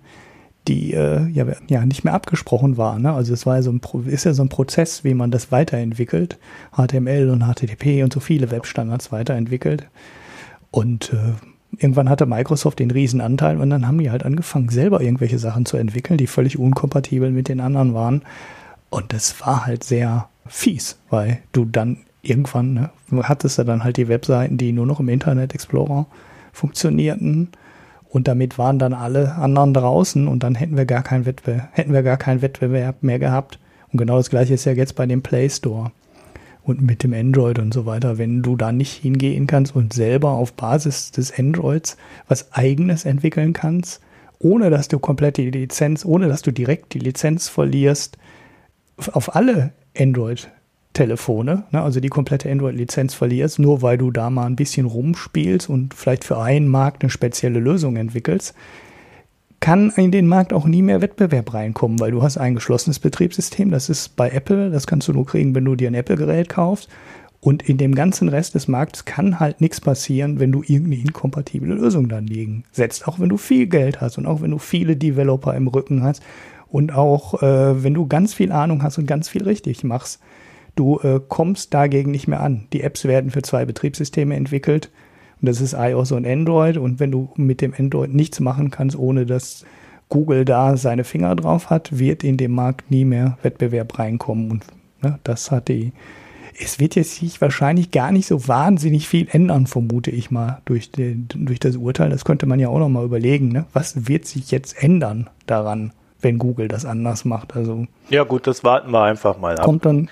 die 0.69 0.95
äh, 0.95 1.27
ja, 1.29 1.47
ja 1.69 1.85
nicht 1.85 2.05
mehr 2.05 2.15
abgesprochen 2.15 2.77
waren. 2.77 3.03
Ne? 3.03 3.13
Also 3.13 3.33
es 3.35 3.47
war 3.47 3.63
so 3.63 3.71
ein, 3.71 3.81
ist 4.07 4.25
ja 4.25 4.33
so 4.33 4.43
ein 4.43 4.49
Prozess, 4.49 5.05
wie 5.05 5.15
man 5.15 5.31
das 5.31 5.53
weiterentwickelt. 5.53 6.39
HTML 6.73 7.31
und 7.31 7.43
HTTP 7.43 8.03
und 8.03 8.13
so 8.13 8.21
viele 8.21 8.51
Webstandards 8.51 9.13
weiterentwickelt. 9.13 9.89
Und 10.71 11.13
äh, 11.13 11.35
irgendwann 11.79 12.09
hatte 12.09 12.27
Microsoft 12.27 12.79
den 12.79 12.91
Riesenanteil 12.91 13.61
und 13.61 13.71
dann 13.71 13.87
haben 13.87 13.99
die 13.99 14.11
halt 14.11 14.25
angefangen, 14.25 14.69
selber 14.71 15.01
irgendwelche 15.01 15.39
Sachen 15.39 15.67
zu 15.67 15.77
entwickeln, 15.77 16.19
die 16.19 16.27
völlig 16.27 16.59
unkompatibel 16.59 17.31
mit 17.31 17.49
den 17.49 17.61
anderen 17.61 17.95
waren. 17.95 18.23
Und 18.91 19.13
das 19.13 19.41
war 19.41 19.67
halt 19.67 19.85
sehr 19.85 20.29
fies, 20.47 20.99
weil 21.11 21.41
du 21.53 21.65
dann 21.65 21.99
irgendwann, 22.23 22.75
ne, 22.75 22.91
hattest 23.25 23.59
du 23.59 23.65
dann 23.65 23.85
halt 23.85 23.97
die 23.97 24.09
Webseiten, 24.09 24.57
die 24.57 24.73
nur 24.73 24.87
noch 24.87 25.01
im 25.01 25.09
Internet 25.09 25.55
Explorer 25.55 26.07
funktionierten 26.55 27.49
und 28.09 28.29
damit 28.29 28.59
waren 28.59 28.79
dann 28.79 28.95
alle 28.95 29.35
anderen 29.35 29.75
draußen 29.75 30.29
und 30.29 30.45
dann 30.45 30.55
hätten 30.55 30.77
wir 30.77 30.87
gar 30.87 31.03
keinen 31.03 31.27
Wettbewerb, 31.27 31.69
hätten 31.73 31.93
wir 31.93 32.05
gar 32.05 32.17
keinen 32.17 32.43
Wettbewerb 32.43 33.03
mehr 33.03 33.19
gehabt. 33.19 33.59
Und 33.93 33.99
genau 33.99 34.19
das 34.19 34.31
gleiche 34.31 34.55
ist 34.55 34.65
ja 34.65 34.73
jetzt 34.73 34.95
bei 34.95 35.05
dem 35.05 35.21
Play 35.21 35.51
Store 35.51 35.91
und 36.63 36.81
mit 36.81 37.03
dem 37.03 37.13
Android 37.13 37.59
und 37.59 37.75
so 37.75 37.87
weiter. 37.87 38.17
Wenn 38.17 38.43
du 38.43 38.55
da 38.55 38.71
nicht 38.71 39.03
hingehen 39.03 39.49
kannst 39.49 39.75
und 39.75 39.93
selber 39.93 40.31
auf 40.31 40.53
Basis 40.53 41.11
des 41.11 41.37
Androids 41.37 41.97
was 42.29 42.53
eigenes 42.53 43.05
entwickeln 43.05 43.53
kannst, 43.53 44.01
ohne 44.39 44.71
dass 44.71 44.87
du 44.87 45.01
komplett 45.01 45.37
die 45.37 45.51
Lizenz, 45.51 46.05
ohne 46.05 46.29
dass 46.29 46.43
du 46.43 46.53
direkt 46.53 46.95
die 46.95 47.01
Lizenz 47.01 47.49
verlierst, 47.49 48.17
auf 49.13 49.35
alle 49.35 49.73
Android 49.99 50.49
Telefone, 50.95 51.65
ne, 51.73 51.83
also 51.83 52.01
die 52.01 52.09
komplette 52.09 52.51
Android-Lizenz 52.51 53.15
verlierst, 53.15 53.59
nur 53.59 53.83
weil 53.83 53.99
du 53.99 54.11
da 54.11 54.31
mal 54.31 54.47
ein 54.47 54.57
bisschen 54.57 54.87
rumspielst 54.87 55.69
und 55.69 55.93
vielleicht 55.93 56.25
für 56.25 56.39
einen 56.39 56.69
Markt 56.69 57.03
eine 57.03 57.11
spezielle 57.11 57.61
Lösung 57.61 57.97
entwickelst, 57.97 58.55
kann 59.61 59.91
in 59.97 60.11
den 60.11 60.27
Markt 60.27 60.53
auch 60.53 60.67
nie 60.67 60.83
mehr 60.83 61.01
Wettbewerb 61.01 61.53
reinkommen, 61.53 61.99
weil 61.99 62.11
du 62.11 62.23
hast 62.23 62.39
ein 62.39 62.55
geschlossenes 62.55 62.99
Betriebssystem, 62.99 63.71
das 63.71 63.89
ist 63.89 64.15
bei 64.17 64.31
Apple, 64.31 64.71
das 64.71 64.87
kannst 64.87 65.09
du 65.09 65.13
nur 65.13 65.27
kriegen, 65.27 65.55
wenn 65.55 65.65
du 65.65 65.75
dir 65.75 65.89
ein 65.89 65.95
Apple-Gerät 65.95 66.49
kaufst. 66.49 66.89
Und 67.41 67.63
in 67.69 67.77
dem 67.77 67.95
ganzen 67.95 68.31
Rest 68.31 68.55
des 68.55 68.69
Marktes 68.69 69.05
kann 69.05 69.39
halt 69.39 69.61
nichts 69.61 69.79
passieren, 69.79 70.41
wenn 70.41 70.51
du 70.51 70.63
irgendeine 70.63 71.03
inkompatible 71.03 71.75
Lösung 71.75 72.09
dann 72.09 72.27
liegen 72.27 72.65
setzt. 72.73 73.07
Auch 73.07 73.19
wenn 73.19 73.29
du 73.29 73.37
viel 73.37 73.67
Geld 73.67 74.01
hast 74.01 74.17
und 74.17 74.25
auch 74.25 74.41
wenn 74.41 74.51
du 74.51 74.59
viele 74.59 74.97
Developer 74.97 75.55
im 75.55 75.69
Rücken 75.69 76.03
hast 76.03 76.23
und 76.69 76.95
auch 76.95 77.43
äh, 77.43 77.85
wenn 77.85 77.93
du 77.93 78.07
ganz 78.07 78.33
viel 78.33 78.51
Ahnung 78.51 78.83
hast 78.83 78.97
und 78.97 79.07
ganz 79.07 79.29
viel 79.29 79.45
richtig 79.45 79.85
machst 79.85 80.21
Du 80.75 80.99
äh, 81.01 81.21
kommst 81.29 81.73
dagegen 81.73 82.11
nicht 82.11 82.27
mehr 82.27 82.41
an. 82.41 82.67
Die 82.73 82.83
Apps 82.83 83.05
werden 83.05 83.31
für 83.31 83.43
zwei 83.43 83.65
Betriebssysteme 83.65 84.35
entwickelt. 84.35 84.91
Und 85.41 85.49
das 85.49 85.61
ist 85.61 85.75
iOS 85.75 86.13
und 86.13 86.27
Android. 86.27 86.77
Und 86.77 87.01
wenn 87.01 87.11
du 87.11 87.31
mit 87.37 87.61
dem 87.61 87.75
Android 87.77 88.13
nichts 88.13 88.41
machen 88.41 88.71
kannst, 88.71 88.99
ohne 88.99 89.27
dass 89.27 89.65
Google 90.09 90.45
da 90.45 90.77
seine 90.77 91.05
Finger 91.05 91.35
drauf 91.37 91.71
hat, 91.71 91.99
wird 91.99 92.25
in 92.25 92.37
dem 92.37 92.53
Markt 92.53 92.91
nie 92.91 93.05
mehr 93.05 93.39
Wettbewerb 93.43 93.99
reinkommen. 93.99 94.51
Und 94.51 94.65
ne, 95.03 95.19
das 95.25 95.51
hat 95.51 95.69
die. 95.69 95.93
Es 96.61 96.79
wird 96.79 96.95
jetzt 96.95 97.17
sich 97.17 97.41
wahrscheinlich 97.41 97.91
gar 97.91 98.13
nicht 98.13 98.27
so 98.27 98.47
wahnsinnig 98.47 99.09
viel 99.09 99.27
ändern, 99.29 99.67
vermute 99.67 100.13
ich 100.13 100.31
mal, 100.31 100.61
durch, 100.67 100.93
den, 100.93 101.27
durch 101.29 101.59
das 101.59 101.77
Urteil. 101.77 102.11
Das 102.11 102.25
könnte 102.25 102.47
man 102.47 102.61
ja 102.61 102.69
auch 102.69 102.79
noch 102.79 102.89
mal 102.89 103.05
überlegen. 103.05 103.49
Ne? 103.49 103.67
Was 103.73 104.07
wird 104.07 104.25
sich 104.25 104.53
jetzt 104.53 104.81
ändern 104.81 105.29
daran, 105.47 105.93
wenn 106.21 106.39
Google 106.39 106.69
das 106.69 106.85
anders 106.85 107.25
macht? 107.25 107.57
Also 107.57 107.87
ja 108.09 108.23
gut, 108.23 108.47
das 108.47 108.63
warten 108.63 108.93
wir 108.93 109.03
einfach 109.03 109.37
mal 109.37 109.57
ab. 109.57 109.65
Kommt 109.65 109.85
dann 109.85 110.09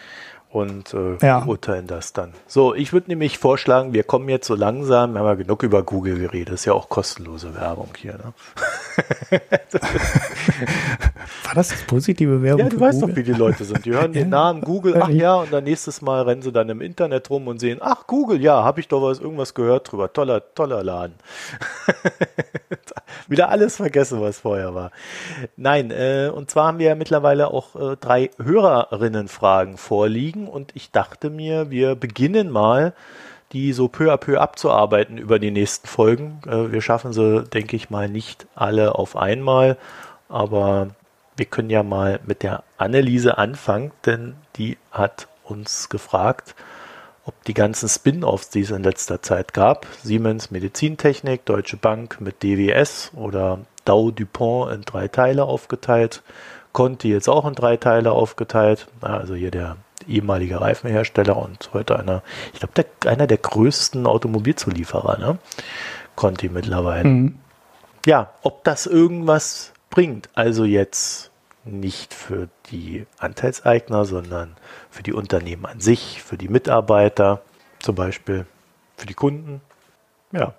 und 0.53 0.93
äh, 0.93 1.17
ja. 1.23 1.47
urteilen 1.47 1.87
das 1.87 2.13
dann. 2.13 2.35
So, 2.47 2.75
ich 2.75 2.93
würde 2.93 3.11
nämlich 3.11 3.39
vorschlagen, 3.39 3.95
wir 3.95 4.05
kommen 4.05 4.29
jetzt 4.29 4.47
so 4.47 4.55
langsam, 4.55 5.15
wir 5.15 5.21
haben 5.21 5.27
ja 5.27 5.35
genug 5.35 5.63
über 5.63 5.83
Google 5.83 6.19
geredet, 6.19 6.53
ist 6.53 6.67
ja 6.67 6.75
auch 6.75 6.91
kostenlose 6.91 7.55
Werbung 7.55 7.89
hier. 7.97 8.13
Ne? 8.13 8.35
War 11.45 11.55
das 11.55 11.69
das 11.69 11.83
positive 11.85 12.43
Werbung? 12.43 12.67
Ja, 12.67 12.69
du 12.69 12.79
weißt 12.79 13.01
Google? 13.01 13.15
doch, 13.15 13.19
wie 13.19 13.25
die 13.25 13.33
Leute 13.33 13.65
sind. 13.65 13.87
Die 13.87 13.93
hören 13.93 14.13
den 14.13 14.29
Namen 14.29 14.61
Google, 14.61 15.01
ach 15.01 15.09
ja, 15.09 15.37
und 15.37 15.51
dann 15.53 15.65
nächstes 15.65 16.03
Mal 16.03 16.21
rennen 16.23 16.43
sie 16.43 16.53
dann 16.53 16.69
im 16.69 16.83
Internet 16.83 17.31
rum 17.31 17.49
und 17.49 17.59
sehen, 17.59 17.79
ach 17.81 18.07
Google, 18.07 18.43
ja, 18.43 18.63
habe 18.63 18.81
ich 18.81 18.89
doch 18.89 19.03
was 19.03 19.21
irgendwas 19.21 19.55
gehört 19.55 19.91
drüber. 19.91 20.13
Toller, 20.13 20.55
toller 20.55 20.85
Laden. 20.85 21.15
Wieder 23.29 23.49
alles 23.49 23.77
vergessen, 23.77 24.21
was 24.21 24.41
vorher 24.41 24.75
war. 24.75 24.91
Nein, 25.57 25.91
äh, 25.91 26.31
und 26.33 26.51
zwar 26.51 26.67
haben 26.67 26.79
wir 26.79 26.89
ja 26.89 26.95
mittlerweile 26.95 27.49
auch 27.49 27.75
äh, 27.77 27.97
drei 27.97 28.31
Hörerinnenfragen 28.43 29.79
vorliegen 29.79 30.42
und 30.49 30.73
ich 30.75 30.91
dachte 30.91 31.31
mir, 31.31 31.71
wir 31.71 31.95
beginnen 31.95 32.51
mal 32.51 32.95
die 33.53 33.73
so 33.73 33.89
peu 33.89 34.11
à 34.13 34.17
peu 34.17 34.41
abzuarbeiten 34.41 35.19
über 35.19 35.39
die 35.39 35.51
nächsten 35.51 35.87
Folgen. 35.87 36.41
Äh, 36.47 36.73
wir 36.73 36.81
schaffen 36.81 37.13
sie, 37.13 37.45
denke 37.45 37.77
ich 37.77 37.91
mal, 37.91 38.09
nicht 38.09 38.47
alle 38.55 38.95
auf 38.95 39.17
einmal, 39.17 39.77
aber 40.29 40.89
wir 41.37 41.47
können 41.47 41.71
ja 41.71 41.83
mal 41.83 42.21
mit 42.27 42.43
der 42.43 42.63
Anneliese 42.79 43.39
anfangen, 43.39 43.93
denn 44.07 44.35
die 44.57 44.79
hat 44.91 45.29
uns 45.45 45.89
gefragt, 45.89 46.55
ob 47.25 47.45
die 47.45 47.55
ganzen 47.55 47.89
Spin-offs, 47.89 48.51
die 48.51 48.63
es 48.63 48.71
in 48.71 48.83
letzter 48.83 49.23
Zeit 49.23 49.53
gab, 49.53 49.87
Siemens 50.03 50.51
Medizintechnik, 50.51 51.45
Deutsche 51.45 51.77
Bank 51.77 52.21
mit 52.21 52.43
DWS 52.43 53.13
oder 53.15 53.61
Dow 53.85 54.11
DuPont 54.11 54.73
in 54.73 54.83
drei 54.83 55.09
Teile 55.09 55.45
aufgeteilt, 55.45 56.23
Conti 56.73 57.11
jetzt 57.11 57.29
auch 57.29 57.47
in 57.47 57.55
drei 57.55 57.77
Teile 57.77 58.13
aufgeteilt, 58.13 58.89
also 59.01 59.35
hier 59.35 59.51
der 59.51 59.77
ehemalige 60.09 60.61
Reifenhersteller 60.61 61.37
und 61.37 61.71
heute 61.73 61.99
einer, 61.99 62.23
ich 62.53 62.61
glaube, 62.61 62.85
einer 63.07 63.27
der 63.27 63.39
größten 63.39 64.07
Automobilzulieferer, 64.07 65.19
ne? 65.19 65.39
Conti 66.17 66.49
mittlerweile. 66.49 67.09
Mhm. 67.09 67.39
Ja, 68.07 68.33
ob 68.43 68.65
das 68.65 68.87
irgendwas 68.87 69.73
bringt, 69.91 70.29
also 70.35 70.65
jetzt 70.65 71.31
nicht 71.65 72.15
für 72.15 72.49
die 72.71 73.07
Anteilseigner, 73.19 74.05
sondern 74.05 74.57
für 74.91 75.03
die 75.03 75.13
Unternehmen 75.13 75.67
an 75.67 75.81
sich, 75.81 76.23
für 76.23 76.37
die 76.37 76.49
Mitarbeiter, 76.49 77.43
zum 77.79 77.95
Beispiel 77.95 78.47
für 78.97 79.07
die 79.07 79.15
Kunden. 79.15 79.61
Ja, 80.33 80.55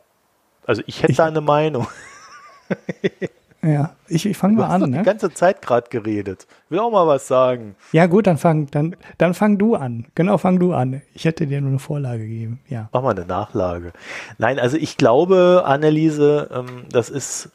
also 0.65 0.81
ich 0.85 1.03
hätte 1.03 1.11
ich, 1.11 1.17
da 1.17 1.25
eine 1.25 1.41
Meinung. 1.41 1.87
Ja, 3.63 3.95
ich, 4.09 4.25
ich 4.25 4.35
fange 4.35 4.57
mal 4.57 4.65
an. 4.65 4.81
Du 4.81 4.85
hast 4.85 4.91
ne? 4.91 4.97
die 4.97 5.03
ganze 5.03 5.33
Zeit 5.33 5.61
gerade 5.61 5.89
geredet. 5.89 6.47
Will 6.67 6.79
auch 6.79 6.91
mal 6.91 7.07
was 7.07 7.27
sagen. 7.27 7.75
Ja 7.93 8.07
gut, 8.07 8.27
dann 8.27 8.37
fang, 8.37 8.67
dann, 8.67 8.95
dann 9.17 9.33
fang 9.33 9.57
du 9.57 9.75
an. 9.75 10.05
Genau, 10.15 10.37
fang 10.37 10.59
du 10.59 10.73
an. 10.73 11.01
Ich 11.13 11.23
hätte 11.23 11.47
dir 11.47 11.61
nur 11.61 11.69
eine 11.69 11.79
Vorlage 11.79 12.23
gegeben. 12.23 12.59
Ja. 12.67 12.89
Mach 12.91 13.01
mal 13.01 13.15
eine 13.15 13.25
Nachlage. 13.25 13.93
Nein, 14.37 14.59
also 14.59 14.75
ich 14.75 14.97
glaube, 14.97 15.63
Anneliese, 15.65 16.49
ähm, 16.53 16.85
das 16.91 17.09
ist 17.09 17.51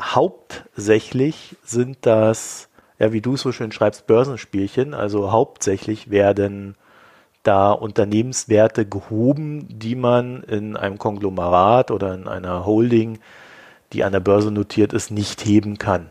hauptsächlich 0.00 1.56
sind 1.62 1.98
das, 2.00 2.68
ja, 2.98 3.12
wie 3.12 3.20
du 3.20 3.34
es 3.34 3.42
so 3.42 3.52
schön 3.52 3.70
schreibst, 3.70 4.08
Börsenspielchen. 4.08 4.94
Also 4.94 5.30
hauptsächlich 5.30 6.10
werden 6.10 6.74
da 7.44 7.70
Unternehmenswerte 7.70 8.84
gehoben, 8.84 9.66
die 9.68 9.94
man 9.94 10.42
in 10.42 10.76
einem 10.76 10.98
Konglomerat 10.98 11.92
oder 11.92 12.14
in 12.14 12.26
einer 12.26 12.66
Holding 12.66 13.18
die 13.92 14.04
an 14.04 14.12
der 14.12 14.20
Börse 14.20 14.50
notiert 14.50 14.92
ist, 14.92 15.10
nicht 15.10 15.44
heben 15.44 15.78
kann. 15.78 16.10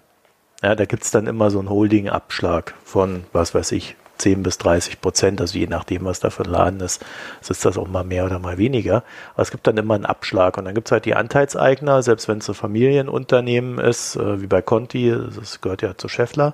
Ja, 0.64 0.76
da 0.76 0.86
gibt 0.86 1.04
es 1.04 1.12
dann 1.12 1.28
immer 1.28 1.50
so 1.50 1.60
einen 1.60 1.70
Holding-Abschlag 1.70 2.76
von, 2.84 3.24
was 3.34 3.56
weiß 3.56 3.72
ich, 3.72 3.96
10 4.22 4.44
bis 4.44 4.60
30 4.60 5.02
Prozent, 5.02 5.42
also 5.42 5.58
je 5.58 5.66
nachdem, 5.66 6.06
was 6.06 6.20
da 6.20 6.30
für 6.30 6.44
ein 6.44 6.52
Laden 6.52 6.80
ist, 6.80 7.04
ist 7.42 7.66
das 7.66 7.78
auch 7.78 7.88
mal 7.88 8.04
mehr 8.04 8.26
oder 8.26 8.38
mal 8.38 8.60
weniger. 8.60 9.04
Aber 9.34 9.42
es 9.42 9.50
gibt 9.50 9.66
dann 9.66 9.78
immer 9.78 9.96
einen 9.96 10.06
Abschlag 10.06 10.58
und 10.58 10.66
dann 10.66 10.76
gibt 10.76 10.88
es 10.88 10.92
halt 10.92 11.06
die 11.06 11.16
Anteilseigner, 11.16 12.04
selbst 12.04 12.28
wenn 12.28 12.38
es 12.38 12.48
ein 12.48 12.54
Familienunternehmen 12.54 13.80
ist, 13.80 14.16
äh, 14.16 14.42
wie 14.42 14.48
bei 14.48 14.62
Conti, 14.62 15.12
das 15.36 15.62
gehört 15.62 15.82
ja 15.82 15.98
zu 15.98 16.08
Scheffler. 16.08 16.54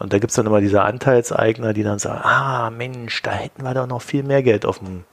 Und 0.00 0.12
da 0.12 0.18
gibt 0.18 0.30
es 0.30 0.36
dann 0.36 0.46
immer 0.46 0.60
diese 0.60 0.82
Anteilseigner, 0.82 1.72
die 1.74 1.82
dann 1.84 1.98
sagen, 1.98 2.22
ah 2.24 2.70
Mensch, 2.70 3.22
da 3.22 3.30
hätten 3.30 3.62
wir 3.62 3.74
doch 3.74 3.86
noch 3.86 4.02
viel 4.02 4.24
mehr 4.24 4.42
Geld 4.42 4.66
auf 4.66 4.80
dem 4.80 5.04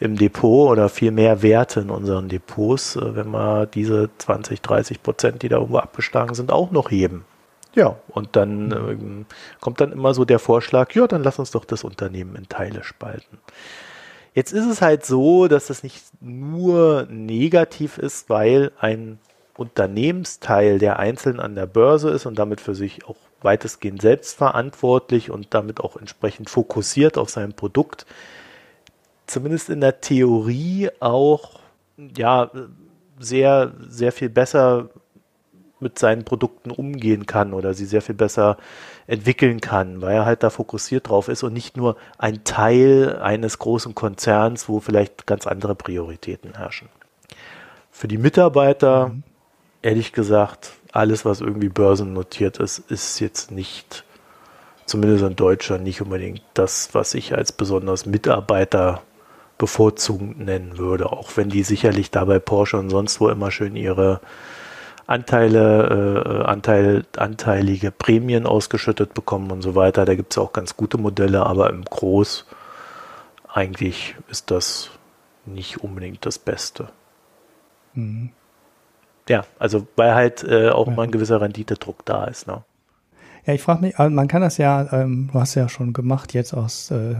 im 0.00 0.16
Depot 0.16 0.70
oder 0.70 0.88
viel 0.88 1.10
mehr 1.10 1.42
Werte 1.42 1.80
in 1.80 1.90
unseren 1.90 2.28
Depots, 2.28 2.96
äh, 2.96 3.16
wenn 3.16 3.30
wir 3.30 3.66
diese 3.66 4.10
20, 4.18 4.60
30 4.60 5.02
Prozent, 5.02 5.42
die 5.42 5.48
da 5.48 5.56
irgendwo 5.56 5.78
abgeschlagen 5.78 6.34
sind, 6.34 6.52
auch 6.52 6.70
noch 6.70 6.90
heben. 6.90 7.24
Ja, 7.74 7.96
und 8.08 8.34
dann 8.34 8.72
äh, 8.72 9.24
kommt 9.60 9.80
dann 9.80 9.92
immer 9.92 10.14
so 10.14 10.24
der 10.24 10.38
Vorschlag, 10.38 10.94
ja, 10.94 11.06
dann 11.06 11.22
lass 11.22 11.38
uns 11.38 11.50
doch 11.50 11.64
das 11.64 11.84
Unternehmen 11.84 12.34
in 12.36 12.48
Teile 12.48 12.82
spalten. 12.82 13.38
Jetzt 14.34 14.52
ist 14.52 14.66
es 14.66 14.82
halt 14.82 15.04
so, 15.04 15.48
dass 15.48 15.66
das 15.66 15.82
nicht 15.82 16.02
nur 16.20 17.06
negativ 17.10 17.98
ist, 17.98 18.30
weil 18.30 18.72
ein 18.78 19.18
Unternehmensteil, 19.56 20.78
der 20.78 20.98
einzeln 20.98 21.40
an 21.40 21.56
der 21.56 21.66
Börse 21.66 22.10
ist 22.10 22.26
und 22.26 22.38
damit 22.38 22.60
für 22.60 22.74
sich 22.74 23.04
auch 23.06 23.16
weitestgehend 23.42 24.00
selbstverantwortlich 24.00 25.30
und 25.30 25.48
damit 25.54 25.80
auch 25.80 25.96
entsprechend 25.96 26.50
fokussiert 26.50 27.18
auf 27.18 27.30
sein 27.30 27.52
Produkt, 27.52 28.06
zumindest 29.28 29.70
in 29.70 29.80
der 29.80 30.00
Theorie 30.00 30.90
auch 31.00 31.60
ja 32.16 32.50
sehr, 33.18 33.72
sehr 33.88 34.12
viel 34.12 34.28
besser 34.28 34.88
mit 35.80 35.98
seinen 35.98 36.24
Produkten 36.24 36.70
umgehen 36.70 37.26
kann 37.26 37.52
oder 37.52 37.72
sie 37.74 37.86
sehr 37.86 38.02
viel 38.02 38.14
besser 38.14 38.56
entwickeln 39.06 39.60
kann, 39.60 40.02
weil 40.02 40.16
er 40.16 40.26
halt 40.26 40.42
da 40.42 40.50
fokussiert 40.50 41.08
drauf 41.08 41.28
ist 41.28 41.42
und 41.42 41.52
nicht 41.52 41.76
nur 41.76 41.96
ein 42.18 42.42
Teil 42.44 43.18
eines 43.22 43.58
großen 43.58 43.94
Konzerns, 43.94 44.68
wo 44.68 44.80
vielleicht 44.80 45.26
ganz 45.26 45.46
andere 45.46 45.74
Prioritäten 45.74 46.56
herrschen. 46.56 46.88
Für 47.90 48.08
die 48.08 48.18
Mitarbeiter, 48.18 49.08
mhm. 49.08 49.22
ehrlich 49.82 50.12
gesagt, 50.12 50.72
alles, 50.92 51.24
was 51.24 51.40
irgendwie 51.40 51.68
börsennotiert 51.68 52.58
ist, 52.58 52.78
ist 52.90 53.20
jetzt 53.20 53.50
nicht, 53.50 54.04
zumindest 54.84 55.24
in 55.24 55.36
Deutschland, 55.36 55.84
nicht 55.84 56.00
unbedingt 56.00 56.42
das, 56.54 56.90
was 56.92 57.14
ich 57.14 57.36
als 57.36 57.52
besonders 57.52 58.04
Mitarbeiter 58.06 59.02
bevorzugend 59.58 60.38
nennen 60.38 60.78
würde, 60.78 61.12
auch 61.12 61.36
wenn 61.36 61.48
die 61.50 61.64
sicherlich 61.64 62.10
dabei 62.10 62.38
Porsche 62.38 62.78
und 62.78 62.90
sonst 62.90 63.20
wo 63.20 63.28
immer 63.28 63.50
schön 63.50 63.76
ihre 63.76 64.20
Anteile, 65.06 66.42
äh, 66.42 66.44
Anteil, 66.44 67.04
anteilige 67.16 67.90
Prämien 67.90 68.46
ausgeschüttet 68.46 69.14
bekommen 69.14 69.50
und 69.50 69.62
so 69.62 69.74
weiter. 69.74 70.04
Da 70.04 70.14
gibt 70.14 70.32
es 70.32 70.38
auch 70.38 70.52
ganz 70.52 70.76
gute 70.76 70.98
Modelle, 70.98 71.46
aber 71.46 71.70
im 71.70 71.84
Groß 71.84 72.46
eigentlich 73.52 74.16
ist 74.28 74.50
das 74.50 74.90
nicht 75.46 75.82
unbedingt 75.82 76.24
das 76.26 76.38
Beste. 76.38 76.90
Mhm. 77.94 78.30
Ja, 79.28 79.44
also 79.58 79.86
weil 79.96 80.14
halt 80.14 80.44
äh, 80.44 80.70
auch 80.70 80.86
ja. 80.86 80.94
mal 80.94 81.02
ein 81.04 81.10
gewisser 81.10 81.40
Renditedruck 81.40 82.04
da 82.04 82.24
ist. 82.24 82.46
Ne? 82.46 82.62
Ja, 83.46 83.54
ich 83.54 83.62
frage 83.62 83.80
mich, 83.80 83.98
also 83.98 84.14
man 84.14 84.28
kann 84.28 84.42
das 84.42 84.58
ja, 84.58 84.92
ähm, 84.92 85.30
du 85.32 85.40
hast 85.40 85.54
ja 85.54 85.68
schon 85.68 85.94
gemacht, 85.94 86.34
jetzt 86.34 86.52
aus 86.52 86.90
äh, 86.90 87.16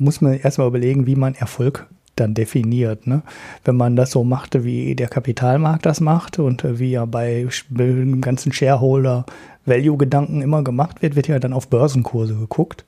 muss 0.00 0.20
man 0.20 0.34
erstmal 0.34 0.66
überlegen, 0.66 1.06
wie 1.06 1.16
man 1.16 1.34
Erfolg 1.34 1.86
dann 2.16 2.34
definiert. 2.34 3.06
Ne? 3.06 3.22
Wenn 3.64 3.76
man 3.76 3.96
das 3.96 4.10
so 4.10 4.24
machte, 4.24 4.64
wie 4.64 4.94
der 4.94 5.08
Kapitalmarkt 5.08 5.86
das 5.86 6.00
macht 6.00 6.38
und 6.38 6.64
wie 6.78 6.92
ja 6.92 7.04
bei 7.04 7.48
dem 7.68 8.20
ganzen 8.20 8.52
Shareholder-Value-Gedanken 8.52 10.42
immer 10.42 10.62
gemacht 10.62 11.02
wird, 11.02 11.16
wird 11.16 11.28
ja 11.28 11.38
dann 11.38 11.52
auf 11.52 11.68
Börsenkurse 11.68 12.34
geguckt. 12.34 12.84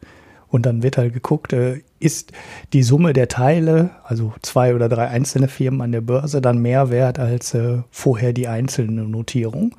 Und 0.48 0.66
dann 0.66 0.82
wird 0.82 0.98
halt 0.98 1.14
geguckt, 1.14 1.55
äh, 1.55 1.80
ist 1.98 2.32
die 2.74 2.82
Summe 2.82 3.14
der 3.14 3.28
Teile, 3.28 3.90
also 4.05 4.34
zwei 4.43 4.74
oder 4.74 4.90
drei 4.90 5.09
einzelne 5.09 5.48
Firmen 5.48 5.80
an 5.80 5.93
der 5.93 6.02
Börse, 6.02 6.43
dann 6.43 6.59
mehr 6.59 6.90
wert 6.90 7.18
als 7.18 7.55
äh, 7.55 7.78
vorher 7.90 8.34
die 8.34 8.48
einzelne 8.48 9.05
Notierung. 9.05 9.74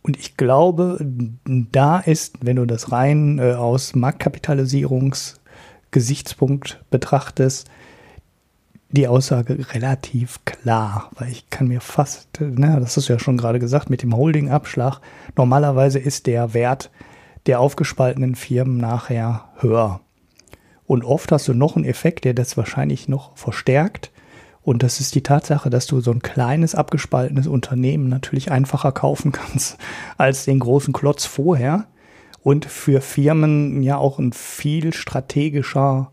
Und 0.00 0.16
ich 0.16 0.38
glaube, 0.38 0.98
da 1.44 1.98
ist, 1.98 2.38
wenn 2.40 2.56
du 2.56 2.64
das 2.64 2.92
rein 2.92 3.38
äh, 3.38 3.52
aus 3.52 3.94
Marktkapitalisierungs- 3.94 5.36
Gesichtspunkt 5.90 6.82
betrachtest, 6.90 7.68
die 8.90 9.08
Aussage 9.08 9.58
relativ 9.72 10.44
klar, 10.44 11.10
weil 11.18 11.30
ich 11.30 11.50
kann 11.50 11.68
mir 11.68 11.80
fast, 11.80 12.40
ne, 12.40 12.78
das 12.80 12.96
hast 12.96 13.08
du 13.08 13.12
ja 13.12 13.18
schon 13.18 13.36
gerade 13.36 13.58
gesagt, 13.58 13.90
mit 13.90 14.02
dem 14.02 14.16
Holding-Abschlag, 14.16 15.00
normalerweise 15.36 15.98
ist 15.98 16.26
der 16.26 16.54
Wert 16.54 16.90
der 17.46 17.60
aufgespaltenen 17.60 18.34
Firmen 18.34 18.76
nachher 18.76 19.46
höher. 19.58 20.00
Und 20.86 21.04
oft 21.04 21.32
hast 21.32 21.48
du 21.48 21.54
noch 21.54 21.76
einen 21.76 21.84
Effekt, 21.84 22.24
der 22.24 22.34
das 22.34 22.56
wahrscheinlich 22.56 23.08
noch 23.08 23.36
verstärkt. 23.36 24.12
Und 24.62 24.82
das 24.82 25.00
ist 25.00 25.14
die 25.14 25.22
Tatsache, 25.22 25.70
dass 25.70 25.86
du 25.86 26.00
so 26.00 26.10
ein 26.10 26.22
kleines 26.22 26.74
abgespaltenes 26.74 27.46
Unternehmen 27.46 28.08
natürlich 28.08 28.50
einfacher 28.50 28.92
kaufen 28.92 29.32
kannst 29.32 29.78
als 30.16 30.44
den 30.44 30.58
großen 30.58 30.92
Klotz 30.92 31.24
vorher 31.24 31.86
und 32.46 32.64
für 32.64 33.00
Firmen 33.00 33.82
ja 33.82 33.96
auch 33.96 34.20
ein 34.20 34.32
viel 34.32 34.92
strategischer 34.92 36.12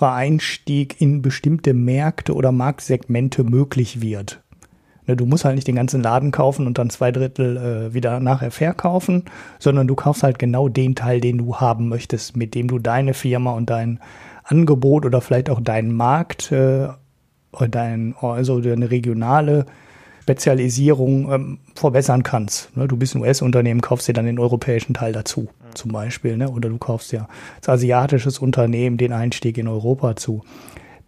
Einstieg 0.00 1.00
in 1.00 1.22
bestimmte 1.22 1.72
Märkte 1.72 2.34
oder 2.34 2.50
Marktsegmente 2.50 3.44
möglich 3.44 4.00
wird. 4.00 4.42
Ne, 5.06 5.14
du 5.14 5.24
musst 5.24 5.44
halt 5.44 5.54
nicht 5.54 5.68
den 5.68 5.76
ganzen 5.76 6.02
Laden 6.02 6.32
kaufen 6.32 6.66
und 6.66 6.78
dann 6.78 6.90
zwei 6.90 7.12
Drittel 7.12 7.56
äh, 7.56 7.94
wieder 7.94 8.18
nachher 8.18 8.50
verkaufen, 8.50 9.26
sondern 9.60 9.86
du 9.86 9.94
kaufst 9.94 10.24
halt 10.24 10.40
genau 10.40 10.68
den 10.68 10.96
Teil, 10.96 11.20
den 11.20 11.38
du 11.38 11.58
haben 11.58 11.88
möchtest, 11.88 12.36
mit 12.36 12.56
dem 12.56 12.66
du 12.66 12.80
deine 12.80 13.14
Firma 13.14 13.52
und 13.52 13.70
dein 13.70 14.00
Angebot 14.42 15.06
oder 15.06 15.20
vielleicht 15.20 15.48
auch 15.48 15.60
deinen 15.60 15.92
Markt, 15.94 16.50
äh, 16.50 16.88
dein, 17.70 18.16
also 18.20 18.60
deine 18.60 18.90
regionale 18.90 19.64
Spezialisierung 20.28 21.32
ähm, 21.32 21.58
verbessern 21.74 22.24
kannst. 22.24 22.76
Ne? 22.76 22.86
Du 22.88 22.96
bist 22.96 23.14
ein 23.14 23.22
US-Unternehmen, 23.22 23.80
kaufst 23.80 24.08
dir 24.08 24.12
dann 24.12 24.26
den 24.26 24.40
europäischen 24.40 24.92
Teil 24.92 25.12
dazu. 25.12 25.48
Zum 25.78 25.92
Beispiel. 25.92 26.36
Ne? 26.36 26.50
Oder 26.50 26.68
du 26.68 26.76
kaufst 26.76 27.12
ja 27.12 27.28
als 27.56 27.68
asiatisches 27.68 28.38
Unternehmen 28.38 28.98
den 28.98 29.12
Einstieg 29.12 29.56
in 29.56 29.68
Europa 29.68 30.16
zu. 30.16 30.42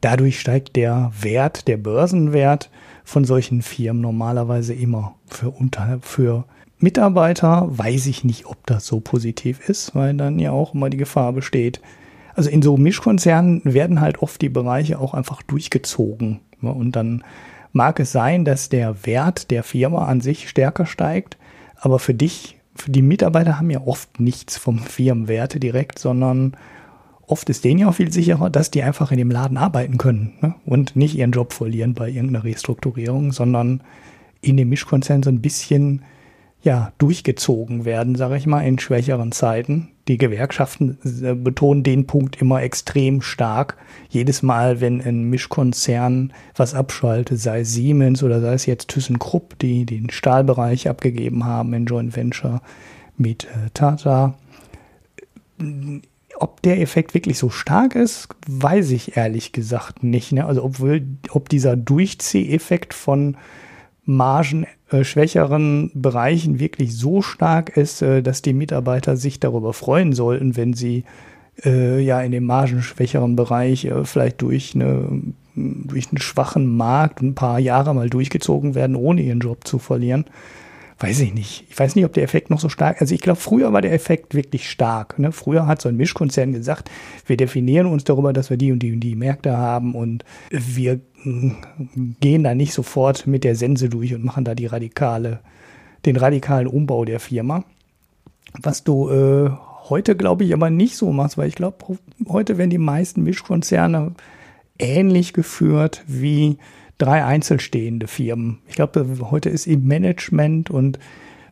Dadurch 0.01 0.41
steigt 0.41 0.77
der 0.77 1.13
Wert, 1.21 1.69
der 1.69 1.77
Börsenwert 1.77 2.71
von 3.05 3.25
solchen 3.25 3.61
Firmen 3.61 4.01
normalerweise 4.01 4.73
immer. 4.73 5.17
Für, 5.27 5.51
unter, 5.51 5.99
für 6.01 6.45
Mitarbeiter 6.79 7.67
weiß 7.71 8.07
ich 8.07 8.25
nicht, 8.25 8.47
ob 8.47 8.65
das 8.67 8.87
so 8.87 9.01
positiv 9.01 9.69
ist, 9.69 9.95
weil 9.95 10.15
dann 10.15 10.39
ja 10.39 10.53
auch 10.53 10.75
immer 10.75 10.89
die 10.89 10.97
Gefahr 10.97 11.33
besteht. 11.35 11.81
Also 12.35 12.49
in 12.49 12.63
so 12.63 12.79
Mischkonzernen 12.79 13.61
werden 13.65 14.01
halt 14.01 14.23
oft 14.23 14.41
die 14.41 14.49
Bereiche 14.49 14.99
auch 14.99 15.13
einfach 15.13 15.43
durchgezogen. 15.43 16.41
Ne? 16.61 16.73
Und 16.73 16.97
dann 16.97 17.23
mag 17.73 18.01
es 18.01 18.13
sein, 18.13 18.45
dass 18.45 18.69
der 18.69 19.05
Wert 19.05 19.51
der 19.51 19.63
Firma 19.63 20.07
an 20.07 20.21
sich 20.21 20.49
stärker 20.49 20.87
steigt, 20.87 21.37
aber 21.77 21.99
für 21.99 22.15
dich, 22.15 22.60
die 22.87 23.03
Mitarbeiter 23.03 23.59
haben 23.59 23.71
ja 23.71 23.81
oft 23.81 24.21
nichts 24.21 24.57
vom 24.57 24.79
Firmenwerte 24.79 25.61
direkt, 25.61 25.99
sondern 25.99 26.57
oft 27.27 27.49
ist 27.49 27.65
denen 27.65 27.81
ja 27.81 27.89
auch 27.89 27.95
viel 27.95 28.13
sicherer, 28.13 28.51
dass 28.51 28.71
die 28.71 28.83
einfach 28.83 29.13
in 29.13 29.19
dem 29.19 29.31
Laden 29.31 29.57
arbeiten 29.57 29.99
können 29.99 30.35
ne? 30.41 30.55
und 30.65 30.97
nicht 30.97 31.17
ihren 31.17 31.33
Job 31.33 31.53
verlieren 31.53 31.95
bei 31.95 32.09
irgendeiner 32.09 32.45
Restrukturierung, 32.45 33.33
sondern 33.33 33.83
in 34.41 34.57
dem 34.57 34.69
Mischkonzern 34.69 35.23
so 35.23 35.31
ein 35.31 35.41
bisschen 35.41 36.03
ja, 36.63 36.93
durchgezogen 36.99 37.85
werden, 37.85 38.17
sage 38.17 38.37
ich 38.37 38.47
mal, 38.47 38.61
in 38.61 38.79
schwächeren 38.79 39.33
Zeiten. 39.33 39.89
Die 40.09 40.19
Gewerkschaften 40.19 40.99
äh, 41.23 41.35
betonen 41.35 41.83
den 41.83 42.07
Punkt 42.07 42.41
immer 42.41 42.63
extrem 42.63 43.23
stark. 43.23 43.77
Jedes 44.09 44.43
Mal, 44.43 44.81
wenn 44.81 45.01
ein 45.01 45.25
Mischkonzern 45.25 46.33
was 46.57 46.75
abschaltet, 46.75 47.41
sei 47.41 47.61
es 47.61 47.73
Siemens 47.73 48.23
oder 48.23 48.41
sei 48.41 48.55
es 48.55 48.67
jetzt 48.67 48.89
ThyssenKrupp, 48.89 49.59
die 49.59 49.87
den 49.87 50.11
Stahlbereich 50.11 50.89
abgegeben 50.89 51.45
haben 51.45 51.73
in 51.73 51.87
Joint 51.87 52.15
Venture 52.17 52.61
mit 53.17 53.45
äh, 53.45 53.71
Tata, 53.73 54.35
ob 56.41 56.63
der 56.63 56.81
Effekt 56.81 57.15
wirklich 57.15 57.39
so 57.39 57.51
stark 57.51 57.95
ist, 57.95 58.29
weiß 58.47 58.91
ich 58.93 59.17
ehrlich 59.17 59.53
gesagt 59.53 60.03
nicht. 60.03 60.33
Ne? 60.33 60.47
Also 60.47 60.65
obwohl, 60.65 61.07
ob 61.31 61.49
dieser 61.49 61.77
Durchzieheffekt 61.77 62.95
von 62.95 63.37
margenschwächeren 64.17 65.91
Bereichen 65.95 66.59
wirklich 66.59 66.97
so 66.97 67.23
stark 67.23 67.77
ist, 67.77 68.03
äh, 68.03 68.23
dass 68.23 68.43
die 68.43 68.53
Mitarbeiter 68.53 69.17
sich 69.17 69.41
darüber 69.41 69.73
freuen 69.73 70.13
sollten, 70.13 70.57
wenn 70.57 70.75
sie 70.75 71.05
äh, 71.65 72.01
ja 72.01 72.21
in 72.21 72.33
dem 72.33 72.45
margenschwächeren 72.45 73.37
Bereich 73.37 73.85
äh, 73.85 74.05
vielleicht 74.05 74.43
durch 74.43 74.75
eine 74.75 75.23
durch 75.55 76.09
einen 76.09 76.21
schwachen 76.21 76.77
Markt 76.77 77.21
ein 77.23 77.35
paar 77.35 77.59
Jahre 77.59 77.95
mal 77.95 78.09
durchgezogen 78.09 78.75
werden, 78.75 78.97
ohne 78.97 79.21
ihren 79.21 79.41
Job 79.41 79.67
zu 79.67 79.79
verlieren 79.79 80.25
weiß 81.01 81.21
ich 81.21 81.33
nicht. 81.33 81.65
Ich 81.71 81.79
weiß 81.79 81.97
nicht, 81.97 82.05
ob 82.05 82.13
der 82.13 82.23
Effekt 82.23 82.51
noch 82.51 82.61
so 82.61 82.69
stark, 82.69 83.01
also 83.01 83.15
ich 83.15 83.23
glaube, 83.23 83.41
früher 83.41 83.73
war 83.73 83.81
der 83.81 83.93
Effekt 83.93 84.35
wirklich 84.35 84.69
stark. 84.71 85.19
Ne? 85.19 85.33
Früher 85.33 85.67
hat 85.67 85.81
so 85.81 85.89
ein 85.89 85.97
Mischkonzern 85.97 86.53
gesagt, 86.53 86.91
wir 87.27 87.39
definieren 87.39 87.87
uns 87.87 88.05
darüber, 88.05 88.35
dass 88.35 88.51
wir 88.51 88.59
die 88.59 88.71
und 88.71 88.81
die 88.81 88.93
und 88.93 89.01
die 89.01 89.17
Märkte 89.17 89.57
haben 89.57 89.95
und 89.95 90.25
wir 90.51 91.01
gehen 91.25 92.45
da 92.45 92.55
nicht 92.55 92.73
sofort 92.73 93.27
mit 93.27 93.45
der 93.45 93.55
Sense 93.55 93.89
durch 93.89 94.15
und 94.15 94.25
machen 94.25 94.45
da 94.45 94.55
die 94.55 94.67
radikale, 94.67 95.41
den 96.07 96.17
radikalen 96.17 96.67
Umbau 96.67 97.05
der 97.05 97.21
Firma. 97.21 97.65
Was 98.61 98.85
du 98.85 99.11
äh, 99.11 99.51
heute, 99.89 100.17
glaube 100.17 100.45
ich, 100.45 100.55
aber 100.55 100.71
nicht 100.71 100.97
so 100.97 101.13
machst, 101.13 101.39
weil 101.39 101.49
ich 101.49 101.55
glaube, 101.55 101.99
heute 102.29 102.59
werden 102.59 102.71
die 102.71 102.79
meisten 102.79 103.23
Mischkonzerne 103.23 104.15
ähnlich 104.79 105.33
geführt 105.33 106.03
wie 106.07 106.59
drei 106.99 107.25
einzelstehende 107.25 108.07
Firmen. 108.07 108.59
Ich 108.67 108.75
glaube, 108.75 109.07
heute 109.31 109.51
ist 109.51 109.67
im 109.67 109.87
Management 109.87 110.71
und 110.71 110.99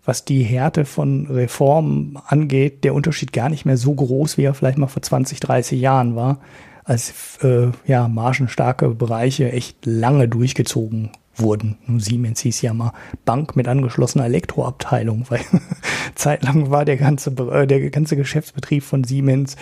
was 0.04 0.24
die 0.24 0.42
Härte 0.42 0.86
von 0.86 1.26
Reformen 1.26 2.18
angeht, 2.26 2.84
der 2.84 2.94
Unterschied 2.94 3.32
gar 3.32 3.50
nicht 3.50 3.66
mehr 3.66 3.76
so 3.76 3.94
groß, 3.94 4.38
wie 4.38 4.44
er 4.44 4.54
vielleicht 4.54 4.78
mal 4.78 4.86
vor 4.86 5.02
20, 5.02 5.40
30 5.40 5.78
Jahren 5.80 6.16
war, 6.16 6.40
als 6.88 7.38
äh, 7.42 7.68
ja, 7.86 8.08
margenstarke 8.08 8.88
Bereiche 8.88 9.52
echt 9.52 9.84
lange 9.84 10.26
durchgezogen 10.26 11.10
wurden. 11.36 11.76
Siemens 11.98 12.40
hieß 12.40 12.62
ja 12.62 12.72
mal 12.72 12.92
Bank 13.24 13.54
mit 13.56 13.68
angeschlossener 13.68 14.24
Elektroabteilung, 14.24 15.26
weil 15.28 15.40
zeitlang 16.14 16.70
war 16.70 16.84
der 16.84 16.96
ganze, 16.96 17.30
äh, 17.30 17.66
der 17.66 17.90
ganze 17.90 18.16
Geschäftsbetrieb 18.16 18.82
von 18.82 19.04
Siemens 19.04 19.56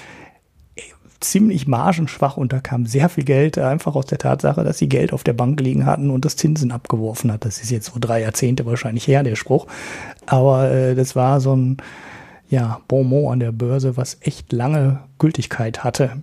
ziemlich 1.18 1.66
margenschwach 1.66 2.36
und 2.36 2.52
da 2.52 2.60
kam 2.60 2.86
sehr 2.86 3.08
viel 3.08 3.24
Geld 3.24 3.58
einfach 3.58 3.96
aus 3.96 4.06
der 4.06 4.18
Tatsache, 4.18 4.62
dass 4.62 4.78
sie 4.78 4.88
Geld 4.88 5.12
auf 5.12 5.24
der 5.24 5.32
Bank 5.32 5.60
liegen 5.60 5.86
hatten 5.86 6.10
und 6.10 6.24
das 6.24 6.36
Zinsen 6.36 6.70
abgeworfen 6.70 7.32
hat. 7.32 7.44
Das 7.44 7.58
ist 7.58 7.70
jetzt 7.70 7.92
so 7.92 7.98
drei 7.98 8.20
Jahrzehnte 8.20 8.66
wahrscheinlich 8.66 9.08
her, 9.08 9.22
der 9.24 9.34
Spruch. 9.34 9.66
Aber 10.26 10.70
äh, 10.70 10.94
das 10.94 11.16
war 11.16 11.40
so 11.40 11.56
ein 11.56 11.78
ja, 12.48 12.80
Bonmot 12.86 13.32
an 13.32 13.40
der 13.40 13.50
Börse, 13.50 13.96
was 13.96 14.18
echt 14.20 14.52
lange 14.52 15.00
Gültigkeit 15.18 15.82
hatte. 15.82 16.22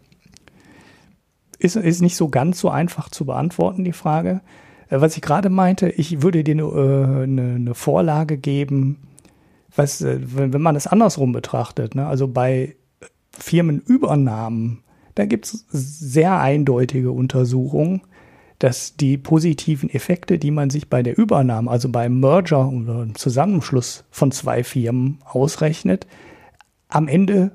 Ist, 1.63 1.75
ist 1.75 2.01
nicht 2.01 2.15
so 2.15 2.29
ganz 2.29 2.59
so 2.59 2.69
einfach 2.69 3.09
zu 3.09 3.25
beantworten, 3.25 3.83
die 3.83 3.93
Frage. 3.93 4.41
Äh, 4.89 5.01
was 5.01 5.15
ich 5.15 5.21
gerade 5.21 5.49
meinte, 5.49 5.89
ich 5.89 6.21
würde 6.21 6.43
dir 6.43 6.53
eine, 6.53 6.63
äh, 6.63 7.23
eine, 7.23 7.55
eine 7.55 7.75
Vorlage 7.75 8.37
geben, 8.37 8.97
was, 9.75 10.01
äh, 10.01 10.19
wenn, 10.21 10.53
wenn 10.53 10.61
man 10.61 10.75
es 10.75 10.87
andersrum 10.87 11.31
betrachtet, 11.31 11.95
ne? 11.95 12.05
also 12.05 12.27
bei 12.27 12.75
Firmenübernahmen 13.31 14.83
da 15.15 15.25
gibt 15.25 15.45
es 15.45 15.65
sehr 15.69 16.39
eindeutige 16.39 17.11
Untersuchungen, 17.11 18.01
dass 18.59 18.95
die 18.95 19.17
positiven 19.17 19.89
Effekte, 19.89 20.39
die 20.39 20.51
man 20.51 20.69
sich 20.69 20.89
bei 20.89 21.03
der 21.03 21.17
Übernahme, 21.17 21.69
also 21.69 21.89
beim 21.89 22.19
Merger 22.19 22.69
oder 22.69 23.07
Zusammenschluss 23.13 24.05
von 24.09 24.31
zwei 24.31 24.63
Firmen 24.63 25.19
ausrechnet, 25.25 26.07
am 26.87 27.07
Ende 27.07 27.51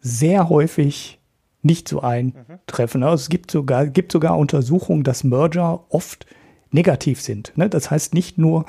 sehr 0.00 0.48
häufig 0.48 1.19
nicht 1.62 1.88
so 1.88 2.00
eintreffen. 2.00 3.02
Also 3.02 3.22
es 3.22 3.28
gibt 3.28 3.50
sogar, 3.50 3.86
gibt 3.86 4.12
sogar 4.12 4.38
Untersuchungen, 4.38 5.02
dass 5.02 5.24
Merger 5.24 5.84
oft 5.90 6.26
negativ 6.70 7.20
sind. 7.20 7.52
Ne? 7.56 7.68
Das 7.68 7.90
heißt 7.90 8.14
nicht 8.14 8.38
nur, 8.38 8.64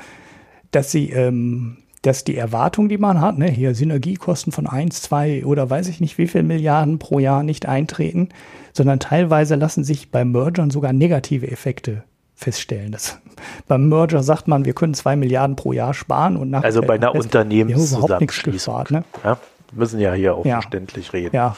dass 0.72 0.91
sie 0.91 1.11
ähm, 1.11 1.77
dass 2.01 2.23
die 2.23 2.35
Erwartung, 2.35 2.89
die 2.89 2.97
man 2.97 3.22
hat, 3.22 3.38
ne, 3.38 3.47
hier 3.47 3.76
Synergiekosten 3.76 4.51
von 4.51 4.65
eins, 4.65 5.01
zwei 5.01 5.45
oder 5.45 5.69
weiß 5.69 5.88
ich 5.88 6.01
nicht 6.01 6.18
wie 6.18 6.27
viel 6.27 6.43
Milliarden 6.43 6.97
pro 6.97 7.19
Jahr 7.19 7.43
nicht 7.43 7.68
eintreten, 7.68 8.30
sondern 8.73 8.99
teilweise 8.99 9.55
lassen 9.55 9.84
sich 9.84 10.09
bei 10.09 10.26
Mergern 10.26 10.72
sogar 10.72 10.93
negative 10.93 11.51
Effekte 11.51 12.03
feststellen. 12.34 12.91
Das, 12.91 13.19
beim 13.68 13.88
Merger 13.88 14.23
sagt 14.23 14.47
man, 14.47 14.65
wir 14.65 14.73
können 14.73 14.95
zwei 14.95 15.15
Milliarden 15.15 15.55
pro 15.55 15.73
Jahr 15.73 15.93
sparen 15.93 16.38
und 16.38 16.49
nachher 16.49 16.65
also 16.65 16.81
bei 16.81 16.95
einer 16.95 17.13
Unternehmenszusammenschließung. 17.13 18.85
Ne? 18.89 19.03
Ja, 19.23 19.38
wir 19.72 19.80
müssen 19.80 19.99
ja 19.99 20.13
hier 20.13 20.35
auch 20.35 20.45
ja. 20.45 20.55
verständlich 20.55 21.13
reden. 21.13 21.35
Ja. 21.35 21.55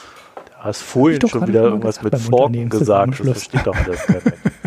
Hast 0.64 0.82
vorhin 0.82 1.28
schon 1.28 1.46
wieder 1.46 1.64
irgendwas 1.64 2.02
mit 2.02 2.18
Forken 2.18 2.70
gesagt, 2.70 3.20
das 3.20 3.44
versteht 3.44 3.68
doch 3.68 3.76
alles 3.76 4.02
kein 4.04 4.22
Mensch. 4.24 4.38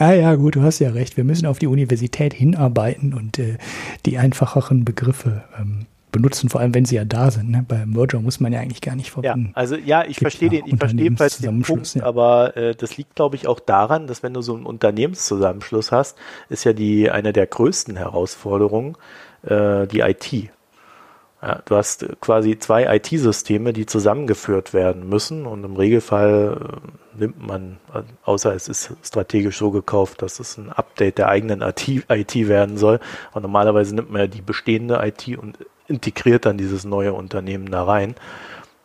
Ah 0.00 0.12
ja, 0.12 0.36
gut, 0.36 0.54
du 0.54 0.62
hast 0.62 0.78
ja 0.78 0.90
recht. 0.90 1.16
Wir 1.16 1.24
müssen 1.24 1.44
auf 1.44 1.58
die 1.58 1.66
Universität 1.66 2.32
hinarbeiten 2.32 3.14
und 3.14 3.40
äh, 3.40 3.58
die 4.06 4.16
einfacheren 4.16 4.84
Begriffe 4.84 5.42
ähm, 5.58 5.86
benutzen, 6.12 6.48
vor 6.48 6.60
allem 6.60 6.72
wenn 6.72 6.84
sie 6.84 6.94
ja 6.94 7.04
da 7.04 7.32
sind. 7.32 7.50
Ne? 7.50 7.64
Bei 7.66 7.84
Merger 7.84 8.20
muss 8.20 8.38
man 8.38 8.52
ja 8.52 8.60
eigentlich 8.60 8.80
gar 8.80 8.94
nicht 8.94 9.10
verbinden. 9.10 9.46
Ja, 9.48 9.56
also 9.56 9.74
ja, 9.74 10.04
ich 10.04 10.18
verstehe 10.18 10.50
den, 10.50 10.66
ich 10.66 10.76
verstehe 10.76 11.02
jedenfalls 11.02 11.38
den 11.38 11.62
Punkt, 11.62 11.96
ja. 11.96 12.04
aber 12.04 12.56
äh, 12.56 12.76
das 12.76 12.96
liegt, 12.96 13.16
glaube 13.16 13.34
ich, 13.34 13.48
auch 13.48 13.58
daran, 13.58 14.06
dass 14.06 14.22
wenn 14.22 14.34
du 14.34 14.40
so 14.40 14.54
einen 14.54 14.66
Unternehmenszusammenschluss 14.66 15.90
hast, 15.90 16.16
ist 16.48 16.62
ja 16.62 16.72
die 16.72 17.10
eine 17.10 17.32
der 17.32 17.48
größten 17.48 17.96
Herausforderungen 17.96 18.96
äh, 19.42 19.88
die 19.88 20.00
IT. 20.00 20.50
Ja, 21.40 21.62
du 21.64 21.76
hast 21.76 22.04
quasi 22.20 22.58
zwei 22.58 22.96
IT-Systeme, 22.96 23.72
die 23.72 23.86
zusammengeführt 23.86 24.74
werden 24.74 25.08
müssen 25.08 25.46
und 25.46 25.62
im 25.62 25.76
Regelfall 25.76 26.80
äh, 27.16 27.20
nimmt 27.20 27.46
man, 27.46 27.78
außer 28.24 28.54
es 28.54 28.66
ist 28.68 28.92
strategisch 29.04 29.58
so 29.58 29.70
gekauft, 29.70 30.22
dass 30.22 30.40
es 30.40 30.56
ein 30.56 30.72
Update 30.72 31.18
der 31.18 31.28
eigenen 31.28 31.62
IT, 31.62 32.48
werden 32.48 32.76
soll. 32.76 32.98
Und 33.34 33.42
normalerweise 33.42 33.94
nimmt 33.94 34.10
man 34.10 34.22
ja 34.22 34.26
die 34.26 34.42
bestehende 34.42 35.00
IT 35.04 35.38
und 35.38 35.58
integriert 35.86 36.44
dann 36.44 36.58
dieses 36.58 36.84
neue 36.84 37.12
Unternehmen 37.12 37.70
da 37.70 37.84
rein. 37.84 38.16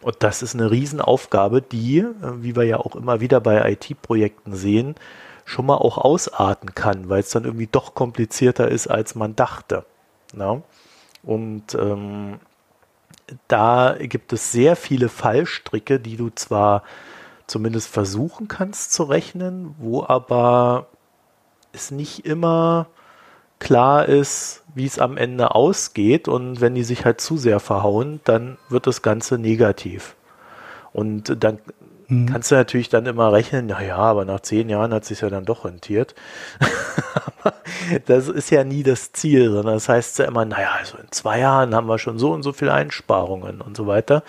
Und 0.02 0.18
das 0.20 0.44
ist 0.44 0.54
eine 0.54 0.70
Riesenaufgabe, 0.70 1.64
die, 1.64 2.00
äh, 2.00 2.06
wie 2.38 2.56
wir 2.56 2.66
ja 2.66 2.78
auch 2.78 2.96
immer 2.96 3.20
wieder 3.20 3.42
bei 3.42 3.72
IT-Projekten 3.72 4.54
sehen, 4.56 4.94
schon 5.44 5.66
mal 5.66 5.78
auch 5.78 5.98
ausarten 5.98 6.76
kann, 6.76 7.10
weil 7.10 7.22
es 7.22 7.32
dann 7.32 7.46
irgendwie 7.46 7.68
doch 7.72 7.96
komplizierter 7.96 8.68
ist, 8.70 8.88
als 8.88 9.16
man 9.16 9.36
dachte. 9.36 9.86
Na? 10.34 10.62
Und 11.24 11.74
ähm, 11.76 12.40
da 13.48 13.96
gibt 14.00 14.34
es 14.34 14.52
sehr 14.52 14.76
viele 14.76 15.10
Fallstricke, 15.10 16.00
die 16.00 16.18
du 16.18 16.30
zwar 16.30 16.84
zumindest 17.48 17.88
versuchen 17.88 18.48
kannst 18.48 18.94
zu 18.94 19.04
rechnen, 19.04 19.76
wo 19.80 20.04
aber 20.04 20.88
es 21.72 21.92
nicht 21.92 22.26
immer 22.26 22.88
klar 23.60 24.06
ist, 24.08 24.64
wie 24.76 24.86
es 24.86 25.00
am 25.00 25.18
Ende 25.18 25.56
ausgeht. 25.56 26.28
Und 26.28 26.62
wenn 26.62 26.76
die 26.76 26.84
sich 26.84 27.06
halt 27.06 27.22
zu 27.22 27.38
sehr 27.38 27.60
verhauen, 27.60 28.20
dann 28.26 28.58
wird 28.70 28.88
das 28.88 29.02
Ganze 29.02 29.38
negativ. 29.38 30.16
Und 30.92 31.44
dann 31.44 31.60
mhm. 32.08 32.28
kannst 32.28 32.52
du 32.52 32.56
natürlich 32.56 32.90
dann 32.90 33.06
immer 33.06 33.32
rechnen, 33.32 33.68
naja, 33.68 33.98
aber 33.98 34.26
nach 34.26 34.42
zehn 34.42 34.70
Jahren 34.70 34.94
hat 34.94 35.06
sich 35.06 35.22
ja 35.22 35.30
dann 35.30 35.46
doch 35.46 35.66
rentiert. 35.66 36.16
das 38.06 38.28
ist 38.28 38.50
ja 38.50 38.64
nie 38.64 38.84
das 38.84 39.12
Ziel, 39.12 39.52
sondern 39.52 39.76
das 39.76 39.90
heißt 39.90 40.20
ja 40.20 40.26
immer, 40.26 40.46
naja, 40.46 40.72
also 40.80 40.98
in 40.98 41.12
zwei 41.12 41.40
Jahren 41.40 41.76
haben 41.76 41.88
wir 41.88 42.00
schon 42.00 42.20
so 42.20 42.32
und 42.32 42.44
so 42.44 42.54
viele 42.54 42.74
Einsparungen 42.74 43.62
und 43.62 43.78
so 43.78 43.88
weiter. 43.88 44.24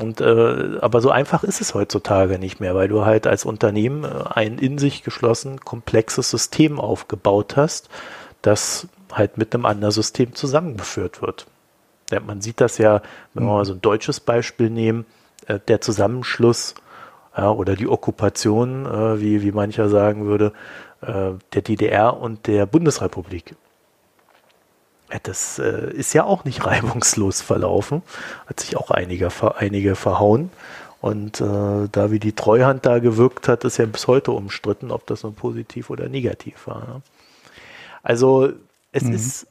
Und 0.00 0.20
äh, 0.20 0.78
aber 0.80 1.00
so 1.00 1.10
einfach 1.10 1.44
ist 1.44 1.60
es 1.60 1.74
heutzutage 1.74 2.38
nicht 2.40 2.58
mehr, 2.58 2.74
weil 2.74 2.88
du 2.88 3.04
halt 3.04 3.28
als 3.28 3.44
Unternehmen 3.44 4.04
äh, 4.04 4.24
ein 4.34 4.58
in 4.58 4.78
sich 4.78 5.04
geschlossen 5.04 5.60
komplexes 5.60 6.30
System 6.30 6.80
aufgebaut 6.80 7.56
hast, 7.56 7.88
das 8.42 8.88
halt 9.12 9.38
mit 9.38 9.54
einem 9.54 9.66
anderen 9.66 9.92
System 9.92 10.34
zusammengeführt 10.34 11.22
wird. 11.22 11.46
Man 12.26 12.40
sieht 12.40 12.60
das 12.60 12.78
ja, 12.78 13.02
wenn 13.32 13.44
wir 13.44 13.50
mhm. 13.50 13.56
mal 13.56 13.64
so 13.64 13.72
ein 13.72 13.80
deutsches 13.80 14.20
Beispiel 14.20 14.68
nehmen, 14.68 15.06
äh, 15.46 15.60
der 15.68 15.80
Zusammenschluss 15.80 16.74
ja, 17.36 17.50
oder 17.50 17.76
die 17.76 17.88
Okkupation, 17.88 18.86
äh, 18.86 19.20
wie, 19.20 19.42
wie 19.42 19.52
mancher 19.52 19.88
sagen 19.88 20.26
würde, 20.26 20.52
äh, 21.02 21.32
der 21.52 21.62
DDR 21.62 22.16
und 22.16 22.46
der 22.46 22.66
Bundesrepublik. 22.66 23.54
Ja, 25.12 25.18
das 25.22 25.58
äh, 25.58 25.92
ist 25.92 26.12
ja 26.12 26.24
auch 26.24 26.44
nicht 26.44 26.64
reibungslos 26.66 27.40
verlaufen, 27.42 28.02
hat 28.46 28.60
sich 28.60 28.76
auch 28.76 28.90
einige, 28.90 29.28
einige 29.56 29.96
verhauen. 29.96 30.50
Und 31.00 31.40
äh, 31.40 31.88
da 31.92 32.10
wie 32.10 32.18
die 32.18 32.32
Treuhand 32.32 32.86
da 32.86 32.98
gewirkt 32.98 33.46
hat, 33.46 33.64
ist 33.64 33.76
ja 33.76 33.84
bis 33.84 34.06
heute 34.06 34.32
umstritten, 34.32 34.90
ob 34.90 35.06
das 35.06 35.22
nun 35.22 35.34
positiv 35.34 35.90
oder 35.90 36.08
negativ 36.08 36.66
war. 36.66 36.80
Ne? 36.80 37.02
Also 38.02 38.52
es 38.92 39.02
mhm. 39.02 39.12
ist 39.12 39.46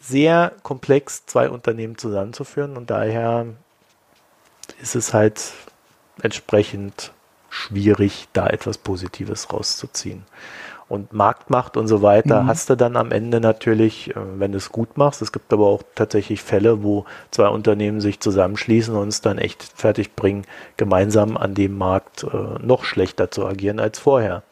sehr 0.00 0.52
komplex, 0.62 1.26
zwei 1.26 1.50
Unternehmen 1.50 1.98
zusammenzuführen 1.98 2.78
und 2.78 2.88
daher 2.88 3.46
ist 4.80 4.94
es 4.94 5.12
halt 5.12 5.52
entsprechend 6.22 7.12
schwierig, 7.50 8.28
da 8.32 8.46
etwas 8.46 8.78
Positives 8.78 9.52
rauszuziehen. 9.52 10.22
Und 10.88 11.12
Marktmacht 11.12 11.76
und 11.76 11.86
so 11.86 12.02
weiter 12.02 12.42
mhm. 12.42 12.46
hast 12.48 12.68
du 12.68 12.76
dann 12.76 12.96
am 12.96 13.12
Ende 13.12 13.40
natürlich, 13.40 14.10
äh, 14.10 14.14
wenn 14.38 14.50
du 14.50 14.58
es 14.58 14.72
gut 14.72 14.96
machst. 14.96 15.22
Es 15.22 15.30
gibt 15.30 15.52
aber 15.52 15.66
auch 15.66 15.82
tatsächlich 15.94 16.42
Fälle, 16.42 16.82
wo 16.82 17.04
zwei 17.30 17.46
Unternehmen 17.48 18.00
sich 18.00 18.18
zusammenschließen 18.18 18.96
und 18.96 19.06
es 19.06 19.20
dann 19.20 19.38
echt 19.38 19.62
fertig 19.62 20.16
bringen, 20.16 20.44
gemeinsam 20.76 21.36
an 21.36 21.54
dem 21.54 21.78
Markt 21.78 22.24
äh, 22.24 22.58
noch 22.60 22.82
schlechter 22.82 23.30
zu 23.30 23.46
agieren 23.46 23.78
als 23.78 24.00
vorher. 24.00 24.42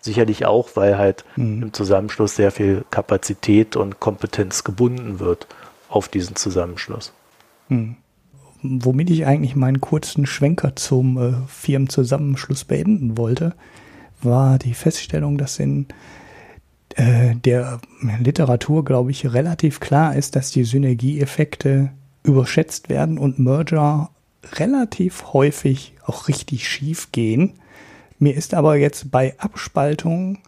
Sicherlich 0.00 0.46
auch, 0.46 0.70
weil 0.74 0.98
halt 0.98 1.24
mhm. 1.34 1.64
im 1.64 1.72
Zusammenschluss 1.72 2.36
sehr 2.36 2.52
viel 2.52 2.84
Kapazität 2.90 3.74
und 3.74 3.98
Kompetenz 3.98 4.62
gebunden 4.62 5.18
wird 5.18 5.48
auf 5.88 6.08
diesen 6.08 6.36
Zusammenschluss. 6.36 7.12
Mhm. 7.68 7.96
Womit 8.62 9.10
ich 9.10 9.26
eigentlich 9.26 9.56
meinen 9.56 9.80
kurzen 9.80 10.26
Schwenker 10.26 10.76
zum 10.76 11.18
äh, 11.18 11.32
Firmenzusammenschluss 11.48 12.64
beenden 12.64 13.18
wollte, 13.18 13.54
war 14.22 14.58
die 14.58 14.74
Feststellung, 14.74 15.36
dass 15.36 15.58
in 15.58 15.86
äh, 16.94 17.34
der 17.34 17.80
Literatur, 18.20 18.84
glaube 18.84 19.10
ich, 19.10 19.32
relativ 19.32 19.80
klar 19.80 20.14
ist, 20.14 20.36
dass 20.36 20.50
die 20.50 20.64
Synergieeffekte 20.64 21.90
überschätzt 22.22 22.88
werden 22.88 23.18
und 23.18 23.38
Merger 23.38 24.10
relativ 24.54 25.32
häufig 25.32 25.94
auch 26.04 26.28
richtig 26.28 26.68
schief 26.68 27.10
gehen. 27.12 27.54
Mir 28.18 28.34
ist 28.34 28.54
aber 28.54 28.76
jetzt 28.76 29.10
bei 29.10 29.38
Abspaltung 29.38 30.38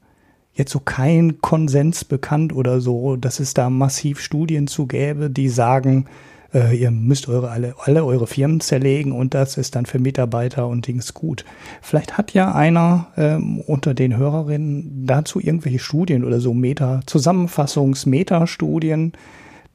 jetzt 0.53 0.71
so 0.71 0.81
kein 0.81 1.41
Konsens 1.41 2.05
bekannt 2.05 2.53
oder 2.53 2.81
so, 2.81 3.17
dass 3.17 3.41
es 3.41 3.55
da 3.55 3.71
massiv 3.71 4.21
Studien 4.21 4.69
zu 4.69 4.87
gäbe, 4.87 5.31
die 5.31 5.49
sagen, 5.49 6.07
äh, 6.55 6.77
ihr 6.77 6.91
müsst 6.91 7.29
eure 7.29 7.51
alle, 7.51 7.75
alle 7.79 8.05
eure 8.05 8.27
Firmen 8.27 8.61
zerlegen 8.61 9.13
und 9.13 9.35
das 9.35 9.57
ist 9.57 9.75
dann 9.75 9.87
für 9.87 9.99
Mitarbeiter 9.99 10.69
und 10.69 10.87
Dings 10.87 11.13
gut. 11.13 11.45
Vielleicht 11.83 12.17
hat 12.17 12.33
ja 12.33 12.55
einer 12.55 13.09
ähm, 13.17 13.61
unter 13.61 13.93
den 13.93 14.17
Hörerinnen 14.17 15.07
dazu 15.07 15.41
irgendwelche 15.41 15.81
Studien 15.81 16.25
oder 16.25 16.41
so 16.41 16.55
Meta, 16.55 17.01
Zusammenfassungs, 17.07 18.07
Meta-Studien, 18.07 19.13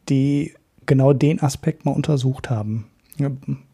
die 0.07 0.53
genau 0.85 1.13
den 1.13 1.41
Aspekt 1.41 1.85
mal 1.85 1.91
untersucht 1.91 2.49
haben. 2.49 2.85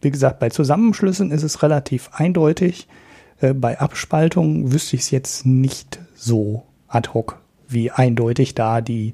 Wie 0.02 0.12
gesagt, 0.12 0.40
bei 0.40 0.50
Zusammenschlüssen 0.50 1.30
ist 1.30 1.44
es 1.44 1.62
relativ 1.62 2.10
eindeutig. 2.14 2.88
Äh, 3.40 3.54
bei 3.54 3.80
Abspaltung 3.80 4.74
wüsste 4.74 4.96
ich 4.96 5.04
es 5.04 5.12
jetzt 5.12 5.46
nicht 5.46 6.00
so 6.16 6.64
ad 6.88 7.10
hoc, 7.14 7.40
wie 7.68 7.92
eindeutig 7.92 8.56
da 8.56 8.82
die 8.82 9.14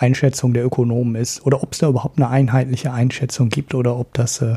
Einschätzung 0.00 0.54
der 0.54 0.64
Ökonomen 0.64 1.14
ist 1.14 1.44
oder 1.44 1.62
ob 1.62 1.72
es 1.72 1.78
da 1.78 1.88
überhaupt 1.88 2.18
eine 2.18 2.28
einheitliche 2.28 2.92
Einschätzung 2.92 3.50
gibt 3.50 3.74
oder 3.74 3.96
ob 3.96 4.14
das 4.14 4.40
äh, 4.40 4.56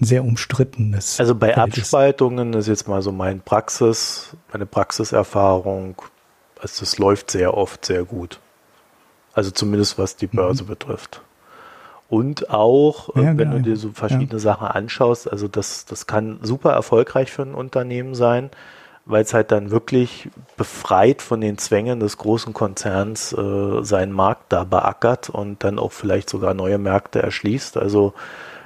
ein 0.00 0.04
sehr 0.04 0.24
umstrittenes. 0.24 1.20
Also 1.20 1.34
bei 1.34 1.52
Feld 1.52 1.58
Abspaltungen 1.58 2.54
ist. 2.54 2.60
ist 2.60 2.68
jetzt 2.68 2.88
mal 2.88 3.02
so 3.02 3.12
mein 3.12 3.40
Praxis, 3.40 4.36
meine 4.52 4.66
Praxiserfahrung, 4.66 5.96
also 6.60 6.82
es 6.82 6.98
läuft 6.98 7.30
sehr 7.30 7.56
oft 7.56 7.84
sehr 7.84 8.04
gut. 8.04 8.40
Also 9.34 9.50
zumindest 9.50 9.98
was 9.98 10.16
die 10.16 10.26
Börse 10.26 10.64
mhm. 10.64 10.68
betrifft. 10.68 11.22
Und 12.08 12.48
auch, 12.48 13.14
äh, 13.14 13.20
ja, 13.20 13.26
wenn 13.26 13.36
genau. 13.36 13.56
du 13.56 13.62
dir 13.62 13.76
so 13.76 13.90
verschiedene 13.90 14.32
ja. 14.32 14.38
Sachen 14.38 14.68
anschaust, 14.68 15.30
also 15.30 15.46
das, 15.48 15.84
das 15.84 16.06
kann 16.06 16.38
super 16.42 16.72
erfolgreich 16.72 17.30
für 17.30 17.42
ein 17.42 17.54
Unternehmen 17.54 18.14
sein, 18.14 18.50
weil 19.08 19.22
es 19.22 19.32
halt 19.34 19.50
dann 19.50 19.70
wirklich 19.70 20.28
befreit 20.56 21.22
von 21.22 21.40
den 21.40 21.56
Zwängen 21.56 21.98
des 21.98 22.18
großen 22.18 22.52
Konzerns 22.52 23.32
äh, 23.32 23.82
seinen 23.82 24.12
Markt 24.12 24.52
da 24.52 24.64
beackert 24.64 25.30
und 25.30 25.64
dann 25.64 25.78
auch 25.78 25.92
vielleicht 25.92 26.28
sogar 26.28 26.52
neue 26.52 26.78
Märkte 26.78 27.22
erschließt. 27.22 27.78
Also 27.78 28.12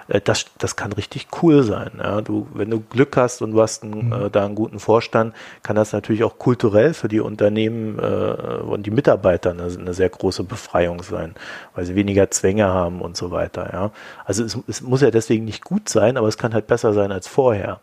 äh, 0.08 0.20
das, 0.20 0.46
das 0.58 0.74
kann 0.74 0.92
richtig 0.92 1.28
cool 1.42 1.62
sein. 1.62 1.92
Ja. 1.98 2.20
Du, 2.22 2.48
wenn 2.54 2.70
du 2.70 2.80
Glück 2.80 3.16
hast 3.16 3.40
und 3.40 3.52
du 3.52 3.62
hast 3.62 3.84
einen, 3.84 4.08
mhm. 4.08 4.12
äh, 4.12 4.30
da 4.30 4.44
einen 4.44 4.56
guten 4.56 4.80
Vorstand, 4.80 5.32
kann 5.62 5.76
das 5.76 5.92
natürlich 5.92 6.24
auch 6.24 6.38
kulturell 6.38 6.92
für 6.92 7.08
die 7.08 7.20
Unternehmen 7.20 8.00
äh, 8.00 8.62
und 8.62 8.84
die 8.84 8.90
Mitarbeiter 8.90 9.50
eine, 9.50 9.64
eine, 9.64 9.94
sehr 9.94 10.08
große 10.08 10.42
Befreiung 10.42 11.04
sein, 11.04 11.34
weil 11.74 11.84
sie 11.84 11.94
weniger 11.94 12.32
Zwänge 12.32 12.66
haben 12.66 13.00
und 13.00 13.16
so 13.16 13.30
weiter. 13.30 13.70
Ja. 13.72 13.90
Also 14.24 14.42
es, 14.42 14.58
es 14.66 14.82
muss 14.82 15.02
ja 15.02 15.12
deswegen 15.12 15.44
nicht 15.44 15.64
gut 15.64 15.88
sein, 15.88 16.16
aber 16.16 16.26
es 16.26 16.36
kann 16.36 16.52
halt 16.52 16.66
besser 16.66 16.92
sein 16.92 17.12
als 17.12 17.28
vorher. 17.28 17.80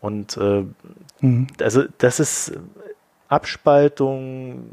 Und 0.00 0.36
äh, 0.36 0.64
mhm. 1.20 1.46
also 1.60 1.84
das 1.98 2.20
ist 2.20 2.52
Abspaltung, 3.28 4.64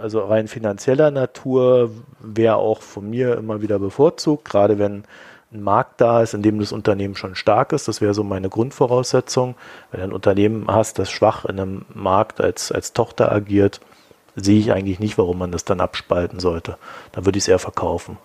also 0.00 0.20
rein 0.24 0.48
finanzieller 0.48 1.10
Natur, 1.10 1.90
wäre 2.20 2.56
auch 2.56 2.82
von 2.82 3.08
mir 3.08 3.36
immer 3.36 3.62
wieder 3.62 3.78
bevorzugt, 3.78 4.44
gerade 4.44 4.78
wenn 4.78 5.04
ein 5.52 5.62
Markt 5.62 6.00
da 6.00 6.20
ist, 6.20 6.34
in 6.34 6.42
dem 6.42 6.58
das 6.58 6.72
Unternehmen 6.72 7.14
schon 7.14 7.36
stark 7.36 7.72
ist. 7.72 7.86
Das 7.86 8.00
wäre 8.00 8.12
so 8.12 8.24
meine 8.24 8.48
Grundvoraussetzung. 8.48 9.54
Wenn 9.92 10.00
du 10.00 10.06
ein 10.06 10.12
Unternehmen 10.12 10.66
hast, 10.66 10.98
das 10.98 11.10
schwach 11.10 11.44
in 11.44 11.60
einem 11.60 11.84
Markt 11.94 12.40
als, 12.40 12.72
als 12.72 12.92
Tochter 12.92 13.30
agiert, 13.30 13.80
sehe 14.34 14.58
ich 14.58 14.72
eigentlich 14.72 14.98
nicht, 14.98 15.16
warum 15.16 15.38
man 15.38 15.52
das 15.52 15.64
dann 15.64 15.80
abspalten 15.80 16.40
sollte. 16.40 16.76
Dann 17.12 17.24
würde 17.24 17.38
ich 17.38 17.44
es 17.44 17.48
eher 17.48 17.60
verkaufen. 17.60 18.18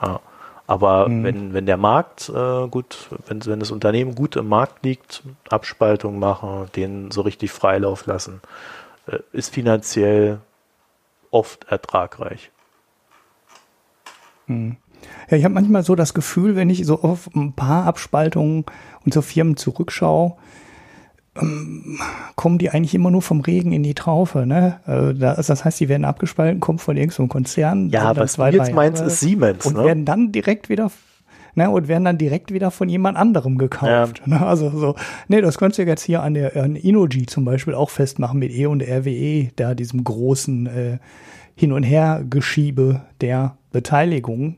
Ja. 0.00 0.20
Aber 0.66 1.08
mhm. 1.08 1.24
wenn, 1.24 1.54
wenn 1.54 1.66
der 1.66 1.76
Markt 1.76 2.28
äh, 2.28 2.68
gut, 2.68 3.08
wenn, 3.26 3.44
wenn 3.46 3.60
das 3.60 3.70
Unternehmen 3.70 4.14
gut 4.14 4.36
im 4.36 4.48
Markt 4.48 4.84
liegt, 4.84 5.22
Abspaltung 5.50 6.18
machen, 6.18 6.66
den 6.76 7.10
so 7.10 7.22
richtig 7.22 7.50
Freilauf 7.50 8.06
lassen, 8.06 8.40
äh, 9.06 9.18
ist 9.32 9.52
finanziell 9.52 10.40
oft 11.30 11.64
ertragreich. 11.64 12.50
Mhm. 14.46 14.76
Ja, 15.30 15.36
ich 15.36 15.44
habe 15.44 15.54
manchmal 15.54 15.82
so 15.82 15.94
das 15.96 16.14
Gefühl, 16.14 16.54
wenn 16.54 16.70
ich 16.70 16.86
so 16.86 17.00
auf 17.02 17.28
ein 17.34 17.54
paar 17.54 17.86
Abspaltungen 17.86 18.64
und 19.04 19.12
so 19.12 19.22
Firmen 19.22 19.56
zurückschaue, 19.56 20.36
ähm, 21.40 21.98
kommen 22.36 22.58
die 22.58 22.70
eigentlich 22.70 22.94
immer 22.94 23.10
nur 23.10 23.22
vom 23.22 23.40
Regen 23.40 23.72
in 23.72 23.82
die 23.82 23.94
Traufe. 23.94 24.46
Ne? 24.46 24.80
Äh, 24.86 25.14
das 25.18 25.64
heißt, 25.64 25.80
die 25.80 25.88
werden 25.88 26.04
abgespalten, 26.04 26.60
kommen 26.60 26.78
von 26.78 26.96
irgendeinem 26.96 27.28
Konzern. 27.28 27.88
Ja, 27.90 28.14
was 28.16 28.34
du 28.36 28.44
jetzt 28.46 28.74
meinst, 28.74 29.02
ist 29.02 29.20
Siemens. 29.20 29.64
Und 29.66 29.76
ne? 29.76 29.84
werden 29.84 30.04
dann 30.04 30.32
direkt 30.32 30.68
wieder 30.68 30.90
ne, 31.54 31.70
und 31.70 31.88
werden 31.88 32.04
dann 32.04 32.18
direkt 32.18 32.52
wieder 32.52 32.70
von 32.70 32.88
jemand 32.88 33.16
anderem 33.16 33.58
gekauft. 33.58 34.22
Ja. 34.26 34.38
Ne? 34.38 34.46
Also 34.46 34.70
so, 34.70 34.94
nee, 35.28 35.40
das 35.40 35.58
könntest 35.58 35.78
du 35.78 35.84
jetzt 35.84 36.02
hier 36.02 36.22
an 36.22 36.34
der 36.34 36.56
an 36.56 36.76
Inoji 36.76 37.26
zum 37.26 37.44
Beispiel 37.44 37.74
auch 37.74 37.90
festmachen 37.90 38.38
mit 38.38 38.52
E 38.52 38.66
und 38.66 38.82
RWE, 38.82 39.50
da 39.56 39.74
diesem 39.74 40.04
großen 40.04 40.66
äh, 40.66 40.98
Hin- 41.54 41.72
und 41.72 41.82
Hergeschiebe 41.82 43.02
der 43.20 43.56
Beteiligung 43.72 44.56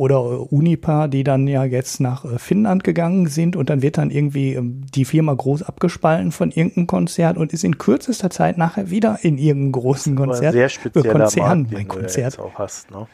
oder 0.00 0.50
Unipa, 0.50 1.08
die 1.08 1.24
dann 1.24 1.46
ja 1.46 1.62
jetzt 1.62 2.00
nach 2.00 2.24
äh, 2.24 2.38
Finnland 2.38 2.84
gegangen 2.84 3.26
sind 3.26 3.54
und 3.54 3.68
dann 3.68 3.82
wird 3.82 3.98
dann 3.98 4.10
irgendwie 4.10 4.54
ähm, 4.54 4.86
die 4.94 5.04
Firma 5.04 5.34
groß 5.34 5.62
abgespalten 5.62 6.32
von 6.32 6.50
irgendeinem 6.50 6.86
Konzert 6.86 7.36
und 7.36 7.52
ist 7.52 7.64
in 7.64 7.76
kürzester 7.76 8.30
Zeit 8.30 8.56
nachher 8.56 8.88
wieder 8.88 9.18
in 9.20 9.36
irgendeinem 9.36 9.72
großen 9.72 10.16
Konzert. 10.16 10.54
Sehr 10.54 10.70
spezieller 10.70 11.12
Konzern, 11.12 11.60
Markt, 11.60 11.72
mein 11.74 11.86
Konzert. 11.86 12.38
auch 12.38 12.54
hast, 12.54 12.90
ne? 12.90 13.08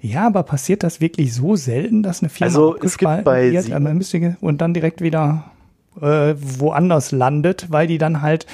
Ja, 0.00 0.26
aber 0.26 0.42
passiert 0.42 0.82
das 0.82 1.00
wirklich 1.00 1.32
so 1.32 1.54
selten, 1.54 2.02
dass 2.02 2.20
eine 2.20 2.28
Firma 2.28 2.48
also, 2.48 2.74
abgespalten 2.74 3.52
wird 3.52 4.36
und 4.40 4.60
dann 4.60 4.74
direkt 4.74 5.02
wieder 5.02 5.52
äh, 6.00 6.34
woanders 6.36 7.12
landet, 7.12 7.66
weil 7.70 7.86
die 7.86 7.98
dann 7.98 8.22
halt 8.22 8.46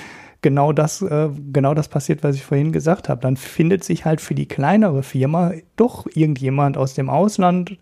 genau 0.42 0.72
das, 0.72 1.00
äh, 1.02 1.28
genau 1.52 1.74
das 1.74 1.88
passiert, 1.88 2.22
was 2.22 2.36
ich 2.36 2.44
vorhin 2.44 2.72
gesagt 2.72 3.08
habe. 3.08 3.20
Dann 3.20 3.36
findet 3.36 3.84
sich 3.84 4.04
halt 4.04 4.20
für 4.20 4.34
die 4.34 4.46
kleinere 4.46 5.02
Firma 5.02 5.52
doch 5.76 6.06
irgendjemand 6.12 6.76
aus 6.76 6.94
dem 6.94 7.08
Ausland, 7.08 7.78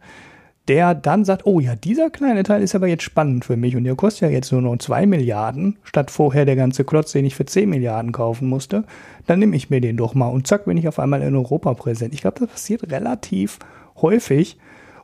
der 0.68 0.94
dann 0.94 1.24
sagt, 1.24 1.46
oh 1.46 1.58
ja, 1.58 1.74
dieser 1.74 2.10
kleine 2.10 2.44
Teil 2.44 2.62
ist 2.62 2.74
aber 2.74 2.86
jetzt 2.86 3.02
spannend 3.02 3.44
für 3.44 3.56
mich 3.56 3.74
und 3.74 3.84
der 3.84 3.96
kostet 3.96 4.22
ja 4.22 4.28
jetzt 4.28 4.52
nur 4.52 4.62
noch 4.62 4.76
2 4.76 5.06
Milliarden, 5.06 5.78
statt 5.82 6.10
vorher 6.10 6.44
der 6.44 6.54
ganze 6.54 6.84
Klotz, 6.84 7.12
den 7.12 7.24
ich 7.24 7.34
für 7.34 7.46
10 7.46 7.68
Milliarden 7.68 8.12
kaufen 8.12 8.48
musste, 8.48 8.84
dann 9.26 9.40
nehme 9.40 9.56
ich 9.56 9.70
mir 9.70 9.80
den 9.80 9.96
doch 9.96 10.14
mal 10.14 10.28
und 10.28 10.46
zack, 10.46 10.66
bin 10.66 10.76
ich 10.76 10.86
auf 10.86 11.00
einmal 11.00 11.22
in 11.22 11.34
Europa 11.34 11.74
präsent. 11.74 12.14
Ich 12.14 12.20
glaube, 12.20 12.38
das 12.38 12.50
passiert 12.50 12.92
relativ 12.92 13.58
häufig 14.00 14.58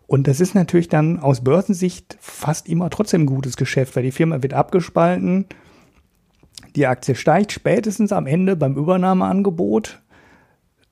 und 0.06 0.28
das 0.28 0.40
ist 0.40 0.54
natürlich 0.54 0.88
dann 0.88 1.18
aus 1.18 1.42
Börsensicht 1.42 2.16
fast 2.20 2.68
immer 2.68 2.90
trotzdem 2.90 3.22
ein 3.22 3.26
gutes 3.26 3.56
Geschäft, 3.56 3.96
weil 3.96 4.04
die 4.04 4.12
Firma 4.12 4.42
wird 4.42 4.54
abgespalten, 4.54 5.46
die 6.76 6.86
Aktie 6.86 7.14
steigt 7.14 7.52
spätestens 7.52 8.12
am 8.12 8.26
Ende 8.26 8.54
beim 8.54 8.76
Übernahmeangebot 8.76 10.00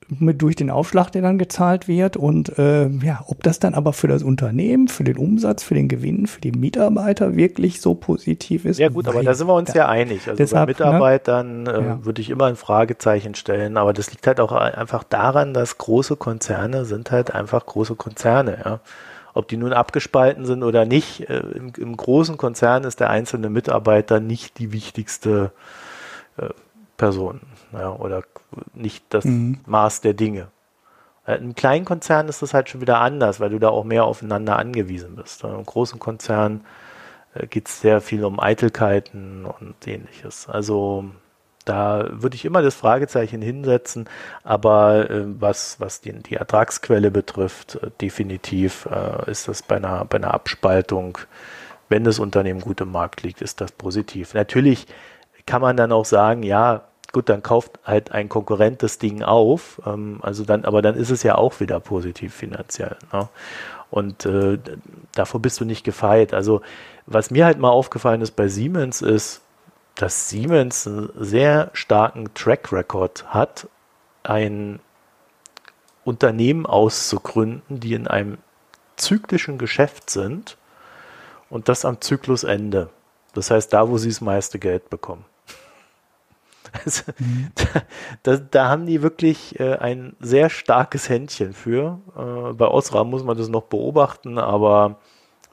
mit 0.08 0.42
durch 0.42 0.56
den 0.56 0.70
Aufschlag, 0.70 1.10
der 1.10 1.22
dann 1.22 1.38
gezahlt 1.38 1.88
wird. 1.88 2.16
Und 2.16 2.58
äh, 2.58 2.88
ja, 2.88 3.24
ob 3.26 3.42
das 3.42 3.58
dann 3.58 3.74
aber 3.74 3.92
für 3.92 4.08
das 4.08 4.22
Unternehmen, 4.22 4.88
für 4.88 5.04
den 5.04 5.16
Umsatz, 5.16 5.62
für 5.62 5.74
den 5.74 5.88
Gewinn, 5.88 6.26
für 6.26 6.40
die 6.40 6.52
Mitarbeiter 6.52 7.36
wirklich 7.36 7.80
so 7.80 7.94
positiv 7.94 8.64
ist. 8.64 8.78
Ja 8.78 8.88
gut, 8.88 9.08
aber 9.08 9.22
da 9.22 9.34
sind 9.34 9.46
wir 9.46 9.54
uns 9.54 9.72
ja 9.72 9.88
einig. 9.88 10.28
Also 10.28 10.36
deshalb, 10.36 10.66
bei 10.66 10.84
ne? 10.84 10.86
Mitarbeitern 10.86 11.62
ne? 11.64 11.70
äh, 11.70 11.84
ja. 11.86 12.04
würde 12.04 12.20
ich 12.20 12.30
immer 12.30 12.46
ein 12.46 12.56
Fragezeichen 12.56 13.34
stellen. 13.34 13.76
Aber 13.76 13.92
das 13.92 14.10
liegt 14.10 14.26
halt 14.26 14.40
auch 14.40 14.52
einfach 14.52 15.04
daran, 15.04 15.54
dass 15.54 15.78
große 15.78 16.16
Konzerne 16.16 16.84
sind 16.84 17.10
halt 17.10 17.34
einfach 17.34 17.64
große 17.64 17.94
Konzerne. 17.94 18.58
Ja. 18.64 18.80
Ob 19.34 19.48
die 19.48 19.56
nun 19.56 19.72
abgespalten 19.72 20.46
sind 20.46 20.62
oder 20.62 20.84
nicht, 20.84 21.28
äh, 21.28 21.40
im, 21.40 21.72
im, 21.76 21.96
großen 21.96 22.38
Konzern 22.38 22.84
ist 22.84 23.00
der 23.00 23.10
einzelne 23.10 23.50
Mitarbeiter 23.50 24.20
nicht 24.20 24.58
die 24.58 24.72
wichtigste 24.72 25.50
äh, 26.36 26.50
Person 26.96 27.40
ja, 27.72 27.90
oder 27.90 28.22
nicht 28.72 29.04
das 29.10 29.24
mhm. 29.24 29.58
Maß 29.66 30.00
der 30.02 30.14
Dinge. 30.14 30.48
Äh, 31.26 31.38
Im 31.38 31.56
kleinen 31.56 31.84
Konzern 31.84 32.28
ist 32.28 32.42
das 32.42 32.54
halt 32.54 32.68
schon 32.68 32.80
wieder 32.80 33.00
anders, 33.00 33.40
weil 33.40 33.50
du 33.50 33.58
da 33.58 33.70
auch 33.70 33.84
mehr 33.84 34.04
aufeinander 34.04 34.56
angewiesen 34.56 35.16
bist. 35.16 35.42
Im 35.42 35.66
großen 35.66 35.98
Konzern 35.98 36.64
geht 37.50 37.68
es 37.68 37.80
sehr 37.80 38.00
viel 38.00 38.24
um 38.24 38.38
Eitelkeiten 38.38 39.44
und 39.44 39.74
ähnliches. 39.88 40.48
Also 40.48 41.06
da 41.64 42.08
würde 42.10 42.36
ich 42.36 42.44
immer 42.44 42.62
das 42.62 42.74
Fragezeichen 42.74 43.40
hinsetzen, 43.40 44.08
aber 44.42 45.10
äh, 45.10 45.24
was, 45.26 45.80
was 45.80 46.00
die, 46.00 46.12
die 46.12 46.36
Ertragsquelle 46.36 47.10
betrifft, 47.10 47.76
äh, 47.76 47.90
definitiv 48.00 48.86
äh, 48.90 49.30
ist 49.30 49.48
das 49.48 49.62
bei 49.62 49.76
einer, 49.76 50.04
bei 50.04 50.16
einer 50.16 50.34
Abspaltung, 50.34 51.18
wenn 51.88 52.04
das 52.04 52.18
Unternehmen 52.18 52.60
gut 52.60 52.80
im 52.80 52.92
Markt 52.92 53.22
liegt, 53.22 53.40
ist 53.40 53.60
das 53.60 53.72
positiv. 53.72 54.34
Natürlich 54.34 54.86
kann 55.46 55.62
man 55.62 55.76
dann 55.76 55.92
auch 55.92 56.04
sagen, 56.04 56.42
ja, 56.42 56.84
gut, 57.12 57.28
dann 57.28 57.42
kauft 57.42 57.78
halt 57.84 58.12
ein 58.12 58.28
Konkurrent 58.28 58.82
das 58.82 58.98
Ding 58.98 59.22
auf, 59.22 59.80
ähm, 59.86 60.18
also 60.22 60.44
dann, 60.44 60.64
aber 60.64 60.82
dann 60.82 60.96
ist 60.96 61.10
es 61.10 61.22
ja 61.22 61.36
auch 61.36 61.60
wieder 61.60 61.80
positiv 61.80 62.34
finanziell. 62.34 62.96
Ne? 63.12 63.28
Und 63.90 64.26
äh, 64.26 64.58
davor 65.12 65.40
bist 65.40 65.60
du 65.60 65.64
nicht 65.64 65.84
gefeit. 65.84 66.34
Also 66.34 66.62
was 67.06 67.30
mir 67.30 67.44
halt 67.44 67.58
mal 67.58 67.70
aufgefallen 67.70 68.22
ist 68.22 68.32
bei 68.32 68.48
Siemens 68.48 69.02
ist, 69.02 69.43
dass 69.94 70.28
Siemens 70.28 70.86
einen 70.86 71.10
sehr 71.16 71.70
starken 71.72 72.32
Track 72.34 72.72
Record 72.72 73.26
hat, 73.32 73.68
ein 74.22 74.80
Unternehmen 76.04 76.66
auszugründen, 76.66 77.80
die 77.80 77.94
in 77.94 78.06
einem 78.06 78.38
zyklischen 78.96 79.58
Geschäft 79.58 80.10
sind 80.10 80.56
und 81.50 81.68
das 81.68 81.84
am 81.84 82.00
Zyklusende. 82.00 82.90
Das 83.32 83.50
heißt, 83.50 83.72
da, 83.72 83.88
wo 83.88 83.98
sie 83.98 84.08
das 84.08 84.20
meiste 84.20 84.58
Geld 84.58 84.90
bekommen. 84.90 85.24
Also, 86.84 87.04
mhm. 87.20 87.52
da, 88.24 88.36
da, 88.36 88.68
haben 88.68 88.86
die 88.86 89.00
wirklich 89.00 89.60
äh, 89.60 89.76
ein 89.76 90.16
sehr 90.18 90.50
starkes 90.50 91.08
Händchen 91.08 91.52
für. 91.52 92.00
Äh, 92.16 92.52
bei 92.54 92.66
Osram 92.66 93.10
muss 93.10 93.22
man 93.22 93.38
das 93.38 93.48
noch 93.48 93.64
beobachten, 93.64 94.38
aber 94.38 94.98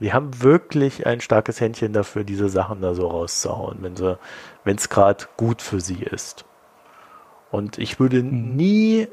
die 0.01 0.13
haben 0.13 0.41
wirklich 0.41 1.05
ein 1.05 1.21
starkes 1.21 1.61
Händchen 1.61 1.93
dafür, 1.93 2.23
diese 2.23 2.49
Sachen 2.49 2.81
da 2.81 2.95
so 2.95 3.07
rauszuhauen, 3.07 3.77
wenn 4.63 4.75
es 4.75 4.89
gerade 4.89 5.25
gut 5.37 5.61
für 5.61 5.79
sie 5.79 6.01
ist. 6.03 6.45
Und 7.51 7.77
ich 7.77 7.99
würde 7.99 8.23
mhm. 8.23 8.55
nie 8.55 9.07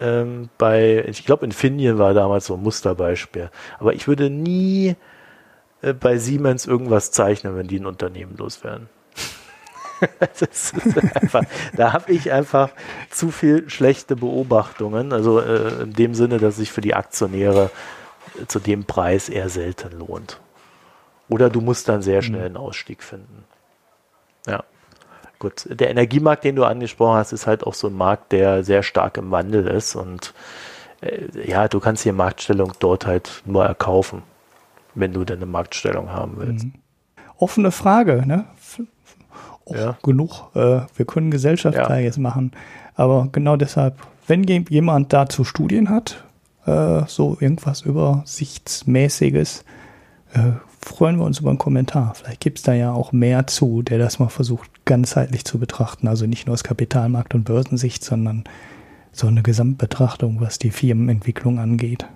ähm, 0.00 0.48
bei, 0.56 1.04
ich 1.08 1.26
glaube, 1.26 1.44
Infineon 1.44 1.98
war 1.98 2.14
damals 2.14 2.46
so 2.46 2.54
ein 2.54 2.62
Musterbeispiel, 2.62 3.50
aber 3.80 3.94
ich 3.94 4.06
würde 4.06 4.30
nie 4.30 4.94
äh, 5.82 5.92
bei 5.92 6.18
Siemens 6.18 6.66
irgendwas 6.66 7.10
zeichnen, 7.10 7.56
wenn 7.56 7.66
die 7.66 7.80
ein 7.80 7.86
Unternehmen 7.86 8.36
loswerden. 8.36 8.88
einfach, 11.14 11.42
da 11.76 11.92
habe 11.92 12.12
ich 12.12 12.30
einfach 12.30 12.70
zu 13.10 13.32
viel 13.32 13.68
schlechte 13.68 14.14
Beobachtungen. 14.14 15.12
Also 15.12 15.40
äh, 15.40 15.82
in 15.82 15.92
dem 15.92 16.14
Sinne, 16.14 16.38
dass 16.38 16.56
sich 16.56 16.70
für 16.70 16.82
die 16.82 16.94
Aktionäre 16.94 17.70
zu 18.46 18.58
dem 18.58 18.84
Preis 18.84 19.28
eher 19.28 19.48
selten 19.48 19.98
lohnt. 19.98 20.40
Oder 21.28 21.50
du 21.50 21.60
musst 21.60 21.88
dann 21.88 22.02
sehr 22.02 22.22
schnell 22.22 22.40
mhm. 22.40 22.46
einen 22.46 22.56
Ausstieg 22.56 23.02
finden. 23.02 23.44
Ja. 24.46 24.64
Gut, 25.38 25.66
der 25.68 25.90
Energiemarkt, 25.90 26.44
den 26.44 26.56
du 26.56 26.64
angesprochen 26.64 27.16
hast, 27.16 27.32
ist 27.32 27.46
halt 27.46 27.64
auch 27.64 27.74
so 27.74 27.88
ein 27.88 27.96
Markt, 27.96 28.32
der 28.32 28.64
sehr 28.64 28.82
stark 28.82 29.18
im 29.18 29.30
Wandel 29.30 29.68
ist 29.68 29.94
und 29.94 30.34
äh, 31.00 31.48
ja, 31.48 31.68
du 31.68 31.78
kannst 31.78 32.04
die 32.04 32.12
Marktstellung 32.12 32.72
dort 32.80 33.06
halt 33.06 33.42
nur 33.44 33.64
erkaufen, 33.64 34.22
wenn 34.94 35.12
du 35.12 35.24
denn 35.24 35.36
eine 35.36 35.46
Marktstellung 35.46 36.10
haben 36.10 36.34
willst. 36.38 36.64
Mhm. 36.64 36.74
Offene 37.36 37.70
Frage, 37.70 38.24
ne? 38.26 38.46
Oh, 39.64 39.74
ja. 39.74 39.96
Genug. 40.02 40.50
Äh, 40.56 40.80
wir 40.96 41.06
können 41.06 41.30
Gesellschaftsteil 41.30 42.00
ja. 42.00 42.04
jetzt 42.04 42.18
machen. 42.18 42.52
Aber 42.96 43.28
genau 43.30 43.56
deshalb, 43.56 43.96
wenn 44.26 44.42
jemand 44.44 45.12
dazu 45.12 45.44
Studien 45.44 45.88
hat, 45.88 46.24
äh, 46.68 47.04
so 47.08 47.36
irgendwas 47.40 47.82
Übersichtsmäßiges, 47.82 49.64
äh, 50.34 50.52
freuen 50.80 51.18
wir 51.18 51.24
uns 51.24 51.40
über 51.40 51.50
einen 51.50 51.58
Kommentar. 51.58 52.14
Vielleicht 52.14 52.40
gibt 52.40 52.58
es 52.58 52.64
da 52.64 52.74
ja 52.74 52.92
auch 52.92 53.12
mehr 53.12 53.46
zu, 53.46 53.82
der 53.82 53.98
das 53.98 54.18
mal 54.18 54.28
versucht, 54.28 54.84
ganzheitlich 54.84 55.44
zu 55.44 55.58
betrachten. 55.58 56.08
Also 56.08 56.26
nicht 56.26 56.46
nur 56.46 56.54
aus 56.54 56.64
Kapitalmarkt- 56.64 57.34
und 57.34 57.44
Börsensicht, 57.44 58.04
sondern 58.04 58.44
so 59.12 59.26
eine 59.26 59.42
Gesamtbetrachtung, 59.42 60.40
was 60.40 60.58
die 60.58 60.70
Firmenentwicklung 60.70 61.58
angeht, 61.58 62.06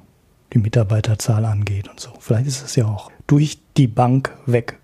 die 0.52 0.58
Mitarbeiterzahl 0.58 1.44
angeht 1.44 1.88
und 1.88 1.98
so. 1.98 2.10
Vielleicht 2.20 2.46
ist 2.46 2.64
es 2.64 2.76
ja 2.76 2.86
auch 2.86 3.10
durch 3.26 3.58
die 3.76 3.88
Bank 3.88 4.36
weg 4.46 4.78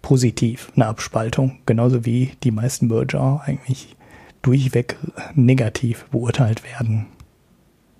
positiv 0.00 0.72
eine 0.76 0.86
Abspaltung, 0.86 1.58
genauso 1.66 2.06
wie 2.06 2.32
die 2.44 2.52
meisten 2.52 2.86
Merger 2.86 3.42
eigentlich 3.44 3.96
durchweg 4.42 4.96
negativ 5.34 6.06
beurteilt 6.06 6.62
werden. 6.64 7.06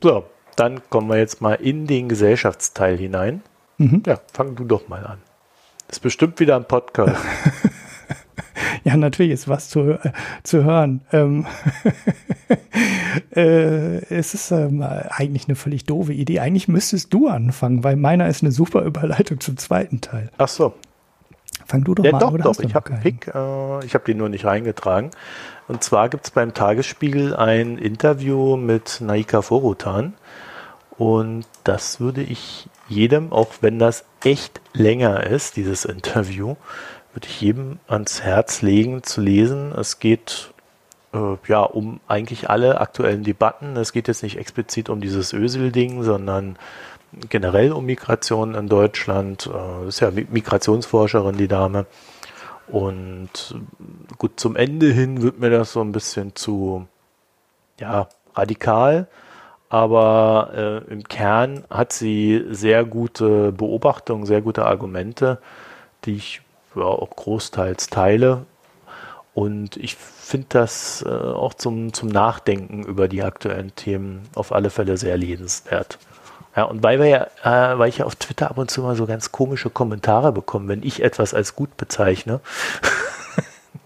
So, 0.02 0.24
dann 0.58 0.80
kommen 0.90 1.08
wir 1.08 1.18
jetzt 1.18 1.40
mal 1.40 1.54
in 1.54 1.86
den 1.86 2.08
Gesellschaftsteil 2.08 2.96
hinein. 2.96 3.42
Mhm. 3.78 4.02
Ja, 4.06 4.18
fang 4.32 4.56
du 4.56 4.64
doch 4.64 4.88
mal 4.88 5.06
an. 5.06 5.18
Das 5.86 5.98
ist 5.98 6.00
bestimmt 6.00 6.40
wieder 6.40 6.56
ein 6.56 6.64
Podcast. 6.64 7.16
ja, 8.84 8.96
natürlich 8.96 9.32
ist 9.32 9.48
was 9.48 9.68
zu, 9.68 9.92
äh, 9.92 10.12
zu 10.42 10.64
hören. 10.64 11.00
Ähm 11.12 11.46
äh, 13.34 13.98
es 14.14 14.34
ist 14.34 14.50
ähm, 14.50 14.82
eigentlich 14.82 15.46
eine 15.46 15.54
völlig 15.54 15.84
doofe 15.84 16.12
Idee. 16.12 16.40
Eigentlich 16.40 16.68
müsstest 16.68 17.14
du 17.14 17.28
anfangen, 17.28 17.84
weil 17.84 17.96
meiner 17.96 18.28
ist 18.28 18.42
eine 18.42 18.52
super 18.52 18.82
Überleitung 18.82 19.40
zum 19.40 19.56
zweiten 19.56 20.00
Teil. 20.00 20.30
Ach 20.38 20.48
so. 20.48 20.74
Fang 21.66 21.84
du 21.84 21.94
doch 21.94 22.04
ja, 22.04 22.12
mal 22.12 22.18
doch, 22.18 22.34
an. 22.34 22.40
Doch, 22.40 22.56
doch. 22.56 22.64
Ich 22.64 22.74
habe 22.74 22.90
einen 22.90 23.00
Pick. 23.00 23.28
Äh, 23.28 23.84
ich 23.84 23.94
habe 23.94 24.04
den 24.06 24.18
nur 24.18 24.28
nicht 24.28 24.44
reingetragen. 24.44 25.10
Und 25.68 25.84
zwar 25.84 26.08
gibt 26.08 26.24
es 26.24 26.30
beim 26.30 26.52
Tagesspiegel 26.52 27.36
ein 27.36 27.78
Interview 27.78 28.56
mit 28.56 29.00
Naika 29.00 29.42
Forutan. 29.42 30.14
Und 30.98 31.46
das 31.62 32.00
würde 32.00 32.22
ich 32.22 32.68
jedem, 32.88 33.32
auch 33.32 33.48
wenn 33.60 33.78
das 33.78 34.04
echt 34.24 34.60
länger 34.72 35.24
ist, 35.24 35.56
dieses 35.56 35.84
Interview, 35.84 36.56
würde 37.14 37.28
ich 37.28 37.40
jedem 37.40 37.78
ans 37.86 38.22
Herz 38.22 38.62
legen 38.62 39.04
zu 39.04 39.20
lesen. 39.20 39.72
Es 39.72 40.00
geht 40.00 40.52
äh, 41.14 41.36
ja 41.46 41.62
um 41.62 42.00
eigentlich 42.08 42.50
alle 42.50 42.80
aktuellen 42.80 43.22
Debatten. 43.22 43.76
Es 43.76 43.92
geht 43.92 44.08
jetzt 44.08 44.24
nicht 44.24 44.38
explizit 44.38 44.88
um 44.88 45.00
dieses 45.00 45.32
Ösel-Ding, 45.32 46.02
sondern 46.02 46.58
generell 47.30 47.72
um 47.72 47.86
Migration 47.86 48.56
in 48.56 48.68
Deutschland. 48.68 49.48
Äh, 49.52 49.86
ist 49.88 50.00
ja 50.00 50.10
Migrationsforscherin, 50.10 51.36
die 51.36 51.48
Dame. 51.48 51.86
Und 52.66 53.54
gut, 54.18 54.40
zum 54.40 54.56
Ende 54.56 54.92
hin 54.92 55.22
wird 55.22 55.38
mir 55.38 55.50
das 55.50 55.72
so 55.72 55.80
ein 55.80 55.92
bisschen 55.92 56.34
zu 56.34 56.86
ja, 57.78 58.08
radikal 58.34 59.06
aber 59.68 60.84
äh, 60.88 60.92
im 60.92 61.04
Kern 61.04 61.64
hat 61.70 61.92
sie 61.92 62.44
sehr 62.50 62.84
gute 62.84 63.52
Beobachtungen, 63.52 64.24
sehr 64.24 64.40
gute 64.40 64.64
Argumente, 64.64 65.38
die 66.04 66.16
ich 66.16 66.42
ja, 66.74 66.82
auch 66.82 67.10
großteils 67.10 67.88
teile. 67.88 68.46
Und 69.34 69.76
ich 69.76 69.94
finde 69.94 70.46
das 70.50 71.04
äh, 71.06 71.08
auch 71.08 71.54
zum, 71.54 71.92
zum 71.92 72.08
Nachdenken 72.08 72.82
über 72.82 73.08
die 73.08 73.22
aktuellen 73.22 73.74
Themen 73.76 74.22
auf 74.34 74.52
alle 74.52 74.70
Fälle 74.70 74.96
sehr 74.96 75.16
lesenswert. 75.16 75.98
Ja, 76.56 76.64
und 76.64 76.82
weil, 76.82 76.98
wir 76.98 77.06
ja, 77.06 77.26
äh, 77.44 77.78
weil 77.78 77.88
ich 77.88 77.98
ja 77.98 78.06
auf 78.06 78.16
Twitter 78.16 78.50
ab 78.50 78.58
und 78.58 78.70
zu 78.70 78.82
mal 78.82 78.96
so 78.96 79.06
ganz 79.06 79.30
komische 79.30 79.70
Kommentare 79.70 80.32
bekomme, 80.32 80.68
wenn 80.68 80.82
ich 80.82 81.02
etwas 81.02 81.34
als 81.34 81.54
gut 81.54 81.76
bezeichne, 81.76 82.40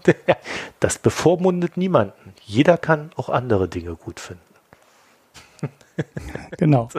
das 0.79 0.97
bevormundet 0.97 1.77
niemanden. 1.77 2.33
Jeder 2.41 2.77
kann 2.77 3.11
auch 3.15 3.29
andere 3.29 3.67
Dinge 3.67 3.95
gut 3.95 4.19
finden. 4.19 4.52
genau. 6.57 6.89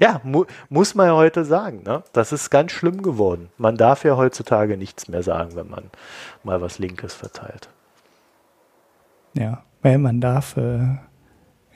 Ja, 0.00 0.20
mu 0.24 0.44
muss 0.68 0.94
man 0.94 1.06
ja 1.06 1.14
heute 1.14 1.44
sagen. 1.44 1.82
Ne? 1.84 2.02
Das 2.12 2.32
ist 2.32 2.50
ganz 2.50 2.72
schlimm 2.72 3.02
geworden. 3.02 3.50
Man 3.58 3.76
darf 3.76 4.04
ja 4.04 4.16
heutzutage 4.16 4.76
nichts 4.76 5.08
mehr 5.08 5.22
sagen, 5.22 5.56
wenn 5.56 5.68
man 5.68 5.90
mal 6.42 6.60
was 6.60 6.78
Linkes 6.78 7.14
verteilt. 7.14 7.68
Ja, 9.34 9.62
weil 9.82 9.98
man 9.98 10.20
darf 10.20 10.56
äh, 10.56 10.96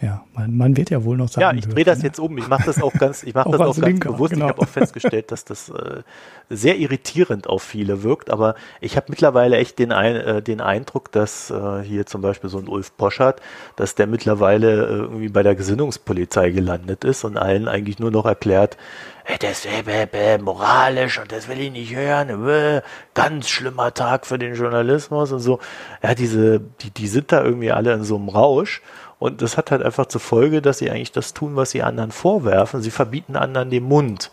ja, 0.01 0.25
man, 0.33 0.57
man 0.57 0.77
wird 0.77 0.91
ja 0.91 1.03
wohl 1.03 1.17
noch 1.17 1.29
sagen. 1.29 1.43
Ja, 1.43 1.53
ich 1.53 1.67
drehe 1.67 1.85
das 1.85 1.99
ne? 1.99 2.05
jetzt 2.05 2.21
um. 2.21 2.39
Ich 2.39 2.47
mache 2.47 2.63
das 2.67 2.81
auch 2.81 2.93
ganz, 2.93 3.25
ich 3.25 3.35
mache 3.35 3.51
das 3.51 3.61
auch 3.61 3.75
ganz 3.75 3.79
Linker, 3.79 4.13
bewusst. 4.13 4.33
Genau. 4.33 4.47
Ich 4.47 4.51
habe 4.53 4.63
auch 4.63 4.69
festgestellt, 4.69 5.33
dass 5.33 5.45
das 5.45 5.71
äh, 5.71 6.03
sehr 6.49 6.79
irritierend 6.79 7.49
auf 7.49 7.65
viele 7.65 8.05
wirkt. 8.05 8.31
Aber 8.31 8.55
ich 8.81 8.97
habe 8.97 9.07
mittlerweile 9.09 9.57
echt 9.57 9.81
den, 9.81 9.91
ein, 9.91 10.15
äh, 10.15 10.43
den 10.43 10.61
Eindruck, 10.61 11.11
dass 11.11 11.51
äh, 11.51 11.83
hier 11.83 12.07
zum 12.07 12.21
Beispiel 12.21 12.49
so 12.49 12.59
ein 12.59 12.69
Ulf 12.69 12.97
Poschert, 12.97 13.41
dass 13.75 13.97
der 13.97 14.07
mittlerweile 14.07 14.87
äh, 14.87 14.95
irgendwie 14.99 15.31
bei 15.31 15.43
der 15.43 15.57
Gesinnungspolizei 15.57 16.51
gelandet 16.51 17.03
ist 17.03 17.25
und 17.25 17.37
allen 17.37 17.67
eigentlich 17.67 17.99
nur 17.99 18.13
noch 18.13 18.25
erklärt, 18.25 18.77
hey, 19.25 19.37
das 19.41 19.67
ist 19.67 20.43
moralisch 20.43 21.21
und 21.21 21.33
das 21.33 21.49
will 21.49 21.61
ich 21.61 21.73
nicht 21.73 21.95
hören. 21.95 22.49
Äh, 22.49 22.83
ganz 23.15 23.49
schlimmer 23.49 23.93
Tag 23.93 24.27
für 24.27 24.39
den 24.39 24.55
Journalismus 24.55 25.33
und 25.33 25.41
so. 25.41 25.59
Ja, 26.05 26.15
diese, 26.15 26.61
die, 26.61 26.91
die 26.91 27.09
sind 27.09 27.33
da 27.33 27.43
irgendwie 27.43 27.73
alle 27.73 27.95
in 27.95 28.05
so 28.05 28.15
einem 28.15 28.29
Rausch. 28.29 28.81
Und 29.19 29.43
das 29.43 29.57
hat 29.57 29.71
halt 29.71 29.83
einfach 29.83 30.07
zur 30.07 30.21
Folge, 30.21 30.63
dass 30.63 30.79
sie 30.79 30.91
eigentlich 30.91 31.13
das 31.13 31.35
tun, 31.35 31.57
was 31.57 31.71
sie 31.71 31.83
anderen 31.83 32.13
vorwerfen. 32.13 32.83
Sie 32.83 32.91
verbieten 32.91 33.37
anderen 33.37 33.71
den 33.71 33.85
Mund. 33.85 34.31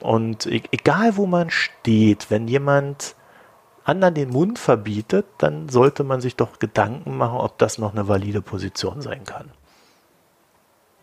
Und 0.00 0.46
e-, 0.46 0.62
egal 0.70 1.16
wo 1.16 1.26
man 1.26 1.50
steht, 1.50 2.30
wenn 2.30 2.48
jemand 2.48 3.14
anderen 3.84 4.14
den 4.14 4.30
Mund 4.30 4.58
verbietet, 4.58 5.26
dann 5.38 5.68
sollte 5.68 6.04
man 6.04 6.20
sich 6.20 6.36
doch 6.36 6.58
Gedanken 6.58 7.16
machen, 7.16 7.38
ob 7.38 7.58
das 7.58 7.78
noch 7.78 7.92
eine 7.92 8.08
valide 8.08 8.40
Position 8.40 9.02
sein 9.02 9.24
kann. 9.24 9.50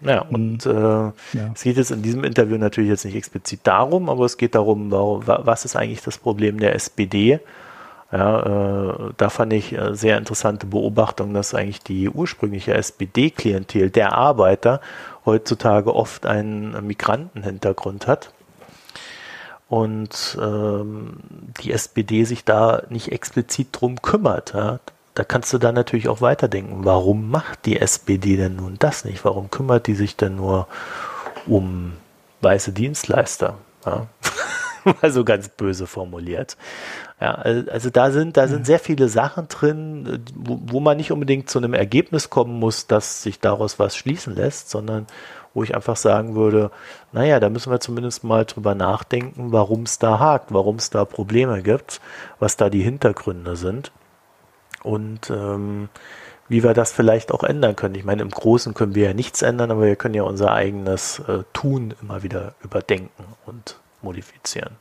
Ja, 0.04 0.22
und 0.22 0.66
äh, 0.66 0.72
ja. 0.72 1.14
es 1.54 1.62
geht 1.62 1.78
jetzt 1.78 1.92
in 1.92 2.02
diesem 2.02 2.24
Interview 2.24 2.58
natürlich 2.58 2.90
jetzt 2.90 3.06
nicht 3.06 3.16
explizit 3.16 3.60
darum, 3.64 4.10
aber 4.10 4.26
es 4.26 4.38
geht 4.38 4.56
darum, 4.56 4.92
warum, 4.92 5.28
was 5.28 5.64
ist 5.64 5.76
eigentlich 5.76 6.02
das 6.02 6.18
Problem 6.18 6.60
der 6.60 6.74
SPD? 6.74 7.40
Ja, 8.12 8.90
äh, 8.90 9.14
da 9.16 9.30
fand 9.30 9.54
ich 9.54 9.72
äh, 9.72 9.96
sehr 9.96 10.18
interessante 10.18 10.66
Beobachtung, 10.66 11.34
dass 11.34 11.56
eigentlich 11.56 11.82
die 11.82 12.10
ursprüngliche 12.10 12.74
SPD-Klientel 12.74 13.90
der 13.90 14.14
Arbeiter 14.14 14.82
heutzutage 15.26 15.96
oft 15.96 16.26
einen 16.26 16.86
Migrantenhintergrund 16.86 18.08
hat 18.08 18.32
und 19.70 20.38
ähm, 20.42 21.14
die 21.62 21.72
SPD 21.72 22.26
sich 22.26 22.44
da 22.44 22.84
nicht 22.90 23.14
explizit 23.14 23.70
drum 23.72 24.02
kümmert. 24.02 24.54
Ja. 24.54 24.80
Da 25.14 25.24
kannst 25.24 25.54
du 25.54 25.58
dann 25.58 25.76
natürlich 25.76 26.10
auch 26.10 26.20
weiterdenken, 26.20 26.84
warum 26.84 27.30
macht 27.30 27.66
die 27.66 27.80
SPD 27.80 28.36
denn 28.36 28.58
nun 28.58 28.76
das 28.80 29.06
nicht? 29.06 29.24
Warum 29.24 29.50
kümmert 29.50 29.88
die 29.88 29.96
sich 29.96 30.18
denn 30.18 30.36
nur 30.36 30.68
um 31.48 31.94
weiße 32.42 32.74
Dienstleister? 32.74 33.58
Ja. 33.86 34.08
Mal 35.02 35.12
so 35.12 35.24
ganz 35.24 35.50
böse 35.50 35.88
formuliert. 35.88 36.58
Ja, 37.20 37.36
also 37.36 37.90
da 37.90 38.12
sind, 38.12 38.38
da 38.38 38.48
sind 38.48 38.66
sehr 38.66 38.80
viele 38.80 39.08
Sachen 39.08 39.48
drin, 39.48 40.24
wo, 40.36 40.60
wo, 40.64 40.80
man 40.80 40.98
nicht 40.98 41.12
unbedingt 41.12 41.50
zu 41.50 41.60
einem 41.60 41.74
Ergebnis 41.74 42.30
kommen 42.30 42.60
muss, 42.60 42.88
dass 42.88 43.22
sich 43.22 43.40
daraus 43.40 43.78
was 43.78 43.96
schließen 43.96 44.36
lässt, 44.36 44.70
sondern 44.70 45.06
wo 45.54 45.64
ich 45.64 45.76
einfach 45.76 45.98
sagen 45.98 46.36
würde, 46.36 46.72
naja, 47.12 47.40
da 47.40 47.50
müssen 47.50 47.72
wir 47.72 47.80
zumindest 47.80 48.24
mal 48.24 48.46
drüber 48.46 48.74
nachdenken, 48.74 49.52
warum 49.52 49.84
es 49.84 50.00
da 50.00 50.20
hakt, 50.20 50.54
warum 50.54 50.78
es 50.78 50.90
da 50.90 51.06
Probleme 51.06 51.62
gibt, 51.62 52.02
was 52.40 52.58
da 52.58 52.70
die 52.70 52.82
Hintergründe 52.82 53.56
sind 53.56 53.92
und 54.84 55.30
ähm, 55.30 55.90
wie 56.48 56.64
wir 56.64 56.74
das 56.74 56.92
vielleicht 56.92 57.32
auch 57.32 57.44
ändern 57.44 57.76
können. 57.76 57.96
Ich 57.96 58.04
meine, 58.04 58.22
im 58.22 58.30
Großen 58.30 58.74
können 58.74 58.96
wir 58.96 59.08
ja 59.08 59.14
nichts 59.14 59.42
ändern, 59.42 59.72
aber 59.72 59.84
wir 59.84 59.96
können 59.96 60.16
ja 60.16 60.24
unser 60.24 60.52
eigenes 60.54 61.20
äh, 61.20 61.44
Tun 61.54 61.94
immer 62.02 62.24
wieder 62.24 62.56
überdenken 62.64 63.26
und 63.46 63.81
modifizieren. 64.04 64.76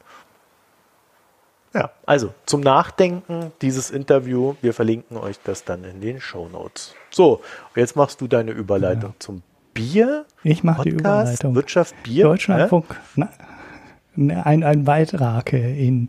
Ja, 1.72 1.90
also 2.05 2.34
zum 2.47 2.62
Nachdenken 2.62 3.52
dieses 3.62 3.90
Interview. 3.90 4.55
Wir 4.60 4.74
verlinken 4.74 5.16
euch 5.16 5.38
das 5.44 5.64
dann 5.64 5.84
in 5.84 6.01
den 6.01 6.20
Show 6.20 6.48
Notes. 6.48 6.94
So, 7.10 7.42
jetzt 7.76 7.94
machst 7.94 8.20
du 8.20 8.26
deine 8.26 8.51
Überleitung 8.51 9.10
ja. 9.10 9.16
zum 9.20 9.42
Bier. 9.72 10.26
Ich 10.42 10.64
mache 10.64 10.82
die 10.82 10.90
Überleitung. 10.90 11.55
Wirtschaft 11.55 11.94
Bier. 12.02 12.24
Deutschlandfunk. 12.24 12.86
Äh? 13.16 13.26
Ein, 14.16 14.64
ein 14.64 14.84
Beitrag 14.84 15.52
in 15.52 16.09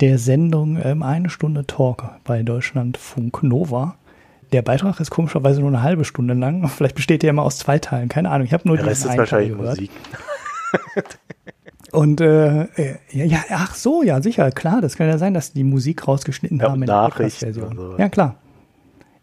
der 0.00 0.18
Sendung 0.18 0.78
ähm, 0.82 1.02
Eine 1.02 1.30
Stunde 1.30 1.66
Talk 1.66 2.04
bei 2.24 2.42
Deutschlandfunk 2.42 3.42
Nova. 3.42 3.96
Der 4.52 4.62
Beitrag 4.62 5.00
ist 5.00 5.10
komischerweise 5.10 5.60
nur 5.60 5.70
eine 5.70 5.82
halbe 5.82 6.04
Stunde 6.04 6.34
lang. 6.34 6.68
Vielleicht 6.68 6.94
besteht 6.94 7.22
der 7.22 7.30
immer 7.30 7.42
aus 7.42 7.58
zwei 7.58 7.78
Teilen. 7.78 8.08
Keine 8.10 8.30
Ahnung. 8.30 8.46
Ich 8.46 8.52
habe 8.52 8.68
nur 8.68 8.76
der 8.76 8.86
Rest 8.86 9.06
ist 9.06 9.16
wahrscheinlich 9.16 9.56
gehört. 9.56 9.76
Musik. 9.76 9.90
Und 11.92 12.20
äh, 12.20 12.66
ja, 13.10 13.24
ja, 13.24 13.38
ach 13.50 13.74
so, 13.74 14.02
ja, 14.02 14.20
sicher, 14.22 14.50
klar, 14.50 14.80
das 14.80 14.96
kann 14.96 15.08
ja 15.08 15.18
sein, 15.18 15.34
dass 15.34 15.52
die 15.52 15.64
Musik 15.64 16.06
rausgeschnitten 16.06 16.58
ja, 16.58 16.70
haben 16.70 16.82
in 16.82 16.86
Nachrichten 16.86 17.46
der 17.46 17.54
Version. 17.54 17.76
So. 17.76 17.98
Ja, 17.98 18.08
klar. 18.08 18.36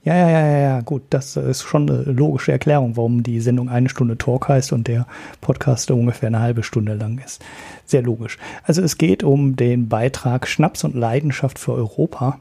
Ja, 0.06 0.16
ja, 0.16 0.30
ja, 0.30 0.58
ja, 0.58 0.82
gut, 0.82 1.02
das 1.10 1.36
ist 1.36 1.64
schon 1.64 1.90
eine 1.90 2.04
logische 2.04 2.52
Erklärung, 2.52 2.96
warum 2.96 3.24
die 3.24 3.42
Sendung 3.42 3.70
eine 3.70 3.90
Stunde 3.90 4.20
Talk 4.20 4.48
heißt 4.48 4.72
und 4.72 4.88
der 4.88 5.08
Podcast 5.42 5.90
ungefähr 5.90 6.28
eine 6.28 6.42
halbe 6.42 6.62
Stunde 6.62 6.94
lang 6.94 7.20
ist. 7.26 7.44
Sehr 7.86 8.04
logisch. 8.04 8.38
Also 8.64 8.84
es 8.84 9.00
geht 9.00 9.24
um 9.24 9.56
den 9.56 9.90
Beitrag 9.90 10.48
Schnaps 10.48 10.84
und 10.84 10.94
Leidenschaft 10.94 11.58
für 11.58 11.74
Europa. 11.74 12.40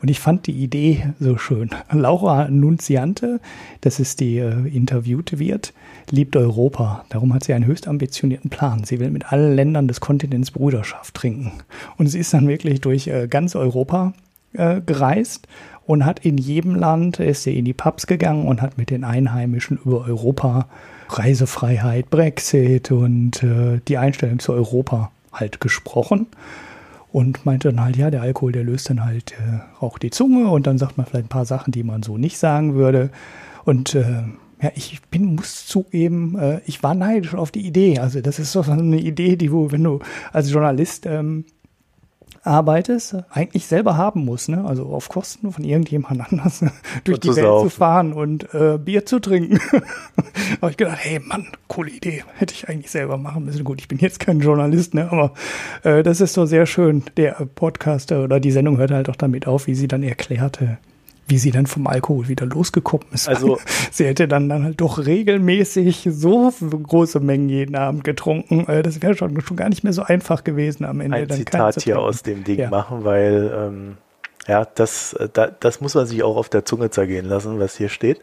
Und 0.00 0.10
ich 0.10 0.20
fand 0.20 0.46
die 0.46 0.52
Idee 0.52 1.06
so 1.20 1.38
schön. 1.38 1.70
Laura 1.92 2.48
Nunziante, 2.48 3.40
das 3.80 4.00
ist 4.00 4.20
die 4.20 4.38
äh, 4.38 4.68
interviewte 4.68 5.38
wird, 5.38 5.72
liebt 6.10 6.36
Europa. 6.36 7.04
Darum 7.08 7.32
hat 7.34 7.44
sie 7.44 7.54
einen 7.54 7.66
höchst 7.66 7.88
ambitionierten 7.88 8.50
Plan. 8.50 8.84
Sie 8.84 9.00
will 9.00 9.10
mit 9.10 9.32
allen 9.32 9.54
Ländern 9.54 9.88
des 9.88 10.00
Kontinents 10.00 10.50
Brüderschaft 10.50 11.14
trinken. 11.14 11.52
Und 11.96 12.08
sie 12.08 12.18
ist 12.18 12.34
dann 12.34 12.48
wirklich 12.48 12.80
durch 12.80 13.06
äh, 13.06 13.28
ganz 13.28 13.54
Europa 13.56 14.12
äh, 14.52 14.80
gereist 14.80 15.48
und 15.86 16.04
hat 16.04 16.24
in 16.24 16.38
jedem 16.38 16.74
Land, 16.74 17.20
ist 17.20 17.44
sie 17.44 17.58
in 17.58 17.64
die 17.64 17.72
Pubs 17.72 18.06
gegangen 18.06 18.46
und 18.46 18.62
hat 18.62 18.78
mit 18.78 18.90
den 18.90 19.04
Einheimischen 19.04 19.78
über 19.84 20.04
Europa, 20.06 20.68
Reisefreiheit, 21.08 22.10
Brexit 22.10 22.90
und 22.90 23.42
äh, 23.42 23.80
die 23.86 23.98
Einstellung 23.98 24.38
zu 24.38 24.52
Europa 24.52 25.10
halt 25.32 25.60
gesprochen 25.60 26.26
und 27.12 27.44
meinte 27.44 27.68
dann 27.68 27.84
halt, 27.84 27.96
ja, 27.96 28.10
der 28.10 28.22
Alkohol, 28.22 28.52
der 28.52 28.64
löst 28.64 28.88
dann 28.90 29.04
halt 29.04 29.32
äh, 29.32 29.60
auch 29.80 29.98
die 29.98 30.10
Zunge 30.10 30.48
und 30.48 30.66
dann 30.66 30.78
sagt 30.78 30.96
man 30.96 31.06
vielleicht 31.06 31.26
ein 31.26 31.28
paar 31.28 31.44
Sachen, 31.44 31.72
die 31.72 31.82
man 31.82 32.02
so 32.02 32.18
nicht 32.18 32.38
sagen 32.38 32.74
würde. 32.74 33.10
Und 33.64 33.94
äh, 33.94 34.22
ja, 34.62 34.70
ich 34.74 35.02
bin, 35.10 35.34
muss 35.34 35.66
zugeben, 35.66 36.38
äh, 36.38 36.60
ich 36.66 36.82
war 36.82 36.94
neidisch 36.94 37.34
auf 37.34 37.50
die 37.50 37.66
Idee. 37.66 37.98
Also 37.98 38.20
das 38.20 38.38
ist 38.38 38.56
doch 38.56 38.68
eine 38.68 38.98
Idee, 38.98 39.36
die 39.36 39.52
wo, 39.52 39.70
wenn 39.72 39.84
du 39.84 40.00
als 40.32 40.50
Journalist 40.50 41.06
ähm, 41.06 41.44
arbeitest, 42.42 43.16
eigentlich 43.30 43.66
selber 43.66 43.96
haben 43.96 44.24
musst, 44.24 44.48
ne? 44.48 44.64
Also 44.64 44.86
auf 44.86 45.08
Kosten 45.08 45.52
von 45.52 45.62
irgendjemand 45.64 46.32
anders 46.32 46.64
durch 47.04 47.16
und 47.16 47.24
die 47.24 47.36
Welt 47.36 47.46
saufen. 47.46 47.70
zu 47.70 47.76
fahren 47.76 48.12
und 48.12 48.52
äh, 48.52 48.78
Bier 48.78 49.06
zu 49.06 49.20
trinken. 49.20 49.60
habe 50.60 50.70
ich 50.70 50.76
gedacht, 50.76 50.98
hey 51.00 51.20
Mann, 51.20 51.48
coole 51.68 51.90
Idee, 51.90 52.24
hätte 52.34 52.54
ich 52.54 52.68
eigentlich 52.68 52.90
selber 52.90 53.16
machen 53.16 53.44
müssen. 53.44 53.64
Gut, 53.64 53.80
ich 53.80 53.88
bin 53.88 53.98
jetzt 53.98 54.18
kein 54.18 54.40
Journalist, 54.40 54.94
ne? 54.94 55.10
Aber 55.10 55.32
äh, 55.84 56.02
das 56.02 56.20
ist 56.20 56.36
doch 56.36 56.46
sehr 56.46 56.66
schön. 56.66 57.04
Der 57.16 57.32
Podcaster 57.54 58.24
oder 58.24 58.40
die 58.40 58.50
Sendung 58.50 58.78
hört 58.78 58.90
halt 58.90 59.08
auch 59.08 59.16
damit 59.16 59.46
auf, 59.46 59.66
wie 59.68 59.74
sie 59.74 59.88
dann 59.88 60.02
erklärte, 60.02 60.78
wie 61.32 61.38
sie 61.38 61.50
dann 61.50 61.66
vom 61.66 61.86
Alkohol 61.86 62.28
wieder 62.28 62.44
losgekommen 62.44 63.06
ist. 63.10 63.26
Also 63.26 63.58
sie 63.90 64.04
hätte 64.04 64.28
dann, 64.28 64.50
dann 64.50 64.64
halt 64.64 64.82
doch 64.82 64.98
regelmäßig 64.98 66.06
so 66.10 66.52
große 66.60 67.20
Mengen 67.20 67.48
jeden 67.48 67.74
Abend 67.74 68.04
getrunken. 68.04 68.66
Äh, 68.68 68.82
das 68.82 69.00
wäre 69.00 69.16
schon, 69.16 69.40
schon 69.40 69.56
gar 69.56 69.70
nicht 69.70 69.82
mehr 69.82 69.94
so 69.94 70.02
einfach 70.02 70.44
gewesen 70.44 70.84
am 70.84 71.00
Ende. 71.00 71.16
Ein 71.16 71.28
dann 71.28 71.38
Zitat 71.38 71.80
hier 71.80 72.00
aus 72.00 72.22
dem 72.22 72.44
Ding 72.44 72.58
ja. 72.58 72.68
machen, 72.68 73.04
weil 73.04 73.50
ähm, 73.56 73.96
ja, 74.46 74.66
das, 74.66 75.14
äh, 75.14 75.30
da, 75.32 75.46
das 75.46 75.80
muss 75.80 75.94
man 75.94 76.06
sich 76.06 76.22
auch 76.22 76.36
auf 76.36 76.50
der 76.50 76.66
Zunge 76.66 76.90
zergehen 76.90 77.24
lassen, 77.24 77.58
was 77.58 77.78
hier 77.78 77.88
steht. 77.88 78.20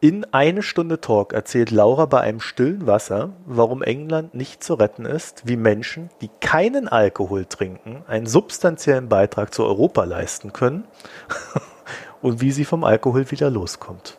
In 0.00 0.24
eine 0.32 0.62
Stunde 0.62 1.00
Talk 1.00 1.32
erzählt 1.32 1.72
Laura 1.72 2.06
bei 2.06 2.20
einem 2.20 2.38
stillen 2.38 2.86
Wasser, 2.86 3.30
warum 3.44 3.82
England 3.82 4.34
nicht 4.34 4.62
zu 4.62 4.74
retten 4.74 5.04
ist, 5.04 5.48
wie 5.48 5.56
Menschen, 5.56 6.10
die 6.20 6.30
keinen 6.40 6.86
Alkohol 6.86 7.44
trinken, 7.46 8.04
einen 8.06 8.26
substanziellen 8.26 9.08
Beitrag 9.08 9.52
zu 9.52 9.64
Europa 9.64 10.04
leisten 10.04 10.52
können 10.52 10.84
und 12.22 12.40
wie 12.40 12.52
sie 12.52 12.64
vom 12.64 12.84
Alkohol 12.84 13.30
wieder 13.30 13.50
loskommt. 13.50 14.18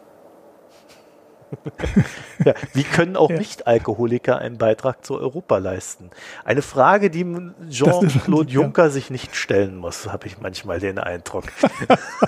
ja, 2.45 2.53
wie 2.73 2.83
können 2.83 3.15
auch 3.15 3.29
ja. 3.29 3.37
Nicht-Alkoholiker 3.37 4.37
einen 4.39 4.57
Beitrag 4.57 5.05
zu 5.05 5.19
Europa 5.19 5.57
leisten? 5.57 6.09
Eine 6.45 6.61
Frage, 6.61 7.09
die 7.09 7.25
Jean-Claude 7.69 8.51
Juncker 8.51 8.83
ja. 8.83 8.89
sich 8.89 9.09
nicht 9.09 9.35
stellen 9.35 9.77
muss, 9.77 10.07
habe 10.11 10.27
ich 10.27 10.39
manchmal 10.39 10.79
den 10.79 10.99
Eindruck. 10.99 11.45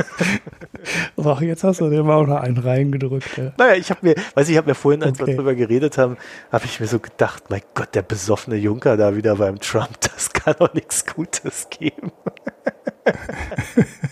Ach, 1.23 1.41
jetzt 1.41 1.63
hast 1.63 1.81
du 1.81 1.89
dir 1.89 2.03
mal 2.03 2.15
auch 2.15 2.27
noch 2.27 2.41
einen 2.41 2.57
reingedrückt. 2.57 3.37
Ja. 3.37 3.51
Naja, 3.57 3.75
ich 3.75 3.89
habe 3.91 3.99
mir, 4.01 4.15
weiß 4.33 4.49
ich, 4.49 4.57
habe 4.57 4.69
mir 4.69 4.75
vorhin, 4.75 5.03
als 5.03 5.19
okay. 5.19 5.27
wir 5.27 5.35
darüber 5.35 5.55
geredet 5.55 5.97
haben, 5.97 6.17
habe 6.51 6.65
ich 6.65 6.79
mir 6.79 6.87
so 6.87 6.99
gedacht, 6.99 7.43
mein 7.49 7.61
Gott, 7.75 7.93
der 7.93 8.01
besoffene 8.01 8.55
Juncker 8.55 8.97
da 8.97 9.15
wieder 9.15 9.35
beim 9.35 9.59
Trump, 9.59 9.99
das 10.01 10.33
kann 10.33 10.55
doch 10.57 10.73
nichts 10.73 11.05
Gutes 11.05 11.67
geben. 11.69 12.11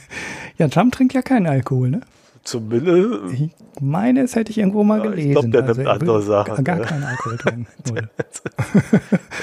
ja, 0.60 0.68
Trump 0.68 0.94
trinkt 0.94 1.14
ja 1.14 1.22
keinen 1.23 1.48
Alkohol, 1.48 1.90
ne? 1.90 2.02
Zumindest. 2.44 3.52
meine, 3.81 4.22
das 4.22 4.36
hätte 4.36 4.52
ich 4.52 4.57
irgendwo 4.60 4.84
mal 4.84 5.02
gelesen. 5.02 5.27
ich 5.27 5.31
glaube, 5.34 5.49
der 5.49 5.64
Also, 5.64 5.73
nimmt 5.81 5.88
er 5.88 5.94
andere 5.94 6.22
Sachen. 6.22 6.64
Gar 6.64 6.76
ne? 6.77 6.81
keinen 6.84 7.03
Alkohol 7.03 7.38
trinken. 7.38 7.68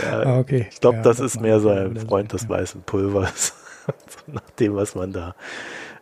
Ja, 0.02 0.22
Ah, 0.24 0.38
okay. 0.38 0.66
Ich 0.70 0.80
glaube, 0.80 0.98
Ja, 0.98 1.02
das 1.02 1.20
ist 1.20 1.36
war- 1.36 1.42
mehr 1.42 1.60
so 1.60 1.68
ein 1.70 1.96
so, 1.98 2.06
Freund 2.06 2.32
des 2.32 2.42
ja. 2.44 2.48
weißen 2.50 2.82
Pulvers. 2.82 3.54
nach 4.26 4.40
dem, 4.58 4.74
was 4.76 4.94
man 4.94 5.12
da 5.12 5.34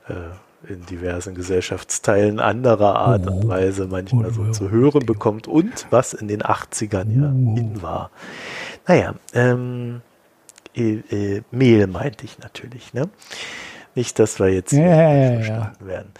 äh, 0.09 0.73
in 0.73 0.86
diversen 0.86 1.35
Gesellschaftsteilen 1.35 2.41
anderer 2.41 2.97
Art 2.97 3.27
und 3.27 3.45
Oh. 3.45 3.49
Weise 3.49 3.86
manchmal 3.86 4.27
Oh, 4.28 4.32
so 4.32 4.43
oh, 4.43 4.51
zu 4.53 4.65
oh. 4.66 4.70
hören 4.70 5.05
bekommt 5.05 5.47
und 5.47 5.86
was 5.91 6.15
in 6.15 6.28
den 6.28 6.43
80ern 6.43 7.11
ja 7.11 7.24
Oh. 7.35 7.57
in 7.59 7.82
war. 7.82 8.11
Naja, 8.86 9.15
ähm, 9.35 10.01
äh, 10.74 10.95
äh, 11.11 11.43
Mehl 11.51 11.86
meinte 11.86 12.24
ich 12.24 12.39
natürlich, 12.39 12.95
ne? 12.95 13.09
Nicht, 13.94 14.18
dass 14.18 14.38
wir 14.40 14.48
jetzt 14.48 14.72
Ja, 14.72 15.12
ja, 15.14 15.32
verstanden 15.36 15.86
werden. 15.86 16.12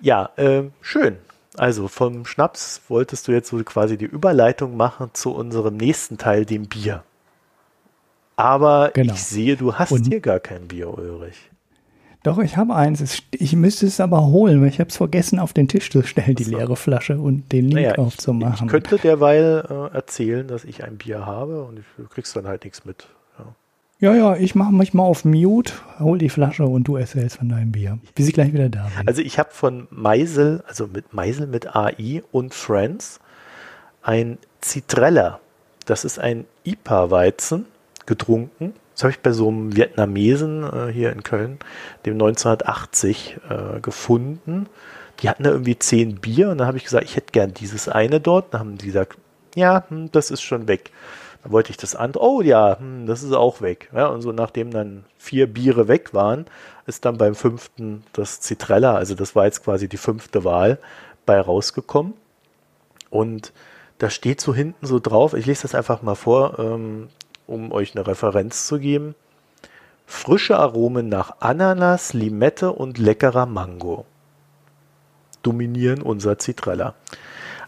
Ja. 0.00 0.30
Ähm, 0.36 0.72
schön. 0.80 1.16
Also 1.56 1.88
vom 1.88 2.26
Schnaps 2.26 2.82
wolltest 2.88 3.28
du 3.28 3.32
jetzt 3.32 3.48
so 3.48 3.56
quasi 3.64 3.96
die 3.96 4.04
Überleitung 4.04 4.76
machen 4.76 5.10
zu 5.14 5.34
unserem 5.34 5.76
nächsten 5.76 6.18
Teil, 6.18 6.44
dem 6.44 6.66
Bier. 6.66 7.02
Aber 8.36 8.90
Genau. 8.92 9.14
ich 9.14 9.22
sehe, 9.24 9.56
du 9.56 9.74
hast 9.74 9.92
Und- 9.92 10.06
hier 10.06 10.20
gar 10.20 10.40
kein 10.40 10.68
Bier, 10.68 10.92
Ulrich. 10.92 11.50
Doch, 12.22 12.38
ich 12.38 12.56
habe 12.56 12.74
eins. 12.74 13.22
Ich 13.30 13.54
müsste 13.54 13.86
es 13.86 14.00
aber 14.00 14.26
holen, 14.26 14.60
weil 14.60 14.68
ich 14.68 14.80
habe 14.80 14.90
es 14.90 14.96
vergessen, 14.96 15.38
auf 15.38 15.52
den 15.52 15.68
Tisch 15.68 15.90
zu 15.90 16.02
stellen, 16.02 16.34
die 16.34 16.42
leere 16.44 16.74
Flasche 16.74 17.18
und 17.18 17.52
den 17.52 17.66
Link 17.66 17.74
Naja, 17.76 17.92
ich, 17.92 17.98
aufzumachen. 17.98 18.66
ich 18.66 18.70
könnte 18.70 18.98
derweil 18.98 19.64
äh, 19.92 19.94
erzählen, 19.94 20.48
dass 20.48 20.64
ich 20.64 20.82
ein 20.82 20.96
Bier 20.98 21.24
habe 21.24 21.62
und 21.62 21.78
ich, 21.78 21.84
du 21.96 22.08
kriegst 22.08 22.34
dann 22.34 22.46
halt 22.48 22.64
nichts 22.64 22.84
mit. 22.84 23.06
Ja. 23.98 24.14
ja, 24.14 24.36
ich 24.36 24.54
mache 24.54 24.72
mich 24.72 24.92
mal 24.92 25.04
auf 25.04 25.24
Mute, 25.24 25.72
hol 25.98 26.18
die 26.18 26.28
Flasche 26.28 26.64
und 26.64 26.84
du 26.84 26.96
erzählst 26.96 27.38
von 27.38 27.48
deinem 27.48 27.72
Bier. 27.72 27.98
Bis 28.14 28.28
ich 28.28 28.34
gleich 28.34 28.52
wieder 28.52 28.68
da 28.68 28.90
bin. 28.96 29.08
Also 29.08 29.22
ich 29.22 29.38
habe 29.38 29.50
von 29.52 29.88
Meisel, 29.90 30.62
also 30.66 30.86
mit 30.86 31.14
Meisel 31.14 31.46
mit 31.46 31.74
AI 31.74 32.22
und 32.30 32.52
Friends, 32.52 33.20
ein 34.02 34.36
Citrella. 34.62 35.40
Das 35.86 36.04
ist 36.04 36.18
ein 36.18 36.44
IPA-Weizen 36.64 37.64
getrunken. 38.04 38.74
Das 38.92 39.04
habe 39.04 39.12
ich 39.12 39.20
bei 39.20 39.32
so 39.32 39.48
einem 39.48 39.74
Vietnamesen 39.74 40.64
äh, 40.64 40.92
hier 40.92 41.12
in 41.12 41.22
Köln, 41.22 41.58
dem 42.04 42.14
1980 42.14 43.38
äh, 43.48 43.80
gefunden. 43.80 44.68
Die 45.20 45.30
hatten 45.30 45.44
da 45.44 45.50
irgendwie 45.50 45.78
zehn 45.78 46.16
Bier 46.16 46.50
und 46.50 46.58
dann 46.58 46.66
habe 46.66 46.76
ich 46.76 46.84
gesagt, 46.84 47.04
ich 47.04 47.16
hätte 47.16 47.32
gern 47.32 47.54
dieses 47.54 47.88
eine 47.88 48.20
dort. 48.20 48.52
Dann 48.52 48.60
haben 48.60 48.78
die 48.78 48.86
gesagt, 48.86 49.16
ja, 49.54 49.84
hm, 49.88 50.12
das 50.12 50.30
ist 50.30 50.42
schon 50.42 50.68
weg. 50.68 50.90
Wollte 51.48 51.70
ich 51.70 51.76
das 51.76 51.94
andere, 51.94 52.24
oh 52.24 52.40
ja, 52.40 52.78
hm, 52.78 53.06
das 53.06 53.22
ist 53.22 53.32
auch 53.32 53.60
weg. 53.60 53.90
Ja, 53.94 54.06
und 54.08 54.22
so 54.22 54.32
nachdem 54.32 54.70
dann 54.70 55.04
vier 55.18 55.46
Biere 55.46 55.88
weg 55.88 56.14
waren, 56.14 56.46
ist 56.86 57.04
dann 57.04 57.18
beim 57.18 57.34
fünften 57.34 58.04
das 58.12 58.40
Citrella, 58.40 58.94
also 58.94 59.14
das 59.14 59.34
war 59.34 59.44
jetzt 59.44 59.64
quasi 59.64 59.88
die 59.88 59.96
fünfte 59.96 60.44
Wahl, 60.44 60.78
bei 61.24 61.40
rausgekommen. 61.40 62.14
Und 63.10 63.52
da 63.98 64.10
steht 64.10 64.40
so 64.40 64.54
hinten 64.54 64.86
so 64.86 64.98
drauf, 64.98 65.34
ich 65.34 65.46
lese 65.46 65.62
das 65.62 65.74
einfach 65.74 66.02
mal 66.02 66.14
vor, 66.14 66.58
ähm, 66.58 67.08
um 67.46 67.72
euch 67.72 67.94
eine 67.94 68.06
Referenz 68.06 68.66
zu 68.66 68.78
geben. 68.78 69.14
Frische 70.06 70.58
Aromen 70.58 71.08
nach 71.08 71.36
Ananas, 71.40 72.12
Limette 72.12 72.72
und 72.72 72.98
leckerer 72.98 73.46
Mango 73.46 74.04
dominieren 75.42 76.02
unser 76.02 76.38
Citrella. 76.38 76.94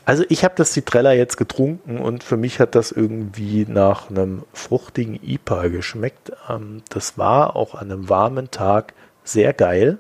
Also 0.08 0.24
ich 0.30 0.42
habe 0.42 0.54
das 0.56 0.72
Citrella 0.72 1.12
jetzt 1.12 1.36
getrunken 1.36 1.98
und 1.98 2.24
für 2.24 2.38
mich 2.38 2.60
hat 2.60 2.74
das 2.74 2.92
irgendwie 2.92 3.66
nach 3.68 4.08
einem 4.08 4.46
fruchtigen 4.54 5.20
IPA 5.22 5.68
geschmeckt. 5.68 6.32
Ähm, 6.48 6.80
das 6.88 7.18
war 7.18 7.56
auch 7.56 7.74
an 7.74 7.92
einem 7.92 8.08
warmen 8.08 8.50
Tag 8.50 8.94
sehr 9.22 9.52
geil, 9.52 9.98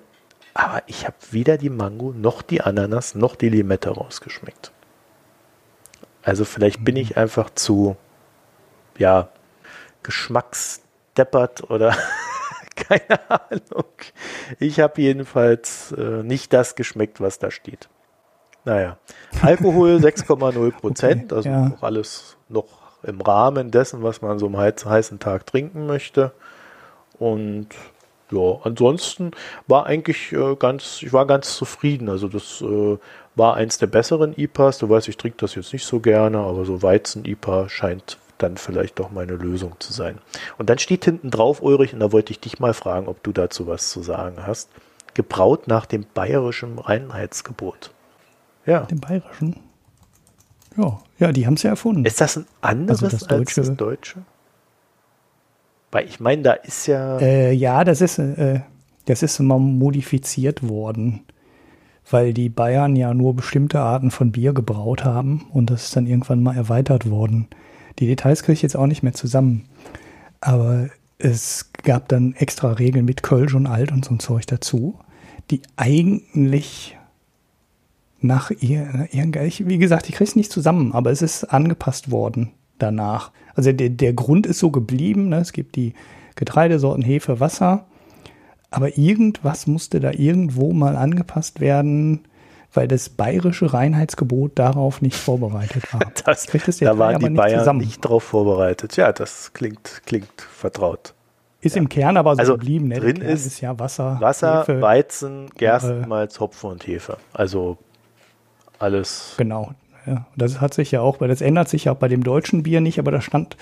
aber 0.54 0.82
ich 0.86 1.04
habe 1.04 1.16
weder 1.30 1.58
die 1.58 1.68
Mango 1.68 2.14
noch 2.16 2.40
die 2.40 2.62
Ananas 2.62 3.16
noch 3.16 3.36
die 3.36 3.50
Limette 3.50 3.90
rausgeschmeckt. 3.90 4.72
Also 6.22 6.46
vielleicht 6.46 6.82
bin 6.82 6.96
ich 6.96 7.18
einfach 7.18 7.50
zu, 7.50 7.94
ja, 8.96 9.28
geschmacksdeppert 10.02 11.68
oder 11.68 11.94
keine 12.76 13.30
Ahnung. 13.30 13.92
Ich 14.58 14.80
habe 14.80 15.02
jedenfalls 15.02 15.92
äh, 15.92 16.22
nicht 16.22 16.54
das 16.54 16.76
geschmeckt, 16.76 17.20
was 17.20 17.38
da 17.38 17.50
steht. 17.50 17.90
Naja, 18.68 18.98
Alkohol 19.40 19.96
6,0 20.02 20.72
Prozent, 20.72 21.32
Okay, 21.32 21.34
also 21.34 21.48
ja. 21.48 21.68
noch 21.70 21.82
alles 21.82 22.36
noch 22.50 22.66
im 23.02 23.22
Rahmen 23.22 23.70
dessen, 23.70 24.02
was 24.02 24.20
man 24.20 24.38
so 24.38 24.46
am 24.46 24.58
heißen 24.58 25.18
Tag 25.18 25.46
trinken 25.46 25.86
möchte. 25.86 26.32
Und 27.18 27.68
ja, 28.30 28.58
ansonsten 28.64 29.30
war 29.66 29.86
eigentlich 29.86 30.32
äh, 30.32 30.54
ganz, 30.56 31.02
ich 31.02 31.14
war 31.14 31.26
ganz 31.26 31.56
zufrieden. 31.56 32.10
Also 32.10 32.28
das 32.28 32.60
äh, 32.60 32.98
war 33.36 33.54
eins 33.54 33.78
der 33.78 33.86
besseren 33.86 34.34
IPAs. 34.36 34.76
Du 34.76 34.90
weißt, 34.90 35.08
ich 35.08 35.16
trinke 35.16 35.38
das 35.38 35.54
jetzt 35.54 35.72
nicht 35.72 35.86
so 35.86 36.00
gerne, 36.00 36.38
aber 36.38 36.66
so 36.66 36.82
Weizen-IPA 36.82 37.70
scheint 37.70 38.18
dann 38.36 38.58
vielleicht 38.58 38.98
doch 38.98 39.10
meine 39.10 39.32
Lösung 39.32 39.76
zu 39.78 39.94
sein. 39.94 40.18
Und 40.58 40.68
dann 40.68 40.78
steht 40.78 41.06
hinten 41.06 41.30
drauf, 41.30 41.62
Ulrich, 41.62 41.94
und 41.94 42.00
da 42.00 42.12
wollte 42.12 42.32
ich 42.32 42.40
dich 42.40 42.60
mal 42.60 42.74
fragen, 42.74 43.08
ob 43.08 43.22
du 43.22 43.32
dazu 43.32 43.66
was 43.66 43.88
zu 43.88 44.02
sagen 44.02 44.46
hast. 44.46 44.68
Gebraut 45.14 45.68
nach 45.68 45.86
dem 45.86 46.04
bayerischen 46.12 46.78
Reinheitsgebot. 46.78 47.92
Ja. 48.66 48.80
Den 48.80 49.00
bayerischen. 49.00 49.56
Ja, 50.76 50.98
ja, 51.18 51.32
die 51.32 51.46
haben 51.46 51.54
es 51.54 51.62
ja 51.62 51.70
erfunden. 51.70 52.04
Ist 52.04 52.20
das 52.20 52.36
ein 52.36 52.46
anderes 52.60 53.02
Also 53.02 53.16
das 53.16 53.28
als 53.28 53.54
das 53.54 53.66
Deutsche- 53.66 53.74
Deutsche? 53.76 54.22
Weil 55.90 56.04
ich 56.06 56.20
meine, 56.20 56.42
da 56.42 56.52
ist 56.52 56.86
ja. 56.86 57.18
Äh, 57.18 57.52
ja, 57.52 57.82
das 57.84 58.00
ist, 58.02 58.18
äh, 58.18 58.60
das 59.06 59.22
ist 59.22 59.40
immer 59.40 59.58
modifiziert 59.58 60.68
worden, 60.68 61.22
weil 62.10 62.34
die 62.34 62.50
Bayern 62.50 62.94
ja 62.94 63.14
nur 63.14 63.34
bestimmte 63.34 63.80
Arten 63.80 64.10
von 64.10 64.30
Bier 64.32 64.52
gebraut 64.52 65.04
haben 65.04 65.46
und 65.50 65.70
das 65.70 65.84
ist 65.84 65.96
dann 65.96 66.06
irgendwann 66.06 66.42
mal 66.42 66.54
erweitert 66.56 67.08
worden. 67.08 67.48
Die 67.98 68.06
Details 68.06 68.42
kriege 68.42 68.52
ich 68.52 68.62
jetzt 68.62 68.76
auch 68.76 68.86
nicht 68.86 69.02
mehr 69.02 69.14
zusammen. 69.14 69.64
Aber 70.40 70.88
es 71.18 71.72
gab 71.82 72.08
dann 72.08 72.34
extra 72.34 72.72
Regeln 72.72 73.06
mit 73.06 73.22
Kölsch 73.22 73.54
und 73.54 73.66
Alt 73.66 73.90
und 73.90 74.04
so 74.04 74.14
ein 74.14 74.20
Zeug 74.20 74.46
dazu, 74.46 74.98
die 75.50 75.62
eigentlich 75.76 76.97
nach 78.20 78.50
ihr, 78.50 79.08
ich, 79.10 79.66
wie 79.68 79.78
gesagt, 79.78 80.08
ich 80.08 80.16
kriege 80.16 80.28
es 80.28 80.36
nicht 80.36 80.52
zusammen, 80.52 80.92
aber 80.92 81.10
es 81.10 81.22
ist 81.22 81.44
angepasst 81.44 82.10
worden 82.10 82.52
danach. 82.78 83.30
Also 83.54 83.72
der, 83.72 83.90
der 83.90 84.12
Grund 84.12 84.46
ist 84.46 84.58
so 84.58 84.70
geblieben, 84.70 85.28
ne? 85.28 85.38
es 85.38 85.52
gibt 85.52 85.76
die 85.76 85.94
Getreidesorten 86.34 87.02
Hefe, 87.02 87.40
Wasser, 87.40 87.86
aber 88.70 88.96
irgendwas 88.98 89.66
musste 89.66 89.98
da 89.98 90.12
irgendwo 90.12 90.72
mal 90.72 90.96
angepasst 90.96 91.60
werden, 91.60 92.20
weil 92.72 92.86
das 92.86 93.08
bayerische 93.08 93.72
Reinheitsgebot 93.72 94.58
darauf 94.58 95.00
nicht 95.00 95.16
vorbereitet 95.16 95.92
war. 95.92 96.00
Das, 96.24 96.46
das 96.46 96.78
da 96.78 96.98
waren 96.98 97.18
die 97.18 97.30
nicht 97.30 97.36
Bayern 97.36 97.60
zusammen. 97.60 97.80
nicht 97.80 98.00
drauf 98.00 98.22
vorbereitet. 98.22 98.96
Ja, 98.96 99.12
das 99.12 99.52
klingt, 99.52 100.02
klingt 100.04 100.40
vertraut. 100.40 101.14
Ist 101.60 101.76
im 101.76 101.88
Kern 101.88 102.16
aber 102.16 102.36
so 102.36 102.40
Also 102.40 102.52
geblieben. 102.52 102.88
Ne? 102.88 103.00
Drin 103.00 103.16
Kern 103.16 103.30
ist 103.30 103.60
ja 103.60 103.78
Wasser, 103.78 104.18
Wasser, 104.20 104.60
Hefe, 104.60 104.80
Weizen, 104.80 105.50
Gersten, 105.56 106.04
äh, 106.04 106.06
Malz, 106.06 106.38
Hopfen 106.38 106.70
und 106.70 106.86
Hefe. 106.86 107.16
Also 107.32 107.78
alles. 108.78 109.34
Genau. 109.36 109.72
Ja, 110.06 110.26
das 110.36 110.60
hat 110.60 110.74
sich 110.74 110.90
ja 110.90 111.00
auch, 111.00 111.20
weil 111.20 111.28
das 111.28 111.40
ändert 111.40 111.68
sich 111.68 111.84
ja 111.84 111.92
auch 111.92 111.96
bei 111.96 112.08
dem 112.08 112.24
deutschen 112.24 112.62
Bier 112.62 112.80
nicht, 112.80 112.98
aber 112.98 113.10
da 113.10 113.20
stand, 113.20 113.56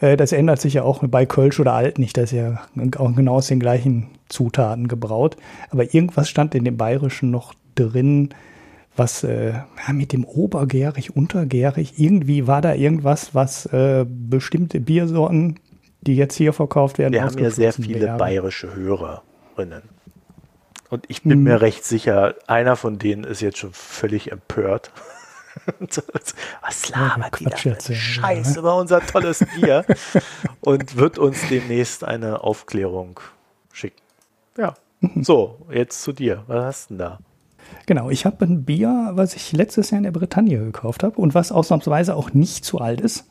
äh, 0.00 0.16
das 0.16 0.32
ändert 0.32 0.60
sich 0.60 0.74
ja 0.74 0.84
auch 0.84 1.04
bei 1.06 1.26
Kölsch 1.26 1.60
oder 1.60 1.74
Alt 1.74 1.98
nicht. 1.98 2.16
Das 2.16 2.32
ist 2.32 2.38
ja 2.38 2.62
auch 2.96 3.14
genau 3.14 3.34
aus 3.34 3.48
den 3.48 3.60
gleichen 3.60 4.08
Zutaten 4.28 4.88
gebraut. 4.88 5.36
Aber 5.70 5.92
irgendwas 5.94 6.28
stand 6.28 6.54
in 6.54 6.64
dem 6.64 6.76
Bayerischen 6.76 7.30
noch 7.30 7.54
drin, 7.74 8.30
was 8.96 9.24
äh, 9.24 9.54
mit 9.92 10.12
dem 10.12 10.24
obergärig, 10.24 11.16
untergärig, 11.16 11.98
irgendwie 11.98 12.46
war 12.46 12.60
da 12.60 12.74
irgendwas, 12.74 13.34
was 13.34 13.66
äh, 13.66 14.04
bestimmte 14.06 14.80
Biersorten, 14.80 15.58
die 16.02 16.16
jetzt 16.16 16.34
hier 16.36 16.52
verkauft 16.52 16.98
werden, 16.98 17.12
Wir 17.14 17.24
haben 17.24 17.38
ja 17.38 17.50
sehr 17.50 17.72
viele 17.72 18.00
wären. 18.00 18.18
bayerische 18.18 18.74
Hörerinnen. 18.74 19.82
Und 20.92 21.06
ich 21.08 21.22
bin 21.22 21.38
Hm. 21.38 21.44
mir 21.44 21.62
recht 21.62 21.86
sicher, 21.86 22.34
einer 22.46 22.76
von 22.76 22.98
denen 22.98 23.24
ist 23.24 23.40
jetzt 23.40 23.56
schon 23.56 23.72
völlig 23.72 24.30
empört. 24.30 24.90
Was 26.60 26.88
labert 26.90 27.40
die 27.40 27.44
da 27.44 27.56
Scheiß 27.56 28.54
ja, 28.54 28.60
über 28.60 28.76
unser 28.76 29.00
tolles 29.00 29.42
Bier? 29.54 29.86
und 30.60 30.96
wird 30.96 31.16
uns 31.16 31.48
demnächst 31.48 32.04
eine 32.04 32.44
Aufklärung 32.44 33.20
schicken. 33.72 34.02
Ja. 34.58 34.74
Mhm. 35.00 35.24
So, 35.24 35.64
jetzt 35.70 36.02
zu 36.02 36.12
dir. 36.12 36.44
Was 36.46 36.64
hast 36.66 36.90
du 36.90 36.94
denn 36.94 36.98
da? 36.98 37.18
Genau, 37.86 38.10
ich 38.10 38.26
habe 38.26 38.44
ein 38.44 38.66
Bier, 38.66 39.12
was 39.14 39.34
ich 39.34 39.52
letztes 39.52 39.92
Jahr 39.92 39.96
in 39.96 40.04
der 40.04 40.10
Bretagne 40.10 40.58
gekauft 40.58 41.04
habe 41.04 41.16
und 41.16 41.34
was 41.34 41.52
ausnahmsweise 41.52 42.14
auch 42.14 42.34
nicht 42.34 42.66
zu 42.66 42.82
alt 42.82 43.00
ist. 43.00 43.24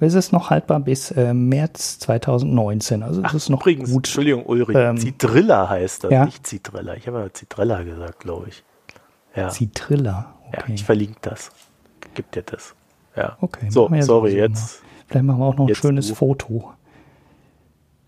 Es 0.00 0.14
ist 0.14 0.32
noch 0.32 0.50
haltbar 0.50 0.80
bis 0.80 1.10
äh, 1.10 1.34
März 1.34 1.98
2019. 2.00 3.02
Also 3.02 3.22
es 3.22 3.34
ist 3.34 3.48
noch 3.48 3.60
Übrigens, 3.60 3.90
gut. 3.90 4.06
Entschuldigung, 4.06 4.46
Ulrich, 4.46 4.76
Ähm, 4.76 4.96
Zitrilla 4.96 5.68
heißt 5.68 6.04
das, 6.04 6.10
ja. 6.12 6.24
nicht 6.24 6.46
Zitrilla. 6.46 6.94
Ich 6.94 7.06
habe 7.08 7.18
ja 7.18 7.32
Zitrilla 7.32 7.82
gesagt, 7.82 8.20
glaube 8.20 8.48
ich. 8.48 8.62
Ja. 9.34 9.48
Zitrilla. 9.48 10.34
Ja, 10.52 10.58
Okay. 10.62 10.72
ich 10.74 10.84
verlinke 10.84 11.18
das. 11.22 11.50
Gibt 12.14 12.34
dir 12.36 12.42
das. 12.42 12.74
Ja. 13.16 13.36
Okay, 13.40 13.66
So, 13.70 13.88
ja 13.92 14.02
sorry, 14.02 14.34
jetzt. 14.36 14.82
Vielleicht 15.08 15.26
machen 15.26 15.40
wir 15.40 15.46
auch 15.46 15.56
noch 15.56 15.64
ein 15.64 15.68
Jetzt 15.68 15.78
schönes 15.78 16.08
du. 16.08 16.14
Foto. 16.14 16.72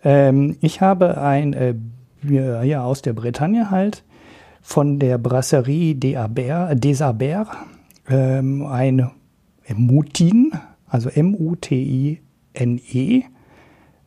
Ähm, 0.02 0.56
ich 0.60 0.80
habe 0.80 1.18
ein 1.20 1.52
äh, 1.52 1.74
Bier 2.22 2.62
ja, 2.64 2.82
aus 2.84 3.02
der 3.02 3.12
Bretagne 3.12 3.70
halt 3.70 4.04
von 4.62 4.98
der 4.98 5.18
Brasserie 5.18 5.94
des 5.94 7.02
Abers 7.02 7.48
ähm, 8.08 8.64
ein 8.66 9.10
Mutin, 9.74 10.52
also 10.90 11.08
M-U-T-I-N-E, 11.08 12.22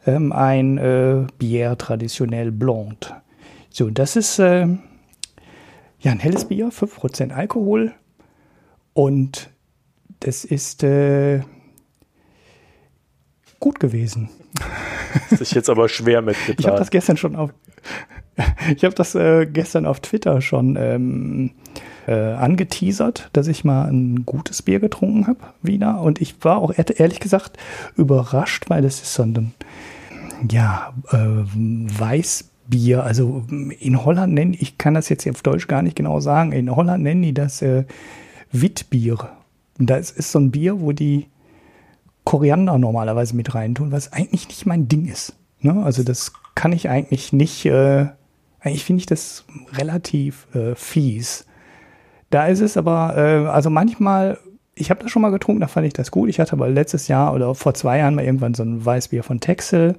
ähm, 0.05 0.31
ein 0.33 0.77
äh, 0.77 1.25
Bière 1.39 1.77
traditionell 1.77 2.51
blonde. 2.51 3.07
So, 3.69 3.89
das 3.89 4.15
ist 4.15 4.37
äh, 4.37 4.67
ja 5.99 6.11
ein 6.11 6.19
helles 6.19 6.45
Bier, 6.45 6.69
5% 6.69 7.31
Alkohol 7.31 7.93
und 8.93 9.49
das 10.19 10.45
ist 10.45 10.83
äh, 10.83 11.41
gut 13.59 13.79
gewesen. 13.79 14.29
Ist 15.31 15.53
jetzt 15.53 15.69
aber 15.69 15.89
schwer 15.89 16.21
mitgetan. 16.21 16.55
Ich 16.59 16.67
habe 16.67 16.77
das 16.77 16.89
gestern 16.89 17.17
schon 17.17 17.35
auf 17.35 17.51
ich 18.75 18.83
habe 18.83 18.95
das 18.95 19.15
äh, 19.15 19.45
gestern 19.45 19.85
auf 19.85 19.99
Twitter 19.99 20.41
schon 20.41 20.75
ähm, 20.75 21.51
äh, 22.07 22.13
angeteasert, 22.13 23.29
dass 23.33 23.47
ich 23.47 23.63
mal 23.63 23.85
ein 23.85 24.25
gutes 24.25 24.61
Bier 24.61 24.79
getrunken 24.79 25.27
habe 25.27 25.39
wieder. 25.61 26.01
Und 26.01 26.21
ich 26.21 26.35
war 26.43 26.57
auch 26.57 26.73
ehrlich 26.75 27.19
gesagt 27.19 27.57
überrascht, 27.95 28.69
weil 28.69 28.81
das 28.81 29.01
ist 29.01 29.13
so 29.13 29.23
ein 29.23 29.53
ja, 30.51 30.93
äh, 31.11 31.17
Weißbier. 31.17 33.03
Also 33.03 33.45
in 33.79 34.03
Holland 34.03 34.33
nennen, 34.33 34.55
ich 34.57 34.77
kann 34.77 34.93
das 34.93 35.09
jetzt 35.09 35.27
auf 35.29 35.41
Deutsch 35.41 35.67
gar 35.67 35.81
nicht 35.81 35.95
genau 35.95 36.19
sagen, 36.19 36.51
in 36.51 36.75
Holland 36.75 37.03
nennen 37.03 37.21
die 37.21 37.33
das 37.33 37.61
äh, 37.61 37.85
Witbier. 38.51 39.17
Und 39.79 39.89
das 39.89 40.11
ist 40.11 40.31
so 40.31 40.39
ein 40.39 40.51
Bier, 40.51 40.81
wo 40.81 40.91
die 40.91 41.27
Koriander 42.23 42.77
normalerweise 42.77 43.35
mit 43.35 43.53
reintun, 43.53 43.91
was 43.91 44.13
eigentlich 44.13 44.47
nicht 44.47 44.65
mein 44.65 44.87
Ding 44.87 45.05
ist. 45.05 45.33
Ne? 45.59 45.83
Also 45.83 46.03
das 46.03 46.33
kann 46.55 46.71
ich 46.71 46.89
eigentlich 46.89 47.33
nicht 47.33 47.65
äh, 47.65 48.07
eigentlich 48.63 48.85
finde 48.85 49.01
ich 49.01 49.05
das 49.05 49.45
relativ 49.73 50.47
äh, 50.55 50.73
fies. 50.75 51.45
Da 52.29 52.47
ist 52.47 52.61
es 52.61 52.77
aber, 52.77 53.15
äh, 53.17 53.47
also 53.47 53.69
manchmal, 53.69 54.39
ich 54.73 54.89
habe 54.89 55.03
das 55.03 55.11
schon 55.11 55.21
mal 55.21 55.31
getrunken, 55.31 55.61
da 55.61 55.67
fand 55.67 55.85
ich 55.85 55.93
das 55.93 56.11
gut. 56.11 56.29
Ich 56.29 56.39
hatte 56.39 56.53
aber 56.53 56.69
letztes 56.69 57.07
Jahr 57.07 57.33
oder 57.33 57.53
vor 57.55 57.73
zwei 57.73 57.99
Jahren 57.99 58.15
mal 58.15 58.23
irgendwann 58.23 58.53
so 58.53 58.63
ein 58.63 58.83
Weißbier 58.83 59.23
von 59.23 59.39
Texel, 59.39 59.97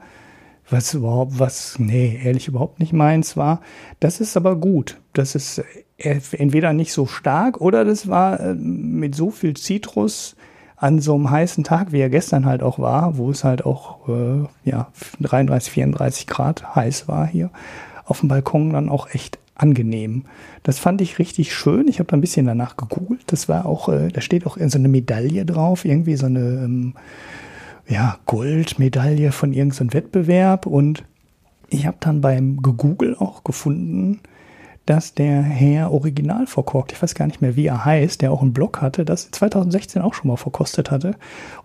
was 0.69 0.95
überhaupt, 0.95 1.39
was, 1.39 1.79
nee, 1.79 2.19
ehrlich 2.25 2.49
überhaupt 2.49 2.81
nicht 2.81 2.95
meins 2.95 3.37
war. 3.37 3.61
Das 4.01 4.21
ist 4.21 4.37
aber 4.37 4.57
gut. 4.57 4.99
Das 5.13 5.35
ist 5.35 5.63
äh, 5.99 6.21
entweder 6.33 6.73
nicht 6.73 6.93
so 6.93 7.05
stark 7.05 7.61
oder 7.61 7.85
das 7.85 8.09
war 8.09 8.41
äh, 8.41 8.55
mit 8.55 9.15
so 9.15 9.31
viel 9.31 9.55
Zitrus 9.55 10.37
an 10.77 11.01
so 11.01 11.15
einem 11.15 11.31
heißen 11.31 11.65
Tag, 11.65 11.93
wie 11.93 12.01
er 12.01 12.11
gestern 12.11 12.47
halt 12.47 12.63
auch 12.63 12.79
war, 12.79 13.17
wo 13.17 13.31
es 13.31 13.45
halt 13.45 13.65
auch 13.65 14.09
äh, 14.09 14.47
ja 14.65 14.89
33, 15.21 15.73
34 15.73 16.27
Grad 16.27 16.75
heiß 16.75 17.09
war 17.09 17.27
hier 17.27 17.51
auf 18.05 18.21
dem 18.21 18.29
Balkon 18.29 18.73
dann 18.73 18.89
auch 18.89 19.09
echt 19.15 19.39
angenehm. 19.55 20.25
Das 20.63 20.79
fand 20.79 21.01
ich 21.01 21.19
richtig 21.19 21.55
schön. 21.55 21.89
Ich 21.89 21.99
habe 21.99 22.09
da 22.09 22.17
ein 22.17 22.21
bisschen 22.21 22.47
danach 22.47 22.77
gegoogelt. 22.77 23.23
Das 23.27 23.49
war 23.49 23.67
auch, 23.67 23.89
äh, 23.89 24.09
da 24.09 24.21
steht 24.21 24.47
auch 24.47 24.59
so 24.59 24.79
eine 24.79 24.89
Medaille 24.89 25.45
drauf, 25.45 25.85
irgendwie 25.85 26.17
so 26.17 26.27
eine 26.27 26.41
ähm, 26.41 26.95
ja, 27.89 28.19
Goldmedaille 28.27 29.33
von 29.33 29.53
irgendeinem 29.53 29.93
Wettbewerb. 29.93 30.67
Und 30.67 31.05
ich 31.69 31.87
habe 31.87 31.97
dann 32.01 32.21
beim 32.21 32.63
Gegoogle 32.63 33.21
auch 33.21 33.45
gefunden, 33.45 34.21
dass 34.87 35.15
der 35.15 35.43
Herr 35.43 35.93
original 35.93 36.47
verkorkt, 36.47 36.93
ich 36.93 37.03
weiß 37.03 37.15
gar 37.15 37.27
nicht 37.27 37.41
mehr, 37.41 37.57
wie 37.57 37.67
er 37.67 37.85
heißt, 37.85 38.21
der 38.21 38.33
auch 38.33 38.43
einen 38.43 38.53
Blog 38.53 38.83
hatte, 38.83 39.05
das 39.05 39.31
2016 39.31 40.03
auch 40.03 40.15
schon 40.15 40.29
mal 40.29 40.37
verkostet 40.37 40.91
hatte. 40.91 41.17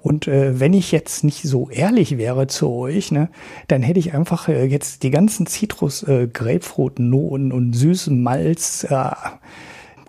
Und 0.02 0.28
äh, 0.28 0.60
wenn 0.60 0.74
ich 0.74 0.91
jetzt 0.91 1.24
nicht 1.24 1.44
so 1.44 1.70
ehrlich 1.70 2.18
wäre 2.18 2.48
zu 2.48 2.70
euch, 2.70 3.12
ne, 3.12 3.30
dann 3.68 3.82
hätte 3.82 4.00
ich 4.00 4.14
einfach 4.14 4.48
äh, 4.48 4.66
jetzt 4.66 5.04
die 5.04 5.12
ganzen 5.12 5.46
Zitrus, 5.48 6.04
äh, 6.04 6.28
Grapefruit-Noten 6.32 7.52
und 7.52 7.74
süßen 7.74 8.22
Malz, 8.22 8.86
äh, 8.90 9.12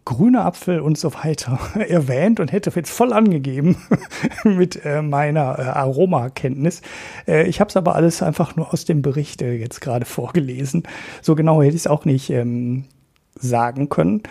grüne 0.04 0.44
Apfel 0.44 0.80
und 0.80 0.98
so 0.98 1.14
weiter 1.14 1.58
erwähnt 1.88 2.40
und 2.40 2.52
hätte 2.52 2.72
jetzt 2.74 2.90
voll 2.90 3.12
angegeben 3.12 3.76
mit 4.44 4.84
äh, 4.84 5.02
meiner 5.02 5.58
äh, 5.58 5.62
Aromakenntnis. 5.62 6.82
Äh, 7.26 7.48
ich 7.48 7.60
habe 7.60 7.68
es 7.68 7.76
aber 7.76 7.94
alles 7.94 8.22
einfach 8.22 8.56
nur 8.56 8.72
aus 8.72 8.84
dem 8.84 9.02
Bericht 9.02 9.42
äh, 9.42 9.54
jetzt 9.54 9.80
gerade 9.80 10.06
vorgelesen. 10.06 10.84
So 11.22 11.34
genau 11.34 11.62
hätte 11.62 11.76
ich 11.76 11.82
es 11.82 11.86
auch 11.86 12.04
nicht 12.04 12.30
ähm, 12.30 12.86
sagen 13.34 13.88
können. 13.88 14.22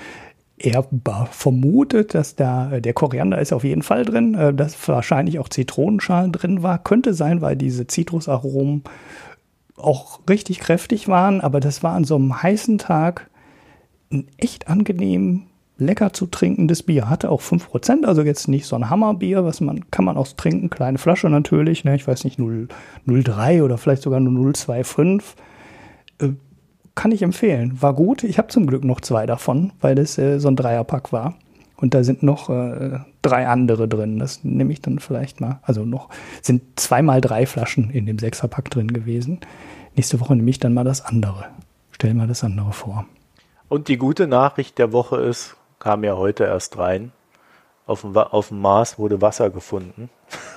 Er 0.58 0.86
vermutet, 1.32 2.14
dass 2.14 2.36
da 2.36 2.74
äh, 2.74 2.82
der 2.82 2.94
Koriander 2.94 3.40
ist 3.40 3.54
auf 3.54 3.64
jeden 3.64 3.82
Fall 3.82 4.04
drin, 4.04 4.36
äh, 4.36 4.54
dass 4.54 4.88
wahrscheinlich 4.88 5.40
auch 5.40 5.48
Zitronenschalen 5.48 6.34
drin 6.34 6.64
war. 6.64 6.84
Könnte 6.84 7.14
sein, 7.14 7.42
weil 7.42 7.56
diese 7.56 7.88
Zitrusaromen 7.88 8.84
auch 9.78 10.20
richtig 10.30 10.60
kräftig 10.60 11.08
waren, 11.08 11.40
aber 11.40 11.62
das 11.62 11.82
war 11.82 11.94
an 11.94 12.04
so 12.04 12.16
einem 12.16 12.44
heißen 12.44 12.78
Tag 12.78 13.30
ein 14.12 14.28
echt 14.38 14.68
angenehm 14.68 15.44
lecker 15.78 16.12
zu 16.12 16.26
trinkendes 16.26 16.84
Bier. 16.84 17.10
Hatte 17.10 17.30
auch 17.30 17.42
5%, 17.42 18.06
also 18.06 18.22
jetzt 18.22 18.50
nicht 18.50 18.66
so 18.66 18.76
ein 18.76 18.90
Hammerbier, 18.90 19.46
was 19.46 19.62
man, 19.62 19.90
kann 19.92 20.04
man 20.04 20.18
auch 20.18 20.28
trinken, 20.28 20.70
kleine 20.70 20.98
Flasche 20.98 21.30
natürlich, 21.30 21.86
ne, 21.86 21.96
ich 21.96 22.06
weiß 22.06 22.26
nicht, 22.26 22.38
0,03 22.38 23.64
oder 23.64 23.78
vielleicht 23.78 24.02
sogar 24.02 24.20
nur 24.20 24.52
0,25 24.52 25.24
kann 26.96 27.12
ich 27.12 27.22
empfehlen. 27.22 27.82
War 27.82 27.94
gut. 27.94 28.24
Ich 28.24 28.38
habe 28.38 28.50
zum 28.50 28.68
Glück 28.68 28.84
noch 28.84 29.02
zwei 29.02 29.26
davon, 29.26 29.74
weil 29.82 29.96
das 29.96 30.18
äh, 30.18 30.40
so 30.40 30.48
ein 30.48 30.56
Dreierpack 30.56 31.12
war. 31.12 31.36
Und 31.78 31.94
da 31.94 32.04
sind 32.04 32.24
noch 32.24 32.50
äh, 32.50 33.00
drei 33.22 33.48
andere 33.48 33.88
drin. 33.88 34.20
Das 34.20 34.44
nehme 34.44 34.74
ich 34.74 34.82
dann 34.82 35.00
vielleicht 35.00 35.40
mal. 35.40 35.60
Also 35.62 35.86
noch 35.86 36.10
sind 36.42 36.80
zweimal 36.80 37.22
drei 37.22 37.46
Flaschen 37.46 37.90
in 37.90 38.06
dem 38.06 38.20
Sechserpack 38.20 38.70
drin 38.70 38.92
gewesen. 38.92 39.40
Nächste 39.96 40.20
Woche 40.20 40.36
nehme 40.36 40.50
ich 40.50 40.60
dann 40.60 40.74
mal 40.74 40.84
das 40.84 41.06
andere. 41.06 41.46
Stell 41.92 42.14
mal 42.14 42.28
das 42.28 42.44
andere 42.44 42.74
vor. 42.74 43.06
Und 43.70 43.88
die 43.88 43.98
gute 43.98 44.28
Nachricht 44.28 44.78
der 44.78 44.92
Woche 44.92 45.18
ist, 45.18 45.56
kam 45.80 46.04
ja 46.04 46.18
heute 46.18 46.44
erst 46.44 46.78
rein. 46.78 47.12
Auf 47.86 48.02
dem, 48.02 48.16
auf 48.18 48.50
dem 48.50 48.60
Mars 48.60 49.00
wurde 49.00 49.22
Wasser 49.22 49.50
gefunden. 49.50 50.10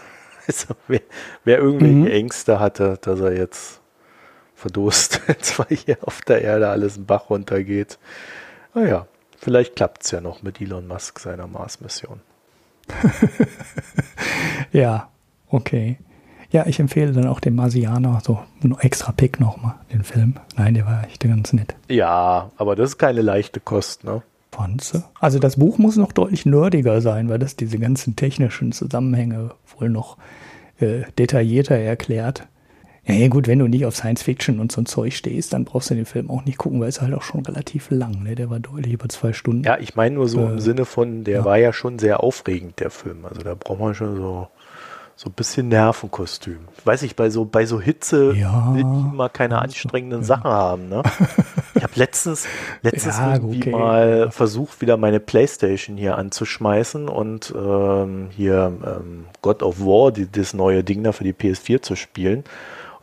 also 0.47 0.75
wer, 0.89 1.03
wer 1.45 1.59
irgendwelche 1.59 1.95
mhm. 1.95 2.07
Ängste 2.07 2.59
hatte, 2.59 2.99
dass 3.01 3.21
er 3.21 3.37
jetzt 3.37 3.82
verdurstet, 4.63 5.59
weil 5.59 5.77
hier 5.77 5.99
auf 6.03 6.23
der 6.23 6.43
Erde 6.43 6.69
alles 6.69 6.97
im 6.97 7.07
Bach 7.07 7.29
runtergeht. 7.31 7.99
Naja, 8.75 9.07
vielleicht 9.39 9.77
klappt 9.77 10.05
es 10.05 10.11
ja 10.11 10.21
noch 10.21 10.43
mit 10.43 10.61
Elon 10.61 10.87
Musk 10.87 11.19
seiner 11.19 11.47
Mars-Mission. 11.47 12.21
ja, 14.73 15.09
okay. 15.49 15.99
Ja, 16.51 16.67
ich 16.67 16.81
empfehle 16.81 17.13
dann 17.13 17.27
auch 17.27 17.41
dem 17.41 17.55
Marsianer 17.55 18.21
so 18.23 18.39
ein 18.63 18.77
extra 18.79 19.13
Pick 19.13 19.41
nochmal, 19.41 19.77
den 19.93 20.05
Film. 20.05 20.35
Nein, 20.57 20.75
der 20.75 20.87
war 20.87 21.05
echt 21.05 21.23
ganz 21.23 21.53
nett. 21.53 21.75
Ja, 21.89 22.51
aber 22.57 22.77
das 22.77 22.91
ist 22.91 22.99
keine 22.99 23.23
leichte 23.23 23.61
Kost, 23.61 24.05
ne? 24.05 24.23
Fandst 24.51 25.01
Also 25.19 25.39
das 25.39 25.57
Buch 25.57 25.79
muss 25.79 25.97
noch 25.97 26.13
deutlich 26.13 26.45
nerdiger 26.45 27.01
sein, 27.01 27.31
weil 27.31 27.39
das 27.39 27.57
diese 27.57 27.79
ganzen 27.79 28.17
technischen 28.17 28.73
Zusammenhänge 28.73 29.53
wohl 29.79 29.89
noch 29.89 30.19
äh, 30.79 31.05
detaillierter 31.19 31.77
erklärt. 31.77 32.47
Ja, 33.05 33.15
ja, 33.15 33.29
gut, 33.29 33.49
wenn 33.49 33.59
du 33.59 33.67
nicht 33.67 33.85
auf 33.85 33.97
Science 33.97 34.23
Fiction 34.23 34.61
und 34.61 34.71
so 34.71 34.81
ein 34.81 34.87
Zeug 34.87 35.15
stehst, 35.15 35.53
dann 35.53 35.65
brauchst 35.65 35.91
du 35.91 35.95
den 35.95 36.07
Film 36.07 36.31
auch 36.31 36.45
nicht 36.45 36.57
gucken, 36.57 36.81
weil 36.81 36.89
es 36.89 37.01
halt 37.01 37.13
auch 37.15 37.23
schon 37.23 37.45
relativ 37.45 37.91
lang, 37.91 38.23
ne? 38.23 38.37
Der 38.37 38.49
war 38.49 38.61
deutlich 38.61 38.93
über 38.93 39.09
zwei 39.09 39.33
Stunden. 39.33 39.65
Ja, 39.65 39.77
ich 39.79 39.97
meine 39.97 40.15
nur 40.15 40.29
so 40.29 40.41
äh, 40.41 40.53
im 40.53 40.61
Sinne 40.61 40.85
von, 40.85 41.25
der 41.25 41.39
ja. 41.39 41.45
war 41.45 41.59
ja 41.59 41.73
schon 41.73 41.99
sehr 41.99 42.23
aufregend, 42.23 42.79
der 42.79 42.91
Film. 42.91 43.27
Also 43.27 43.43
da 43.43 43.55
braucht 43.55 43.81
man 43.81 43.95
schon 43.97 44.15
so, 44.15 44.47
so 45.17 45.31
ein 45.31 45.33
bisschen 45.33 45.67
Nervenkostüm. 45.67 46.61
Weiß 46.85 47.03
ich, 47.03 47.17
bei 47.17 47.29
so, 47.29 47.45
bei 47.45 47.67
so 47.67 47.81
Hitze 47.81 48.35
ja, 48.37 48.73
will 48.73 48.83
ich 48.83 49.13
immer 49.13 49.29
keine 49.29 49.59
anstrengenden 49.59 50.21
ja. 50.21 50.27
Sachen 50.27 50.51
haben, 50.51 50.89
ne? 50.89 51.03
Ich 51.75 51.83
habe 51.83 51.95
letztens, 51.97 52.47
letztens 52.83 53.19
irgendwie 53.19 53.63
okay. 53.63 53.71
mal 53.71 54.31
versucht, 54.31 54.81
wieder 54.81 54.97
meine 54.97 55.19
Playstation 55.19 55.97
hier 55.97 56.17
anzuschmeißen 56.17 57.09
und 57.09 57.53
ähm, 57.57 58.29
hier 58.31 58.73
ähm, 58.87 59.25
God 59.41 59.65
of 59.65 59.81
War, 59.81 60.13
die, 60.13 60.31
das 60.31 60.55
neue 60.55 60.85
Ding 60.85 61.03
da 61.03 61.11
für 61.11 61.25
die 61.25 61.33
PS4 61.33 61.83
zu 61.83 61.97
spielen 61.97 62.45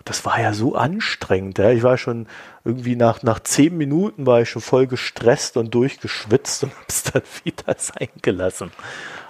das 0.09 0.25
war 0.25 0.41
ja 0.41 0.53
so 0.55 0.73
anstrengend. 0.73 1.59
Ja. 1.59 1.69
Ich 1.69 1.83
war 1.83 1.99
schon 1.99 2.25
irgendwie 2.65 2.95
nach, 2.95 3.21
nach 3.21 3.39
zehn 3.41 3.77
Minuten 3.77 4.25
war 4.25 4.41
ich 4.41 4.49
schon 4.49 4.63
voll 4.63 4.87
gestresst 4.87 5.55
und 5.55 5.71
durchgeschwitzt 5.75 6.63
und 6.63 6.75
hab's 6.79 7.03
dann 7.03 7.21
wieder 7.43 7.75
sein 7.77 8.09
gelassen. 8.23 8.71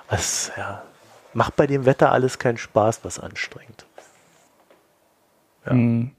Das, 0.10 0.54
ja, 0.56 0.82
macht 1.34 1.58
bei 1.58 1.68
dem 1.68 1.86
Wetter 1.86 2.14
alles 2.14 2.40
keinen 2.40 2.58
Spaß, 2.58 3.02
was 3.04 3.20
anstrengt. 3.20 3.86
Ja. 5.66 5.72
Hm. 5.74 6.12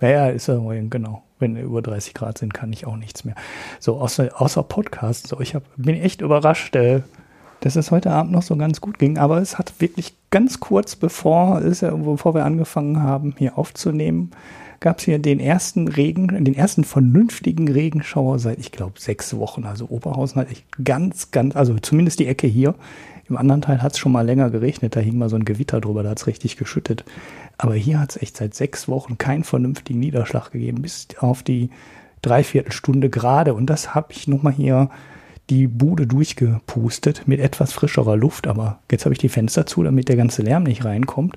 Ja, 0.00 0.28
ist 0.28 0.46
ja 0.46 0.58
genau. 0.58 1.24
Wenn 1.40 1.56
über 1.56 1.82
30 1.82 2.14
Grad 2.14 2.38
sind, 2.38 2.54
kann 2.54 2.72
ich 2.72 2.86
auch 2.86 2.96
nichts 2.96 3.24
mehr. 3.24 3.34
So, 3.80 4.00
außer, 4.00 4.40
außer 4.40 4.62
Podcast. 4.62 5.26
So, 5.26 5.40
ich 5.40 5.56
hab, 5.56 5.64
bin 5.76 6.00
echt 6.00 6.20
überrascht. 6.20 6.76
Äh, 6.76 7.02
dass 7.60 7.74
es 7.74 7.90
heute 7.90 8.12
Abend 8.12 8.30
noch 8.30 8.42
so 8.42 8.56
ganz 8.56 8.80
gut 8.80 9.00
ging. 9.00 9.18
Aber 9.18 9.38
es 9.38 9.58
hat 9.58 9.80
wirklich 9.80 10.14
ganz 10.30 10.60
kurz 10.60 10.96
bevor, 10.96 11.60
ist 11.60 11.82
ja, 11.82 11.90
bevor 11.90 12.34
wir 12.34 12.44
angefangen 12.44 13.02
haben, 13.02 13.34
hier 13.38 13.58
aufzunehmen, 13.58 14.30
gab 14.80 14.98
es 14.98 15.04
hier 15.04 15.18
den 15.18 15.40
ersten 15.40 15.88
Regen, 15.88 16.44
den 16.44 16.54
ersten 16.54 16.84
vernünftigen 16.84 17.68
Regenschauer 17.68 18.38
seit, 18.38 18.58
ich 18.58 18.70
glaube, 18.70 19.00
sechs 19.00 19.36
Wochen. 19.36 19.64
Also 19.64 19.86
Oberhausen 19.88 20.40
hat 20.40 20.50
echt 20.50 20.64
ganz, 20.84 21.30
ganz, 21.30 21.56
also 21.56 21.76
zumindest 21.78 22.20
die 22.20 22.26
Ecke 22.26 22.46
hier. 22.46 22.74
Im 23.28 23.36
anderen 23.36 23.60
Teil 23.60 23.82
hat 23.82 23.92
es 23.92 23.98
schon 23.98 24.12
mal 24.12 24.24
länger 24.24 24.50
geregnet, 24.50 24.96
da 24.96 25.00
hing 25.00 25.18
mal 25.18 25.28
so 25.28 25.36
ein 25.36 25.44
Gewitter 25.44 25.80
drüber, 25.80 26.02
da 26.02 26.10
hat 26.10 26.18
es 26.18 26.26
richtig 26.26 26.56
geschüttet. 26.56 27.04
Aber 27.58 27.74
hier 27.74 28.00
hat 28.00 28.10
es 28.10 28.22
echt 28.22 28.36
seit 28.36 28.54
sechs 28.54 28.88
Wochen 28.88 29.18
keinen 29.18 29.44
vernünftigen 29.44 29.98
Niederschlag 29.98 30.50
gegeben, 30.50 30.80
bis 30.80 31.08
auf 31.18 31.42
die 31.42 31.70
Dreiviertelstunde 32.22 33.10
gerade. 33.10 33.54
Und 33.54 33.66
das 33.66 33.94
habe 33.94 34.12
ich 34.12 34.28
nochmal 34.28 34.54
hier 34.54 34.90
die 35.50 35.66
Bude 35.66 36.06
durchgepustet 36.06 37.22
mit 37.26 37.40
etwas 37.40 37.72
frischerer 37.72 38.16
Luft, 38.16 38.46
aber 38.46 38.80
jetzt 38.90 39.06
habe 39.06 39.14
ich 39.14 39.18
die 39.18 39.30
Fenster 39.30 39.64
zu, 39.64 39.82
damit 39.82 40.08
der 40.08 40.16
ganze 40.16 40.42
Lärm 40.42 40.64
nicht 40.64 40.84
reinkommt. 40.84 41.36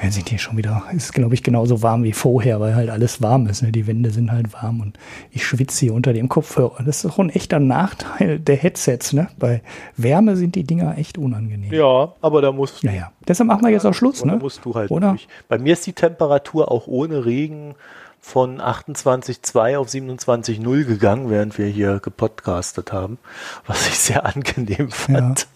Jetzt 0.00 0.14
sind 0.14 0.30
die 0.30 0.38
schon 0.38 0.56
wieder, 0.56 0.84
ist 0.94 1.12
glaube 1.12 1.34
ich 1.34 1.42
genauso 1.42 1.82
warm 1.82 2.04
wie 2.04 2.12
vorher, 2.12 2.60
weil 2.60 2.76
halt 2.76 2.88
alles 2.88 3.20
warm 3.20 3.46
ist. 3.46 3.62
Ne? 3.62 3.72
Die 3.72 3.86
Wände 3.86 4.10
sind 4.10 4.30
halt 4.30 4.52
warm 4.52 4.80
und 4.80 4.98
ich 5.32 5.44
schwitze 5.44 5.86
hier 5.86 5.94
unter 5.94 6.12
dem 6.12 6.28
Kopfhörer. 6.28 6.84
Das 6.84 7.04
ist 7.04 7.10
auch 7.10 7.18
ein 7.18 7.30
echter 7.30 7.58
Nachteil 7.58 8.38
der 8.38 8.56
Headsets. 8.56 9.12
Ne? 9.12 9.28
Bei 9.38 9.62
Wärme 9.96 10.36
sind 10.36 10.54
die 10.54 10.64
Dinger 10.64 10.96
echt 10.96 11.18
unangenehm. 11.18 11.72
Ja, 11.72 12.14
aber 12.20 12.42
da 12.42 12.52
musst 12.52 12.82
du. 12.82 12.86
Ja, 12.86 12.92
ja. 12.92 13.12
Deshalb 13.26 13.48
machen 13.48 13.64
wir 13.64 13.70
jetzt 13.70 13.86
auch 13.86 13.94
Schluss. 13.94 14.24
Ne? 14.24 14.36
musst 14.36 14.64
du 14.64 14.74
halt 14.74 14.90
Oder? 14.90 15.10
Durch. 15.10 15.26
Bei 15.48 15.58
mir 15.58 15.72
ist 15.72 15.86
die 15.86 15.92
Temperatur 15.92 16.70
auch 16.70 16.86
ohne 16.86 17.24
Regen 17.24 17.74
von 18.28 18.60
28,2 18.60 19.78
auf 19.78 19.88
27,0 19.88 20.84
gegangen, 20.84 21.30
während 21.30 21.56
wir 21.56 21.66
hier 21.66 21.98
gepodcastet 22.00 22.92
haben, 22.92 23.18
was 23.66 23.88
ich 23.88 23.98
sehr 23.98 24.26
angenehm 24.26 24.90
fand. 24.90 25.46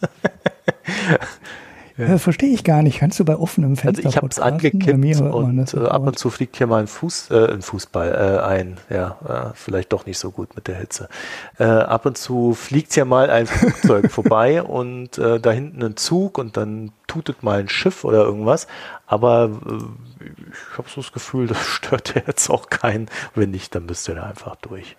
Ja. 1.10 1.18
Ja. 1.98 2.06
Das 2.06 2.22
verstehe 2.22 2.52
ich 2.52 2.64
gar 2.64 2.82
nicht. 2.82 2.98
Kannst 2.98 3.20
du 3.20 3.24
bei 3.24 3.36
offenem 3.36 3.76
Fenster 3.76 3.98
Also 3.98 4.08
ich 4.08 4.16
habe 4.16 4.28
es 4.28 4.38
angekippt 4.38 5.20
und 5.20 5.74
äh, 5.74 5.78
ab 5.86 6.06
und 6.06 6.18
zu 6.18 6.30
fliegt 6.30 6.56
hier 6.56 6.66
mal 6.66 6.80
ein, 6.80 6.86
Fuß, 6.86 7.30
äh, 7.30 7.52
ein 7.52 7.62
Fußball 7.62 8.08
äh, 8.08 8.46
ein. 8.46 8.78
Ja, 8.88 9.18
äh, 9.28 9.54
vielleicht 9.54 9.92
doch 9.92 10.06
nicht 10.06 10.18
so 10.18 10.30
gut 10.30 10.56
mit 10.56 10.68
der 10.68 10.76
Hitze. 10.76 11.08
Äh, 11.58 11.64
ab 11.64 12.06
und 12.06 12.16
zu 12.16 12.54
fliegt 12.54 12.96
ja 12.96 13.04
mal 13.04 13.30
ein 13.30 13.46
Flugzeug 13.46 14.10
vorbei 14.10 14.62
und 14.62 15.18
äh, 15.18 15.38
da 15.38 15.50
hinten 15.50 15.82
ein 15.82 15.96
Zug 15.96 16.38
und 16.38 16.56
dann 16.56 16.92
tutet 17.06 17.42
mal 17.42 17.60
ein 17.60 17.68
Schiff 17.68 18.04
oder 18.04 18.24
irgendwas. 18.24 18.66
Aber 19.06 19.50
ich 20.22 20.78
habe 20.78 20.88
so 20.88 21.00
das 21.00 21.12
Gefühl, 21.12 21.46
das 21.46 21.64
stört 21.66 22.14
jetzt 22.14 22.50
auch 22.50 22.68
keinen. 22.68 23.08
Wenn 23.34 23.50
nicht, 23.50 23.74
dann 23.74 23.86
müsst 23.86 24.08
ihr 24.08 24.14
da 24.14 24.24
einfach 24.24 24.56
durch. 24.56 24.96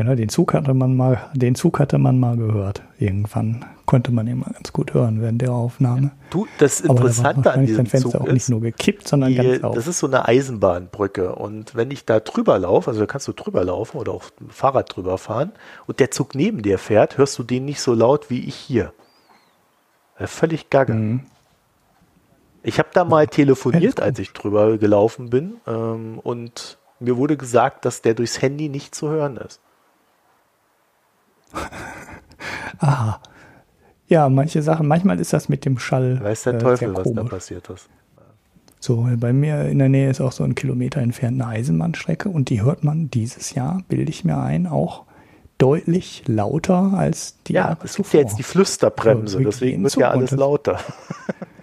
Genau, 0.00 0.14
den 0.14 0.30
Zug 0.30 0.54
hatte 0.54 0.72
man 0.72 0.96
mal, 0.96 1.30
den 1.34 1.54
Zug 1.54 1.78
hatte 1.78 1.98
man 1.98 2.18
mal 2.18 2.34
gehört. 2.34 2.82
Irgendwann 2.98 3.66
konnte 3.84 4.12
man 4.12 4.26
ihn 4.28 4.38
mal 4.38 4.50
ganz 4.50 4.72
gut 4.72 4.94
hören 4.94 5.20
während 5.20 5.42
der 5.42 5.52
Aufnahme. 5.52 6.12
Du, 6.30 6.46
das 6.56 6.80
Interessante 6.80 7.52
an 7.52 7.66
diesem 7.66 7.84
Fenster 7.84 8.12
Zug 8.12 8.22
auch 8.22 8.32
nicht 8.32 8.48
nur 8.48 8.62
gekippt, 8.62 9.06
sondern 9.06 9.28
die, 9.28 9.36
ganz 9.36 9.62
auf. 9.62 9.74
Das 9.74 9.86
ist 9.86 9.98
so 9.98 10.06
eine 10.06 10.26
Eisenbahnbrücke 10.26 11.34
und 11.34 11.74
wenn 11.74 11.90
ich 11.90 12.06
da 12.06 12.18
drüber 12.18 12.58
laufe, 12.58 12.88
also 12.88 13.00
da 13.00 13.06
kannst 13.06 13.28
du 13.28 13.34
drüber 13.34 13.62
laufen 13.62 13.98
oder 13.98 14.12
auch 14.12 14.24
mit 14.24 14.48
dem 14.48 14.48
Fahrrad 14.48 14.96
drüber 14.96 15.18
fahren 15.18 15.52
und 15.86 16.00
der 16.00 16.10
Zug 16.10 16.34
neben 16.34 16.62
dir 16.62 16.78
fährt, 16.78 17.18
hörst 17.18 17.38
du 17.38 17.42
den 17.42 17.66
nicht 17.66 17.82
so 17.82 17.92
laut 17.92 18.30
wie 18.30 18.40
ich 18.40 18.54
hier. 18.54 18.94
Völlig 20.16 20.70
gaga. 20.70 20.94
Mhm. 20.94 21.26
Ich 22.62 22.78
habe 22.78 22.90
da 22.92 23.04
mal 23.04 23.26
telefoniert, 23.26 24.00
als 24.00 24.18
ich 24.18 24.32
drüber 24.32 24.76
gelaufen 24.78 25.30
bin 25.30 25.56
ähm, 25.66 26.18
und 26.22 26.78
mir 26.98 27.16
wurde 27.16 27.36
gesagt, 27.36 27.84
dass 27.84 28.02
der 28.02 28.14
durchs 28.14 28.42
Handy 28.42 28.68
nicht 28.68 28.94
zu 28.94 29.08
hören 29.08 29.38
ist. 29.38 29.60
Aha. 32.78 33.20
Ja, 34.08 34.28
manche 34.28 34.60
Sachen, 34.62 34.86
manchmal 34.88 35.20
ist 35.20 35.32
das 35.32 35.48
mit 35.48 35.64
dem 35.64 35.78
Schall. 35.78 36.20
Weiß 36.22 36.42
der 36.42 36.54
äh, 36.54 36.58
Teufel, 36.58 36.94
was 36.94 37.12
da 37.12 37.22
passiert 37.24 37.70
ist. 37.70 37.88
So, 38.80 39.06
bei 39.16 39.32
mir 39.32 39.66
in 39.66 39.78
der 39.78 39.88
Nähe 39.88 40.10
ist 40.10 40.20
auch 40.20 40.32
so 40.32 40.42
ein 40.42 40.54
Kilometer 40.54 41.00
entfernt 41.00 41.40
eine 41.40 41.50
Eisenbahnstrecke 41.50 42.28
und 42.30 42.48
die 42.48 42.62
hört 42.62 42.82
man 42.82 43.10
dieses 43.10 43.54
Jahr, 43.54 43.82
bilde 43.88 44.10
ich 44.10 44.24
mir 44.24 44.38
ein, 44.38 44.66
auch 44.66 45.04
deutlich 45.58 46.24
lauter 46.26 46.94
als 46.94 47.36
die 47.46 47.52
Ja, 47.52 47.76
es 47.84 47.96
gibt 47.96 48.12
ja 48.14 48.20
jetzt 48.20 48.38
die 48.38 48.42
Flüsterbremse, 48.42 49.36
also, 49.36 49.50
deswegen 49.50 49.82
wird 49.82 49.96
ja 49.96 50.10
alles 50.10 50.30
lauter. 50.30 50.80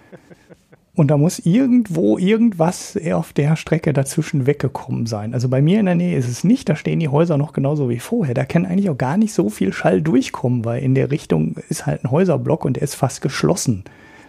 Und 0.98 1.12
da 1.12 1.16
muss 1.16 1.38
irgendwo 1.38 2.18
irgendwas 2.18 2.98
auf 3.12 3.32
der 3.32 3.54
Strecke 3.54 3.92
dazwischen 3.92 4.46
weggekommen 4.46 5.06
sein. 5.06 5.32
Also 5.32 5.48
bei 5.48 5.62
mir 5.62 5.78
in 5.78 5.86
der 5.86 5.94
Nähe 5.94 6.18
ist 6.18 6.26
es 6.26 6.42
nicht, 6.42 6.68
da 6.68 6.74
stehen 6.74 6.98
die 6.98 7.06
Häuser 7.06 7.38
noch 7.38 7.52
genauso 7.52 7.88
wie 7.88 8.00
vorher. 8.00 8.34
Da 8.34 8.44
kann 8.44 8.66
eigentlich 8.66 8.90
auch 8.90 8.98
gar 8.98 9.16
nicht 9.16 9.32
so 9.32 9.48
viel 9.48 9.72
Schall 9.72 10.02
durchkommen, 10.02 10.64
weil 10.64 10.82
in 10.82 10.96
der 10.96 11.12
Richtung 11.12 11.54
ist 11.68 11.86
halt 11.86 12.02
ein 12.02 12.10
Häuserblock 12.10 12.64
und 12.64 12.74
der 12.74 12.82
ist 12.82 12.96
fast 12.96 13.20
geschlossen. 13.20 13.84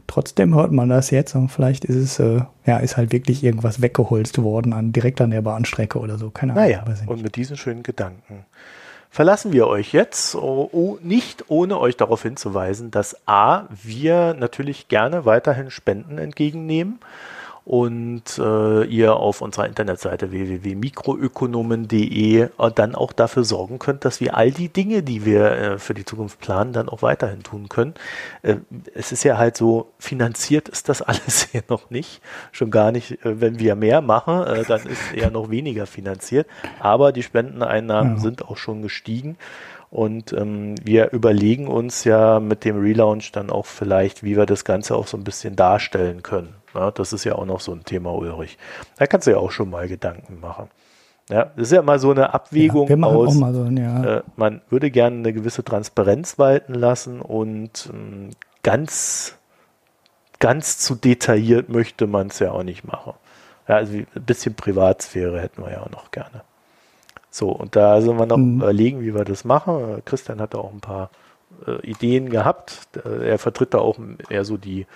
Trotzdem 0.05 0.53
hört 0.53 0.71
man 0.71 0.89
das 0.89 1.09
jetzt 1.09 1.33
und 1.33 1.49
vielleicht 1.49 1.85
ist 1.85 1.95
es, 1.95 2.19
äh, 2.19 2.41
ja, 2.67 2.77
ist 2.77 2.97
halt 2.97 3.11
wirklich 3.11 3.43
irgendwas 3.43 3.81
weggeholzt 3.81 4.39
worden 4.39 4.71
an, 4.71 4.91
direkt 4.91 5.21
an 5.21 5.31
der 5.31 5.41
Bahnstrecke 5.41 5.97
oder 5.97 6.19
so. 6.19 6.29
Keine 6.29 6.53
Ahnung. 6.53 6.65
Naja, 6.65 6.83
und 7.07 7.23
mit 7.23 7.35
diesen 7.35 7.57
schönen 7.57 7.81
Gedanken 7.81 8.45
verlassen 9.09 9.53
wir 9.53 9.67
euch 9.67 9.93
jetzt, 9.93 10.35
oh, 10.35 10.97
nicht 11.01 11.45
ohne 11.49 11.79
euch 11.79 11.97
darauf 11.97 12.21
hinzuweisen, 12.23 12.91
dass 12.91 13.27
A, 13.27 13.67
wir 13.69 14.33
natürlich 14.33 14.87
gerne 14.87 15.25
weiterhin 15.25 15.71
Spenden 15.71 16.17
entgegennehmen 16.17 16.99
und 17.69 18.37
äh, 18.39 18.83
ihr 18.85 19.17
auf 19.17 19.41
unserer 19.41 19.67
Internetseite 19.67 20.31
www.mikroökonomen.de 20.31 22.41
äh, 22.41 22.49
dann 22.73 22.95
auch 22.95 23.13
dafür 23.13 23.43
sorgen 23.43 23.77
könnt, 23.77 24.05
dass 24.05 24.19
wir 24.19 24.35
all 24.35 24.49
die 24.49 24.69
Dinge, 24.69 25.03
die 25.03 25.23
wir 25.23 25.51
äh, 25.51 25.77
für 25.77 25.93
die 25.93 26.03
Zukunft 26.03 26.39
planen, 26.39 26.73
dann 26.73 26.89
auch 26.89 27.03
weiterhin 27.03 27.43
tun 27.43 27.69
können. 27.69 27.93
Äh, 28.41 28.55
es 28.95 29.11
ist 29.11 29.23
ja 29.23 29.37
halt 29.37 29.55
so, 29.55 29.91
finanziert 29.99 30.67
ist 30.67 30.89
das 30.89 31.01
alles 31.03 31.47
hier 31.51 31.61
noch 31.69 31.91
nicht. 31.91 32.21
Schon 32.51 32.71
gar 32.71 32.91
nicht, 32.91 33.23
äh, 33.23 33.39
wenn 33.39 33.59
wir 33.59 33.75
mehr 33.75 34.01
machen, 34.01 34.47
äh, 34.47 34.63
dann 34.63 34.81
ist 34.87 35.13
eher 35.13 35.29
noch 35.29 35.51
weniger 35.51 35.85
finanziert. 35.85 36.47
Aber 36.79 37.11
die 37.11 37.21
Spendeneinnahmen 37.21 38.15
ja. 38.15 38.19
sind 38.19 38.43
auch 38.43 38.57
schon 38.57 38.81
gestiegen. 38.81 39.37
Und 39.91 40.33
ähm, 40.33 40.73
wir 40.83 41.11
überlegen 41.11 41.67
uns 41.67 42.03
ja 42.03 42.39
mit 42.39 42.65
dem 42.65 42.79
Relaunch 42.79 43.31
dann 43.31 43.51
auch 43.51 43.67
vielleicht, 43.67 44.23
wie 44.23 44.35
wir 44.35 44.47
das 44.47 44.65
Ganze 44.65 44.95
auch 44.95 45.05
so 45.05 45.17
ein 45.17 45.23
bisschen 45.23 45.55
darstellen 45.55 46.23
können. 46.23 46.55
Ja, 46.73 46.91
das 46.91 47.13
ist 47.13 47.23
ja 47.23 47.35
auch 47.35 47.45
noch 47.45 47.59
so 47.59 47.71
ein 47.71 47.83
Thema, 47.83 48.13
Ulrich. 48.13 48.57
Da 48.97 49.07
kannst 49.07 49.27
du 49.27 49.31
ja 49.31 49.37
auch 49.37 49.51
schon 49.51 49.69
mal 49.69 49.87
Gedanken 49.87 50.39
machen. 50.39 50.69
Ja, 51.29 51.45
das 51.55 51.67
ist 51.67 51.71
ja 51.73 51.81
mal 51.83 51.99
so 51.99 52.09
eine 52.11 52.33
Abwägung 52.33 52.87
ja, 52.87 53.07
aus. 53.07 53.35
So, 53.35 53.65
ja. 53.65 54.17
äh, 54.17 54.23
man 54.35 54.61
würde 54.69 54.89
gerne 54.89 55.17
eine 55.17 55.31
gewisse 55.31 55.63
Transparenz 55.63 56.39
walten 56.39 56.73
lassen 56.73 57.21
und 57.21 57.89
ähm, 57.93 58.31
ganz, 58.63 59.35
ganz 60.39 60.79
zu 60.79 60.95
detailliert 60.95 61.69
möchte 61.69 62.07
man 62.07 62.27
es 62.27 62.39
ja 62.39 62.51
auch 62.51 62.63
nicht 62.63 62.83
machen. 62.83 63.13
Ja, 63.67 63.75
also 63.75 63.93
ein 63.93 64.07
bisschen 64.25 64.55
Privatsphäre 64.55 65.39
hätten 65.39 65.61
wir 65.61 65.71
ja 65.71 65.81
auch 65.83 65.91
noch 65.91 66.09
gerne. 66.09 66.41
So, 67.29 67.51
und 67.51 67.75
da 67.75 68.01
sind 68.01 68.17
wir 68.17 68.25
noch 68.25 68.37
mhm. 68.37 68.55
überlegen, 68.55 69.01
wie 69.01 69.13
wir 69.13 69.23
das 69.23 69.45
machen. 69.45 70.01
Christian 70.05 70.41
hat 70.41 70.55
da 70.55 70.57
auch 70.57 70.73
ein 70.73 70.81
paar 70.81 71.11
äh, 71.67 71.79
Ideen 71.85 72.29
gehabt. 72.29 72.87
Er 73.03 73.37
vertritt 73.37 73.75
da 73.75 73.77
auch 73.77 73.99
eher 74.29 74.45
so 74.45 74.57
die 74.57 74.87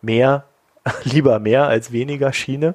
mehr 0.00 0.44
lieber 1.04 1.38
mehr 1.38 1.66
als 1.68 1.92
weniger 1.92 2.32
Schiene. 2.32 2.74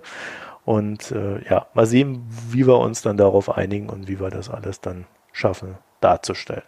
Und 0.66 1.12
äh, 1.12 1.44
ja, 1.50 1.68
mal 1.74 1.86
sehen, 1.86 2.28
wie 2.50 2.68
wir 2.68 2.78
uns 2.80 3.02
dann 3.02 3.18
darauf 3.18 3.56
einigen 3.56 3.90
und 3.90 4.08
wie 4.08 4.20
wir 4.20 4.30
das 4.30 4.50
alles 4.50 4.82
dann 4.82 5.06
schaffen 5.32 5.76
darzustellen. 6.02 6.64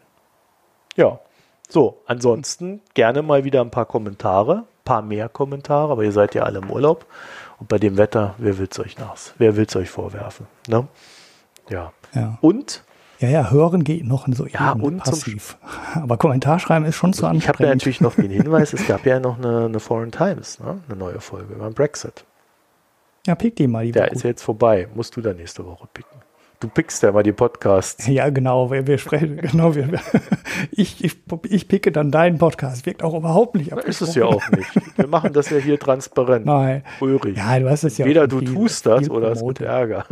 Ja, 0.95 1.19
so, 1.67 2.01
ansonsten 2.07 2.81
gerne 2.93 3.21
mal 3.21 3.43
wieder 3.43 3.61
ein 3.61 3.71
paar 3.71 3.85
Kommentare, 3.85 4.59
ein 4.59 4.83
paar 4.85 5.01
mehr 5.01 5.29
Kommentare, 5.29 5.91
aber 5.91 6.03
ihr 6.03 6.11
seid 6.11 6.33
ja 6.33 6.43
alle 6.43 6.59
im 6.59 6.71
Urlaub 6.71 7.05
und 7.59 7.67
bei 7.67 7.77
dem 7.77 7.97
Wetter, 7.97 8.35
wer 8.37 8.57
will 8.57 8.67
es 8.71 8.79
euch 8.79 8.97
nass? 8.97 9.33
Wer 9.37 9.55
will 9.55 9.65
es 9.67 9.75
euch 9.75 9.89
vorwerfen? 9.89 10.47
Ne? 10.67 10.87
Ja. 11.69 11.93
ja. 12.15 12.37
Und 12.41 12.83
ja, 13.19 13.27
ja, 13.29 13.51
hören 13.51 13.83
geht 13.83 14.05
noch 14.05 14.27
so 14.31 14.45
ja, 14.47 14.71
und 14.71 14.99
passiv. 14.99 15.57
Aber 15.93 16.17
Kommentar 16.17 16.59
schreiben 16.59 16.85
ist 16.85 16.95
schon 16.95 17.13
zu 17.13 17.25
anstrengend. 17.25 17.43
Ich 17.43 17.49
habe 17.49 17.63
ja 17.63 17.69
natürlich 17.75 18.01
noch 18.01 18.15
den 18.15 18.31
Hinweis, 18.31 18.73
es 18.73 18.87
gab 18.87 19.05
ja 19.05 19.19
noch 19.19 19.37
eine, 19.37 19.65
eine 19.65 19.79
Foreign 19.79 20.11
Times, 20.11 20.59
ne? 20.59 20.79
eine 20.87 20.97
neue 20.97 21.19
Folge 21.19 21.53
über 21.53 21.65
den 21.65 21.73
Brexit. 21.73 22.23
Ja, 23.27 23.35
pick 23.35 23.57
die 23.57 23.67
mal. 23.67 23.85
Die 23.85 23.91
Der 23.91 24.11
ist 24.11 24.23
jetzt 24.23 24.41
vorbei. 24.41 24.87
Musst 24.95 25.15
du 25.17 25.21
dann 25.21 25.35
nächste 25.35 25.65
Woche 25.65 25.87
picken. 25.93 26.19
Du 26.61 26.67
pickst 26.67 27.03
ja 27.03 27.11
mal 27.11 27.23
die 27.23 27.31
Podcasts. 27.31 28.05
Ja, 28.07 28.29
genau. 28.29 28.71
Wir, 28.71 28.87
wir 28.87 28.97
sprechen, 28.97 29.37
genau. 29.41 29.75
Wir, 29.75 29.87
ich, 30.71 31.03
ich, 31.03 31.17
ich 31.49 31.67
picke 31.67 31.91
dann 31.91 32.11
deinen 32.11 32.37
Podcast. 32.37 32.85
Wirkt 32.85 33.03
auch 33.03 33.13
überhaupt 33.13 33.55
nicht 33.55 33.71
ab. 33.71 33.79
Ist 33.85 34.01
es 34.01 34.15
ja 34.15 34.25
auch 34.25 34.49
nicht. 34.49 34.69
Wir 34.97 35.07
machen 35.07 35.31
das 35.31 35.49
ja 35.49 35.57
hier 35.57 35.79
transparent. 35.79 36.45
Nein. 36.45 36.83
Ulrich. 36.99 37.37
Ja, 37.37 37.59
du 37.59 37.69
hast 37.69 37.83
es 37.83 37.97
ja 37.97 38.05
Weder 38.05 38.27
du 38.27 38.41
tust 38.41 38.85
das 38.85 39.09
oder 39.09 39.31
es 39.31 39.45
gibt 39.45 39.61
Ärger. 39.61 40.05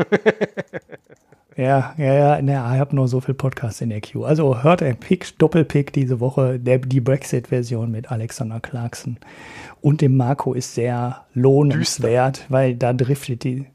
Ja, 1.57 1.95
ja, 1.97 2.13
ja, 2.13 2.41
ne, 2.41 2.51
ich 2.51 2.79
habe 2.79 2.95
nur 2.95 3.07
so 3.07 3.19
viel 3.19 3.33
Podcasts 3.33 3.81
in 3.81 3.89
der 3.89 3.99
Queue. 3.99 4.27
Also 4.27 4.61
hört 4.61 4.83
ein 4.83 4.95
Pick, 4.95 5.39
Doppelpick 5.39 5.91
diese 5.91 6.19
Woche, 6.19 6.59
der, 6.59 6.77
die 6.77 7.01
Brexit-Version 7.01 7.89
mit 7.89 8.11
Alexander 8.11 8.59
Clarkson. 8.59 9.17
Und 9.81 10.01
dem 10.01 10.15
Marco 10.17 10.53
ist 10.53 10.75
sehr 10.75 11.25
lohnenswert, 11.33 12.37
Düster. 12.37 12.51
weil 12.53 12.75
da 12.75 12.93
driftet 12.93 13.43
die, 13.43 13.65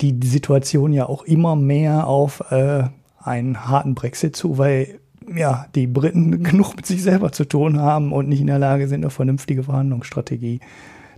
die 0.00 0.20
Situation 0.24 0.92
ja 0.92 1.06
auch 1.06 1.24
immer 1.24 1.56
mehr 1.56 2.06
auf 2.06 2.44
äh, 2.52 2.84
einen 3.18 3.68
harten 3.68 3.96
Brexit 3.96 4.36
zu, 4.36 4.56
weil 4.56 5.00
ja, 5.34 5.66
die 5.74 5.88
Briten 5.88 6.42
genug 6.44 6.76
mit 6.76 6.86
sich 6.86 7.02
selber 7.02 7.32
zu 7.32 7.44
tun 7.44 7.80
haben 7.80 8.12
und 8.12 8.28
nicht 8.28 8.40
in 8.40 8.46
der 8.46 8.60
Lage 8.60 8.86
sind, 8.86 9.02
eine 9.02 9.10
vernünftige 9.10 9.64
Verhandlungsstrategie 9.64 10.60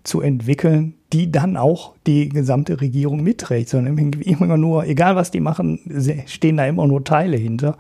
zu 0.05 0.23
entwickeln, 0.23 0.95
die 1.13 1.33
dann 1.33 1.57
auch 1.57 1.95
die 2.07 2.29
gesamte 2.29 2.81
Regierung 2.81 3.23
mitträgt, 3.23 3.71
sondern 3.71 3.97
immer 4.13 4.57
nur, 4.57 4.85
egal 4.87 5.17
was 5.17 5.31
die 5.31 5.41
machen, 5.41 5.81
stehen 6.27 6.57
da 6.59 6.67
immer 6.67 6.87
nur 6.87 7.05
Teile 7.05 7.37
hinter. 7.37 7.77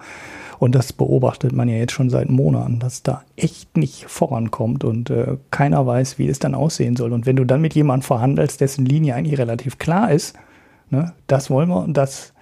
Und 0.58 0.74
das 0.74 0.92
beobachtet 0.92 1.52
man 1.52 1.68
ja 1.68 1.76
jetzt 1.76 1.92
schon 1.92 2.10
seit 2.10 2.30
Monaten, 2.30 2.80
dass 2.80 3.04
da 3.04 3.22
echt 3.36 3.76
nicht 3.76 4.06
vorankommt 4.06 4.82
und 4.82 5.08
äh, 5.08 5.36
keiner 5.52 5.86
weiß, 5.86 6.18
wie 6.18 6.26
es 6.26 6.40
dann 6.40 6.56
aussehen 6.56 6.96
soll. 6.96 7.12
Und 7.12 7.26
wenn 7.26 7.36
du 7.36 7.44
dann 7.44 7.60
mit 7.60 7.74
jemandem 7.74 8.02
verhandelst, 8.02 8.60
dessen 8.60 8.84
Linie 8.84 9.14
eigentlich 9.14 9.38
relativ 9.38 9.78
klar 9.78 10.10
ist, 10.10 10.34
ne, 10.90 11.12
das 11.28 11.48
wollen 11.48 11.68
wir 11.68 11.84
und 11.84 11.96
das 11.96 12.32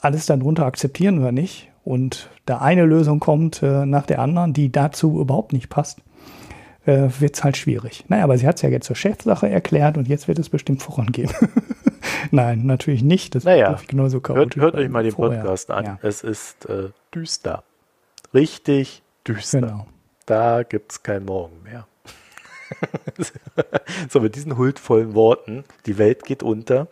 alles 0.00 0.24
darunter 0.24 0.64
akzeptieren 0.64 1.22
wir 1.22 1.32
nicht 1.32 1.68
und 1.84 2.30
da 2.46 2.58
eine 2.58 2.86
Lösung 2.86 3.20
kommt 3.20 3.62
äh, 3.62 3.84
nach 3.84 4.06
der 4.06 4.20
anderen, 4.20 4.54
die 4.54 4.72
dazu 4.72 5.20
überhaupt 5.20 5.52
nicht 5.52 5.68
passt, 5.68 6.00
äh, 6.90 7.20
wird 7.20 7.36
es 7.36 7.44
halt 7.44 7.56
schwierig. 7.56 8.04
Naja, 8.08 8.24
aber 8.24 8.36
sie 8.36 8.46
hat 8.46 8.56
es 8.56 8.62
ja 8.62 8.68
jetzt 8.68 8.86
zur 8.86 8.96
Chefsache 8.96 9.48
erklärt 9.48 9.96
und 9.96 10.08
jetzt 10.08 10.28
wird 10.28 10.38
es 10.38 10.48
bestimmt 10.48 10.82
vorangehen. 10.82 11.30
Nein, 12.30 12.66
natürlich 12.66 13.02
nicht. 13.02 13.34
Das 13.34 13.44
naja, 13.44 13.78
genauso 13.86 14.20
hört, 14.26 14.56
hört 14.56 14.74
euch 14.74 14.88
mal 14.88 15.02
den 15.02 15.12
vorher. 15.12 15.40
Podcast 15.40 15.70
an. 15.70 15.84
Ja. 15.84 15.98
Es 16.02 16.22
ist 16.22 16.66
äh, 16.66 16.90
düster. 17.14 17.62
Richtig 18.34 19.02
düster. 19.26 19.60
Genau. 19.60 19.86
Da 20.26 20.62
gibt 20.64 20.92
es 20.92 21.02
kein 21.02 21.24
Morgen 21.24 21.62
mehr. 21.62 21.86
so, 24.08 24.20
mit 24.20 24.36
diesen 24.36 24.56
huldvollen 24.56 25.14
Worten, 25.14 25.64
die 25.86 25.98
Welt 25.98 26.24
geht 26.24 26.44
unter, 26.44 26.86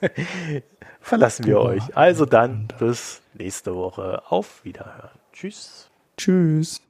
verlassen 1.00 1.46
wir 1.46 1.60
euch. 1.60 1.96
Also 1.96 2.26
dann 2.26 2.68
bis 2.80 3.22
nächste 3.34 3.76
Woche. 3.76 4.22
Auf 4.28 4.64
Wiederhören. 4.64 5.10
Tschüss. 5.32 5.88
Tschüss. 6.16 6.82